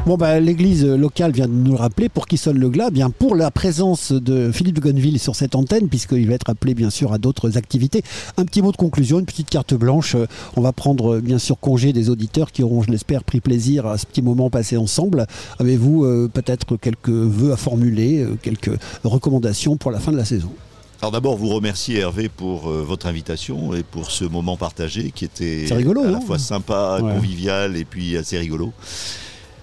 Bon, 0.06 0.16
bah, 0.16 0.38
l'église 0.38 0.84
locale 0.84 1.32
vient 1.32 1.48
de 1.48 1.52
nous 1.52 1.72
le 1.72 1.78
rappeler. 1.78 2.08
Pour 2.08 2.28
qui 2.28 2.36
sonne 2.36 2.58
le 2.58 2.68
glas 2.68 2.90
Bien 2.90 3.10
pour 3.10 3.34
la 3.34 3.50
présence 3.50 4.12
de 4.12 4.52
Philippe 4.52 4.76
de 4.76 4.80
Gonneville 4.80 5.18
sur 5.18 5.34
cette 5.34 5.56
antenne, 5.56 5.88
puisqu'il 5.88 6.28
va 6.28 6.34
être 6.34 6.48
appelé 6.48 6.74
bien 6.74 6.90
sûr 6.90 7.12
à 7.12 7.18
d'autres 7.18 7.56
activités. 7.56 8.02
Un 8.36 8.44
petit 8.44 8.62
mot 8.62 8.70
de 8.70 8.76
conclusion, 8.76 9.18
une 9.18 9.26
petite 9.26 9.50
carte 9.50 9.74
blanche. 9.74 10.14
Euh, 10.14 10.26
On 10.56 10.60
va 10.60 10.72
prendre 10.72 11.14
euh, 11.14 11.20
bien 11.20 11.38
sûr 11.38 11.58
congé 11.58 11.92
des 11.92 12.08
auditeurs 12.08 12.52
qui 12.52 12.62
auront, 12.62 12.82
je 12.82 12.90
l'espère, 12.90 13.24
pris 13.24 13.40
plaisir 13.40 13.86
à 13.86 13.98
ce 13.98 14.06
petit 14.06 14.22
moment 14.22 14.48
passé 14.48 14.76
ensemble. 14.76 15.26
Avez-vous 15.58 16.04
euh, 16.04 16.30
peut-être 16.32 16.76
quelques 16.76 17.08
vœux 17.08 17.52
à 17.52 17.56
formuler, 17.56 18.26
quelques 18.42 18.78
recommandations 19.02 19.76
pour 19.76 19.90
la 19.90 19.98
fin 19.98 20.12
de 20.12 20.16
la 20.16 20.24
saison? 20.24 20.52
Alors 21.02 21.12
d'abord, 21.12 21.36
vous 21.36 21.48
remercier 21.48 21.98
Hervé 22.00 22.28
pour 22.28 22.68
euh, 22.70 22.82
votre 22.82 23.06
invitation 23.06 23.74
et 23.74 23.82
pour 23.82 24.10
ce 24.10 24.24
moment 24.24 24.56
partagé 24.56 25.12
qui 25.12 25.24
était 25.26 25.66
rigolo, 25.70 26.02
à 26.02 26.10
la 26.10 26.20
fois 26.20 26.38
sympa, 26.38 26.98
Ouais. 27.02 27.12
convivial 27.14 27.76
et 27.76 27.84
puis 27.84 28.16
assez 28.16 28.38
rigolo. 28.38 28.72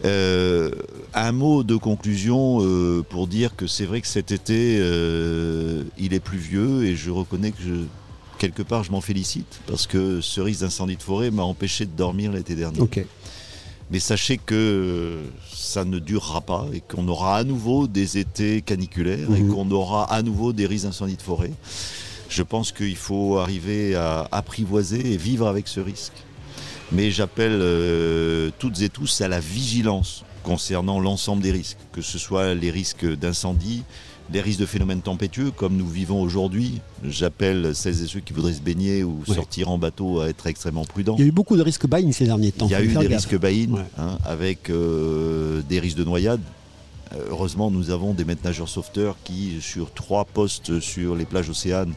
Euh, 0.05 0.71
un 1.13 1.31
mot 1.31 1.63
de 1.63 1.75
conclusion 1.75 2.59
euh, 2.61 3.03
pour 3.07 3.27
dire 3.27 3.55
que 3.55 3.67
c'est 3.67 3.85
vrai 3.85 4.01
que 4.01 4.07
cet 4.07 4.31
été, 4.31 4.77
euh, 4.79 5.83
il 5.97 6.13
est 6.13 6.19
pluvieux 6.19 6.83
et 6.85 6.95
je 6.95 7.09
reconnais 7.09 7.51
que 7.51 7.61
je- 7.61 7.85
quelque 8.37 8.61
part 8.63 8.83
je 8.83 8.91
m'en 8.91 8.99
félicite 9.01 9.61
parce 9.65 9.87
que 9.87 10.19
ce 10.21 10.41
risque 10.41 10.61
d'incendie 10.61 10.97
de 10.97 11.01
forêt 11.03 11.31
m'a 11.31 11.43
empêché 11.43 11.85
de 11.85 11.91
dormir 11.95 12.31
l'été 12.31 12.53
dernier. 12.55 12.79
Ok. 12.81 13.03
Mais 13.91 13.99
sachez 13.99 14.37
que 14.37 15.19
ça 15.53 15.85
ne 15.85 15.99
durera 15.99 16.41
pas 16.41 16.65
et 16.73 16.81
qu'on 16.81 17.07
aura 17.07 17.37
à 17.37 17.43
nouveau 17.43 17.87
des 17.87 18.17
étés 18.17 18.61
caniculaires 18.61 19.29
et 19.35 19.41
Mhm. 19.41 19.53
qu'on 19.53 19.69
aura 19.71 20.11
à 20.11 20.21
nouveau 20.21 20.53
des 20.53 20.65
risques 20.65 20.85
d'incendie 20.85 21.15
de 21.17 21.21
forêt. 21.21 21.51
Je 22.29 22.41
pense 22.43 22.71
qu'il 22.71 22.95
faut 22.95 23.37
arriver 23.37 23.95
à 23.95 24.27
apprivoiser 24.31 25.13
et 25.13 25.17
vivre 25.17 25.47
avec 25.47 25.67
ce 25.67 25.79
risque. 25.79 26.13
Mais 26.91 27.11
j'appelle 27.11 27.51
euh, 27.61 28.49
toutes 28.59 28.81
et 28.81 28.89
tous 28.89 29.21
à 29.21 29.27
la 29.27 29.39
vigilance 29.39 30.23
concernant 30.43 30.99
l'ensemble 30.99 31.41
des 31.41 31.51
risques, 31.51 31.77
que 31.91 32.01
ce 32.01 32.17
soit 32.17 32.53
les 32.55 32.71
risques 32.71 33.05
d'incendie, 33.05 33.83
les 34.33 34.41
risques 34.41 34.59
de 34.59 34.65
phénomènes 34.65 35.01
tempétueux 35.01 35.51
comme 35.51 35.77
nous 35.77 35.87
vivons 35.87 36.19
aujourd'hui. 36.21 36.81
J'appelle 37.07 37.75
celles 37.75 38.01
et 38.03 38.07
ceux 38.07 38.19
qui 38.19 38.33
voudraient 38.33 38.53
se 38.53 38.61
baigner 38.61 39.03
ou 39.03 39.21
Ouais. 39.27 39.35
sortir 39.35 39.69
en 39.69 39.77
bateau 39.77 40.21
à 40.21 40.27
être 40.29 40.47
extrêmement 40.47 40.85
prudents. 40.85 41.15
Il 41.17 41.21
y 41.21 41.23
a 41.23 41.27
eu 41.27 41.31
beaucoup 41.31 41.55
de 41.55 41.61
risques 41.61 41.85
bain 41.87 42.11
ces 42.11 42.25
derniers 42.25 42.51
temps. 42.51 42.65
Il 42.65 42.71
y 42.71 42.75
a 42.75 42.81
eu 42.81 42.87
des 42.87 42.93
gaffe. 42.95 43.07
risques 43.25 43.37
baïnes 43.39 43.85
hein, 43.97 44.17
avec 44.25 44.69
euh, 44.71 45.61
des 45.69 45.79
risques 45.79 45.97
de 45.97 46.03
noyade. 46.03 46.41
Heureusement, 47.29 47.69
nous 47.69 47.91
avons 47.91 48.15
des 48.15 48.25
maîtres 48.25 48.43
nageurs 48.43 48.67
sauveteurs 48.67 49.17
qui, 49.23 49.57
sur 49.61 49.93
trois 49.93 50.25
postes 50.25 50.79
sur 50.79 51.15
les 51.15 51.25
plages 51.25 51.47
océanes, 51.47 51.93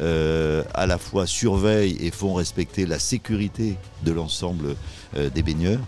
euh, 0.00 0.64
à 0.74 0.86
la 0.86 0.98
fois 0.98 1.24
surveillent 1.24 1.96
et 2.00 2.10
font 2.10 2.34
respecter 2.34 2.84
la 2.84 2.98
sécurité 2.98 3.76
de 4.04 4.10
l'ensemble 4.10 4.74
euh, 5.16 5.30
des 5.30 5.44
baigneurs. 5.44 5.80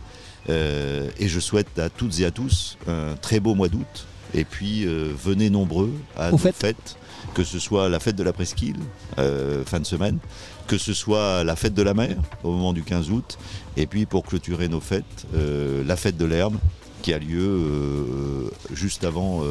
Et 0.49 1.29
je 1.29 1.41
souhaite 1.41 1.79
à 1.79 1.91
toutes 1.91 2.21
et 2.21 2.25
à 2.25 2.31
tous 2.31 2.79
un 2.87 3.17
très 3.21 3.39
beau 3.39 3.55
mois 3.55 3.69
d'août. 3.69 4.07
Et 4.35 4.45
puis, 4.45 4.87
euh, 4.87 5.13
venez 5.17 5.51
nombreux 5.51 5.93
à 6.17 6.31
nos 6.31 6.39
fêtes. 6.39 6.57
fêtes, 6.57 6.97
que 7.35 7.45
ce 7.45 7.59
soit 7.59 7.89
la 7.89 8.01
fête 8.01 8.17
de 8.17 8.23
la 8.23 8.33
presqu'île, 8.33 8.79
euh, 9.19 9.65
fin 9.65 9.81
de 9.81 9.87
semaine, 9.87 10.19
que 10.67 10.79
ce 10.79 10.93
soit 10.93 11.45
la 11.45 11.57
fête 11.57 11.75
de 11.75 11.83
la 11.83 11.95
mer, 11.95 12.17
au 12.45 12.53
moment 12.53 12.73
du 12.73 12.83
15 12.83 13.11
août, 13.11 13.39
et 13.77 13.87
puis 13.87 14.07
pour 14.07 14.25
clôturer 14.25 14.69
nos 14.69 14.81
fêtes, 14.81 15.27
euh, 15.35 15.83
la 15.85 15.97
fête 15.97 16.17
de 16.17 16.25
l'herbe, 16.25 16.57
qui 17.03 17.13
a 17.13 17.19
lieu 17.19 18.51
juste 18.73 19.05
avant 19.05 19.45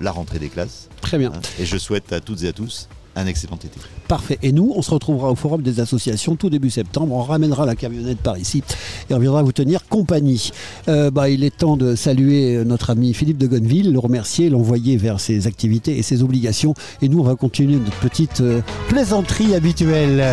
la 0.00 0.10
rentrée 0.10 0.40
des 0.40 0.48
classes. 0.48 0.88
Très 1.00 1.16
bien. 1.16 1.32
Hein, 1.32 1.40
Et 1.60 1.64
je 1.64 1.78
souhaite 1.78 2.12
à 2.12 2.20
toutes 2.20 2.42
et 2.42 2.48
à 2.48 2.52
tous 2.52 2.88
un 3.16 3.26
excellent 3.26 3.56
été. 3.56 3.70
Parfait. 4.08 4.38
Et 4.42 4.52
nous, 4.52 4.72
on 4.74 4.82
se 4.82 4.90
retrouvera 4.90 5.30
au 5.30 5.34
Forum 5.34 5.62
des 5.62 5.80
associations 5.80 6.36
tout 6.36 6.50
début 6.50 6.70
septembre. 6.70 7.14
On 7.14 7.22
ramènera 7.22 7.66
la 7.66 7.74
camionnette 7.74 8.18
par 8.18 8.38
ici 8.38 8.62
et 9.08 9.14
on 9.14 9.18
viendra 9.18 9.42
vous 9.42 9.52
tenir 9.52 9.86
compagnie. 9.86 10.50
Euh, 10.88 11.10
bah, 11.10 11.28
il 11.28 11.44
est 11.44 11.56
temps 11.56 11.76
de 11.76 11.94
saluer 11.94 12.64
notre 12.64 12.90
ami 12.90 13.14
Philippe 13.14 13.38
de 13.38 13.46
Gonneville, 13.46 13.92
le 13.92 13.98
remercier, 13.98 14.48
l'envoyer 14.48 14.96
vers 14.96 15.20
ses 15.20 15.46
activités 15.46 15.98
et 15.98 16.02
ses 16.02 16.22
obligations. 16.22 16.74
Et 17.02 17.08
nous, 17.08 17.20
on 17.20 17.24
va 17.24 17.34
continuer 17.34 17.76
notre 17.76 17.98
petite 17.98 18.40
euh, 18.40 18.60
plaisanterie 18.88 19.54
habituelle. 19.54 20.24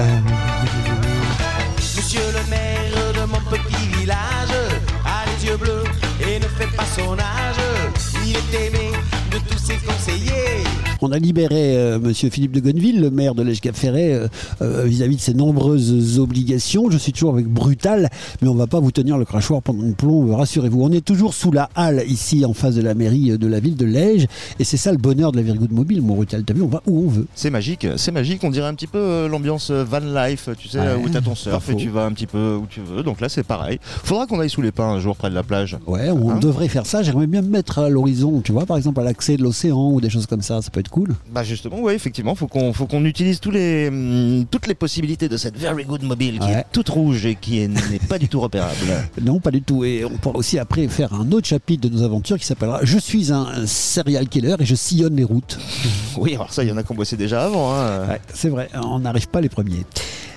On 11.02 11.12
a 11.12 11.20
libéré 11.20 11.76
euh, 11.78 12.00
Monsieur 12.00 12.30
Philippe 12.30 12.52
de 12.54 12.60
Gonneville, 12.60 13.00
le 13.02 13.10
maire 13.12 13.36
de 13.36 13.43
l'Ège 13.43 13.62
Cap 13.62 13.76
Ferret, 13.76 14.14
euh, 14.14 14.28
euh, 14.62 14.84
vis-à-vis 14.86 15.16
de 15.18 15.22
ses 15.22 15.34
nombreuses 15.34 16.20
obligations. 16.20 16.89
Je 16.89 16.98
suis 16.98 17.12
toujours 17.14 17.34
avec 17.34 17.48
Brutal, 17.48 18.10
mais 18.41 18.48
on 18.48 18.56
va 18.56 18.68
pas 18.68 18.80
vous 18.80 18.91
tenir 18.91 19.18
le 19.18 19.26
crachoir 19.26 19.62
pendant 19.62 19.84
une 19.84 19.93
plombe, 19.95 20.32
rassurez-vous. 20.32 20.82
On 20.82 20.91
est 20.91 21.06
toujours 21.06 21.34
sous 21.34 21.52
la 21.52 21.70
halle 21.76 22.04
ici 22.08 22.45
en 22.45 22.54
face 22.54 22.76
de 22.76 22.82
la 22.82 22.93
mairie 22.95 23.38
de 23.38 23.48
la 23.48 23.60
ville 23.60 23.76
de 23.76 23.86
l'Ège, 23.86 24.28
et 24.60 24.64
c'est 24.64 24.78
ça 24.78 24.91
le 24.91 24.98
bonheur 24.98 25.32
de 25.32 25.38
la 25.39 25.43
Good 25.54 25.72
Mobile, 25.72 26.02
mon 26.02 26.16
Brutal. 26.16 26.43
T'as 26.43 26.54
vu, 26.54 26.62
on 26.64 26.68
va 26.68 26.82
où 26.88 27.06
on 27.06 27.10
veut. 27.10 27.28
C'est 27.36 27.50
magique, 27.50 27.88
c'est 27.98 28.12
magique. 28.12 28.43
On 28.43 28.50
dirait 28.50 28.68
un 28.68 28.74
petit 28.74 28.88
peu 28.88 29.28
l'ambiance 29.30 29.72
van 29.72 30.00
life, 30.00 30.50
tu 30.58 30.68
sais, 30.68 30.80
Ouais, 30.80 30.95
où 31.04 31.10
t'as 31.10 31.22
ton 31.22 31.36
surf 31.36 31.70
et 31.70 31.76
tu 31.76 31.89
vas 31.89 32.06
un 32.06 32.12
petit 32.12 32.28
peu 32.28 32.56
où 32.56 32.66
tu 32.70 32.82
veux. 32.82 33.04
Donc 33.04 33.22
là, 33.22 33.30
c'est 33.30 33.43
pareil. 33.43 33.80
Faudra 33.84 34.26
qu'on 34.28 34.39
aille 34.39 34.50
sous 34.50 34.62
les 34.62 34.72
pins 34.72 34.89
un 34.89 35.00
jour 35.00 35.16
près 35.16 35.30
de 35.30 35.36
la 35.36 35.43
plage. 35.43 35.78
Ouais, 35.88 36.10
on 36.10 36.32
Hein 36.32 36.39
devrait 36.39 36.68
faire 36.68 36.86
ça. 36.86 37.04
J'aimerais 37.04 37.28
bien 37.28 37.41
me 37.41 37.50
mettre 37.50 37.80
à 37.80 37.89
l'horizon, 37.89 38.41
tu 38.41 38.52
vois, 38.52 38.66
par 38.66 38.78
exemple 38.78 39.00
à 39.00 39.04
l'accès 39.04 39.38
de 39.38 39.43
l'océan 39.43 39.91
ou 39.91 40.02
des 40.02 40.10
choses 40.10 40.26
comme 40.26 40.41
ça. 40.41 40.62
Ça 40.62 40.70
peut 40.70 40.80
être 40.80 40.87
cool. 40.90 41.16
Bah 41.32 41.44
justement, 41.44 41.78
oui, 41.82 41.94
effectivement, 41.94 42.36
faut 42.36 42.48
qu'on 42.48 42.74
faut 42.74 42.86
qu'on 42.88 43.06
utilise 43.06 43.40
tous 43.40 43.52
les 43.52 43.88
hum, 43.90 44.46
toutes 44.50 44.68
les 44.68 44.76
possibilités 44.76 45.30
de 45.30 45.38
cette 45.38 45.58
very 45.58 45.84
good 45.86 46.04
mobile 46.04 46.40
qui 46.40 46.48
Ouais. 46.48 46.60
est 46.60 46.66
toute 46.72 46.90
rouge 46.90 47.26
et 47.26 47.36
qui 47.36 47.60
est- 47.60 47.68
n'est 47.68 48.00
pas 48.00 48.18
du 48.20 48.28
tout 48.30 48.40
repérable. 48.40 48.76
Non, 49.22 49.40
pas 49.40 49.52
du 49.52 49.62
tout. 49.62 49.84
Et 49.84 50.06
on 50.06 50.18
pourra 50.18 50.38
aussi 50.38 50.58
après 50.60 50.88
faire 50.88 51.14
un 51.14 51.32
autre 51.32 51.48
chapitre 51.48 51.88
de 51.90 51.96
nos 51.96 52.04
aventures 52.04 52.38
qui 52.38 52.46
s'appellera 52.46 52.80
Je 52.84 52.98
suis 52.98 53.32
un, 53.32 53.42
un 53.46 53.66
serial 53.68 54.28
killer 54.30 54.56
et 54.60 54.66
je 54.66 54.76
sillonne 54.76 55.16
les 55.16 55.24
routes. 55.24 55.58
Oui, 56.18 56.34
alors 56.34 56.52
ça, 56.52 56.64
il 56.64 56.70
y 56.70 56.72
en 56.72 56.78
a 56.78 56.84
qui 56.84 56.92
ont 56.92 56.96
bossé 56.96 57.16
déjà 57.16 57.46
avant. 57.46 57.74
hein. 57.74 58.08
Ouais, 58.10 58.22
c'est 58.34 58.50
vrai, 58.50 58.70
on 58.74 59.00
n'arrive 59.00 59.28
pas 59.30 59.40
les 59.40 59.50
premiers. 59.50 59.86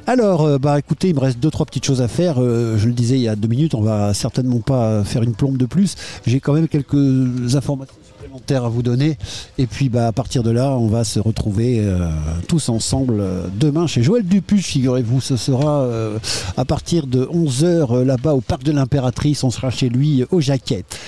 Alors, 0.07 0.43
euh, 0.43 0.59
bah 0.59 0.79
écoutez, 0.79 1.09
il 1.09 1.15
me 1.15 1.21
reste 1.21 1.39
deux 1.39 1.51
trois 1.51 1.65
petites 1.67 1.85
choses 1.87 2.03
à 2.03 2.09
faire. 2.09 2.37
Euh, 2.39 2.77
je 2.79 2.87
le 2.87 2.93
disais 2.93 3.15
il 3.17 3.23
y 3.23 3.29
a 3.29 3.37
deux 3.37 3.49
minutes, 3.49 3.75
on 3.75 3.81
va 3.83 4.13
certainement 4.13 4.59
pas 4.61 5.05
faire 5.05 5.23
une 5.23 5.35
plombe 5.35 5.57
de 5.57 5.67
plus. 5.67 5.95
J'ai 6.27 6.41
quand 6.41 6.53
même 6.53 6.69
quelques 6.69 7.55
informations 7.55 7.95
à 8.57 8.69
vous 8.69 8.83
donner. 8.83 9.17
Et 9.59 9.67
puis, 9.67 9.89
bah 9.89 10.09
à 10.09 10.13
partir 10.13 10.43
de 10.43 10.51
là, 10.51 10.71
on 10.71 10.89
va 10.89 11.05
se 11.05 11.21
retrouver 11.21 11.81
euh, 11.81 12.11
tous 12.49 12.69
ensemble 12.69 13.19
euh, 13.21 13.47
demain 13.59 13.87
chez 13.87 14.03
Joël 14.03 14.25
Dupuche. 14.25 14.67
Figurez-vous, 14.67 15.21
ce 15.21 15.37
sera 15.37 15.83
euh, 15.83 16.19
à 16.57 16.65
partir 16.65 17.07
de 17.07 17.29
11 17.31 17.65
h 17.65 18.03
là-bas 18.03 18.35
au 18.35 18.41
parc 18.41 18.63
de 18.65 18.73
l'Impératrice. 18.73 19.45
On 19.45 19.51
sera 19.51 19.71
chez 19.71 19.89
lui 19.89 20.25
aux 20.31 20.41
Jaquettes. 20.41 20.99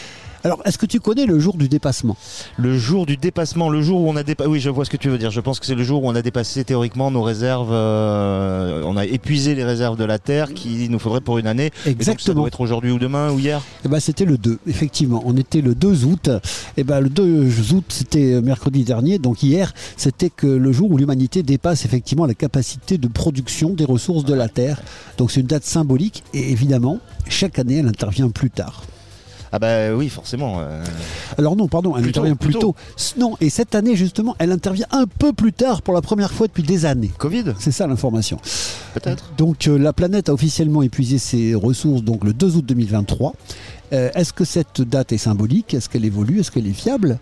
Alors, 0.44 0.60
est-ce 0.64 0.76
que 0.78 0.86
tu 0.86 0.98
connais 0.98 1.24
le 1.26 1.38
jour 1.38 1.56
du 1.56 1.68
dépassement 1.68 2.16
Le 2.56 2.76
jour 2.76 3.06
du 3.06 3.16
dépassement, 3.16 3.68
le 3.68 3.80
jour 3.80 4.00
où 4.00 4.08
on 4.08 4.16
a 4.16 4.22
dépassé. 4.24 4.50
Oui, 4.50 4.58
je 4.60 4.70
vois 4.70 4.84
ce 4.84 4.90
que 4.90 4.96
tu 4.96 5.08
veux 5.08 5.18
dire. 5.18 5.30
Je 5.30 5.40
pense 5.40 5.60
que 5.60 5.66
c'est 5.66 5.74
le 5.76 5.84
jour 5.84 6.02
où 6.02 6.08
on 6.08 6.14
a 6.16 6.22
dépassé 6.22 6.64
théoriquement 6.64 7.10
nos 7.12 7.22
réserves. 7.22 7.70
euh, 7.72 8.82
On 8.84 8.96
a 8.96 9.06
épuisé 9.06 9.54
les 9.54 9.62
réserves 9.64 9.96
de 9.96 10.04
la 10.04 10.18
Terre 10.18 10.52
qu'il 10.52 10.90
nous 10.90 10.98
faudrait 10.98 11.20
pour 11.20 11.38
une 11.38 11.46
année. 11.46 11.66
Et 11.86 11.90
donc, 11.94 12.02
ça 12.02 12.10
Exactement. 12.12 12.40
doit 12.40 12.48
être 12.48 12.60
aujourd'hui 12.60 12.90
ou 12.90 12.98
demain 12.98 13.30
ou 13.30 13.38
hier. 13.38 13.62
Eh 13.84 13.88
ben, 13.88 14.00
c'était 14.00 14.24
le 14.24 14.36
2, 14.36 14.58
effectivement. 14.66 15.22
On 15.26 15.36
était 15.36 15.60
le 15.60 15.74
2 15.76 16.04
août. 16.06 16.30
Et 16.76 16.82
ben, 16.84 17.00
le 17.00 17.08
2 17.08 17.72
août, 17.74 17.84
c'était 17.88 18.40
mercredi 18.42 18.82
dernier. 18.84 19.18
Donc 19.18 19.42
hier, 19.42 19.72
c'était 19.96 20.30
que 20.30 20.46
le 20.48 20.72
jour 20.72 20.90
où 20.90 20.96
l'humanité 20.96 21.42
dépasse 21.44 21.84
effectivement 21.84 22.26
la 22.26 22.34
capacité 22.34 22.98
de 22.98 23.06
production 23.06 23.70
des 23.70 23.84
ressources 23.84 24.24
de 24.24 24.34
la 24.34 24.48
Terre. 24.48 24.80
Donc 25.18 25.30
c'est 25.30 25.40
une 25.40 25.46
date 25.46 25.64
symbolique. 25.64 26.24
Et 26.34 26.50
évidemment, 26.50 26.98
chaque 27.28 27.58
année, 27.60 27.76
elle 27.78 27.88
intervient 27.88 28.28
plus 28.30 28.50
tard. 28.50 28.82
Ah 29.52 29.58
bah 29.58 29.94
oui, 29.94 30.08
forcément. 30.08 30.60
euh. 30.60 30.82
Alors 31.36 31.56
non, 31.56 31.68
pardon, 31.68 31.94
elle 31.96 32.02
Plus 32.04 32.12
tôt, 32.12 32.20
intervient 32.20 32.36
plus 32.36 32.50
plus 32.52 32.58
tôt. 32.58 32.74
Non, 33.18 33.36
et 33.40 33.50
cette 33.50 33.74
année 33.74 33.96
justement, 33.96 34.34
elle 34.38 34.50
intervient 34.50 34.86
un 34.90 35.04
peu 35.06 35.32
plus 35.34 35.52
tard 35.52 35.82
pour 35.82 35.92
la 35.94 36.00
première 36.00 36.32
fois 36.32 36.46
depuis 36.46 36.62
des 36.62 36.86
années. 36.86 37.10
Covid? 37.18 37.44
C'est 37.58 37.70
ça 37.70 37.86
l'information. 37.86 38.38
Peut-être. 38.94 39.32
Donc 39.36 39.66
euh, 39.68 39.78
la 39.78 39.92
planète 39.92 40.28
a 40.28 40.32
officiellement 40.32 40.82
épuisé 40.82 41.18
ses 41.18 41.54
ressources 41.54 42.02
donc 42.02 42.24
le 42.24 42.32
2 42.32 42.56
août 42.56 42.64
2023. 42.66 43.34
Euh, 43.92 44.10
Est-ce 44.14 44.32
que 44.32 44.44
cette 44.46 44.80
date 44.80 45.12
est 45.12 45.18
symbolique? 45.18 45.74
Est-ce 45.74 45.88
qu'elle 45.90 46.04
évolue? 46.06 46.40
Est-ce 46.40 46.50
qu'elle 46.50 46.66
est 46.66 46.72
fiable? 46.72 47.18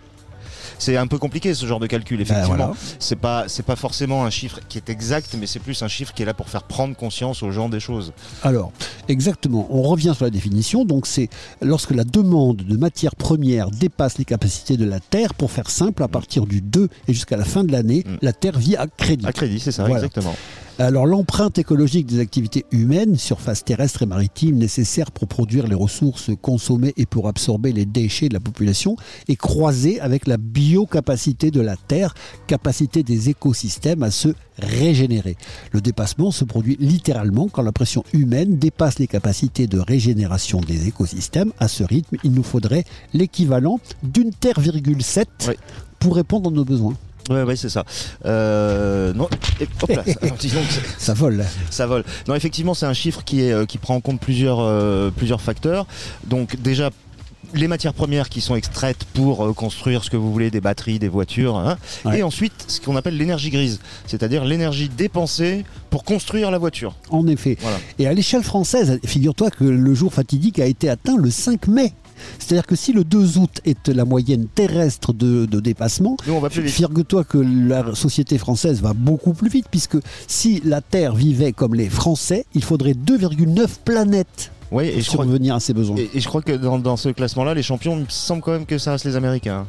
C'est 0.81 0.97
un 0.97 1.07
peu 1.07 1.19
compliqué 1.19 1.53
ce 1.55 1.67
genre 1.67 1.79
de 1.79 1.87
calcul, 1.87 2.21
effectivement. 2.21 2.57
Ben, 2.57 2.65
voilà. 2.65 2.73
C'est 2.99 3.17
pas, 3.17 3.45
c'est 3.49 3.63
pas 3.65 3.77
forcément 3.77 4.25
un 4.25 4.31
chiffre 4.31 4.61
qui 4.69 4.79
est 4.79 4.89
exact, 4.89 5.37
mais 5.39 5.47
c'est 5.47 5.59
plus 5.61 5.81
un 5.83 5.89
chiffre 5.89 6.13
qui 6.15 6.23
est 6.23 6.27
là 6.27 6.33
pour 6.35 6.49
faire 6.49 6.63
prendre 6.63 6.97
conscience 6.97 7.43
aux 7.43 7.51
gens 7.53 7.69
des 7.69 7.81
choses. 7.81 8.13
Alors, 8.43 8.73
exactement, 9.09 9.67
on 9.71 9.83
revient 9.83 10.13
sur 10.17 10.25
la 10.25 10.31
définition. 10.31 10.85
Donc, 10.87 11.07
c'est 11.07 11.29
lorsque 11.61 11.91
la 11.91 12.05
demande 12.05 12.57
de 12.57 12.77
matières 12.77 13.15
premières 13.15 13.71
dépasse 13.71 14.17
les 14.19 14.25
capacités 14.25 14.77
de 14.79 14.85
la 14.87 15.01
Terre. 15.01 15.35
Pour 15.35 15.51
faire 15.51 15.69
simple, 15.71 16.03
à 16.03 16.09
partir 16.09 16.47
du 16.47 16.61
2 16.63 16.89
et 17.09 17.13
jusqu'à 17.13 17.37
la 17.37 17.45
fin 17.45 17.63
de 17.63 17.73
l'année, 17.73 18.05
la 18.23 18.33
Terre 18.33 18.59
vit 18.59 18.77
à 18.77 18.87
crédit. 18.87 19.27
À 19.27 19.33
crédit, 19.33 19.61
c'est 19.61 19.73
ça, 19.73 19.83
Voilà. 19.83 19.97
exactement. 19.97 20.35
Alors, 20.83 21.05
l'empreinte 21.05 21.59
écologique 21.59 22.07
des 22.07 22.21
activités 22.21 22.65
humaines, 22.71 23.17
surface 23.17 23.67
terrestre 23.67 24.01
et 24.01 24.07
maritime, 24.07 24.57
nécessaires 24.57 25.11
pour 25.11 25.29
produire 25.29 25.67
les 25.67 25.75
ressources 25.75 26.31
consommées 26.41 26.95
et 26.97 27.05
pour 27.05 27.29
absorber 27.29 27.71
les 27.75 27.85
déchets 27.85 28.31
de 28.31 28.33
la 28.33 28.41
population, 28.41 28.97
est 29.29 29.37
croisée 29.37 30.01
avec 30.01 30.27
la 30.27 30.39
biocapacité 30.39 31.51
de 31.51 31.61
la 31.61 31.77
Terre, 31.77 32.15
capacité 32.47 33.03
des 33.03 33.29
écosystèmes 33.29 34.03
à 34.03 34.11
se 34.11 34.29
régénérer. 34.57 35.37
Le 35.73 35.83
dépassement 35.83 36.31
se 36.31 36.47
produit 36.47 36.79
littéralement 36.81 37.49
quand 37.49 37.61
la 37.61 37.73
pression 37.73 38.03
humaine 38.15 38.57
dépasse 38.57 38.99
les 38.99 39.07
capacités 39.07 39.67
de 39.67 39.79
régénération 39.79 40.63
des 40.63 40.89
écosystèmes. 40.89 41.53
À 41.59 41.69
ce 41.69 41.85
rythme, 41.85 42.17
il 42.25 42.33
nous 42.33 42.43
faudrait 42.43 42.85
l'équivalent 43.13 43.81
d'une 44.03 44.31
Terre,7 44.31 45.27
pour 45.99 46.17
répondre 46.17 46.49
à 46.49 46.53
nos 46.55 46.65
besoins. 46.65 46.97
Ouais, 47.31 47.43
ouais, 47.45 47.57
c'est 47.57 47.69
ça. 47.69 47.85
Euh, 48.27 49.13
non, 49.15 49.29
et- 49.61 49.69
hop 49.83 49.91
là, 49.91 50.03
ça, 50.99 51.15
vole. 51.15 51.45
ça 51.71 51.87
vole. 51.87 52.05
Non, 52.29 52.35
effectivement, 52.35 52.75
c'est 52.75 52.87
un 52.87 52.93
chiffre 52.93 53.23
qui, 53.25 53.43
est, 53.43 53.53
euh, 53.53 53.67
qui 53.67 53.79
prend 53.79 53.95
en 53.95 54.01
compte 54.01 54.21
plusieurs, 54.21 54.59
euh, 54.61 55.11
plusieurs 55.11 55.41
facteurs. 55.41 55.87
Donc, 56.27 56.57
déjà, 56.61 56.91
les 57.55 57.67
matières 57.69 57.95
premières 57.95 58.29
qui 58.29 58.41
sont 58.41 58.55
extraites 58.57 59.05
pour 59.15 59.45
euh, 59.47 59.53
construire 59.53 60.05
ce 60.05 60.11
que 60.11 60.17
vous 60.17 60.33
voulez, 60.33 60.51
des 60.51 60.61
batteries, 60.61 60.99
des 60.99 61.09
voitures. 61.09 61.57
hein. 61.57 61.79
Ouais. 62.05 62.19
Et 62.19 62.23
ensuite, 62.23 62.53
ce 62.69 62.81
qu'on 62.81 62.97
appelle 62.97 63.17
l'énergie 63.17 63.51
grise, 63.51 63.81
c'est-à-dire 64.07 64.45
l'énergie 64.45 64.89
dépensée 64.89 65.65
pour 65.89 66.05
construire 66.05 66.51
la 66.51 66.59
voiture. 66.59 66.95
En 67.11 67.27
effet. 67.27 67.57
Voilà. 67.61 67.79
Et 67.99 68.07
à 68.07 68.13
l'échelle 68.13 68.43
française, 68.45 68.99
figure-toi 69.05 69.51
que 69.51 69.65
le 69.65 69.95
jour 69.95 70.13
fatidique 70.13 70.59
a 70.59 70.67
été 70.67 70.89
atteint 70.89 71.17
le 71.17 71.31
5 71.31 71.67
mai. 71.69 71.93
C'est-à-dire 72.39 72.67
que 72.67 72.77
si 72.77 72.93
le 72.93 73.05
2 73.05 73.39
août 73.39 73.61
est 73.65 73.89
la 73.89 74.05
moyenne 74.05 74.47
terrestre 74.47 75.13
de, 75.13 75.47
de 75.47 75.61
dépassement, 75.61 76.17
figure-toi 76.51 77.25
que 77.25 77.39
la 77.39 77.95
société 77.95 78.39
française 78.39 78.81
va 78.81 78.93
beaucoup 78.93 79.33
plus 79.33 79.51
vite, 79.51 79.67
puisque 79.71 79.97
si 80.27 80.61
la 80.65 80.81
Terre 80.81 81.15
vivait 81.15 81.53
comme 81.53 81.75
les 81.75 81.89
Français, 81.89 82.47
il 82.55 82.65
faudrait 82.65 82.93
2,9 82.93 83.69
planètes 83.85 84.53
Oui, 84.73 84.85
et 84.85 85.01
je 85.01 85.11
crois, 85.11 85.25
à 85.55 85.61
ses 85.61 85.73
besoins. 85.75 85.97
et, 85.97 86.11
et 86.15 86.21
je 86.21 86.29
crois 86.29 86.43
que 86.43 86.53
dans, 86.53 86.79
dans 86.79 86.97
ce 86.97 87.09
classement-là, 87.09 87.55
les 87.55 87.63
champions, 87.63 87.95
il 87.97 88.01
me 88.05 88.09
semble 88.09 88.43
quand 88.43 88.53
même 88.53 88.67
que 88.67 88.79
ça 88.79 88.93
reste 88.93 89.05
les 89.05 89.17
Américains. 89.17 89.67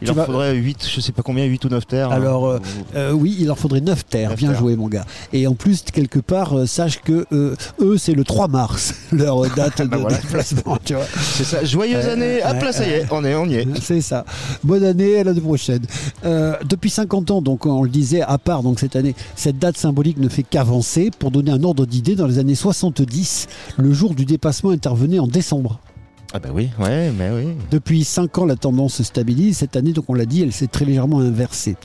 Il 0.00 0.08
Tu 0.08 0.14
leur 0.14 0.26
faudrait 0.26 0.54
8, 0.54 0.86
je 0.94 1.00
sais 1.00 1.12
pas 1.12 1.22
combien, 1.22 1.44
8 1.44 1.64
ou 1.64 1.68
9 1.70 1.86
terres. 1.86 2.10
hein. 2.10 2.14
Alors 2.16 2.46
euh, 2.46 2.58
euh, 2.94 3.12
oui, 3.12 3.36
il 3.40 3.50
en 3.50 3.54
faudrait 3.54 3.80
9 3.80 4.04
terres. 4.06 4.34
Bien 4.36 4.50
terres. 4.50 4.58
joué, 4.58 4.76
mon 4.76 4.88
gars. 4.88 5.06
Et 5.32 5.46
en 5.46 5.54
plus, 5.54 5.82
quelque 5.82 6.18
part, 6.18 6.56
euh, 6.58 6.66
sache 6.66 7.00
que 7.00 7.26
euh, 7.32 7.56
eux, 7.80 7.96
c'est 7.98 8.12
le 8.12 8.22
3 8.24 8.48
mars, 8.48 8.94
leur 9.12 9.40
date 9.56 9.80
de 9.82 9.86
Bah 9.86 9.96
voilà. 9.98 10.18
déplacement. 10.18 10.78
Tu 10.84 10.94
vois. 10.94 11.04
c'est 11.20 11.44
ça. 11.44 11.64
Joyeuse 11.64 12.06
année. 12.06 12.40
Hop 12.44 12.62
là, 12.62 12.72
ça 12.72 12.86
y 12.86 12.90
est, 12.90 13.06
on 13.10 13.24
est, 13.24 13.34
on 13.34 13.46
y 13.46 13.54
est. 13.56 13.66
C'est 13.80 14.00
ça. 14.00 14.24
Bonne 14.62 14.84
année 14.84 15.18
à 15.18 15.24
l'année 15.24 15.40
prochaine. 15.40 15.82
Depuis 16.22 16.90
50 16.90 17.30
ans, 17.30 17.42
donc 17.42 17.66
on 17.66 17.82
le 17.82 17.88
disait, 17.90 18.20
à 18.22 18.38
part 18.38 18.62
donc 18.62 18.78
cette 18.80 18.96
année, 18.96 19.14
cette 19.36 19.58
date 19.58 19.76
symbolique 19.78 20.18
ne 20.18 20.28
fait 20.28 20.42
qu'avancer. 20.42 21.10
Pour 21.18 21.30
donner 21.30 21.50
un 21.50 21.62
ordre 21.64 21.86
d'idée, 21.86 22.14
dans 22.14 22.26
les 22.26 22.38
années 22.38 22.54
70, 22.54 23.48
le 23.78 23.92
jour 23.92 24.14
du 24.14 24.24
dépassement 24.44 24.72
intervenait 24.72 25.18
en 25.18 25.26
décembre. 25.26 25.80
Ah 26.34 26.38
bah 26.38 26.50
oui, 26.52 26.68
ouais, 26.78 27.10
mais 27.12 27.30
oui. 27.30 27.54
Depuis 27.70 28.04
5 28.04 28.36
ans, 28.36 28.44
la 28.44 28.56
tendance 28.56 28.96
se 28.96 29.02
stabilise. 29.02 29.56
Cette 29.56 29.74
année, 29.74 29.94
donc 29.94 30.04
on 30.08 30.12
l'a 30.12 30.26
dit, 30.26 30.42
elle 30.42 30.52
s'est 30.52 30.66
très 30.66 30.84
légèrement 30.84 31.20
inversée. 31.20 31.76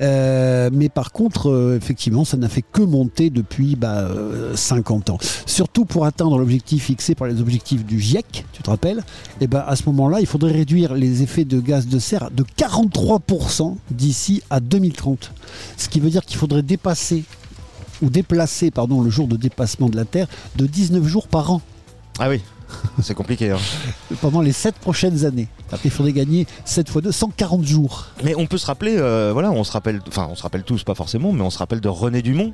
Euh, 0.00 0.70
mais 0.72 0.88
par 0.88 1.10
contre, 1.10 1.50
euh, 1.50 1.76
effectivement, 1.76 2.24
ça 2.24 2.36
n'a 2.36 2.48
fait 2.48 2.62
que 2.62 2.82
monter 2.82 3.30
depuis 3.30 3.74
bah, 3.74 4.02
euh, 4.02 4.54
50 4.54 5.10
ans. 5.10 5.18
Surtout 5.44 5.86
pour 5.86 6.06
atteindre 6.06 6.38
l'objectif 6.38 6.84
fixé 6.84 7.16
par 7.16 7.26
les 7.26 7.40
objectifs 7.40 7.84
du 7.84 7.98
GIEC, 7.98 8.44
tu 8.52 8.62
te 8.62 8.70
rappelles 8.70 9.02
Et 9.40 9.48
ben 9.48 9.64
à 9.66 9.74
ce 9.74 9.82
moment-là, 9.86 10.20
il 10.20 10.26
faudrait 10.26 10.52
réduire 10.52 10.94
les 10.94 11.22
effets 11.24 11.44
de 11.44 11.58
gaz 11.58 11.88
de 11.88 11.98
serre 11.98 12.30
de 12.30 12.44
43% 12.44 13.74
d'ici 13.90 14.40
à 14.50 14.60
2030. 14.60 15.32
Ce 15.76 15.88
qui 15.88 15.98
veut 15.98 16.10
dire 16.10 16.24
qu'il 16.24 16.36
faudrait 16.36 16.62
dépasser 16.62 17.24
ou 18.02 18.08
déplacer 18.08 18.70
pardon, 18.70 19.00
le 19.00 19.10
jour 19.10 19.26
de 19.26 19.36
dépassement 19.36 19.88
de 19.88 19.96
la 19.96 20.04
Terre 20.04 20.28
de 20.54 20.66
19 20.66 21.04
jours 21.06 21.26
par 21.26 21.50
an 21.50 21.60
Ah 22.18 22.28
oui, 22.28 22.40
c'est 23.02 23.14
compliqué. 23.14 23.50
hein. 23.50 23.58
pendant 24.20 24.40
les 24.40 24.52
7 24.52 24.76
prochaines 24.76 25.24
années. 25.24 25.48
Il 25.84 25.90
faudrait 25.90 26.12
gagner 26.12 26.46
7 26.64 26.88
fois 26.88 27.00
2, 27.02 27.10
140 27.10 27.64
jours. 27.64 28.06
Mais 28.22 28.34
on 28.36 28.46
peut 28.46 28.58
se 28.58 28.66
rappeler, 28.66 28.96
euh, 28.96 29.30
voilà, 29.32 29.50
on 29.50 29.64
se 29.64 29.72
rappelle, 29.72 30.00
enfin, 30.08 30.28
on 30.30 30.36
se 30.36 30.42
rappelle 30.42 30.62
tous, 30.62 30.84
pas 30.84 30.94
forcément, 30.94 31.32
mais 31.32 31.42
on 31.42 31.50
se 31.50 31.58
rappelle 31.58 31.80
de 31.80 31.88
René 31.88 32.22
Dumont, 32.22 32.52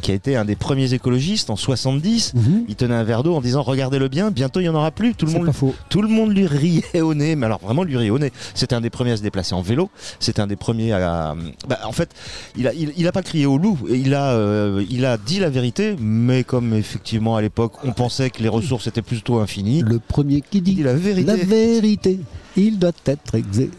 qui 0.00 0.10
a 0.10 0.14
été 0.14 0.36
un 0.36 0.44
des 0.44 0.56
premiers 0.56 0.92
écologistes 0.94 1.50
en 1.50 1.56
70. 1.56 2.34
Il 2.68 2.76
tenait 2.76 2.94
un 2.94 3.04
verre 3.04 3.22
d'eau 3.22 3.34
en 3.34 3.40
disant 3.40 3.62
Regardez-le 3.62 4.08
bien, 4.08 4.30
bientôt 4.30 4.60
il 4.60 4.64
n'y 4.64 4.68
en 4.68 4.74
aura 4.74 4.90
plus. 4.90 5.14
Tout 5.14 5.26
le, 5.26 5.32
monde, 5.32 5.46
pas 5.46 5.52
faux. 5.52 5.74
tout 5.88 6.02
le 6.02 6.08
monde 6.08 6.34
lui 6.34 6.46
riait 6.46 7.00
au 7.00 7.14
nez, 7.14 7.36
mais 7.36 7.46
alors 7.46 7.60
vraiment 7.60 7.82
lui 7.82 7.96
riait 7.96 8.10
au 8.10 8.18
nez. 8.18 8.32
C'était 8.54 8.74
un 8.74 8.80
des 8.80 8.90
premiers 8.90 9.12
à 9.12 9.16
se 9.16 9.22
déplacer 9.22 9.54
en 9.54 9.62
vélo. 9.62 9.90
C'était 10.18 10.40
un 10.40 10.46
des 10.46 10.56
premiers 10.56 10.92
à. 10.92 11.34
bah, 11.68 11.80
en 11.84 11.92
fait, 11.92 12.10
il 12.56 12.66
a, 12.66 12.74
il, 12.74 12.92
il 12.96 13.06
a 13.06 13.12
pas 13.12 13.22
crié 13.22 13.46
au 13.46 13.58
loup. 13.58 13.78
Il, 13.88 14.14
a, 14.14 14.32
euh, 14.32 14.84
il 14.90 15.04
a 15.04 15.16
dit 15.16 15.38
la 15.38 15.50
vérité, 15.50 15.96
mais 16.00 16.44
comme 16.44 16.74
effectivement 16.74 17.36
à 17.36 17.42
l'époque 17.42 17.72
on 17.84 17.92
pensait 17.92 18.30
que 18.30 18.42
les 18.42 18.48
ressources 18.48 18.86
étaient 18.86 19.02
plutôt 19.02 19.38
infinies. 19.38 19.82
Le 19.82 19.98
premier 19.98 20.40
qui 20.40 20.60
dit 20.60 20.82
la 20.82 20.94
vérité. 20.94 21.26
La 21.26 21.36
vérité, 21.36 22.20
il 22.56 22.78
doit 22.78 22.92
être 23.06 23.34
exé. 23.34 23.70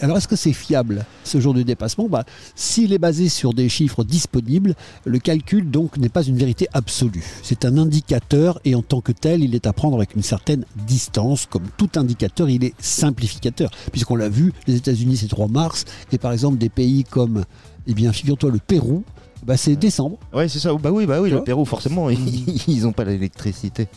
Alors 0.00 0.16
est-ce 0.16 0.28
que 0.28 0.36
c'est 0.36 0.52
fiable 0.52 1.04
ce 1.24 1.40
jour 1.40 1.54
de 1.54 1.62
dépassement? 1.62 2.08
Bah, 2.08 2.24
S'il 2.54 2.92
est 2.92 2.98
basé 2.98 3.28
sur 3.28 3.54
des 3.54 3.68
chiffres 3.68 4.04
disponibles, 4.04 4.74
le 5.04 5.18
calcul 5.18 5.70
donc 5.70 5.96
n'est 5.96 6.08
pas 6.08 6.22
une 6.22 6.36
vérité 6.36 6.66
absolue. 6.72 7.24
C'est 7.42 7.64
un 7.64 7.78
indicateur 7.78 8.60
et 8.64 8.74
en 8.74 8.82
tant 8.82 9.00
que 9.00 9.12
tel, 9.12 9.42
il 9.42 9.54
est 9.54 9.66
à 9.66 9.72
prendre 9.72 9.96
avec 9.96 10.14
une 10.14 10.22
certaine 10.22 10.64
distance. 10.86 11.46
Comme 11.46 11.66
tout 11.76 11.90
indicateur, 11.96 12.48
il 12.50 12.64
est 12.64 12.74
simplificateur. 12.78 13.70
Puisqu'on 13.92 14.16
l'a 14.16 14.28
vu, 14.28 14.52
les 14.66 14.76
États-Unis 14.76 15.18
c'est 15.18 15.28
3 15.28 15.48
mars 15.48 15.84
et 16.12 16.18
par 16.18 16.32
exemple 16.32 16.58
des 16.58 16.68
pays 16.68 17.04
comme, 17.04 17.44
eh 17.86 17.94
bien 17.94 18.12
figure-toi 18.12 18.50
le 18.50 18.58
Pérou, 18.58 19.04
bah, 19.44 19.56
c'est 19.56 19.76
décembre. 19.76 20.16
Ouais, 20.32 20.48
c'est 20.48 20.58
ça. 20.58 20.72
Bah 20.74 20.90
oui, 20.90 21.06
bah 21.06 21.20
oui, 21.20 21.30
le 21.30 21.42
Pérou, 21.42 21.64
forcément, 21.64 22.08
ils 22.10 22.80
n'ont 22.82 22.92
pas 22.92 23.04
l'électricité. 23.04 23.88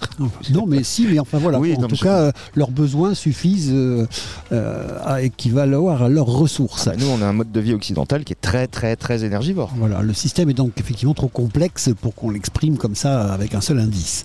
Non, 0.51 0.65
mais 0.67 0.83
si, 0.83 1.07
mais 1.07 1.19
enfin 1.19 1.37
voilà. 1.37 1.59
Oui, 1.59 1.73
en 1.77 1.81
non, 1.81 1.87
tout 1.87 1.95
cas, 1.95 2.17
euh, 2.17 2.31
leurs 2.55 2.71
besoins 2.71 3.13
suffisent 3.13 3.71
euh, 3.71 4.05
euh, 4.51 4.99
à 5.05 5.21
équivaloir 5.21 6.03
à 6.03 6.09
leurs 6.09 6.27
ressources. 6.27 6.85
Bah, 6.85 6.95
nous, 6.97 7.07
on 7.07 7.21
a 7.21 7.25
un 7.25 7.33
mode 7.33 7.51
de 7.51 7.59
vie 7.59 7.73
occidental 7.73 8.23
qui 8.23 8.33
est 8.33 8.41
très, 8.41 8.67
très, 8.67 8.95
très 8.95 9.23
énergivore. 9.23 9.71
Voilà, 9.77 10.01
le 10.01 10.13
système 10.13 10.49
est 10.49 10.53
donc 10.53 10.73
effectivement 10.77 11.13
trop 11.13 11.29
complexe 11.29 11.89
pour 12.01 12.13
qu'on 12.13 12.29
l'exprime 12.29 12.77
comme 12.77 12.95
ça 12.95 13.33
avec 13.33 13.55
un 13.55 13.61
seul 13.61 13.79
indice. 13.79 14.23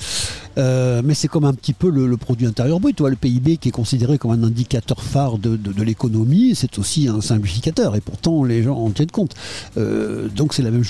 Euh, 0.59 1.03
mais 1.05 1.15
c'est 1.15 1.29
comme 1.29 1.45
un 1.45 1.55
petit 1.55 1.73
peu 1.73 1.91
le, 1.91 2.17
produit 2.17 2.47
intérieur 2.47 2.81
brut, 2.81 3.01
le 3.01 3.17
PIB 3.17 3.57
qui 3.57 3.69
est 3.69 3.73
considéré 3.73 4.19
comme 4.19 4.31
un 4.31 4.43
indicateur 4.43 5.03
phare 5.03 5.39
de, 5.39 5.59
l'économie, 5.83 6.55
c'est 6.55 6.79
aussi 6.79 7.09
un 7.09 7.21
simplificateur 7.21 7.97
et 7.97 8.01
pourtant 8.01 8.45
les 8.45 8.63
gens 8.63 8.77
en 8.77 8.91
tiennent 8.91 9.11
compte. 9.11 9.35
Euh, 9.77 10.29
donc 10.29 10.55
c'est 10.55 10.63
la 10.63 10.71
même, 10.71 10.85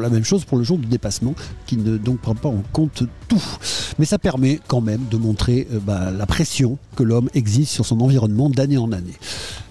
la 0.00 0.10
même 0.10 0.24
chose 0.24 0.44
pour 0.44 0.58
le 0.58 0.64
jour 0.64 0.78
de 0.78 0.86
dépassement 0.86 1.34
qui 1.66 1.76
ne 1.76 1.96
donc 1.96 2.18
prend 2.18 2.34
pas 2.34 2.48
en 2.48 2.62
compte 2.72 3.04
tout. 3.28 3.42
Mais 3.98 4.04
ça 4.04 4.18
permet 4.18 4.60
quand 4.66 4.80
même 4.80 5.02
de 5.10 5.16
montrer 5.16 5.66
euh, 5.72 5.78
bah, 5.80 6.10
la 6.10 6.26
pression 6.26 6.78
que 6.94 7.02
l'homme 7.02 7.30
existe 7.34 7.72
sur 7.72 7.86
son 7.86 8.00
environnement 8.00 8.50
d'année 8.50 8.78
en 8.78 8.92
année. 8.92 9.14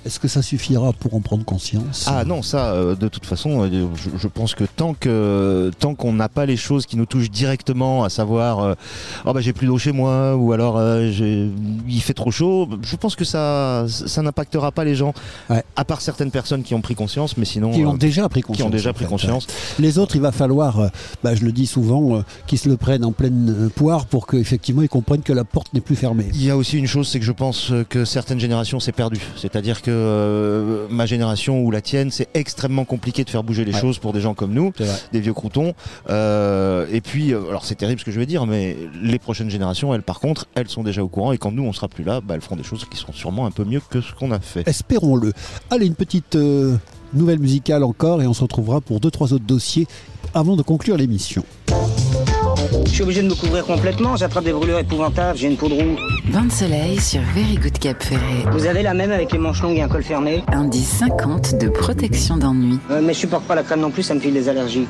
Est-ce 0.06 0.20
que 0.20 0.28
ça 0.28 0.44
suffira 0.44 0.94
pour 0.94 1.16
en 1.16 1.20
prendre 1.22 1.44
conscience 1.44 2.06
Ah 2.08 2.24
non, 2.26 2.44
ça, 2.44 2.74
euh, 2.74 2.96
de 2.96 3.08
toute 3.08 3.26
façon, 3.26 3.64
euh, 3.64 3.88
je, 3.96 4.10
je 4.16 4.28
pense 4.28 4.54
que 4.54 4.64
tant 4.64 4.94
que 4.94 5.72
tant 5.80 5.96
qu'on 5.96 6.14
n'a 6.14 6.30
pas 6.30 6.46
les 6.46 6.58
choses 6.58 6.86
qui 6.86 6.96
nous 6.96 7.08
touchent 7.08 7.32
directement, 7.32 8.04
à 8.04 8.10
savoir, 8.10 8.60
euh, 8.60 8.74
oh 9.26 9.34
bah 9.34 9.42
j'ai 9.42 9.52
plus 9.52 9.66
d'eau 9.66 9.80
chez 9.80 9.92
moi, 9.92 10.36
ou 10.36 10.54
alors 10.54 10.80
il 11.10 12.02
fait 12.02 12.14
trop 12.14 12.30
chaud, 12.30 12.70
je 12.84 12.96
pense 12.96 13.16
que 13.16 13.26
ça 13.26 13.86
ça 13.88 14.22
n'impactera 14.22 14.72
pas 14.72 14.84
les 14.84 14.94
gens, 14.94 15.14
à 15.50 15.86
part 15.86 16.02
certaines 16.02 16.30
personnes 16.30 16.62
qui 16.62 16.76
ont 16.76 16.82
pris 16.82 16.94
conscience, 16.94 17.36
mais 17.36 17.46
sinon 17.46 17.72
qui 17.72 17.84
ont 17.84 17.96
déjà 17.96 18.30
pris 18.30 18.42
qui 18.42 18.48
conscience. 18.48 18.68
ont 18.68 18.70
déjà 18.70 18.92
en 18.92 18.94
pris 18.94 19.06
fait. 19.06 19.10
conscience. 19.10 19.48
Les 19.80 19.98
autres, 19.98 20.16
il 20.16 20.22
va 20.22 20.32
falloir, 20.32 20.92
bah, 21.24 21.34
je 21.34 21.44
le 21.44 21.52
dis 21.52 21.66
souvent, 21.66 22.24
qu'ils 22.46 22.60
se 22.60 22.70
le 22.70 22.78
prennent 22.78 23.06
en 23.06 23.12
pleine 23.12 23.72
poire 23.76 24.06
pour 24.06 24.28
qu'effectivement 24.28 24.84
ils 24.84 24.90
comprennent 24.90 25.24
que 25.24 25.34
la 25.34 25.46
porte 25.46 25.74
n'est 25.74 25.82
plus 25.82 25.96
fermée. 25.96 26.28
Il 26.36 26.44
y 26.44 26.52
a 26.52 26.58
aussi 26.58 26.78
une 26.78 26.86
chose, 26.88 27.08
c'est 27.08 27.20
que 27.20 27.26
je 27.26 27.32
pense 27.32 27.74
que 27.90 28.06
certaines 28.06 28.40
générations 28.40 28.80
s'est 28.80 28.92
perdu. 28.92 29.20
C'est-à-dire 29.36 29.82
que 29.82 29.95
euh, 29.96 30.88
ma 30.90 31.06
génération 31.06 31.62
ou 31.62 31.72
la 31.72 31.82
tienne, 31.82 32.12
c'est 32.12 32.28
extrêmement 32.34 32.86
compliqué 32.86 33.24
de 33.24 33.30
faire 33.30 33.44
bouger 33.44 33.66
les 33.66 33.74
Ouais. 33.74 33.80
choses 33.82 33.98
pour 34.00 34.14
des 34.14 34.22
gens 34.22 34.34
comme 34.34 34.54
nous, 34.54 34.72
des 35.12 35.20
vieux 35.20 35.34
croutons. 35.34 35.74
Euh, 36.10 36.86
et 36.92 37.02
puis, 37.02 37.34
euh, 37.34 37.50
alors 37.50 37.66
c'est 37.66 37.76
terrible 37.76 38.00
ce 38.00 38.06
que 38.06 38.12
je 38.12 38.20
vais 38.20 38.26
dire, 38.26 38.46
mais 38.46 38.78
les 39.02 39.20
prochaines 39.20 39.50
générations, 39.50 39.94
elles 39.94 40.02
par 40.04 40.20
contre, 40.20 40.46
elles 40.56 40.70
sont 40.70 40.84
déjà 40.84 41.04
au 41.04 41.08
courant 41.08 41.32
et 41.32 41.38
quand 41.38 41.52
nous 41.52 41.64
on 41.64 41.74
sera 41.74 41.88
plus 41.88 42.04
là, 42.04 42.22
bah, 42.22 42.36
elles 42.36 42.42
feront 42.42 42.56
des 42.56 42.64
choses 42.64 42.86
qui 42.90 42.98
seront 42.98 43.14
sûrement 43.14 43.46
un 43.46 43.52
peu 43.52 43.64
mieux 43.66 43.82
que 43.90 44.02
ce 44.02 44.14
qu'on 44.14 44.32
a 44.32 44.40
fait. 44.40 44.68
Espérons-le. 44.68 45.34
Allez, 45.72 45.86
une 45.88 45.96
petite 45.96 46.38
nouvelle 47.14 47.40
musicale 47.40 47.84
encore 47.84 48.22
et 48.22 48.28
on 48.28 48.34
se 48.34 48.42
retrouvera 48.42 48.82
pour 48.82 49.00
deux 49.00 49.12
trois 49.12 49.34
autres 49.34 49.46
dossiers 49.46 49.88
avant 50.34 50.56
de 50.56 50.62
conclure 50.64 50.98
l'émission. 50.98 51.44
Je 52.86 52.90
suis 52.92 53.04
obligé 53.04 53.22
de 53.22 53.28
me 53.28 53.36
couvrir 53.36 53.66
complètement, 53.66 54.16
j'attrape 54.16 54.44
des 54.44 54.52
brûlures 54.54 54.80
épouvantables, 54.80 55.38
j'ai 55.38 55.48
une 55.48 55.58
peau 55.58 55.68
de 55.70 55.74
roue. 55.74 55.96
Bain 56.32 56.46
de 56.46 56.52
soleil 56.52 57.00
sur 57.00 57.22
Very 57.34 57.56
Good 57.56 57.78
Cap 57.80 58.02
Ferré. 58.02 58.46
Vous 58.52 58.66
avez 58.66 58.84
la 58.84 58.94
même 58.94 59.12
avec 59.12 59.32
les 59.32 59.38
manches 59.38 59.62
longues 59.62 59.78
et 59.78 59.82
un 59.82 59.88
col 59.88 60.04
fermé 60.04 60.44
Indice 60.52 60.90
50 61.00 61.58
de 61.60 61.70
protection 61.70 62.38
d'ennui. 62.38 62.80
Euh, 62.92 63.02
Mais 63.04 63.14
je 63.14 63.20
supporte 63.20 63.46
pas 63.46 63.56
la 63.56 63.64
crème 63.64 63.82
non 63.82 63.92
plus, 63.92 64.04
ça 64.04 64.14
me 64.14 64.20
file 64.20 64.34
des 64.34 64.50
allergies. 64.50 64.88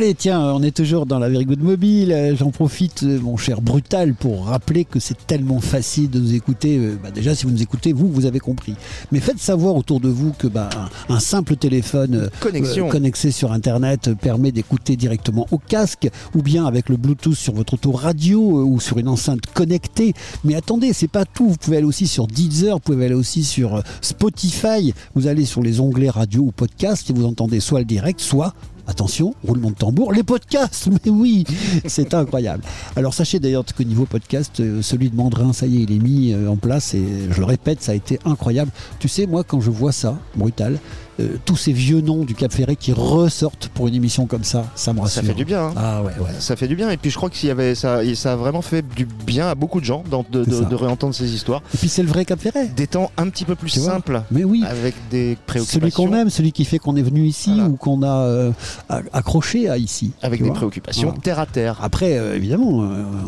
Allez, 0.00 0.14
tiens, 0.14 0.40
on 0.54 0.62
est 0.62 0.74
toujours 0.74 1.04
dans 1.04 1.18
la 1.18 1.28
Very 1.28 1.44
Good 1.44 1.62
Mobile. 1.62 2.10
Euh, 2.10 2.34
J'en 2.34 2.50
profite, 2.50 3.02
euh, 3.02 3.20
mon 3.20 3.36
cher 3.36 3.60
Brutal, 3.60 4.14
pour 4.14 4.46
rappeler 4.46 4.86
que 4.86 4.98
c'est 4.98 5.26
tellement 5.26 5.60
facile 5.60 6.08
de 6.08 6.18
nous 6.18 6.32
écouter. 6.32 6.78
Euh, 6.78 6.98
bah, 7.02 7.10
déjà, 7.10 7.34
si 7.34 7.44
vous 7.44 7.50
nous 7.50 7.60
écoutez, 7.60 7.92
vous, 7.92 8.08
vous 8.08 8.24
avez 8.24 8.38
compris. 8.38 8.76
Mais 9.12 9.20
faites 9.20 9.38
savoir 9.38 9.74
autour 9.76 10.00
de 10.00 10.08
vous 10.08 10.32
que 10.32 10.46
bah, 10.46 10.70
un, 11.10 11.16
un 11.16 11.20
simple 11.20 11.54
téléphone 11.56 12.14
euh, 12.14 12.88
connecté 12.88 13.30
sur 13.30 13.52
Internet 13.52 14.14
permet 14.14 14.52
d'écouter 14.52 14.96
directement 14.96 15.46
au 15.50 15.58
casque 15.58 16.08
ou 16.34 16.40
bien 16.40 16.64
avec 16.64 16.88
le 16.88 16.96
Bluetooth 16.96 17.34
sur 17.34 17.52
votre 17.52 17.74
auto-radio 17.74 18.40
euh, 18.40 18.64
ou 18.64 18.80
sur 18.80 18.96
une 18.96 19.08
enceinte 19.08 19.42
connectée. 19.52 20.14
Mais 20.44 20.54
attendez, 20.54 20.94
c'est 20.94 21.08
pas 21.08 21.26
tout. 21.26 21.50
Vous 21.50 21.56
pouvez 21.56 21.76
aller 21.76 21.84
aussi 21.86 22.06
sur 22.06 22.26
Deezer, 22.26 22.76
vous 22.76 22.80
pouvez 22.80 23.04
aller 23.04 23.14
aussi 23.14 23.44
sur 23.44 23.82
Spotify. 24.00 24.94
Vous 25.14 25.26
allez 25.26 25.44
sur 25.44 25.62
les 25.62 25.78
onglets 25.78 26.08
radio 26.08 26.44
ou 26.44 26.52
podcast 26.52 27.10
et 27.10 27.12
vous 27.12 27.26
entendez 27.26 27.60
soit 27.60 27.80
le 27.80 27.84
direct, 27.84 28.18
soit 28.18 28.54
Attention, 28.86 29.34
roulement 29.46 29.70
de 29.70 29.76
tambour, 29.76 30.12
les 30.12 30.22
podcasts, 30.22 30.88
mais 31.04 31.10
oui, 31.10 31.44
c'est 31.86 32.14
incroyable. 32.14 32.62
Alors 32.96 33.14
sachez 33.14 33.38
d'ailleurs 33.38 33.64
que 33.64 33.82
niveau 33.82 34.04
podcast, 34.04 34.60
euh, 34.60 34.82
celui 34.82 35.10
de 35.10 35.16
Mandrin, 35.16 35.52
ça 35.52 35.66
y 35.66 35.78
est, 35.78 35.82
il 35.82 35.92
est 35.92 35.98
mis 35.98 36.32
euh, 36.32 36.48
en 36.48 36.56
place 36.56 36.94
et 36.94 37.04
je 37.30 37.38
le 37.38 37.46
répète, 37.46 37.82
ça 37.82 37.92
a 37.92 37.94
été 37.94 38.18
incroyable. 38.24 38.70
Tu 38.98 39.08
sais, 39.08 39.26
moi 39.26 39.44
quand 39.44 39.60
je 39.60 39.70
vois 39.70 39.92
ça, 39.92 40.18
brutal, 40.34 40.78
euh, 41.20 41.28
tous 41.44 41.56
ces 41.56 41.72
vieux 41.72 42.00
noms 42.00 42.24
du 42.24 42.34
Cap 42.34 42.52
Ferré 42.52 42.76
qui 42.76 42.92
ressortent 42.92 43.68
pour 43.74 43.88
une 43.88 43.94
émission 43.94 44.26
comme 44.26 44.44
ça, 44.44 44.64
ça 44.74 44.92
me 44.92 45.00
rassure. 45.00 45.22
Ça 45.22 45.28
fait 45.28 45.34
du 45.34 45.44
bien. 45.44 45.66
hein. 45.66 45.74
Ah 45.76 46.02
ouais, 46.02 46.12
ouais. 46.18 46.30
Ça 46.38 46.56
fait 46.56 46.68
du 46.68 46.76
bien. 46.76 46.90
Et 46.90 46.96
puis 46.96 47.10
je 47.10 47.16
crois 47.16 47.30
que 47.30 47.36
s'il 47.36 47.48
y 47.48 47.52
avait 47.52 47.74
ça, 47.74 48.00
ça 48.14 48.32
a 48.32 48.36
vraiment 48.36 48.62
fait 48.62 48.84
du 48.96 49.06
bien 49.26 49.48
à 49.48 49.54
beaucoup 49.54 49.80
de 49.80 49.84
gens 49.84 50.02
dans- 50.10 50.24
de, 50.30 50.74
réentendre 50.74 51.14
ces 51.14 51.32
histoires. 51.34 51.62
Et 51.74 51.78
puis 51.78 51.88
c'est 51.88 52.02
le 52.02 52.08
vrai 52.08 52.24
Cap 52.24 52.40
Ferré. 52.40 52.68
Des 52.76 52.86
temps 52.86 53.10
un 53.16 53.28
petit 53.28 53.44
peu 53.44 53.54
plus 53.54 53.68
simples. 53.70 54.22
Mais 54.30 54.44
oui. 54.44 54.62
Avec 54.66 54.94
des 55.10 55.36
préoccupations. 55.46 55.80
Celui 55.80 55.92
qu'on 55.92 56.14
aime, 56.14 56.30
celui 56.30 56.52
qui 56.52 56.64
fait 56.64 56.78
qu'on 56.78 56.96
est 56.96 57.02
venu 57.02 57.24
ici 57.26 57.52
ou 57.60 57.76
qu'on 57.76 58.02
a 58.02 58.08
euh, 58.24 58.52
a- 58.88 59.02
accroché 59.12 59.68
à 59.68 59.76
ici. 59.78 60.12
Avec 60.22 60.42
des 60.42 60.50
préoccupations 60.50 61.08
Voilà. 61.08 61.20
terre 61.22 61.38
à 61.38 61.46
terre. 61.46 61.78
Après, 61.82 62.16
euh, 62.18 62.36
évidemment, 62.36 62.68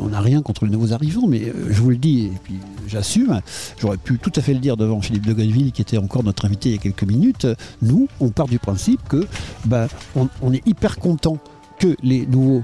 on 0.03 0.09
n'a 0.09 0.21
rien 0.21 0.43
contre 0.43 0.65
les 0.65 0.71
nouveaux 0.71 0.93
arrivants, 0.93 1.27
mais 1.27 1.53
je 1.71 1.81
vous 1.81 1.91
le 1.91 1.97
dis, 1.97 2.27
et 2.27 2.33
puis 2.43 2.55
j'assume, 2.89 3.41
j'aurais 3.81 3.97
pu 3.97 4.19
tout 4.19 4.33
à 4.37 4.41
fait 4.41 4.53
le 4.55 4.61
dire 4.61 4.77
devant 4.77 5.01
Philippe 5.01 5.27
de 5.27 5.33
Gonneville, 5.33 5.73
qui 5.73 5.83
était 5.83 5.99
encore 5.99 6.23
notre 6.25 6.45
invité 6.45 6.71
il 6.71 6.73
y 6.77 6.79
a 6.79 6.81
quelques 6.81 7.05
minutes. 7.05 7.47
Nous, 7.83 8.09
on 8.21 8.29
part 8.31 8.47
du 8.49 8.59
principe 8.59 9.01
que 9.09 9.27
bah, 9.65 9.89
on, 10.17 10.29
on 10.41 10.53
est 10.53 10.67
hyper 10.67 10.99
content 10.99 11.37
que 11.79 11.97
les 12.03 12.27
nouveaux 12.27 12.63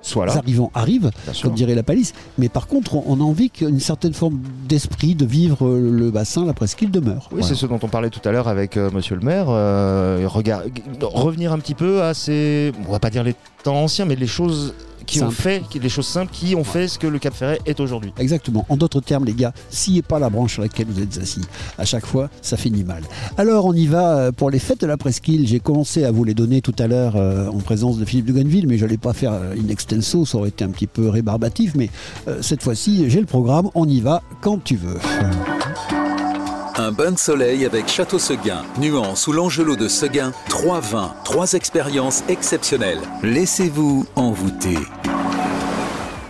Soit 0.00 0.26
là. 0.26 0.36
arrivants 0.36 0.70
arrivent, 0.74 1.10
comme 1.42 1.54
dirait 1.54 1.74
la 1.74 1.82
palisse, 1.82 2.12
mais 2.36 2.50
par 2.50 2.66
contre, 2.66 2.94
on, 3.06 3.20
a 3.20 3.22
envie 3.22 3.48
qu'une 3.48 3.80
certaine 3.80 4.12
forme 4.12 4.38
d'esprit 4.68 5.14
de 5.14 5.24
vivre 5.24 5.66
euh, 5.66 5.90
le 5.90 6.10
bassin, 6.10 6.44
la 6.44 6.52
presqu'île 6.52 6.90
demeure. 6.90 7.28
Oui, 7.30 7.38
Voilà. 7.40 7.46
c'est 7.46 7.54
ce 7.54 7.64
dont 7.64 7.78
on 7.82 7.88
parlait 7.88 8.10
tout 8.10 8.20
à 8.28 8.30
l'heure 8.32 8.46
avec 8.48 8.76
euh, 8.76 8.90
Monsieur 8.90 9.14
le 9.16 9.22
maire. 9.22 9.46
euh, 9.48 10.26
regard- 10.26 10.60
revenir 11.00 11.52
un 11.52 11.58
petit 11.58 11.74
peu 11.74 12.02
à 12.02 12.12
ces, 12.12 12.72
on 12.86 12.92
va 12.92 12.98
pas 12.98 13.08
dire 13.08 13.22
les 13.24 13.34
temps 13.62 13.76
anciens, 13.82 14.04
mais 14.04 14.14
les 14.16 14.26
choses 14.26 14.74
qui 15.04 15.22
ont 15.22 15.30
fait 15.30 15.62
les 15.74 15.88
choses 15.88 16.06
simples, 16.06 16.32
qui 16.32 16.54
ont 16.54 16.64
fait 16.64 16.88
ce 16.88 16.98
que 16.98 17.06
le 17.06 17.18
Cap 17.18 17.34
Ferret 17.34 17.60
est 17.66 17.80
aujourd'hui. 17.80 18.12
Exactement. 18.18 18.66
En 18.68 18.76
d'autres 18.76 19.00
termes, 19.00 19.24
les 19.24 19.34
gars, 19.34 19.52
sciez 19.70 20.02
pas 20.02 20.18
la 20.18 20.30
branche 20.30 20.54
sur 20.54 20.62
laquelle 20.62 20.86
vous 20.88 21.00
êtes 21.00 21.18
assis. 21.18 21.42
À 21.78 21.84
chaque 21.84 22.06
fois, 22.06 22.30
ça 22.42 22.56
finit 22.56 22.84
mal. 22.84 23.02
Alors, 23.36 23.66
on 23.66 23.72
y 23.72 23.86
va 23.86 24.16
euh, 24.16 24.32
pour 24.32 24.50
les 24.50 24.58
fêtes 24.58 24.80
de 24.80 24.86
la 24.86 24.96
presqu'île. 24.96 25.46
J'ai 25.46 25.60
commencé 25.60 26.04
à 26.04 26.10
vous 26.10 26.24
les 26.24 26.34
donner 26.34 26.60
tout 26.60 26.74
à 26.78 26.86
l'heure 26.86 27.16
euh, 27.16 27.48
en 27.48 27.58
présence 27.58 27.98
de 27.98 28.04
Philippe 28.04 28.26
de 28.26 28.32
Gonneville, 28.32 28.66
mais 28.66 28.78
je 28.78 28.84
n'allais 28.84 28.96
pas 28.96 29.12
faire 29.12 29.32
euh, 29.32 29.54
in 29.54 29.68
extenso, 29.68 30.24
ça 30.24 30.38
aurait 30.38 30.48
été 30.48 30.64
un 30.64 30.70
petit 30.70 30.86
peu 30.86 31.08
rébarbatif. 31.08 31.74
Mais 31.74 31.90
euh, 32.28 32.38
cette 32.42 32.62
fois-ci, 32.62 33.08
j'ai 33.08 33.20
le 33.20 33.26
programme. 33.26 33.70
On 33.74 33.88
y 33.88 34.00
va 34.00 34.22
quand 34.40 34.62
tu 34.62 34.76
veux. 34.76 34.98
Un 36.76 36.90
bain 36.90 37.12
de 37.12 37.18
soleil 37.18 37.64
avec 37.64 37.86
Château 37.86 38.18
Seguin, 38.18 38.64
Nuance 38.80 39.28
ou 39.28 39.32
l'Angelot 39.32 39.76
de 39.76 39.86
Seguin, 39.86 40.32
trois 40.48 40.80
vins, 40.80 41.14
trois 41.22 41.52
expériences 41.52 42.24
exceptionnelles. 42.28 42.98
Laissez-vous 43.22 44.06
envoûter. 44.16 44.78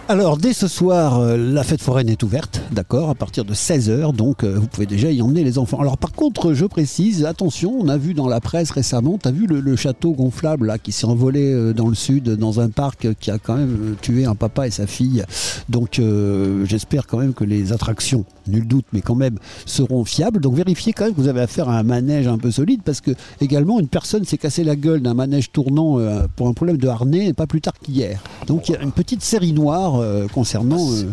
Alors, 0.07 0.37
dès 0.37 0.53
ce 0.53 0.69
soir, 0.69 1.19
euh, 1.19 1.39
la 1.39 1.65
fête 1.65 1.81
foraine 1.81 2.11
est 2.11 2.23
ouverte, 2.23 2.61
d'accord, 2.71 3.09
à 3.09 3.15
partir 3.15 3.47
de 3.47 3.55
16h, 3.55 4.15
donc 4.15 4.45
euh, 4.45 4.55
vous 4.55 4.67
pouvez 4.67 4.85
déjà 4.85 5.11
y 5.11 5.23
emmener 5.23 5.43
les 5.45 5.57
enfants. 5.57 5.81
Alors, 5.81 5.97
par 5.97 6.13
contre, 6.13 6.53
je 6.53 6.67
précise, 6.67 7.25
attention, 7.25 7.75
on 7.81 7.89
a 7.89 7.97
vu 7.97 8.13
dans 8.13 8.29
la 8.29 8.43
presse 8.43 8.71
récemment, 8.71 9.17
tu 9.17 9.29
as 9.29 9.31
vu 9.31 9.47
le, 9.47 9.77
château 9.77 10.13
gonflable 10.13 10.67
là, 10.67 10.77
qui 10.77 10.93
s'est 10.93 11.07
envolé 11.07 11.51
euh, 11.51 11.73
dans 11.73 11.89
le 11.89 11.95
sud, 11.95 12.29
dans 12.37 12.61
un 12.61 12.69
parc 12.69 13.15
qui 13.19 13.31
a 13.31 13.39
quand 13.39 13.57
même 13.57 13.97
tué 14.03 14.27
un 14.27 14.35
papa 14.35 14.67
et 14.67 14.71
sa 14.71 14.87
fille. 14.87 15.25
Donc, 15.71 15.99
j'espère 16.65 17.07
quand 17.07 17.17
même 17.17 17.33
que 17.33 17.45
les 17.45 17.73
attractions, 17.73 18.27
nul 18.47 18.67
doute, 18.67 18.85
mais 18.93 19.01
quand 19.01 19.15
même, 19.15 19.39
seront 19.65 20.05
fiables. 20.05 20.41
Donc, 20.41 20.55
vérifiez 20.55 20.93
quand 20.93 21.05
même 21.05 21.15
que 21.15 21.21
vous 21.21 21.29
avez 21.29 21.41
affaire 21.41 21.71
à 21.71 21.79
un 21.79 21.83
manège 21.83 22.27
un 22.27 22.37
peu 22.37 22.51
solide, 22.51 22.83
parce 22.85 23.01
que 23.01 23.13
également, 23.41 23.81
une 23.81 23.89
personne 23.89 24.25
s'est 24.25 24.37
cassé 24.37 24.65
la 24.65 24.77
gueule 24.77 25.01
d'un 25.01 25.15
manège 25.15 25.51
tournant 25.51 25.99
pour 26.37 26.49
un 26.49 26.53
problème 26.53 26.77
de 26.77 26.89
harnais, 26.89 27.33
pas 27.33 27.47
plus 27.47 27.63
tard 27.63 27.75
qu'hier. 27.83 28.23
Donc, 28.47 28.69
il 28.69 28.73
y 28.73 28.77
a 28.77 28.83
une 28.83 28.93
petite 28.93 29.23
série 29.23 29.55
noire 29.55 29.94
euh, 30.01 30.27
concernant 30.29 30.79
euh, 30.93 31.05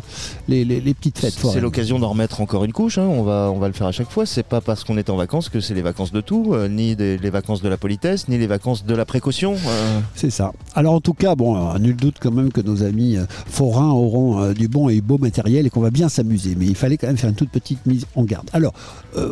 les, 0.47 0.65
les- 0.65 0.81
les 0.81 0.93
petites 0.93 1.17
fêtes 1.19 1.33
C'est 1.53 1.59
l'occasion 1.61 1.99
d'en 1.99 2.09
remettre 2.09 2.41
encore 2.41 2.63
une 2.63 2.73
couche. 2.73 2.97
hein. 2.97 3.07
On, 3.07 3.23
va, 3.23 3.51
on 3.53 3.59
va 3.59 3.67
le 3.67 3.73
faire 3.73 3.87
à 3.87 3.91
chaque 3.91 4.09
fois. 4.11 4.25
C'est 4.25 4.43
pas 4.43 4.61
parce 4.61 4.83
qu'on 4.83 4.97
est 4.97 5.09
en 5.09 5.15
vacances 5.17 5.49
que 5.49 5.59
c'est 5.59 5.73
les 5.73 5.81
vacances 5.81 6.11
de 6.11 6.21
tout, 6.21 6.51
euh, 6.53 6.67
ni 6.67 6.95
des- 6.95 7.17
les 7.17 7.29
vacances 7.29 7.61
de 7.61 7.69
la 7.69 7.77
politesse, 7.77 8.27
ni 8.27 8.37
les 8.37 8.47
vacances 8.47 8.85
de 8.85 8.95
la 8.95 9.05
précaution. 9.05 9.55
C'est 10.15 10.29
ça. 10.29 10.53
Alors 10.75 10.93
en 10.93 11.01
tout 11.01 11.13
cas, 11.13 11.35
bon, 11.35 11.77
nul 11.79 11.95
doute 11.95 12.15
quand 12.19 12.31
même 12.31 12.51
que 12.51 12.61
nos 12.61 12.83
amis 12.83 13.17
forains 13.47 13.91
auront 13.91 14.51
du 14.53 14.67
bon 14.67 14.89
et 14.89 15.01
beau 15.01 15.17
matériel 15.17 15.65
et 15.65 15.69
qu'on 15.69 15.81
va 15.81 15.91
bien 15.91 16.09
s'amuser. 16.09 16.55
Mais 16.57 16.65
il 16.65 16.75
fallait 16.75 16.97
quand 16.97 17.07
même 17.07 17.17
faire 17.17 17.29
une 17.29 17.35
toute 17.35 17.49
petite 17.51 17.85
mise 17.85 18.05
en 18.15 18.23
garde. 18.23 18.49
Alors, 18.53 18.73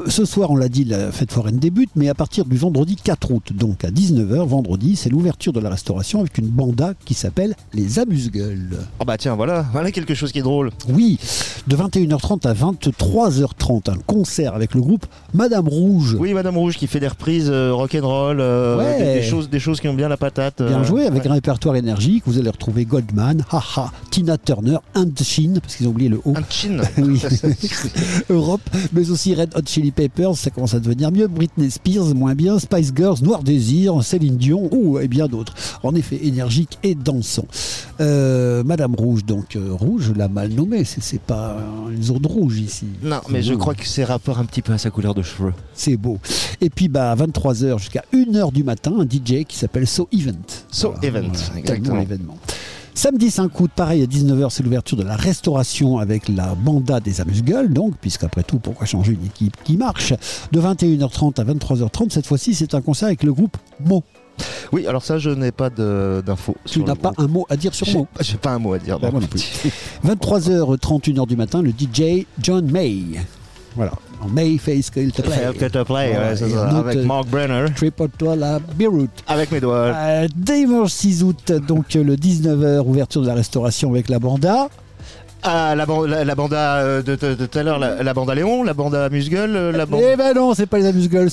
ce 0.08 0.26
soir, 0.26 0.52
on 0.52 0.56
l'a 0.56 0.70
dit, 0.70 0.84
la 0.84 1.12
fête 1.12 1.32
foraine 1.32 1.58
débute, 1.58 1.90
mais 1.96 2.10
à 2.10 2.14
partir 2.14 2.46
du 2.46 2.58
vendredi 2.58 2.96
4 2.96 3.32
août, 3.32 3.52
donc 3.54 3.84
à 3.84 3.90
19h, 3.92 4.46
vendredi, 4.48 4.96
c'est 4.96 5.10
l'ouverture 5.10 5.54
de 5.54 5.60
la 5.60 5.70
restauration 5.70 6.20
avec 6.20 6.38
une 6.38 6.48
banda 6.48 6.94
qui 7.06 7.14
s'appelle 7.14 7.56
les 7.74 8.00
Amuse-Gueules. 8.00 8.78
Oh 9.00 9.06
bah 9.06 9.18
tiens, 9.18 9.36
voilà, 9.40 9.66
voilà 9.72 9.90
quelque 9.94 10.16
chose 10.16 10.34
qui 10.34 10.40
est 10.40 10.42
drôle. 10.42 10.70
Oui, 10.90 11.18
de 11.66 11.74
21h30 11.78 12.46
à 12.46 12.54
23h30, 12.54 13.90
un 13.90 13.96
concert 14.06 14.54
avec 14.54 14.76
le 14.76 14.82
groupe 14.82 15.06
Madame 15.34 15.66
Rouge. 15.66 16.18
Oui, 16.20 16.34
Madame 16.34 16.58
Rouge 16.58 16.76
qui 16.76 16.88
fait 16.88 17.00
des 17.00 17.08
reprises 17.08 17.50
euh, 17.50 17.72
rock'n'roll, 17.74 18.42
euh, 18.42 18.78
Ouais. 18.78 18.98
des, 18.98 19.22
des 19.22 19.22
choses, 19.22 19.50
des 19.50 19.62
choses 19.62 19.80
qui 19.80 19.88
ont 19.88 19.94
bien 19.94 20.10
la 20.10 20.18
patate. 20.18 20.62
Bien 20.62 20.82
euh, 20.82 20.84
joué, 20.84 21.06
avec 21.06 21.24
ouais. 21.24 21.30
un 21.30 21.34
répertoire 21.36 21.78
énergique. 21.78 22.24
Vous 22.26 22.38
allez 22.38 22.50
retrouver 22.50 22.84
Goldman, 22.84 23.46
Haha, 23.50 23.94
Tina 24.12 24.38
Turner, 24.38 24.80
Chin, 25.24 25.54
parce 25.62 25.78
qu'ils 25.78 25.88
ont 25.88 25.92
oublié 25.92 26.10
le 26.10 26.20
O. 26.26 26.34
Chin. 26.50 26.82
oui. 26.98 27.22
Europe, 28.30 28.70
mais 28.92 29.10
aussi 29.10 29.36
Red 29.36 29.54
Hot 29.56 29.62
Chili 29.66 29.92
Peppers, 29.92 30.36
ça 30.36 30.50
commence 30.50 30.74
à 30.74 30.82
devenir 30.82 31.14
mieux. 31.14 31.28
Britney 31.28 31.72
Spears, 31.72 32.14
moins 32.14 32.36
bien. 32.36 32.60
Spice 32.60 32.92
Girls, 32.94 33.20
Noir 33.22 33.42
Désir, 33.44 34.04
Céline 34.04 34.36
Dion, 34.36 34.68
ou 34.74 35.00
et 35.00 35.08
bien 35.08 35.28
d'autres. 35.28 35.54
En 35.84 35.96
effet, 35.96 36.20
énergique 36.24 36.78
et 36.84 36.96
dansant. 36.96 37.46
Euh, 38.02 38.64
Madame 38.64 38.96
Rouge, 38.96 39.26
donc 39.26 39.56
euh, 39.56 39.72
rouge, 39.72 40.12
l'ai 40.16 40.28
mal 40.28 40.50
nommée. 40.50 40.84
C'est, 40.84 41.20
pas 41.22 41.58
une 41.92 42.04
zone 42.04 42.26
rouge 42.26 42.60
ici. 42.60 42.88
Non, 43.04 43.22
mais 43.30 43.42
je 43.42 43.54
crois 43.54 43.76
que 43.76 43.86
c'est 43.86 44.04
rapport 44.04 44.40
un 44.40 44.46
petit 44.46 44.62
peu 44.62 44.74
à 44.74 44.78
sa 44.78 44.90
couleur 44.90 45.14
de 45.14 45.22
cheveux. 45.22 45.54
C'est 45.74 45.98
beau. 45.98 46.20
Et 46.62 46.70
puis, 46.70 46.88
bah, 46.88 47.12
à 47.12 47.16
23h 47.16 47.80
jusqu'à 47.80 48.04
1h 48.14 48.52
du 48.52 48.64
matin, 48.64 48.94
un 49.00 49.04
DJ 49.04 49.46
qui 49.46 49.58
s'appelle 49.58 49.88
So 49.88 50.08
Event. 50.12 50.34
So 50.72 50.94
Event, 51.02 51.32
exactement. 51.58 52.02
événement. 52.02 52.38
Samedi 53.00 53.32
5 53.32 53.58
août, 53.58 53.72
pareil, 53.74 54.04
à 54.04 54.06
19h, 54.06 54.50
c'est 54.50 54.62
l'ouverture 54.62 54.98
de 54.98 55.04
la 55.04 55.16
restauration 55.16 56.00
avec 56.00 56.28
la 56.28 56.54
banda 56.54 57.00
des 57.00 57.22
amuse-gueules, 57.22 57.72
donc, 57.72 57.94
puisqu'après 58.02 58.44
tout, 58.44 58.60
pourquoi 58.60 58.86
changer 58.86 59.14
une 59.14 59.26
équipe 59.26 59.56
qui 59.64 59.78
marche? 59.78 60.14
De 60.52 60.60
21h30 60.60 61.40
à 61.40 61.46
23h30, 61.46 62.10
cette 62.10 62.28
fois-ci, 62.28 62.54
c'est 62.54 62.74
un 62.74 62.82
concert 62.82 63.08
avec 63.08 63.24
le 63.24 63.32
groupe 63.32 63.56
Mo. 63.80 64.04
Oui, 64.72 64.88
alors 64.88 65.04
ça, 65.04 65.18
je 65.18 65.30
n'ai 65.30 65.52
pas 65.52 65.70
d'infos. 65.70 66.56
Tu 66.66 66.84
n'as 66.84 66.96
pas 66.96 67.12
groupe. 67.12 67.20
un 67.20 67.28
mot 67.28 67.46
à 67.50 67.58
dire 67.58 67.74
sur 67.74 67.86
J'ai- 67.86 67.94
Mo 67.98 68.08
J'ai 68.20 68.38
pas 68.38 68.52
un 68.52 68.60
mot 68.60 68.74
à 68.74 68.80
dire. 68.80 69.00
Bah, 69.00 69.08
non. 69.08 69.14
moi 69.14 69.22
non 69.22 69.28
plus. 69.28 69.42
23h, 70.06 70.78
31h 70.78 71.28
du 71.28 71.36
matin, 71.36 71.62
le 71.62 71.72
DJ 71.72 72.26
John 72.42 72.70
May. 72.72 73.04
Voilà. 73.76 73.92
En 74.22 74.28
May 74.28 74.58
Face 74.58 74.90
Kill 74.90 75.12
to 75.12 75.24
Play. 75.24 75.54
Fail 75.58 75.72
to 75.72 75.86
play, 75.86 76.12
ouais, 76.18 76.36
c'est 76.36 76.50
ça, 76.50 76.68
avec 76.80 76.98
euh, 76.98 77.06
Mark 77.06 77.28
Brenner. 77.30 77.66
Triple 77.76 78.10
la 78.38 78.60
Beirut. 78.60 79.10
Avec 79.28 79.52
mes 79.52 79.62
doigts. 79.62 79.94
Euh, 79.96 80.28
dimanche 80.36 80.92
6 80.92 81.24
août, 81.24 81.54
donc 81.68 81.96
euh, 81.96 82.04
le 82.04 82.16
19h, 82.16 82.80
ouverture 82.86 83.22
de 83.22 83.28
la 83.28 83.36
restauration 83.36 83.92
avec 83.92 84.10
la 84.10 84.20
banda. 84.20 84.68
Ah, 85.42 85.74
la, 85.76 85.86
ban- 85.86 86.06
la, 86.06 86.26
la 86.26 86.36
banda 86.36 86.76
euh, 86.78 87.02
de 87.02 87.16
tout 87.16 87.58
à 87.58 87.64
l'heure, 87.64 87.80
la, 87.80 88.04
la 88.04 88.14
banda 88.14 88.36
Léon, 88.36 88.62
la 88.64 88.74
banda 88.74 89.10
Musgueule, 89.10 89.56
euh, 89.56 89.72
la 89.72 89.86
bande. 89.86 90.02
Eh 90.04 90.18
ben 90.18 90.34
non, 90.36 90.54
c'est 90.54 90.66
pas 90.66 90.78
les 90.80 90.86
amuse-gueules, 90.86 91.30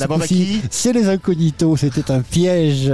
c'est 0.70 0.92
les 0.92 1.08
incognitos, 1.08 1.76
c'était 1.76 2.10
un 2.12 2.20
piège. 2.20 2.92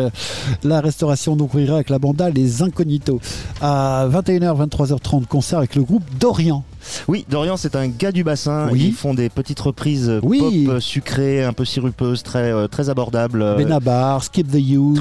La 0.65 0.81
restauration 0.81 1.37
donc 1.37 1.53
ouvrira 1.53 1.75
avec 1.77 1.91
la 1.91 1.99
banda 1.99 2.31
Les 2.31 2.63
Incognitos. 2.63 3.21
À 3.61 4.07
21h, 4.11 4.69
23h30, 4.69 5.27
concert 5.27 5.59
avec 5.59 5.75
le 5.75 5.83
groupe 5.83 6.03
Dorian. 6.19 6.65
Oui, 7.09 7.27
Dorian, 7.29 7.57
c'est 7.59 7.77
un 7.77 7.89
gars 7.89 8.11
du 8.11 8.25
bassin. 8.25 8.69
Oui. 8.73 8.87
Ils 8.89 8.93
font 8.95 9.13
des 9.15 9.29
petites 9.29 9.61
reprises 9.61 10.09
euh, 10.09 10.21
Oui. 10.23 10.65
pop 10.67 10.77
euh, 10.77 10.81
sucrées, 10.81 11.45
un 11.45 11.53
peu 11.53 11.65
sirupeuses, 11.67 12.23
très, 12.23 12.53
très 12.69 12.89
abordables. 12.89 13.57
Benabar, 13.57 14.25
Skip 14.25 14.49
the 14.51 14.57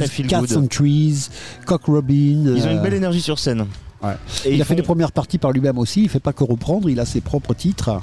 feel 0.07 0.27
Cats 0.27 0.41
good. 0.41 0.57
and 0.57 0.67
Trees, 0.67 1.29
Cock 1.65 1.83
Robin. 1.87 2.53
Ils 2.55 2.63
ont 2.67 2.71
une 2.71 2.81
belle 2.81 2.93
énergie 2.95 3.21
sur 3.21 3.39
scène. 3.39 3.65
Ouais. 4.03 4.15
Et 4.45 4.55
il 4.55 4.61
a 4.61 4.65
fait 4.65 4.75
des 4.75 4.81
premières 4.81 5.11
parties 5.11 5.37
par 5.37 5.51
lui-même 5.51 5.77
aussi, 5.77 6.03
il 6.03 6.09
fait 6.09 6.19
pas 6.19 6.33
que 6.33 6.43
reprendre, 6.43 6.89
il 6.89 6.99
a 6.99 7.05
ses 7.05 7.21
propres 7.21 7.53
titres. 7.53 8.01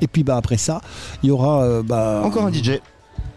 Et 0.00 0.06
puis 0.06 0.24
bah 0.24 0.36
après 0.36 0.56
ça, 0.56 0.80
il 1.22 1.28
y 1.28 1.30
aura 1.30 1.62
euh, 1.62 1.82
bah, 1.82 2.22
Encore 2.24 2.46
un 2.46 2.52
DJ. 2.52 2.80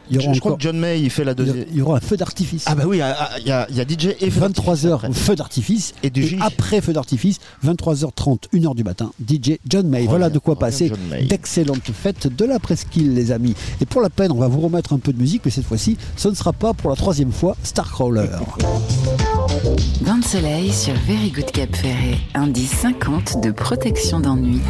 Il 0.10 0.18
y 0.18 0.20
Je, 0.22 0.26
aura 0.26 0.34
je 0.34 0.40
crois 0.40 0.52
encore- 0.52 0.58
que 0.60 0.64
John 0.64 0.78
May, 0.78 1.02
il 1.02 1.10
fait 1.10 1.24
la 1.24 1.34
il 1.34 1.38
y 1.40 1.42
a- 1.42 1.46
deuxième. 1.46 1.66
il 1.72 1.78
y 1.78 1.82
aura 1.82 1.98
un 1.98 2.00
feu 2.02 2.16
d'artifice. 2.18 2.64
Ah 2.68 2.76
bah 2.76 2.84
oui, 2.88 3.02
ah, 3.02 3.16
ah, 3.20 3.30
il 3.40 3.48
y, 3.48 3.52
a, 3.52 3.68
il 3.70 3.76
y 3.76 3.82
a 3.82 3.84
DJ 3.86 4.16
et 4.22 4.30
feu 4.32 4.40
d'artifice 4.42 4.66
23h, 4.86 4.94
après. 4.94 5.14
feu 5.14 5.36
d'artifice. 5.36 5.94
Et 6.04 6.10
du 6.10 6.24
J. 6.26 6.38
après 6.42 6.82
feu 6.82 6.94
d'artifice, 6.94 7.40
23h30, 7.66 8.48
1h 8.54 8.76
du 8.76 8.84
matin, 8.84 9.12
DJ 9.26 9.58
John 9.68 9.88
May. 9.88 9.98
Reviens, 10.00 10.10
voilà 10.10 10.30
de 10.30 10.40
quoi 10.40 10.56
passer 10.58 10.92
d'excellentes 11.28 11.92
fêtes 11.94 12.28
de 12.36 12.46
la 12.46 12.60
presqu'île, 12.60 13.14
les 13.14 13.32
amis. 13.32 13.54
Et 13.82 13.86
pour 13.86 14.02
la 14.02 14.10
peine, 14.10 14.32
on 14.32 14.38
va 14.40 14.48
vous 14.48 14.62
remettre 14.62 14.94
un 14.94 15.00
peu 15.00 15.12
de 15.14 15.20
musique, 15.20 15.42
mais 15.46 15.52
cette 15.52 15.66
fois-ci, 15.66 15.98
ce 16.16 16.28
ne 16.30 16.34
sera 16.36 16.54
pas 16.54 16.74
pour 16.74 16.90
la 16.90 16.96
troisième 16.96 17.32
fois 17.32 17.56
Starcrawler. 17.64 18.28
Bain 20.02 20.18
de 20.20 20.24
soleil 20.26 20.72
sur 20.72 20.94
Very 21.08 21.32
Good 21.32 21.52
Cap 21.52 21.76
Ferré. 21.76 22.18
Indice 22.34 22.72
50 22.72 23.42
de 23.44 23.52
protection 23.52 24.20
d'ennui. 24.20 24.62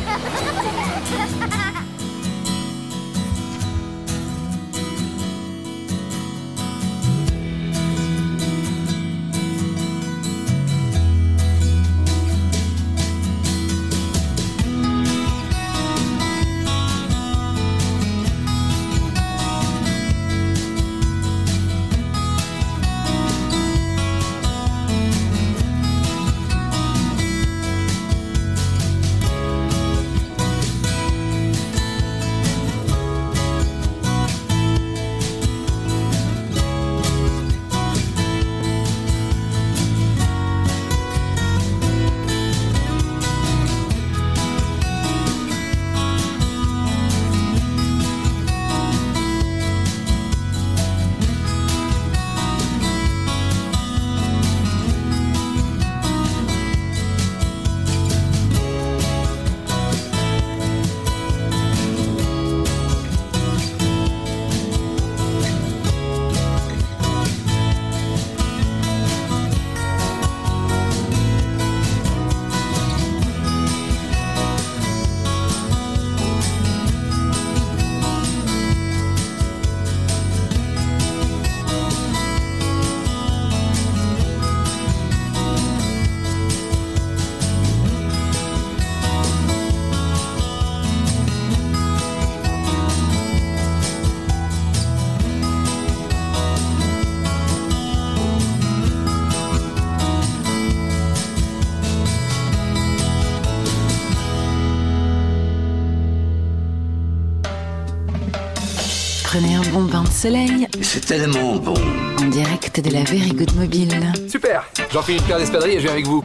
Soleil 110.18 110.68
C'est 110.82 111.06
tellement 111.06 111.58
bon. 111.58 111.76
en 112.20 112.26
direct 112.30 112.84
de 112.84 112.90
la 112.92 113.04
Very 113.04 113.30
Good 113.30 113.56
Mobile. 113.56 113.92
Super 114.28 114.64
une 115.10 115.22
paire 115.22 115.38
d'espadrilles 115.38 115.76
et 115.76 115.78
je 115.78 115.84
viens 115.84 115.92
avec 115.92 116.08
vous. 116.08 116.24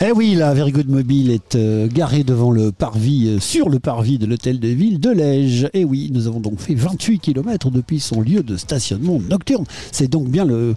Eh 0.00 0.12
oui, 0.12 0.36
la 0.36 0.54
Very 0.54 0.70
Good 0.70 0.88
Mobile 0.88 1.32
est 1.32 1.56
euh, 1.56 1.88
garée 1.88 2.22
devant 2.22 2.52
le 2.52 2.70
parvis, 2.70 3.26
euh, 3.26 3.40
sur 3.40 3.70
le 3.70 3.80
parvis 3.80 4.18
de 4.18 4.26
l'hôtel 4.26 4.60
de 4.60 4.68
ville 4.68 5.00
de 5.00 5.10
Lège. 5.10 5.68
Eh 5.74 5.84
oui, 5.84 6.10
nous 6.14 6.28
avons 6.28 6.38
donc 6.38 6.60
fait 6.60 6.76
28 6.76 7.18
km 7.18 7.70
depuis 7.72 7.98
son 7.98 8.20
lieu 8.20 8.44
de 8.44 8.56
stationnement 8.56 9.18
nocturne. 9.28 9.64
C'est 9.90 10.06
donc 10.06 10.28
bien 10.28 10.44
le 10.44 10.76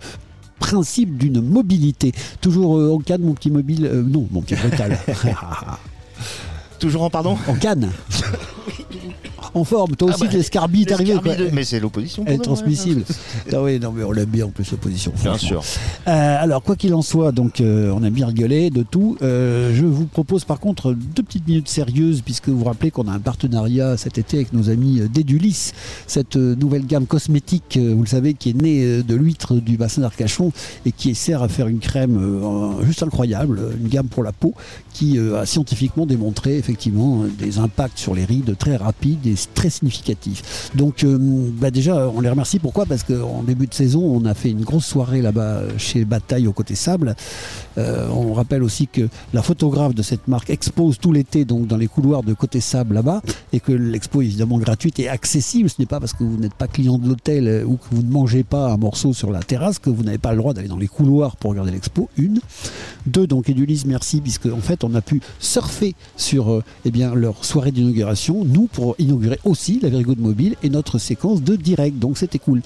principe 0.59 1.19
d'une 1.19 1.41
mobilité. 1.41 2.11
Toujours 2.41 2.79
euh, 2.79 2.91
en 2.95 2.97
canne, 2.97 3.21
mon 3.21 3.33
petit 3.33 3.51
mobile. 3.51 3.85
euh, 3.85 4.01
non, 4.01 4.27
mon 4.31 4.41
petit 4.41 4.55
brutal. 4.67 4.97
Toujours 6.79 7.03
en 7.03 7.11
pardon? 7.11 7.37
En 7.47 7.53
canne. 7.53 7.91
En 9.53 9.63
forme, 9.63 9.95
toi 9.95 10.09
Ah 10.11 10.15
aussi, 10.15 10.25
bah, 10.25 10.29
l'escarbie 10.33 10.83
est 10.83 10.91
arrivé. 10.91 11.13
l'escarbie 11.13 11.35
quoi. 11.37 11.45
de- 11.49 11.55
Mais 11.55 11.63
c'est 11.63 11.79
l'opposition. 11.79 12.23
Elle 12.25 12.33
est 12.35 12.37
nous, 12.37 12.43
transmissible. 12.43 13.03
Ah 13.53 13.61
oui, 13.61 13.79
non, 13.79 13.91
mais 13.91 14.03
on 14.03 14.11
l'aime 14.11 14.29
bien 14.29 14.45
en 14.45 14.49
plus 14.49 14.69
l'opposition. 14.71 15.11
Bien 15.21 15.37
sûr. 15.37 15.61
Euh, 16.07 16.37
alors, 16.43 16.63
quoi 16.63 16.75
qu'il 16.75 16.93
en 16.93 17.01
soit, 17.01 17.31
donc 17.31 17.59
euh, 17.59 17.91
on 17.95 18.03
a 18.03 18.09
bien 18.09 18.27
rigolé 18.27 18.69
de 18.69 18.83
tout. 18.83 19.17
Euh, 19.21 19.73
je 19.75 19.85
vous 19.85 20.05
propose 20.05 20.45
par 20.45 20.59
contre 20.59 20.93
deux 20.93 21.23
petites 21.23 21.47
minutes 21.47 21.67
sérieuses, 21.69 22.21
puisque 22.21 22.49
vous 22.49 22.59
vous 22.59 22.65
rappelez 22.65 22.91
qu'on 22.91 23.07
a 23.07 23.11
un 23.11 23.19
partenariat 23.19 23.97
cet 23.97 24.17
été 24.17 24.37
avec 24.37 24.53
nos 24.53 24.69
amis 24.69 25.01
d'Edulis, 25.13 25.71
cette 26.07 26.35
nouvelle 26.35 26.85
gamme 26.85 27.05
cosmétique, 27.07 27.77
vous 27.81 28.01
le 28.01 28.07
savez, 28.07 28.33
qui 28.35 28.51
est 28.51 28.61
née 28.61 29.03
de 29.03 29.15
l'huître 29.15 29.55
du 29.55 29.77
bassin 29.77 30.01
d'Arcachon 30.01 30.51
et 30.85 30.91
qui 30.91 31.13
sert 31.15 31.41
à 31.43 31.47
faire 31.49 31.67
une 31.67 31.79
crème 31.79 32.17
euh, 32.17 32.85
juste 32.85 33.03
incroyable, 33.03 33.59
une 33.81 33.89
gamme 33.89 34.07
pour 34.07 34.23
la 34.23 34.31
peau 34.31 34.53
qui 34.93 35.17
euh, 35.17 35.39
a 35.41 35.45
scientifiquement 35.45 36.05
démontré 36.05 36.57
effectivement 36.57 37.23
des 37.39 37.57
impacts 37.59 37.97
sur 37.97 38.13
les 38.15 38.25
rides 38.25 38.55
très 38.57 38.75
rapides 38.77 39.25
très 39.53 39.69
significatifs. 39.69 40.71
Donc 40.75 41.03
euh, 41.03 41.17
bah 41.19 41.71
déjà 41.71 42.07
on 42.09 42.21
les 42.21 42.29
remercie 42.29 42.59
pourquoi? 42.59 42.85
Parce 42.85 43.03
qu'en 43.03 43.43
début 43.43 43.67
de 43.67 43.73
saison 43.73 44.01
on 44.03 44.25
a 44.25 44.33
fait 44.33 44.49
une 44.49 44.61
grosse 44.61 44.85
soirée 44.85 45.21
là-bas 45.21 45.41
euh, 45.41 45.69
chez 45.77 46.05
Bataille 46.05 46.47
au 46.47 46.53
côté 46.53 46.75
sable. 46.75 47.15
Euh, 47.77 48.07
on 48.09 48.33
rappelle 48.33 48.63
aussi 48.63 48.87
que 48.87 49.07
la 49.33 49.41
photographe 49.41 49.95
de 49.95 50.01
cette 50.01 50.27
marque 50.27 50.49
expose 50.49 50.97
tout 50.99 51.11
l'été 51.11 51.45
donc 51.45 51.67
dans 51.67 51.77
les 51.77 51.87
couloirs 51.87 52.23
de 52.23 52.33
côté 52.33 52.59
sable 52.59 52.95
là-bas 52.95 53.21
et 53.53 53.59
que 53.59 53.71
l'expo 53.71 54.21
est 54.21 54.25
évidemment 54.25 54.57
gratuite 54.57 54.99
et 54.99 55.07
accessible. 55.07 55.69
Ce 55.69 55.75
n'est 55.79 55.85
pas 55.85 55.99
parce 55.99 56.13
que 56.13 56.23
vous 56.23 56.37
n'êtes 56.37 56.53
pas 56.53 56.67
client 56.67 56.97
de 56.97 57.07
l'hôtel 57.07 57.47
euh, 57.47 57.63
ou 57.63 57.77
que 57.77 57.85
vous 57.91 58.03
ne 58.03 58.11
mangez 58.11 58.43
pas 58.43 58.71
un 58.71 58.77
morceau 58.77 59.13
sur 59.13 59.31
la 59.31 59.41
terrasse 59.41 59.79
que 59.79 59.89
vous 59.89 60.03
n'avez 60.03 60.17
pas 60.17 60.31
le 60.31 60.37
droit 60.37 60.53
d'aller 60.53 60.67
dans 60.67 60.77
les 60.77 60.87
couloirs 60.87 61.35
pour 61.35 61.51
regarder 61.51 61.71
l'expo. 61.71 62.09
Une. 62.17 62.39
Deux, 63.05 63.27
donc 63.27 63.49
Edulis, 63.49 63.83
merci, 63.85 64.21
puisque 64.21 64.47
en 64.47 64.61
fait 64.61 64.83
on 64.83 64.93
a 64.95 65.01
pu 65.01 65.21
surfer 65.39 65.95
sur 66.17 66.51
euh, 66.51 66.63
eh 66.85 66.91
bien, 66.91 67.15
leur 67.15 67.43
soirée 67.45 67.71
d'inauguration, 67.71 68.43
nous 68.45 68.67
pour 68.67 68.95
inaugurer 68.99 69.20
aussi 69.43 69.79
la 69.81 69.89
Very 69.89 70.03
Good 70.03 70.19
Mobile 70.19 70.55
et 70.63 70.69
notre 70.69 70.97
séquence 70.97 71.41
de 71.41 71.55
direct, 71.55 71.97
donc 71.99 72.17
c'était 72.17 72.39
cool. 72.39 72.61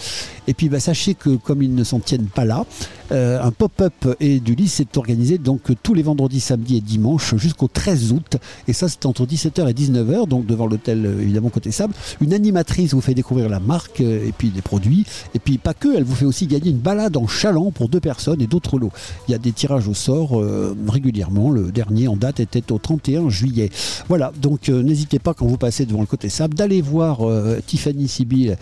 Et 0.47 0.53
puis 0.53 0.69
bah, 0.69 0.79
sachez 0.79 1.13
que 1.13 1.35
comme 1.35 1.61
ils 1.61 1.73
ne 1.73 1.83
s'en 1.83 1.99
tiennent 1.99 2.27
pas 2.27 2.45
là, 2.45 2.65
euh, 3.11 3.41
un 3.41 3.51
pop-up 3.51 3.93
Edulis 4.19 4.77
est 4.79 4.97
organisé 4.97 5.37
donc 5.37 5.61
tous 5.83 5.93
les 5.93 6.01
vendredis, 6.01 6.39
samedis 6.39 6.77
et 6.77 6.81
dimanches 6.81 7.35
jusqu'au 7.35 7.67
13 7.67 8.11
août, 8.13 8.37
et 8.67 8.73
ça 8.73 8.89
c'est 8.89 9.05
entre 9.05 9.25
17h 9.25 9.69
et 9.69 9.73
19h, 9.73 10.27
donc 10.27 10.45
devant 10.45 10.65
l'hôtel 10.65 11.05
euh, 11.05 11.21
évidemment 11.21 11.49
côté 11.49 11.71
sable. 11.71 11.93
Une 12.21 12.33
animatrice 12.33 12.93
vous 12.93 13.01
fait 13.01 13.13
découvrir 13.13 13.47
la 13.49 13.59
marque 13.59 14.01
euh, 14.01 14.27
et 14.27 14.31
puis 14.31 14.51
les 14.53 14.61
produits, 14.61 15.05
et 15.35 15.39
puis 15.39 15.57
pas 15.57 15.73
que, 15.73 15.95
elle 15.95 16.03
vous 16.03 16.15
fait 16.15 16.25
aussi 16.25 16.47
gagner 16.47 16.71
une 16.71 16.79
balade 16.79 17.15
en 17.17 17.27
chaland 17.27 17.71
pour 17.71 17.89
deux 17.89 17.99
personnes 17.99 18.41
et 18.41 18.47
d'autres 18.47 18.79
lots. 18.79 18.91
Il 19.27 19.31
y 19.31 19.35
a 19.35 19.37
des 19.37 19.51
tirages 19.51 19.87
au 19.87 19.93
sort 19.93 20.41
régulièrement. 20.87 21.51
Le 21.51 21.71
dernier 21.71 22.07
en 22.07 22.15
date 22.15 22.39
était 22.39 22.71
au 22.71 22.77
31 22.77 23.29
juillet. 23.29 23.69
Voilà, 24.07 24.31
donc 24.41 24.69
n'hésitez 24.69 25.19
pas 25.19 25.33
quand 25.33 25.45
vous 25.45 25.57
passez 25.57 25.85
devant 25.85 26.01
le 26.01 26.05
côté 26.05 26.29
sable 26.29 26.55
d'aller 26.55 26.81
voir 26.81 27.19
Tiffany 27.65 28.07
Sibyl, 28.07 28.57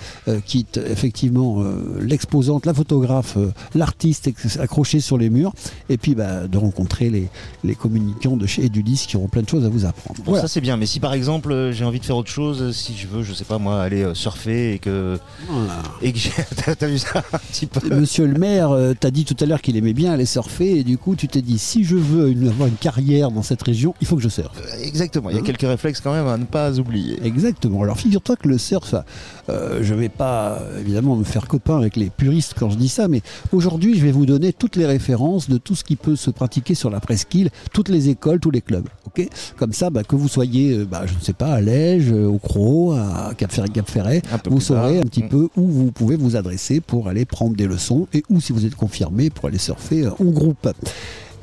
qui 0.45 0.59
est 0.59 0.77
effectivement 0.77 1.63
l'exposante, 1.99 2.65
la 2.65 2.73
photographe, 2.73 3.37
l'artiste 3.75 4.32
ex- 4.43 4.57
accroché 4.59 4.99
sur 4.99 5.17
les 5.17 5.29
murs, 5.29 5.53
et 5.89 5.97
puis 5.97 6.15
bah, 6.15 6.47
de 6.47 6.57
rencontrer 6.57 7.09
les, 7.09 7.27
les 7.63 7.75
communicants 7.75 8.37
de 8.37 8.45
chez 8.45 8.65
Edulis 8.65 9.05
qui 9.07 9.15
auront 9.17 9.27
plein 9.27 9.41
de 9.41 9.49
choses 9.49 9.65
à 9.65 9.69
vous 9.69 9.85
apprendre. 9.85 10.19
Bon, 10.23 10.31
Voilà. 10.31 10.41
ça 10.43 10.47
c'est 10.47 10.61
bien, 10.61 10.77
mais 10.77 10.85
si 10.85 10.99
par 10.99 11.13
exemple 11.13 11.51
euh, 11.51 11.71
j'ai 11.71 11.85
envie 11.85 11.99
de 11.99 12.05
faire 12.05 12.17
autre 12.17 12.29
chose, 12.31 12.61
euh, 12.61 12.71
si 12.71 12.95
je 12.97 13.07
veux, 13.07 13.23
je 13.23 13.33
sais 13.33 13.45
pas 13.45 13.57
moi, 13.57 13.81
aller 13.81 14.03
euh, 14.03 14.13
surfer 14.13 14.73
et 14.73 14.79
que. 14.79 15.17
Et 16.01 16.11
que 16.11 16.19
j'ai- 16.19 16.31
T'as 16.65 16.75
t'as 16.75 16.87
vu 16.87 16.97
ça 16.97 17.23
un 17.33 17.37
petit 17.37 17.65
peu? 17.65 17.95
Monsieur 17.95 18.25
le 18.27 18.37
maire 18.37 18.71
euh, 18.71 18.93
t'a 18.93 19.11
dit 19.11 19.25
tout 19.25 19.35
à 19.39 19.45
l'heure 19.45 19.61
qu'il 19.61 19.77
aimait 19.77 19.93
bien 19.93 20.11
aller 20.13 20.25
surfer 20.25 20.77
et 20.79 20.83
du 20.83 20.97
coup 20.97 21.15
tu 21.15 21.27
t'es 21.27 21.41
dit 21.41 21.57
si 21.59 21.83
je 21.83 21.95
veux 21.95 22.29
une- 22.31 22.47
avoir 22.49 22.67
une 22.67 22.75
carrière 22.75 23.31
dans 23.31 23.43
cette 23.43 23.61
région, 23.63 23.93
il 24.01 24.07
faut 24.07 24.15
que 24.15 24.21
je 24.21 24.29
surfe. 24.29 24.57
Exactement, 24.81 25.29
il 25.29 25.35
y 25.35 25.39
a 25.39 25.41
quelques 25.41 25.61
réflexes 25.61 26.01
quand 26.01 26.13
même 26.13 26.27
à 26.27 26.37
ne 26.37 26.45
pas 26.45 26.79
oublier. 26.79 27.19
Exactement. 27.23 27.81
Alors 27.83 27.97
figure-toi 27.99 28.35
que 28.35 28.47
le 28.47 28.57
surf, 28.57 28.95
euh, 29.49 29.79
je 29.81 29.93
vais 29.93 30.09
pas 30.09 30.61
évidemment 30.79 31.15
me 31.15 31.23
faire 31.23 31.47
copain 31.47 31.77
avec 31.77 31.95
les 31.95 32.09
puristes 32.09 32.53
quand 32.57 32.69
je 32.69 32.77
dis 32.77 32.89
ça, 32.89 33.07
mais 33.07 33.21
aujourd'hui 33.51 33.97
je 33.97 34.03
vais 34.05 34.11
vous 34.11 34.25
donner 34.25 34.53
toutes 34.53 34.75
les 34.75 34.85
références 34.85 35.49
de 35.49 35.57
tout 35.57 35.75
ce 35.75 35.83
qui 35.83 35.95
peut 35.95 36.15
se 36.15 36.29
pratiquer 36.31 36.75
sur 36.75 36.89
la 36.89 36.99
presqu'île, 36.99 37.49
toutes 37.73 37.89
les 37.89 38.09
écoles, 38.09 38.39
tous 38.39 38.51
les 38.51 38.61
clubs. 38.61 38.87
Ok? 39.07 39.27
Comme 39.57 39.73
ça, 39.73 39.89
bah, 39.89 40.03
que 40.03 40.15
vous 40.15 40.27
soyez, 40.27 40.77
euh, 40.77 40.85
bah, 40.85 41.03
je 41.05 41.13
ne 41.13 41.19
sais 41.19 41.33
pas, 41.33 41.53
à 41.53 41.61
Lège, 41.61 42.11
euh, 42.11 42.25
au 42.27 42.37
Croc, 42.39 42.95
à 42.97 43.31
Cap 43.37 43.51
Ferret, 43.51 43.69
Cap 43.69 43.89
Ferret, 43.89 44.21
vous 44.49 44.61
saurez 44.61 44.99
un 44.99 45.03
petit 45.03 45.23
Mm. 45.23 45.29
peu 45.29 45.49
où 45.57 45.67
vous 45.67 45.91
pouvez 45.91 46.15
vous 46.15 46.35
adresser 46.35 46.79
pour 46.81 47.07
aller 47.07 47.25
prendre 47.25 47.55
des 47.55 47.67
leçons 47.67 48.07
et 48.13 48.23
où, 48.29 48.39
si 48.41 48.53
vous 48.53 48.65
êtes 48.65 48.75
confirmé, 48.75 49.29
pour 49.29 49.45
aller 49.47 49.57
surfer 49.57 50.07
en 50.07 50.23
groupe. 50.25 50.69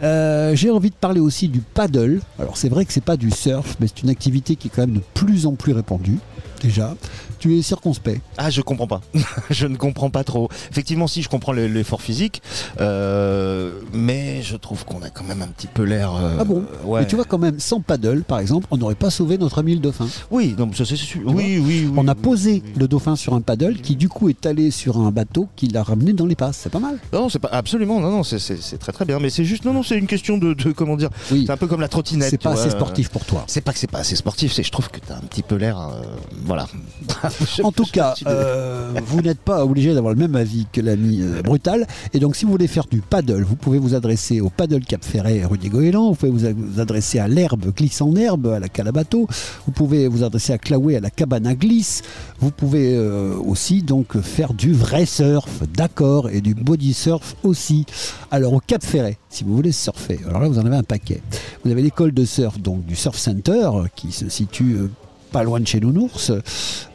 Euh, 0.03 0.55
J'ai 0.57 0.71
envie 0.71 0.91
de 0.91 0.95
parler 0.95 1.21
aussi 1.21 1.49
du 1.49 1.61
paddle. 1.61 2.21
Alors 2.39 2.57
c'est 2.57 2.69
vrai 2.71 2.85
que 2.87 2.93
c'est 2.93 3.05
pas 3.05 3.17
du 3.19 3.31
surf, 3.31 3.77
mais 3.81 3.87
c'est 3.87 4.03
une 4.03 4.09
activité 4.09 4.57
qui 4.57 4.69
est 4.69 4.71
quand 4.75 4.83
même 4.87 4.95
de 4.97 5.03
plus 5.15 5.47
en 5.47 5.53
plus 5.55 5.73
répandue. 5.73 6.19
Déjà, 6.63 6.95
tu 7.41 7.59
es 7.59 7.63
circonspect. 7.63 8.21
Ah, 8.39 8.51
je 8.51 8.61
comprends 8.61 8.87
pas. 8.87 9.01
je 9.51 9.67
ne 9.67 9.77
comprends 9.77 10.11
pas 10.11 10.23
trop. 10.25 10.49
Effectivement, 10.71 11.07
si 11.09 11.23
je 11.23 11.29
comprends 11.29 11.53
le- 11.53 11.67
l'effort 11.67 12.03
physique, 12.03 12.43
euh, 12.81 13.73
mais 13.93 14.43
je 14.43 14.57
trouve 14.57 14.85
qu'on 14.85 15.03
a 15.03 15.11
quand 15.11 15.25
même 15.25 15.43
un 15.43 15.49
petit 15.49 15.67
peu 15.67 15.83
l'air. 15.83 16.15
euh, 16.15 16.37
ah 16.39 16.45
bon? 16.45 16.65
Ouais. 16.85 17.01
Mais 17.01 17.07
tu 17.07 17.17
vois 17.17 17.25
quand 17.25 17.39
même, 17.39 17.59
sans 17.59 17.81
paddle, 17.81 18.23
par 18.23 18.39
exemple, 18.41 18.67
on 18.71 18.77
n'aurait 18.77 18.95
pas 18.95 19.11
sauvé 19.11 19.39
notre 19.39 19.59
ami 19.59 19.75
le 19.75 19.81
dauphin. 19.81 20.07
Oui, 20.31 20.53
donc 20.53 20.77
ça 20.77 20.85
c'est 20.85 20.97
sûr. 20.97 21.21
Oui, 21.25 21.59
oui, 21.59 21.87
oui. 21.89 21.93
On 21.97 22.07
a 22.09 22.15
posé 22.15 22.63
le 22.77 22.87
dauphin 22.89 23.17
sur 23.17 23.35
un 23.35 23.41
paddle 23.41 23.77
qui 23.81 23.97
du 23.97 24.09
coup 24.09 24.29
est 24.29 24.47
allé 24.47 24.71
sur 24.71 24.99
un 24.99 25.11
bateau 25.11 25.49
qui 25.57 25.69
l'a 25.69 25.83
ramené 25.83 26.13
dans 26.13 26.27
les 26.27 26.35
passes. 26.37 26.59
C'est 26.63 26.71
pas 26.71 26.79
mal. 26.79 26.99
Non, 27.13 27.29
c'est 27.29 27.39
pas 27.39 27.49
absolument. 27.53 28.01
Non, 28.01 28.11
non, 28.11 28.23
c'est- 28.23 28.79
très 28.79 28.93
très 28.93 29.05
bien. 29.05 29.19
Mais 29.19 29.31
c'est 29.31 29.45
juste, 29.45 29.65
non, 29.65 29.73
non, 29.73 29.83
c'est 29.83 29.97
une 29.99 30.07
question 30.07 30.37
de, 30.39 30.55
de- 30.55 30.73
comment 30.73 30.97
dire. 30.97 31.11
Oui. 31.33 31.45
C'est 31.47 31.53
un 31.53 31.57
peu 31.57 31.67
comme 31.67 31.81
la 31.81 31.89
trottinette. 31.89 32.31
C'est 32.31 32.39
pas 32.43 32.53
vois. 32.53 32.61
assez 32.61 32.71
sportif 32.71 33.09
pour 33.09 33.25
toi. 33.25 33.45
C'est 33.47 33.61
pas 33.63 33.73
que 33.73 33.79
c'est 33.79 33.91
pas 33.91 33.99
assez 34.01 34.17
sportif. 34.17 34.53
C'est 34.53 34.63
je 34.63 34.71
trouve 34.73 34.91
que 34.91 34.99
t'as 35.01 35.17
un 35.17 35.21
petit 35.21 35.43
peu 35.43 35.57
l'air, 35.57 35.79
euh, 35.81 36.03
voilà. 36.45 36.67
En 37.63 37.73
tout 37.73 37.85
cas, 37.85 38.15
euh, 38.27 38.93
vous 39.05 39.21
n'êtes 39.21 39.41
pas 39.41 39.65
obligé 39.65 39.95
d'avoir 39.95 40.15
le 40.15 40.19
même 40.19 40.37
avis 40.37 40.67
que 40.73 40.81
l'ami 40.81 41.21
euh, 41.23 41.43
Brutal. 41.43 41.87
Et 42.13 42.21
donc, 42.21 42.37
si 42.37 42.45
vous 42.45 42.51
voulez 42.51 42.67
faire 42.67 42.87
du 42.91 43.01
paddle, 43.01 43.43
vous 43.43 43.57
pouvez 43.57 43.79
vous 43.79 43.95
adresser 43.95 44.41
au 44.41 44.51
Paddle 44.51 44.85
Cap 44.85 45.05
Ferret 45.05 45.45
rue 45.45 45.59
des 45.59 45.69
Goélands. 45.69 46.11
Vous 46.11 46.15
pouvez 46.15 46.53
vous, 46.53 46.81
adresser 46.81 47.19
à 47.19 47.29
l'herbe 47.29 47.73
glisse 47.75 48.01
en 48.01 48.15
herbe, 48.15 48.47
à 48.49 48.59
la 48.59 48.69
Calabato. 48.69 49.27
Vous 49.67 49.73
pouvez 49.73 50.09
vous 50.09 50.23
adresser 50.23 50.53
à 50.53 50.59
Claouet, 50.59 50.97
à 50.97 51.01
la 51.01 51.11
cabane 51.11 51.47
à 51.47 51.55
glisse. 51.55 52.03
Vous 52.41 52.51
pouvez 52.51 52.95
euh, 52.95 53.35
aussi 53.37 53.83
donc 53.83 54.21
faire 54.21 54.55
du 54.55 54.73
vrai 54.73 55.07
surf, 55.07 55.63
d'accord, 55.75 56.31
et 56.31 56.41
du 56.41 56.55
body 56.55 56.95
surf 56.95 57.37
aussi. 57.43 57.87
Alors, 58.31 58.53
au 58.53 58.61
Cap 58.61 58.85
Ferret, 58.85 59.19
si 59.29 59.45
vous 59.45 59.55
voulez 59.55 59.73
surfer, 59.73 60.21
alors 60.29 60.41
là, 60.41 60.49
vous 60.49 60.59
en 60.59 60.67
avez 60.67 60.77
un 60.77 60.83
paquet. 60.83 61.21
Vous 61.65 61.71
avez 61.71 61.83
l'école 61.83 62.13
de 62.13 62.25
surf, 62.25 62.59
donc 62.59 62.85
du 62.85 62.97
Surf 62.97 63.17
Center, 63.17 63.71
qui 63.95 64.13
se 64.13 64.29
situe. 64.29 64.77
Pas 65.31 65.43
loin 65.43 65.61
de 65.61 65.67
chez 65.67 65.81
Nounours. 65.81 66.33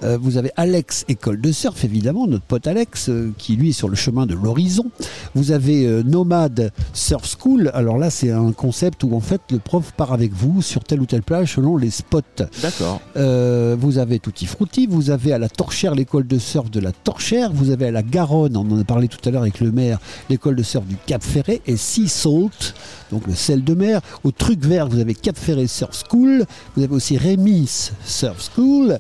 Euh, 0.04 0.18
vous 0.22 0.38
avez 0.38 0.52
Alex, 0.58 1.06
école 1.08 1.42
de 1.42 1.52
surf, 1.52 1.84
évidemment, 1.84 2.28
notre 2.28 2.44
pote 2.44 2.68
Alex, 2.68 3.10
euh, 3.10 3.34
qui 3.38 3.56
lui 3.56 3.70
est 3.70 3.74
sur 3.74 3.90
le 3.90 3.96
chemin 3.96 4.26
de 4.26 4.36
l'horizon. 4.36 4.86
Vous 5.34 5.52
avez 5.52 5.86
euh, 5.86 6.04
Nomade 6.04 6.72
Surf 6.94 7.36
School. 7.40 7.72
Alors 7.74 7.98
là, 7.98 8.10
c'est 8.10 8.32
un 8.32 8.52
concept 8.52 9.04
où 9.04 9.16
en 9.16 9.20
fait 9.20 9.42
le 9.52 9.60
prof 9.60 9.92
part 9.96 10.14
avec 10.14 10.34
vous 10.34 10.62
sur 10.62 10.84
telle 10.84 11.02
ou 11.02 11.06
telle 11.06 11.24
plage 11.24 11.56
selon 11.56 11.78
les 11.78 11.90
spots. 11.90 12.22
D'accord. 12.62 13.02
Euh, 13.16 13.76
vous 13.80 13.98
avez 13.98 14.20
Tutti 14.20 14.46
Frutti, 14.46 14.88
vous 14.88 15.10
avez 15.10 15.34
à 15.34 15.38
la 15.38 15.50
Torchère 15.50 15.96
l'école 15.96 16.28
de 16.28 16.38
surf 16.38 16.70
de 16.70 16.80
la 16.80 16.92
Torchère, 16.92 17.52
vous 17.54 17.70
avez 17.70 17.88
à 17.88 17.92
la 17.92 18.04
Garonne, 18.04 18.58
on 18.58 18.70
en 18.72 18.80
a 18.80 18.84
parlé 18.84 19.08
tout 19.08 19.18
à 19.28 19.32
l'heure 19.32 19.42
avec 19.42 19.60
le 19.60 19.72
maire, 19.72 20.00
l'école 20.30 20.56
de 20.56 20.64
surf 20.64 20.86
du 20.86 20.98
Cap 21.06 21.24
Ferret 21.24 21.62
et 21.66 21.78
Sea 21.78 22.08
Salt, 22.08 22.74
donc 23.12 23.28
le 23.28 23.36
sel 23.36 23.64
de 23.64 23.74
mer. 23.74 24.02
Au 24.24 24.32
Truc 24.32 24.64
Vert, 24.66 24.88
vous 24.88 25.00
avez 25.00 25.14
Cap 25.14 25.38
Ferret 25.38 25.68
Surf 25.68 26.04
School, 26.10 26.46
vous 26.76 26.84
avez 26.84 26.94
aussi 26.94 27.18
Rémis 27.18 27.92
Surf 28.04 28.52
School. 28.56 29.00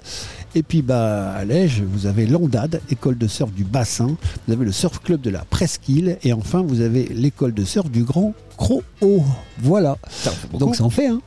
Et 0.55 0.63
puis 0.63 0.81
bah, 0.81 1.31
à 1.33 1.43
Lège, 1.43 1.83
vous 1.85 2.05
avez 2.05 2.25
l'Andade, 2.25 2.79
école 2.89 3.17
de 3.17 3.27
surf 3.27 3.51
du 3.51 3.65
bassin, 3.65 4.15
vous 4.47 4.53
avez 4.53 4.63
le 4.63 4.71
surf 4.71 4.99
club 4.99 5.19
de 5.19 5.29
la 5.29 5.43
Presqu'île, 5.43 6.17
et 6.23 6.31
enfin 6.31 6.61
vous 6.61 6.79
avez 6.79 7.03
l'école 7.09 7.53
de 7.53 7.65
surf 7.65 7.89
du 7.89 8.03
Grand 8.03 8.33
Croc. 8.55 8.83
Voilà. 9.59 9.97
Donc 10.57 10.77
ça 10.77 10.85
en 10.85 10.89
fait, 10.89 11.07
hein 11.07 11.21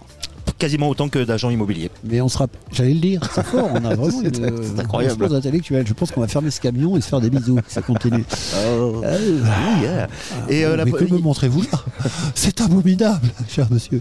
quasiment 0.59 0.89
autant 0.89 1.09
que 1.09 1.21
d'agents 1.25 1.51
immobiliers. 1.51 1.91
Mais 2.05 2.21
on 2.21 2.29
sera, 2.29 2.47
j'allais 2.73 2.95
le 2.95 3.01
dire, 3.01 3.21
c'est 3.35 3.45
fort, 3.45 3.71
on 3.73 3.85
a 3.85 3.95
vraiment 3.95 4.21
une, 4.23 4.45
euh, 4.45 4.63
incroyable. 4.79 5.23
une 5.23 5.29
chose 5.29 5.37
intellectuelle. 5.37 5.87
Je 5.87 5.93
pense 5.93 6.11
qu'on 6.11 6.21
va 6.21 6.29
fermer 6.29 6.51
ce 6.51 6.61
camion 6.61 6.97
et 6.97 7.01
se 7.01 7.09
faire 7.09 7.21
des 7.21 7.31
bisous. 7.31 7.59
Ça 7.69 7.83
continue. 7.83 8.25
Oh. 8.81 9.03
Ah, 9.05 9.81
yeah. 9.83 10.09
Et 10.49 10.65
euh, 10.65 10.77
la- 10.77 10.85
mais 10.85 10.93
que 10.93 11.05
me 11.05 11.19
montrez-vous 11.19 11.63
là 11.63 11.83
C'est 12.35 12.61
abominable, 12.61 13.29
cher 13.49 13.67
monsieur. 13.71 14.01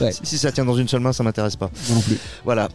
Ouais. 0.00 0.12
si, 0.12 0.20
si 0.24 0.38
ça 0.38 0.52
tient 0.52 0.64
dans 0.64 0.76
une 0.76 0.88
seule 0.88 1.00
main, 1.00 1.12
ça 1.12 1.22
m'intéresse 1.22 1.56
pas. 1.56 1.70
Moi 1.88 1.96
non 1.96 2.00
plus. 2.02 2.18
Voilà. 2.44 2.68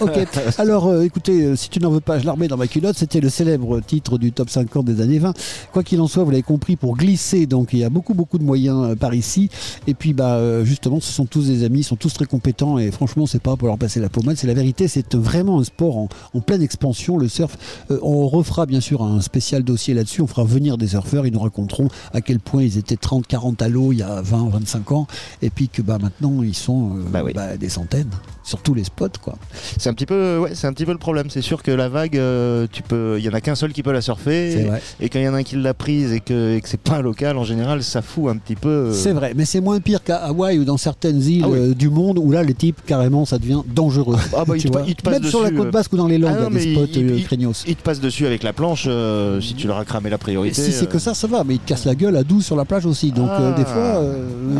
Ok. 0.00 0.18
Alors, 0.58 0.86
euh, 0.88 1.02
écoutez, 1.02 1.44
euh, 1.44 1.56
si 1.56 1.68
tu 1.70 1.80
n'en 1.80 1.90
veux 1.90 2.00
pas, 2.00 2.18
je 2.18 2.26
la 2.26 2.32
remets 2.32 2.48
dans 2.48 2.56
ma 2.56 2.66
culotte. 2.66 2.96
C'était 2.96 3.20
le 3.20 3.28
célèbre 3.28 3.80
titre 3.80 4.18
du 4.18 4.32
top 4.32 4.50
50 4.50 4.84
des 4.84 5.00
années 5.00 5.18
20. 5.18 5.34
Quoi 5.72 5.82
qu'il 5.82 6.00
en 6.00 6.06
soit, 6.08 6.24
vous 6.24 6.30
l'avez 6.30 6.42
compris, 6.42 6.76
pour 6.76 6.96
glisser, 6.96 7.46
donc 7.46 7.70
il 7.72 7.78
y 7.80 7.84
a 7.84 7.90
beaucoup, 7.90 8.14
beaucoup 8.14 8.38
de 8.38 8.44
moyens 8.44 8.90
euh, 8.90 8.94
par 8.96 9.14
ici. 9.14 9.48
Et 9.86 9.94
puis, 9.94 10.12
bah, 10.12 10.64
justement, 10.64 11.00
ce 11.00 11.12
sont 11.12 11.24
tous 11.26 11.46
des 11.46 11.64
amis, 11.64 11.80
ils 11.80 11.84
sont 11.84 11.96
tous 11.96 12.12
très 12.12 12.26
compétents. 12.26 12.49
Et 12.78 12.90
franchement, 12.90 13.26
c'est 13.26 13.42
pas 13.42 13.56
pour 13.56 13.68
leur 13.68 13.78
passer 13.78 14.00
la 14.00 14.08
pommade, 14.08 14.36
c'est 14.36 14.46
la 14.46 14.54
vérité. 14.54 14.88
C'est 14.88 15.14
vraiment 15.14 15.60
un 15.60 15.64
sport 15.64 15.96
en, 15.96 16.08
en 16.34 16.40
pleine 16.40 16.62
expansion, 16.62 17.16
le 17.16 17.28
surf. 17.28 17.56
Euh, 17.90 17.98
on 18.02 18.28
refera 18.28 18.66
bien 18.66 18.80
sûr 18.80 19.02
un 19.02 19.20
spécial 19.20 19.62
dossier 19.62 19.94
là-dessus. 19.94 20.22
On 20.22 20.26
fera 20.26 20.44
venir 20.44 20.76
des 20.78 20.88
surfeurs. 20.88 21.26
Ils 21.26 21.32
nous 21.32 21.40
raconteront 21.40 21.88
à 22.12 22.20
quel 22.20 22.40
point 22.40 22.62
ils 22.62 22.78
étaient 22.78 22.96
30, 22.96 23.26
40 23.26 23.62
à 23.62 23.68
l'eau 23.68 23.92
il 23.92 23.98
y 23.98 24.02
a 24.02 24.20
20, 24.20 24.48
25 24.50 24.92
ans. 24.92 25.06
Et 25.42 25.50
puis 25.50 25.68
que 25.68 25.82
bah, 25.82 25.98
maintenant, 26.00 26.42
ils 26.42 26.54
sont 26.54 26.96
euh, 26.96 27.32
bah, 27.32 27.56
des 27.56 27.68
centaines 27.68 28.10
sur 28.50 28.60
tous 28.62 28.74
les 28.74 28.84
spots. 28.84 29.08
quoi. 29.22 29.34
C'est 29.78 29.88
un 29.88 29.94
petit 29.94 30.06
peu, 30.06 30.38
ouais, 30.38 30.50
c'est 30.54 30.66
un 30.66 30.72
petit 30.72 30.84
peu 30.84 30.92
le 30.92 30.98
problème. 30.98 31.30
C'est 31.30 31.40
sûr 31.42 31.62
que 31.62 31.70
la 31.70 31.88
vague, 31.88 32.16
euh, 32.18 32.66
tu 32.70 32.82
peux, 32.82 33.16
il 33.18 33.24
y 33.24 33.28
en 33.28 33.32
a 33.32 33.40
qu'un 33.40 33.54
seul 33.54 33.72
qui 33.72 33.82
peut 33.82 33.92
la 33.92 34.00
surfer. 34.00 34.66
Et, 35.00 35.08
quand 35.08 35.18
il 35.18 35.24
y 35.24 35.28
en 35.28 35.34
a 35.34 35.38
un 35.38 35.42
qui 35.42 35.56
l'a 35.56 35.72
prise 35.74 36.12
et 36.12 36.20
que, 36.20 36.56
et 36.56 36.60
que 36.60 36.68
c'est 36.68 36.80
pas 36.80 36.96
un 36.96 37.02
local, 37.02 37.36
en 37.38 37.44
général, 37.44 37.82
ça 37.82 38.02
fout 38.02 38.28
un 38.30 38.36
petit 38.36 38.56
peu. 38.56 38.68
euh, 38.68 38.92
C'est 38.92 39.12
vrai, 39.12 39.32
mais 39.36 39.44
c'est 39.44 39.60
moins 39.60 39.78
pire 39.80 40.02
qu'à 40.02 40.16
Hawaï 40.16 40.58
ou 40.58 40.64
dans 40.64 40.76
certaines 40.76 41.22
îles 41.22 41.42
Ah 41.44 41.48
oui. 41.48 41.58
euh, 41.58 41.74
du 41.74 41.88
monde 41.88 42.18
où 42.18 42.30
là 42.32 42.42
les 42.42 42.54
types 42.54 42.80
carrément 42.86 43.24
ça 43.24 43.38
devient 43.38 43.62
dangereux. 43.74 44.16
Ah 44.36 44.44
bah, 44.44 44.54
il 44.56 44.62
Tu 44.62 44.68
te 44.68 44.72
vois. 44.76 44.84
il 44.86 44.94
te 44.96 45.02
passe 45.02 45.20
Même 45.20 45.24
sur 45.30 45.42
la 45.42 45.50
côte 45.50 45.70
basque 45.70 45.92
ou 45.92 45.96
dans 45.96 46.06
les 46.08 46.18
Landes, 46.18 46.32
Ah 46.34 46.38
il 46.38 46.42
y 46.42 46.46
a 46.46 46.50
non, 46.50 46.56
des 46.56 46.86
spots 46.88 46.98
il- 47.00 47.10
il- 47.18 47.24
craignos. 47.24 47.64
Il 47.68 47.76
te 47.76 47.82
passe 47.82 48.00
dessus 48.00 48.26
avec 48.26 48.42
la 48.42 48.52
planche 48.52 48.84
euh, 48.88 49.40
si 49.40 49.54
tu 49.54 49.66
leur 49.68 49.78
as 49.78 49.84
cramé 49.84 50.10
la 50.10 50.18
priorité. 50.18 50.60
Si 50.62 50.72
c'est 50.72 50.88
que 50.88 50.98
ça, 50.98 51.14
ça 51.14 51.26
va, 51.26 51.44
mais 51.44 51.54
ils 51.54 51.60
te 51.60 51.68
cassent 51.68 51.84
la 51.84 51.94
gueule 51.94 52.16
à 52.16 52.24
12 52.24 52.44
sur 52.44 52.56
la 52.56 52.64
plage 52.64 52.84
aussi, 52.86 53.12
donc 53.12 53.28
euh, 53.30 53.52
Ah. 53.54 53.58
des 53.58 53.64
fois 53.64 54.02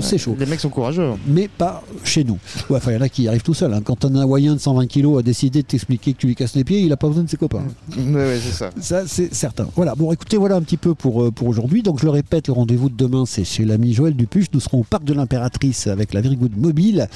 c'est 0.01 0.19
chaud. 0.19 0.37
Les 0.39 0.47
mecs 0.47 0.61
sont 0.61 0.69
courageux. 0.69 1.11
Mais 1.27 1.49
pas 1.49 1.83
chez 2.05 2.25
nous. 2.25 2.39
Ouais, 2.69 2.77
Enfin, 2.77 2.93
il 2.93 2.95
y 2.95 2.99
en 2.99 3.03
a 3.03 3.09
qui 3.09 3.27
arrivent 3.29 3.43
tout 3.43 3.55
seuls. 3.55 3.73
hein. 3.75 3.80
Quand 3.85 4.05
un 4.05 4.15
Hawaïen 4.17 4.55
de 4.55 4.59
120 4.61 4.87
kg 4.87 5.19
a 5.19 5.23
décidé 5.23 5.63
de 5.63 5.67
t'expliquer 5.67 6.13
que 6.13 6.19
tu 6.19 6.27
lui 6.27 6.35
casses 6.35 6.55
les 6.55 6.65
pieds, 6.65 6.81
il 6.81 6.93
a 6.93 6.97
pas 6.97 7.09
besoin 7.09 7.25
de 7.25 7.31
ses 7.31 7.37
copains. 7.37 7.63
Ouais, 8.11 8.15
ouais, 8.17 8.41
c'est 8.43 8.53
ça. 8.53 8.71
Ça, 8.81 9.03
c'est 9.07 9.33
certain. 9.35 9.69
Voilà, 9.77 9.95
bon, 9.95 10.11
écoutez, 10.13 10.37
voilà 10.37 10.57
un 10.57 10.63
petit 10.63 10.77
peu 10.77 10.95
pour, 10.95 11.23
euh, 11.23 11.31
pour 11.31 11.47
aujourd'hui. 11.49 11.83
Donc, 11.83 12.01
je 12.01 12.05
le 12.05 12.11
répète, 12.11 12.49
le 12.49 12.55
rendez-vous 12.55 12.89
de 12.89 12.97
demain, 12.97 13.25
c'est 13.27 13.45
chez 13.45 13.65
l'ami 13.65 13.93
Joël 13.93 14.15
Dupuche. 14.15 14.47
Nous 14.53 14.61
serons 14.61 14.81
au 14.81 14.85
Parc 14.85 15.05
de 15.05 15.13
l'Impératrice 15.13 15.87
avec 15.87 16.13
la 16.13 16.21
Very 16.21 16.37
Good 16.37 16.57
Mobile. 16.57 17.09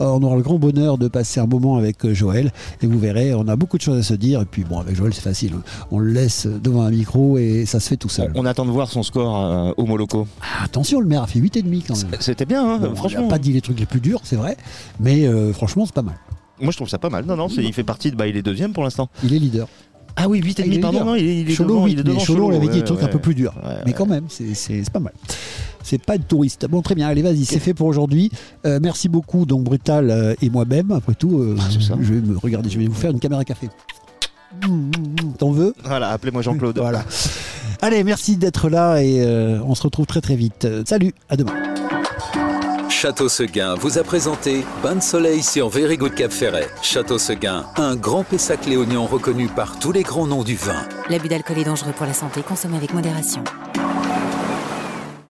Euh, 0.00 0.06
on 0.06 0.22
aura 0.22 0.36
le 0.36 0.42
grand 0.42 0.58
bonheur 0.58 0.98
de 0.98 1.08
passer 1.08 1.40
un 1.40 1.46
moment 1.46 1.76
avec 1.76 2.04
euh, 2.04 2.14
Joël. 2.14 2.52
Et 2.82 2.86
vous 2.86 2.98
verrez, 2.98 3.34
on 3.34 3.46
a 3.48 3.56
beaucoup 3.56 3.76
de 3.76 3.82
choses 3.82 3.98
à 3.98 4.02
se 4.02 4.14
dire. 4.14 4.40
Et 4.40 4.44
puis, 4.44 4.64
bon, 4.64 4.78
avec 4.80 4.96
Joël, 4.96 5.12
c'est 5.14 5.20
facile. 5.20 5.52
On 5.90 5.98
le 5.98 6.10
laisse 6.12 6.46
devant 6.46 6.82
un 6.82 6.90
micro 6.90 7.38
et 7.38 7.64
ça 7.66 7.80
se 7.80 7.88
fait 7.88 7.96
tout 7.96 8.08
seul. 8.08 8.32
On 8.34 8.46
attend 8.46 8.64
de 8.64 8.70
voir 8.70 8.90
son 8.90 9.02
score 9.02 9.36
euh, 9.40 9.72
au 9.76 9.86
Moloko. 9.86 10.26
Ah, 10.40 10.64
attention, 10.64 11.00
le 11.00 11.06
maire 11.06 11.22
a 11.22 11.26
fait 11.26 11.38
8,5 11.38 11.82
quand 11.86 11.96
même. 11.96 12.20
C'était 12.20 12.46
bien, 12.46 12.64
hein, 12.68 12.78
Bon, 12.78 12.94
franchement. 12.94 13.20
Il 13.20 13.24
n'a 13.24 13.30
pas 13.30 13.38
dit 13.38 13.52
les 13.52 13.60
trucs 13.60 13.78
les 13.78 13.86
plus 13.86 14.00
durs, 14.00 14.20
c'est 14.24 14.36
vrai. 14.36 14.56
Mais 14.98 15.26
euh, 15.26 15.52
franchement, 15.52 15.86
c'est 15.86 15.94
pas 15.94 16.02
mal. 16.02 16.09
Moi, 16.60 16.70
je 16.72 16.76
trouve 16.76 16.88
ça 16.88 16.98
pas 16.98 17.10
mal. 17.10 17.24
Non, 17.26 17.36
non, 17.36 17.48
c'est- 17.48 17.62
il 17.62 17.72
fait 17.72 17.84
partie 17.84 18.10
de. 18.10 18.16
Bah, 18.16 18.26
il 18.26 18.36
est 18.36 18.42
deuxième 18.42 18.72
pour 18.72 18.84
l'instant. 18.84 19.08
Il 19.24 19.34
est 19.34 19.38
leader. 19.38 19.68
Ah 20.16 20.28
oui, 20.28 20.40
8 20.40 20.58
et 20.58 20.62
Ah, 20.62 20.66
il 20.66 20.70
demi, 20.70 20.78
est 20.78 20.80
pardon. 20.80 20.98
leader. 20.98 21.06
Non, 21.06 21.14
il 21.14 21.26
est, 21.26 21.40
il 21.42 21.50
est 21.50 21.54
Cholo, 21.56 21.68
devant. 21.74 21.84
oui, 21.84 21.92
il 21.92 22.00
est 22.00 22.02
mais 22.02 22.08
devant 22.10 22.20
Cholo, 22.24 22.46
on 22.46 22.48
avait 22.50 22.58
dit 22.60 22.66
ouais, 22.66 22.74
des 22.74 22.84
trucs 22.84 23.00
un 23.00 23.04
ouais. 23.04 23.10
peu 23.10 23.18
plus 23.20 23.34
durs. 23.34 23.54
Ouais, 23.64 23.76
mais 23.86 23.92
quand 23.92 24.06
même, 24.06 24.24
c'est 24.28 24.54
c'est- 24.54 24.82
c'est 24.84 24.90
pas 24.92 24.98
mal. 25.00 25.12
C'est 25.82 26.04
pas 26.04 26.18
de 26.18 26.22
touriste. 26.24 26.66
Bon, 26.68 26.82
très 26.82 26.94
bien. 26.94 27.08
Allez, 27.08 27.22
vas-y, 27.22 27.44
c'est 27.44 27.60
fait 27.60 27.74
pour 27.74 27.86
aujourd'hui. 27.86 28.30
Euh, 28.66 28.80
merci 28.82 29.08
beaucoup, 29.08 29.46
donc 29.46 29.62
Brutal 29.64 30.10
euh, 30.10 30.34
et 30.42 30.50
moi-même. 30.50 30.90
Après 30.90 31.14
tout, 31.14 31.38
euh, 31.38 31.56
je 32.00 32.12
vais 32.14 32.20
me 32.20 32.36
regarder. 32.36 32.68
Je 32.68 32.78
vais 32.78 32.86
vous 32.86 32.94
faire 32.94 33.12
une 33.12 33.20
caméra 33.20 33.44
café. 33.44 33.68
Mmh, 34.66 34.68
mmh, 34.68 34.80
mmh. 34.80 35.32
T'en 35.38 35.52
veux? 35.52 35.74
Voilà, 35.84 36.10
appelez-moi 36.10 36.42
Jean-Claude. 36.42 36.76
Voilà. 36.78 37.04
Allez, 37.80 38.02
merci 38.04 38.36
d'être 38.36 38.68
là 38.68 39.00
et 39.02 39.22
euh, 39.24 39.60
on 39.64 39.74
se 39.76 39.84
retrouve 39.84 40.06
très 40.06 40.20
très 40.20 40.34
vite. 40.36 40.64
Euh, 40.64 40.82
salut, 40.84 41.14
à 41.30 41.36
demain. 41.36 41.52
Château 42.90 43.28
Seguin 43.28 43.76
vous 43.76 43.98
a 43.98 44.02
présenté 44.02 44.64
Bain 44.82 44.96
de 44.96 45.00
soleil 45.00 45.42
sur 45.42 45.68
Very 45.68 45.96
Good 45.96 46.14
Cap 46.14 46.32
Ferret. 46.32 46.68
Château 46.82 47.18
Seguin, 47.18 47.64
un 47.76 47.94
grand 47.94 48.24
Pessac 48.24 48.66
léognan 48.66 49.06
reconnu 49.06 49.46
par 49.46 49.78
tous 49.78 49.92
les 49.92 50.02
grands 50.02 50.26
noms 50.26 50.42
du 50.42 50.56
vin. 50.56 50.82
L'abus 51.08 51.28
d'alcool 51.28 51.58
est 51.58 51.64
dangereux 51.64 51.92
pour 51.92 52.04
la 52.04 52.12
santé, 52.12 52.42
consommez 52.42 52.76
avec 52.76 52.92
modération. 52.92 53.42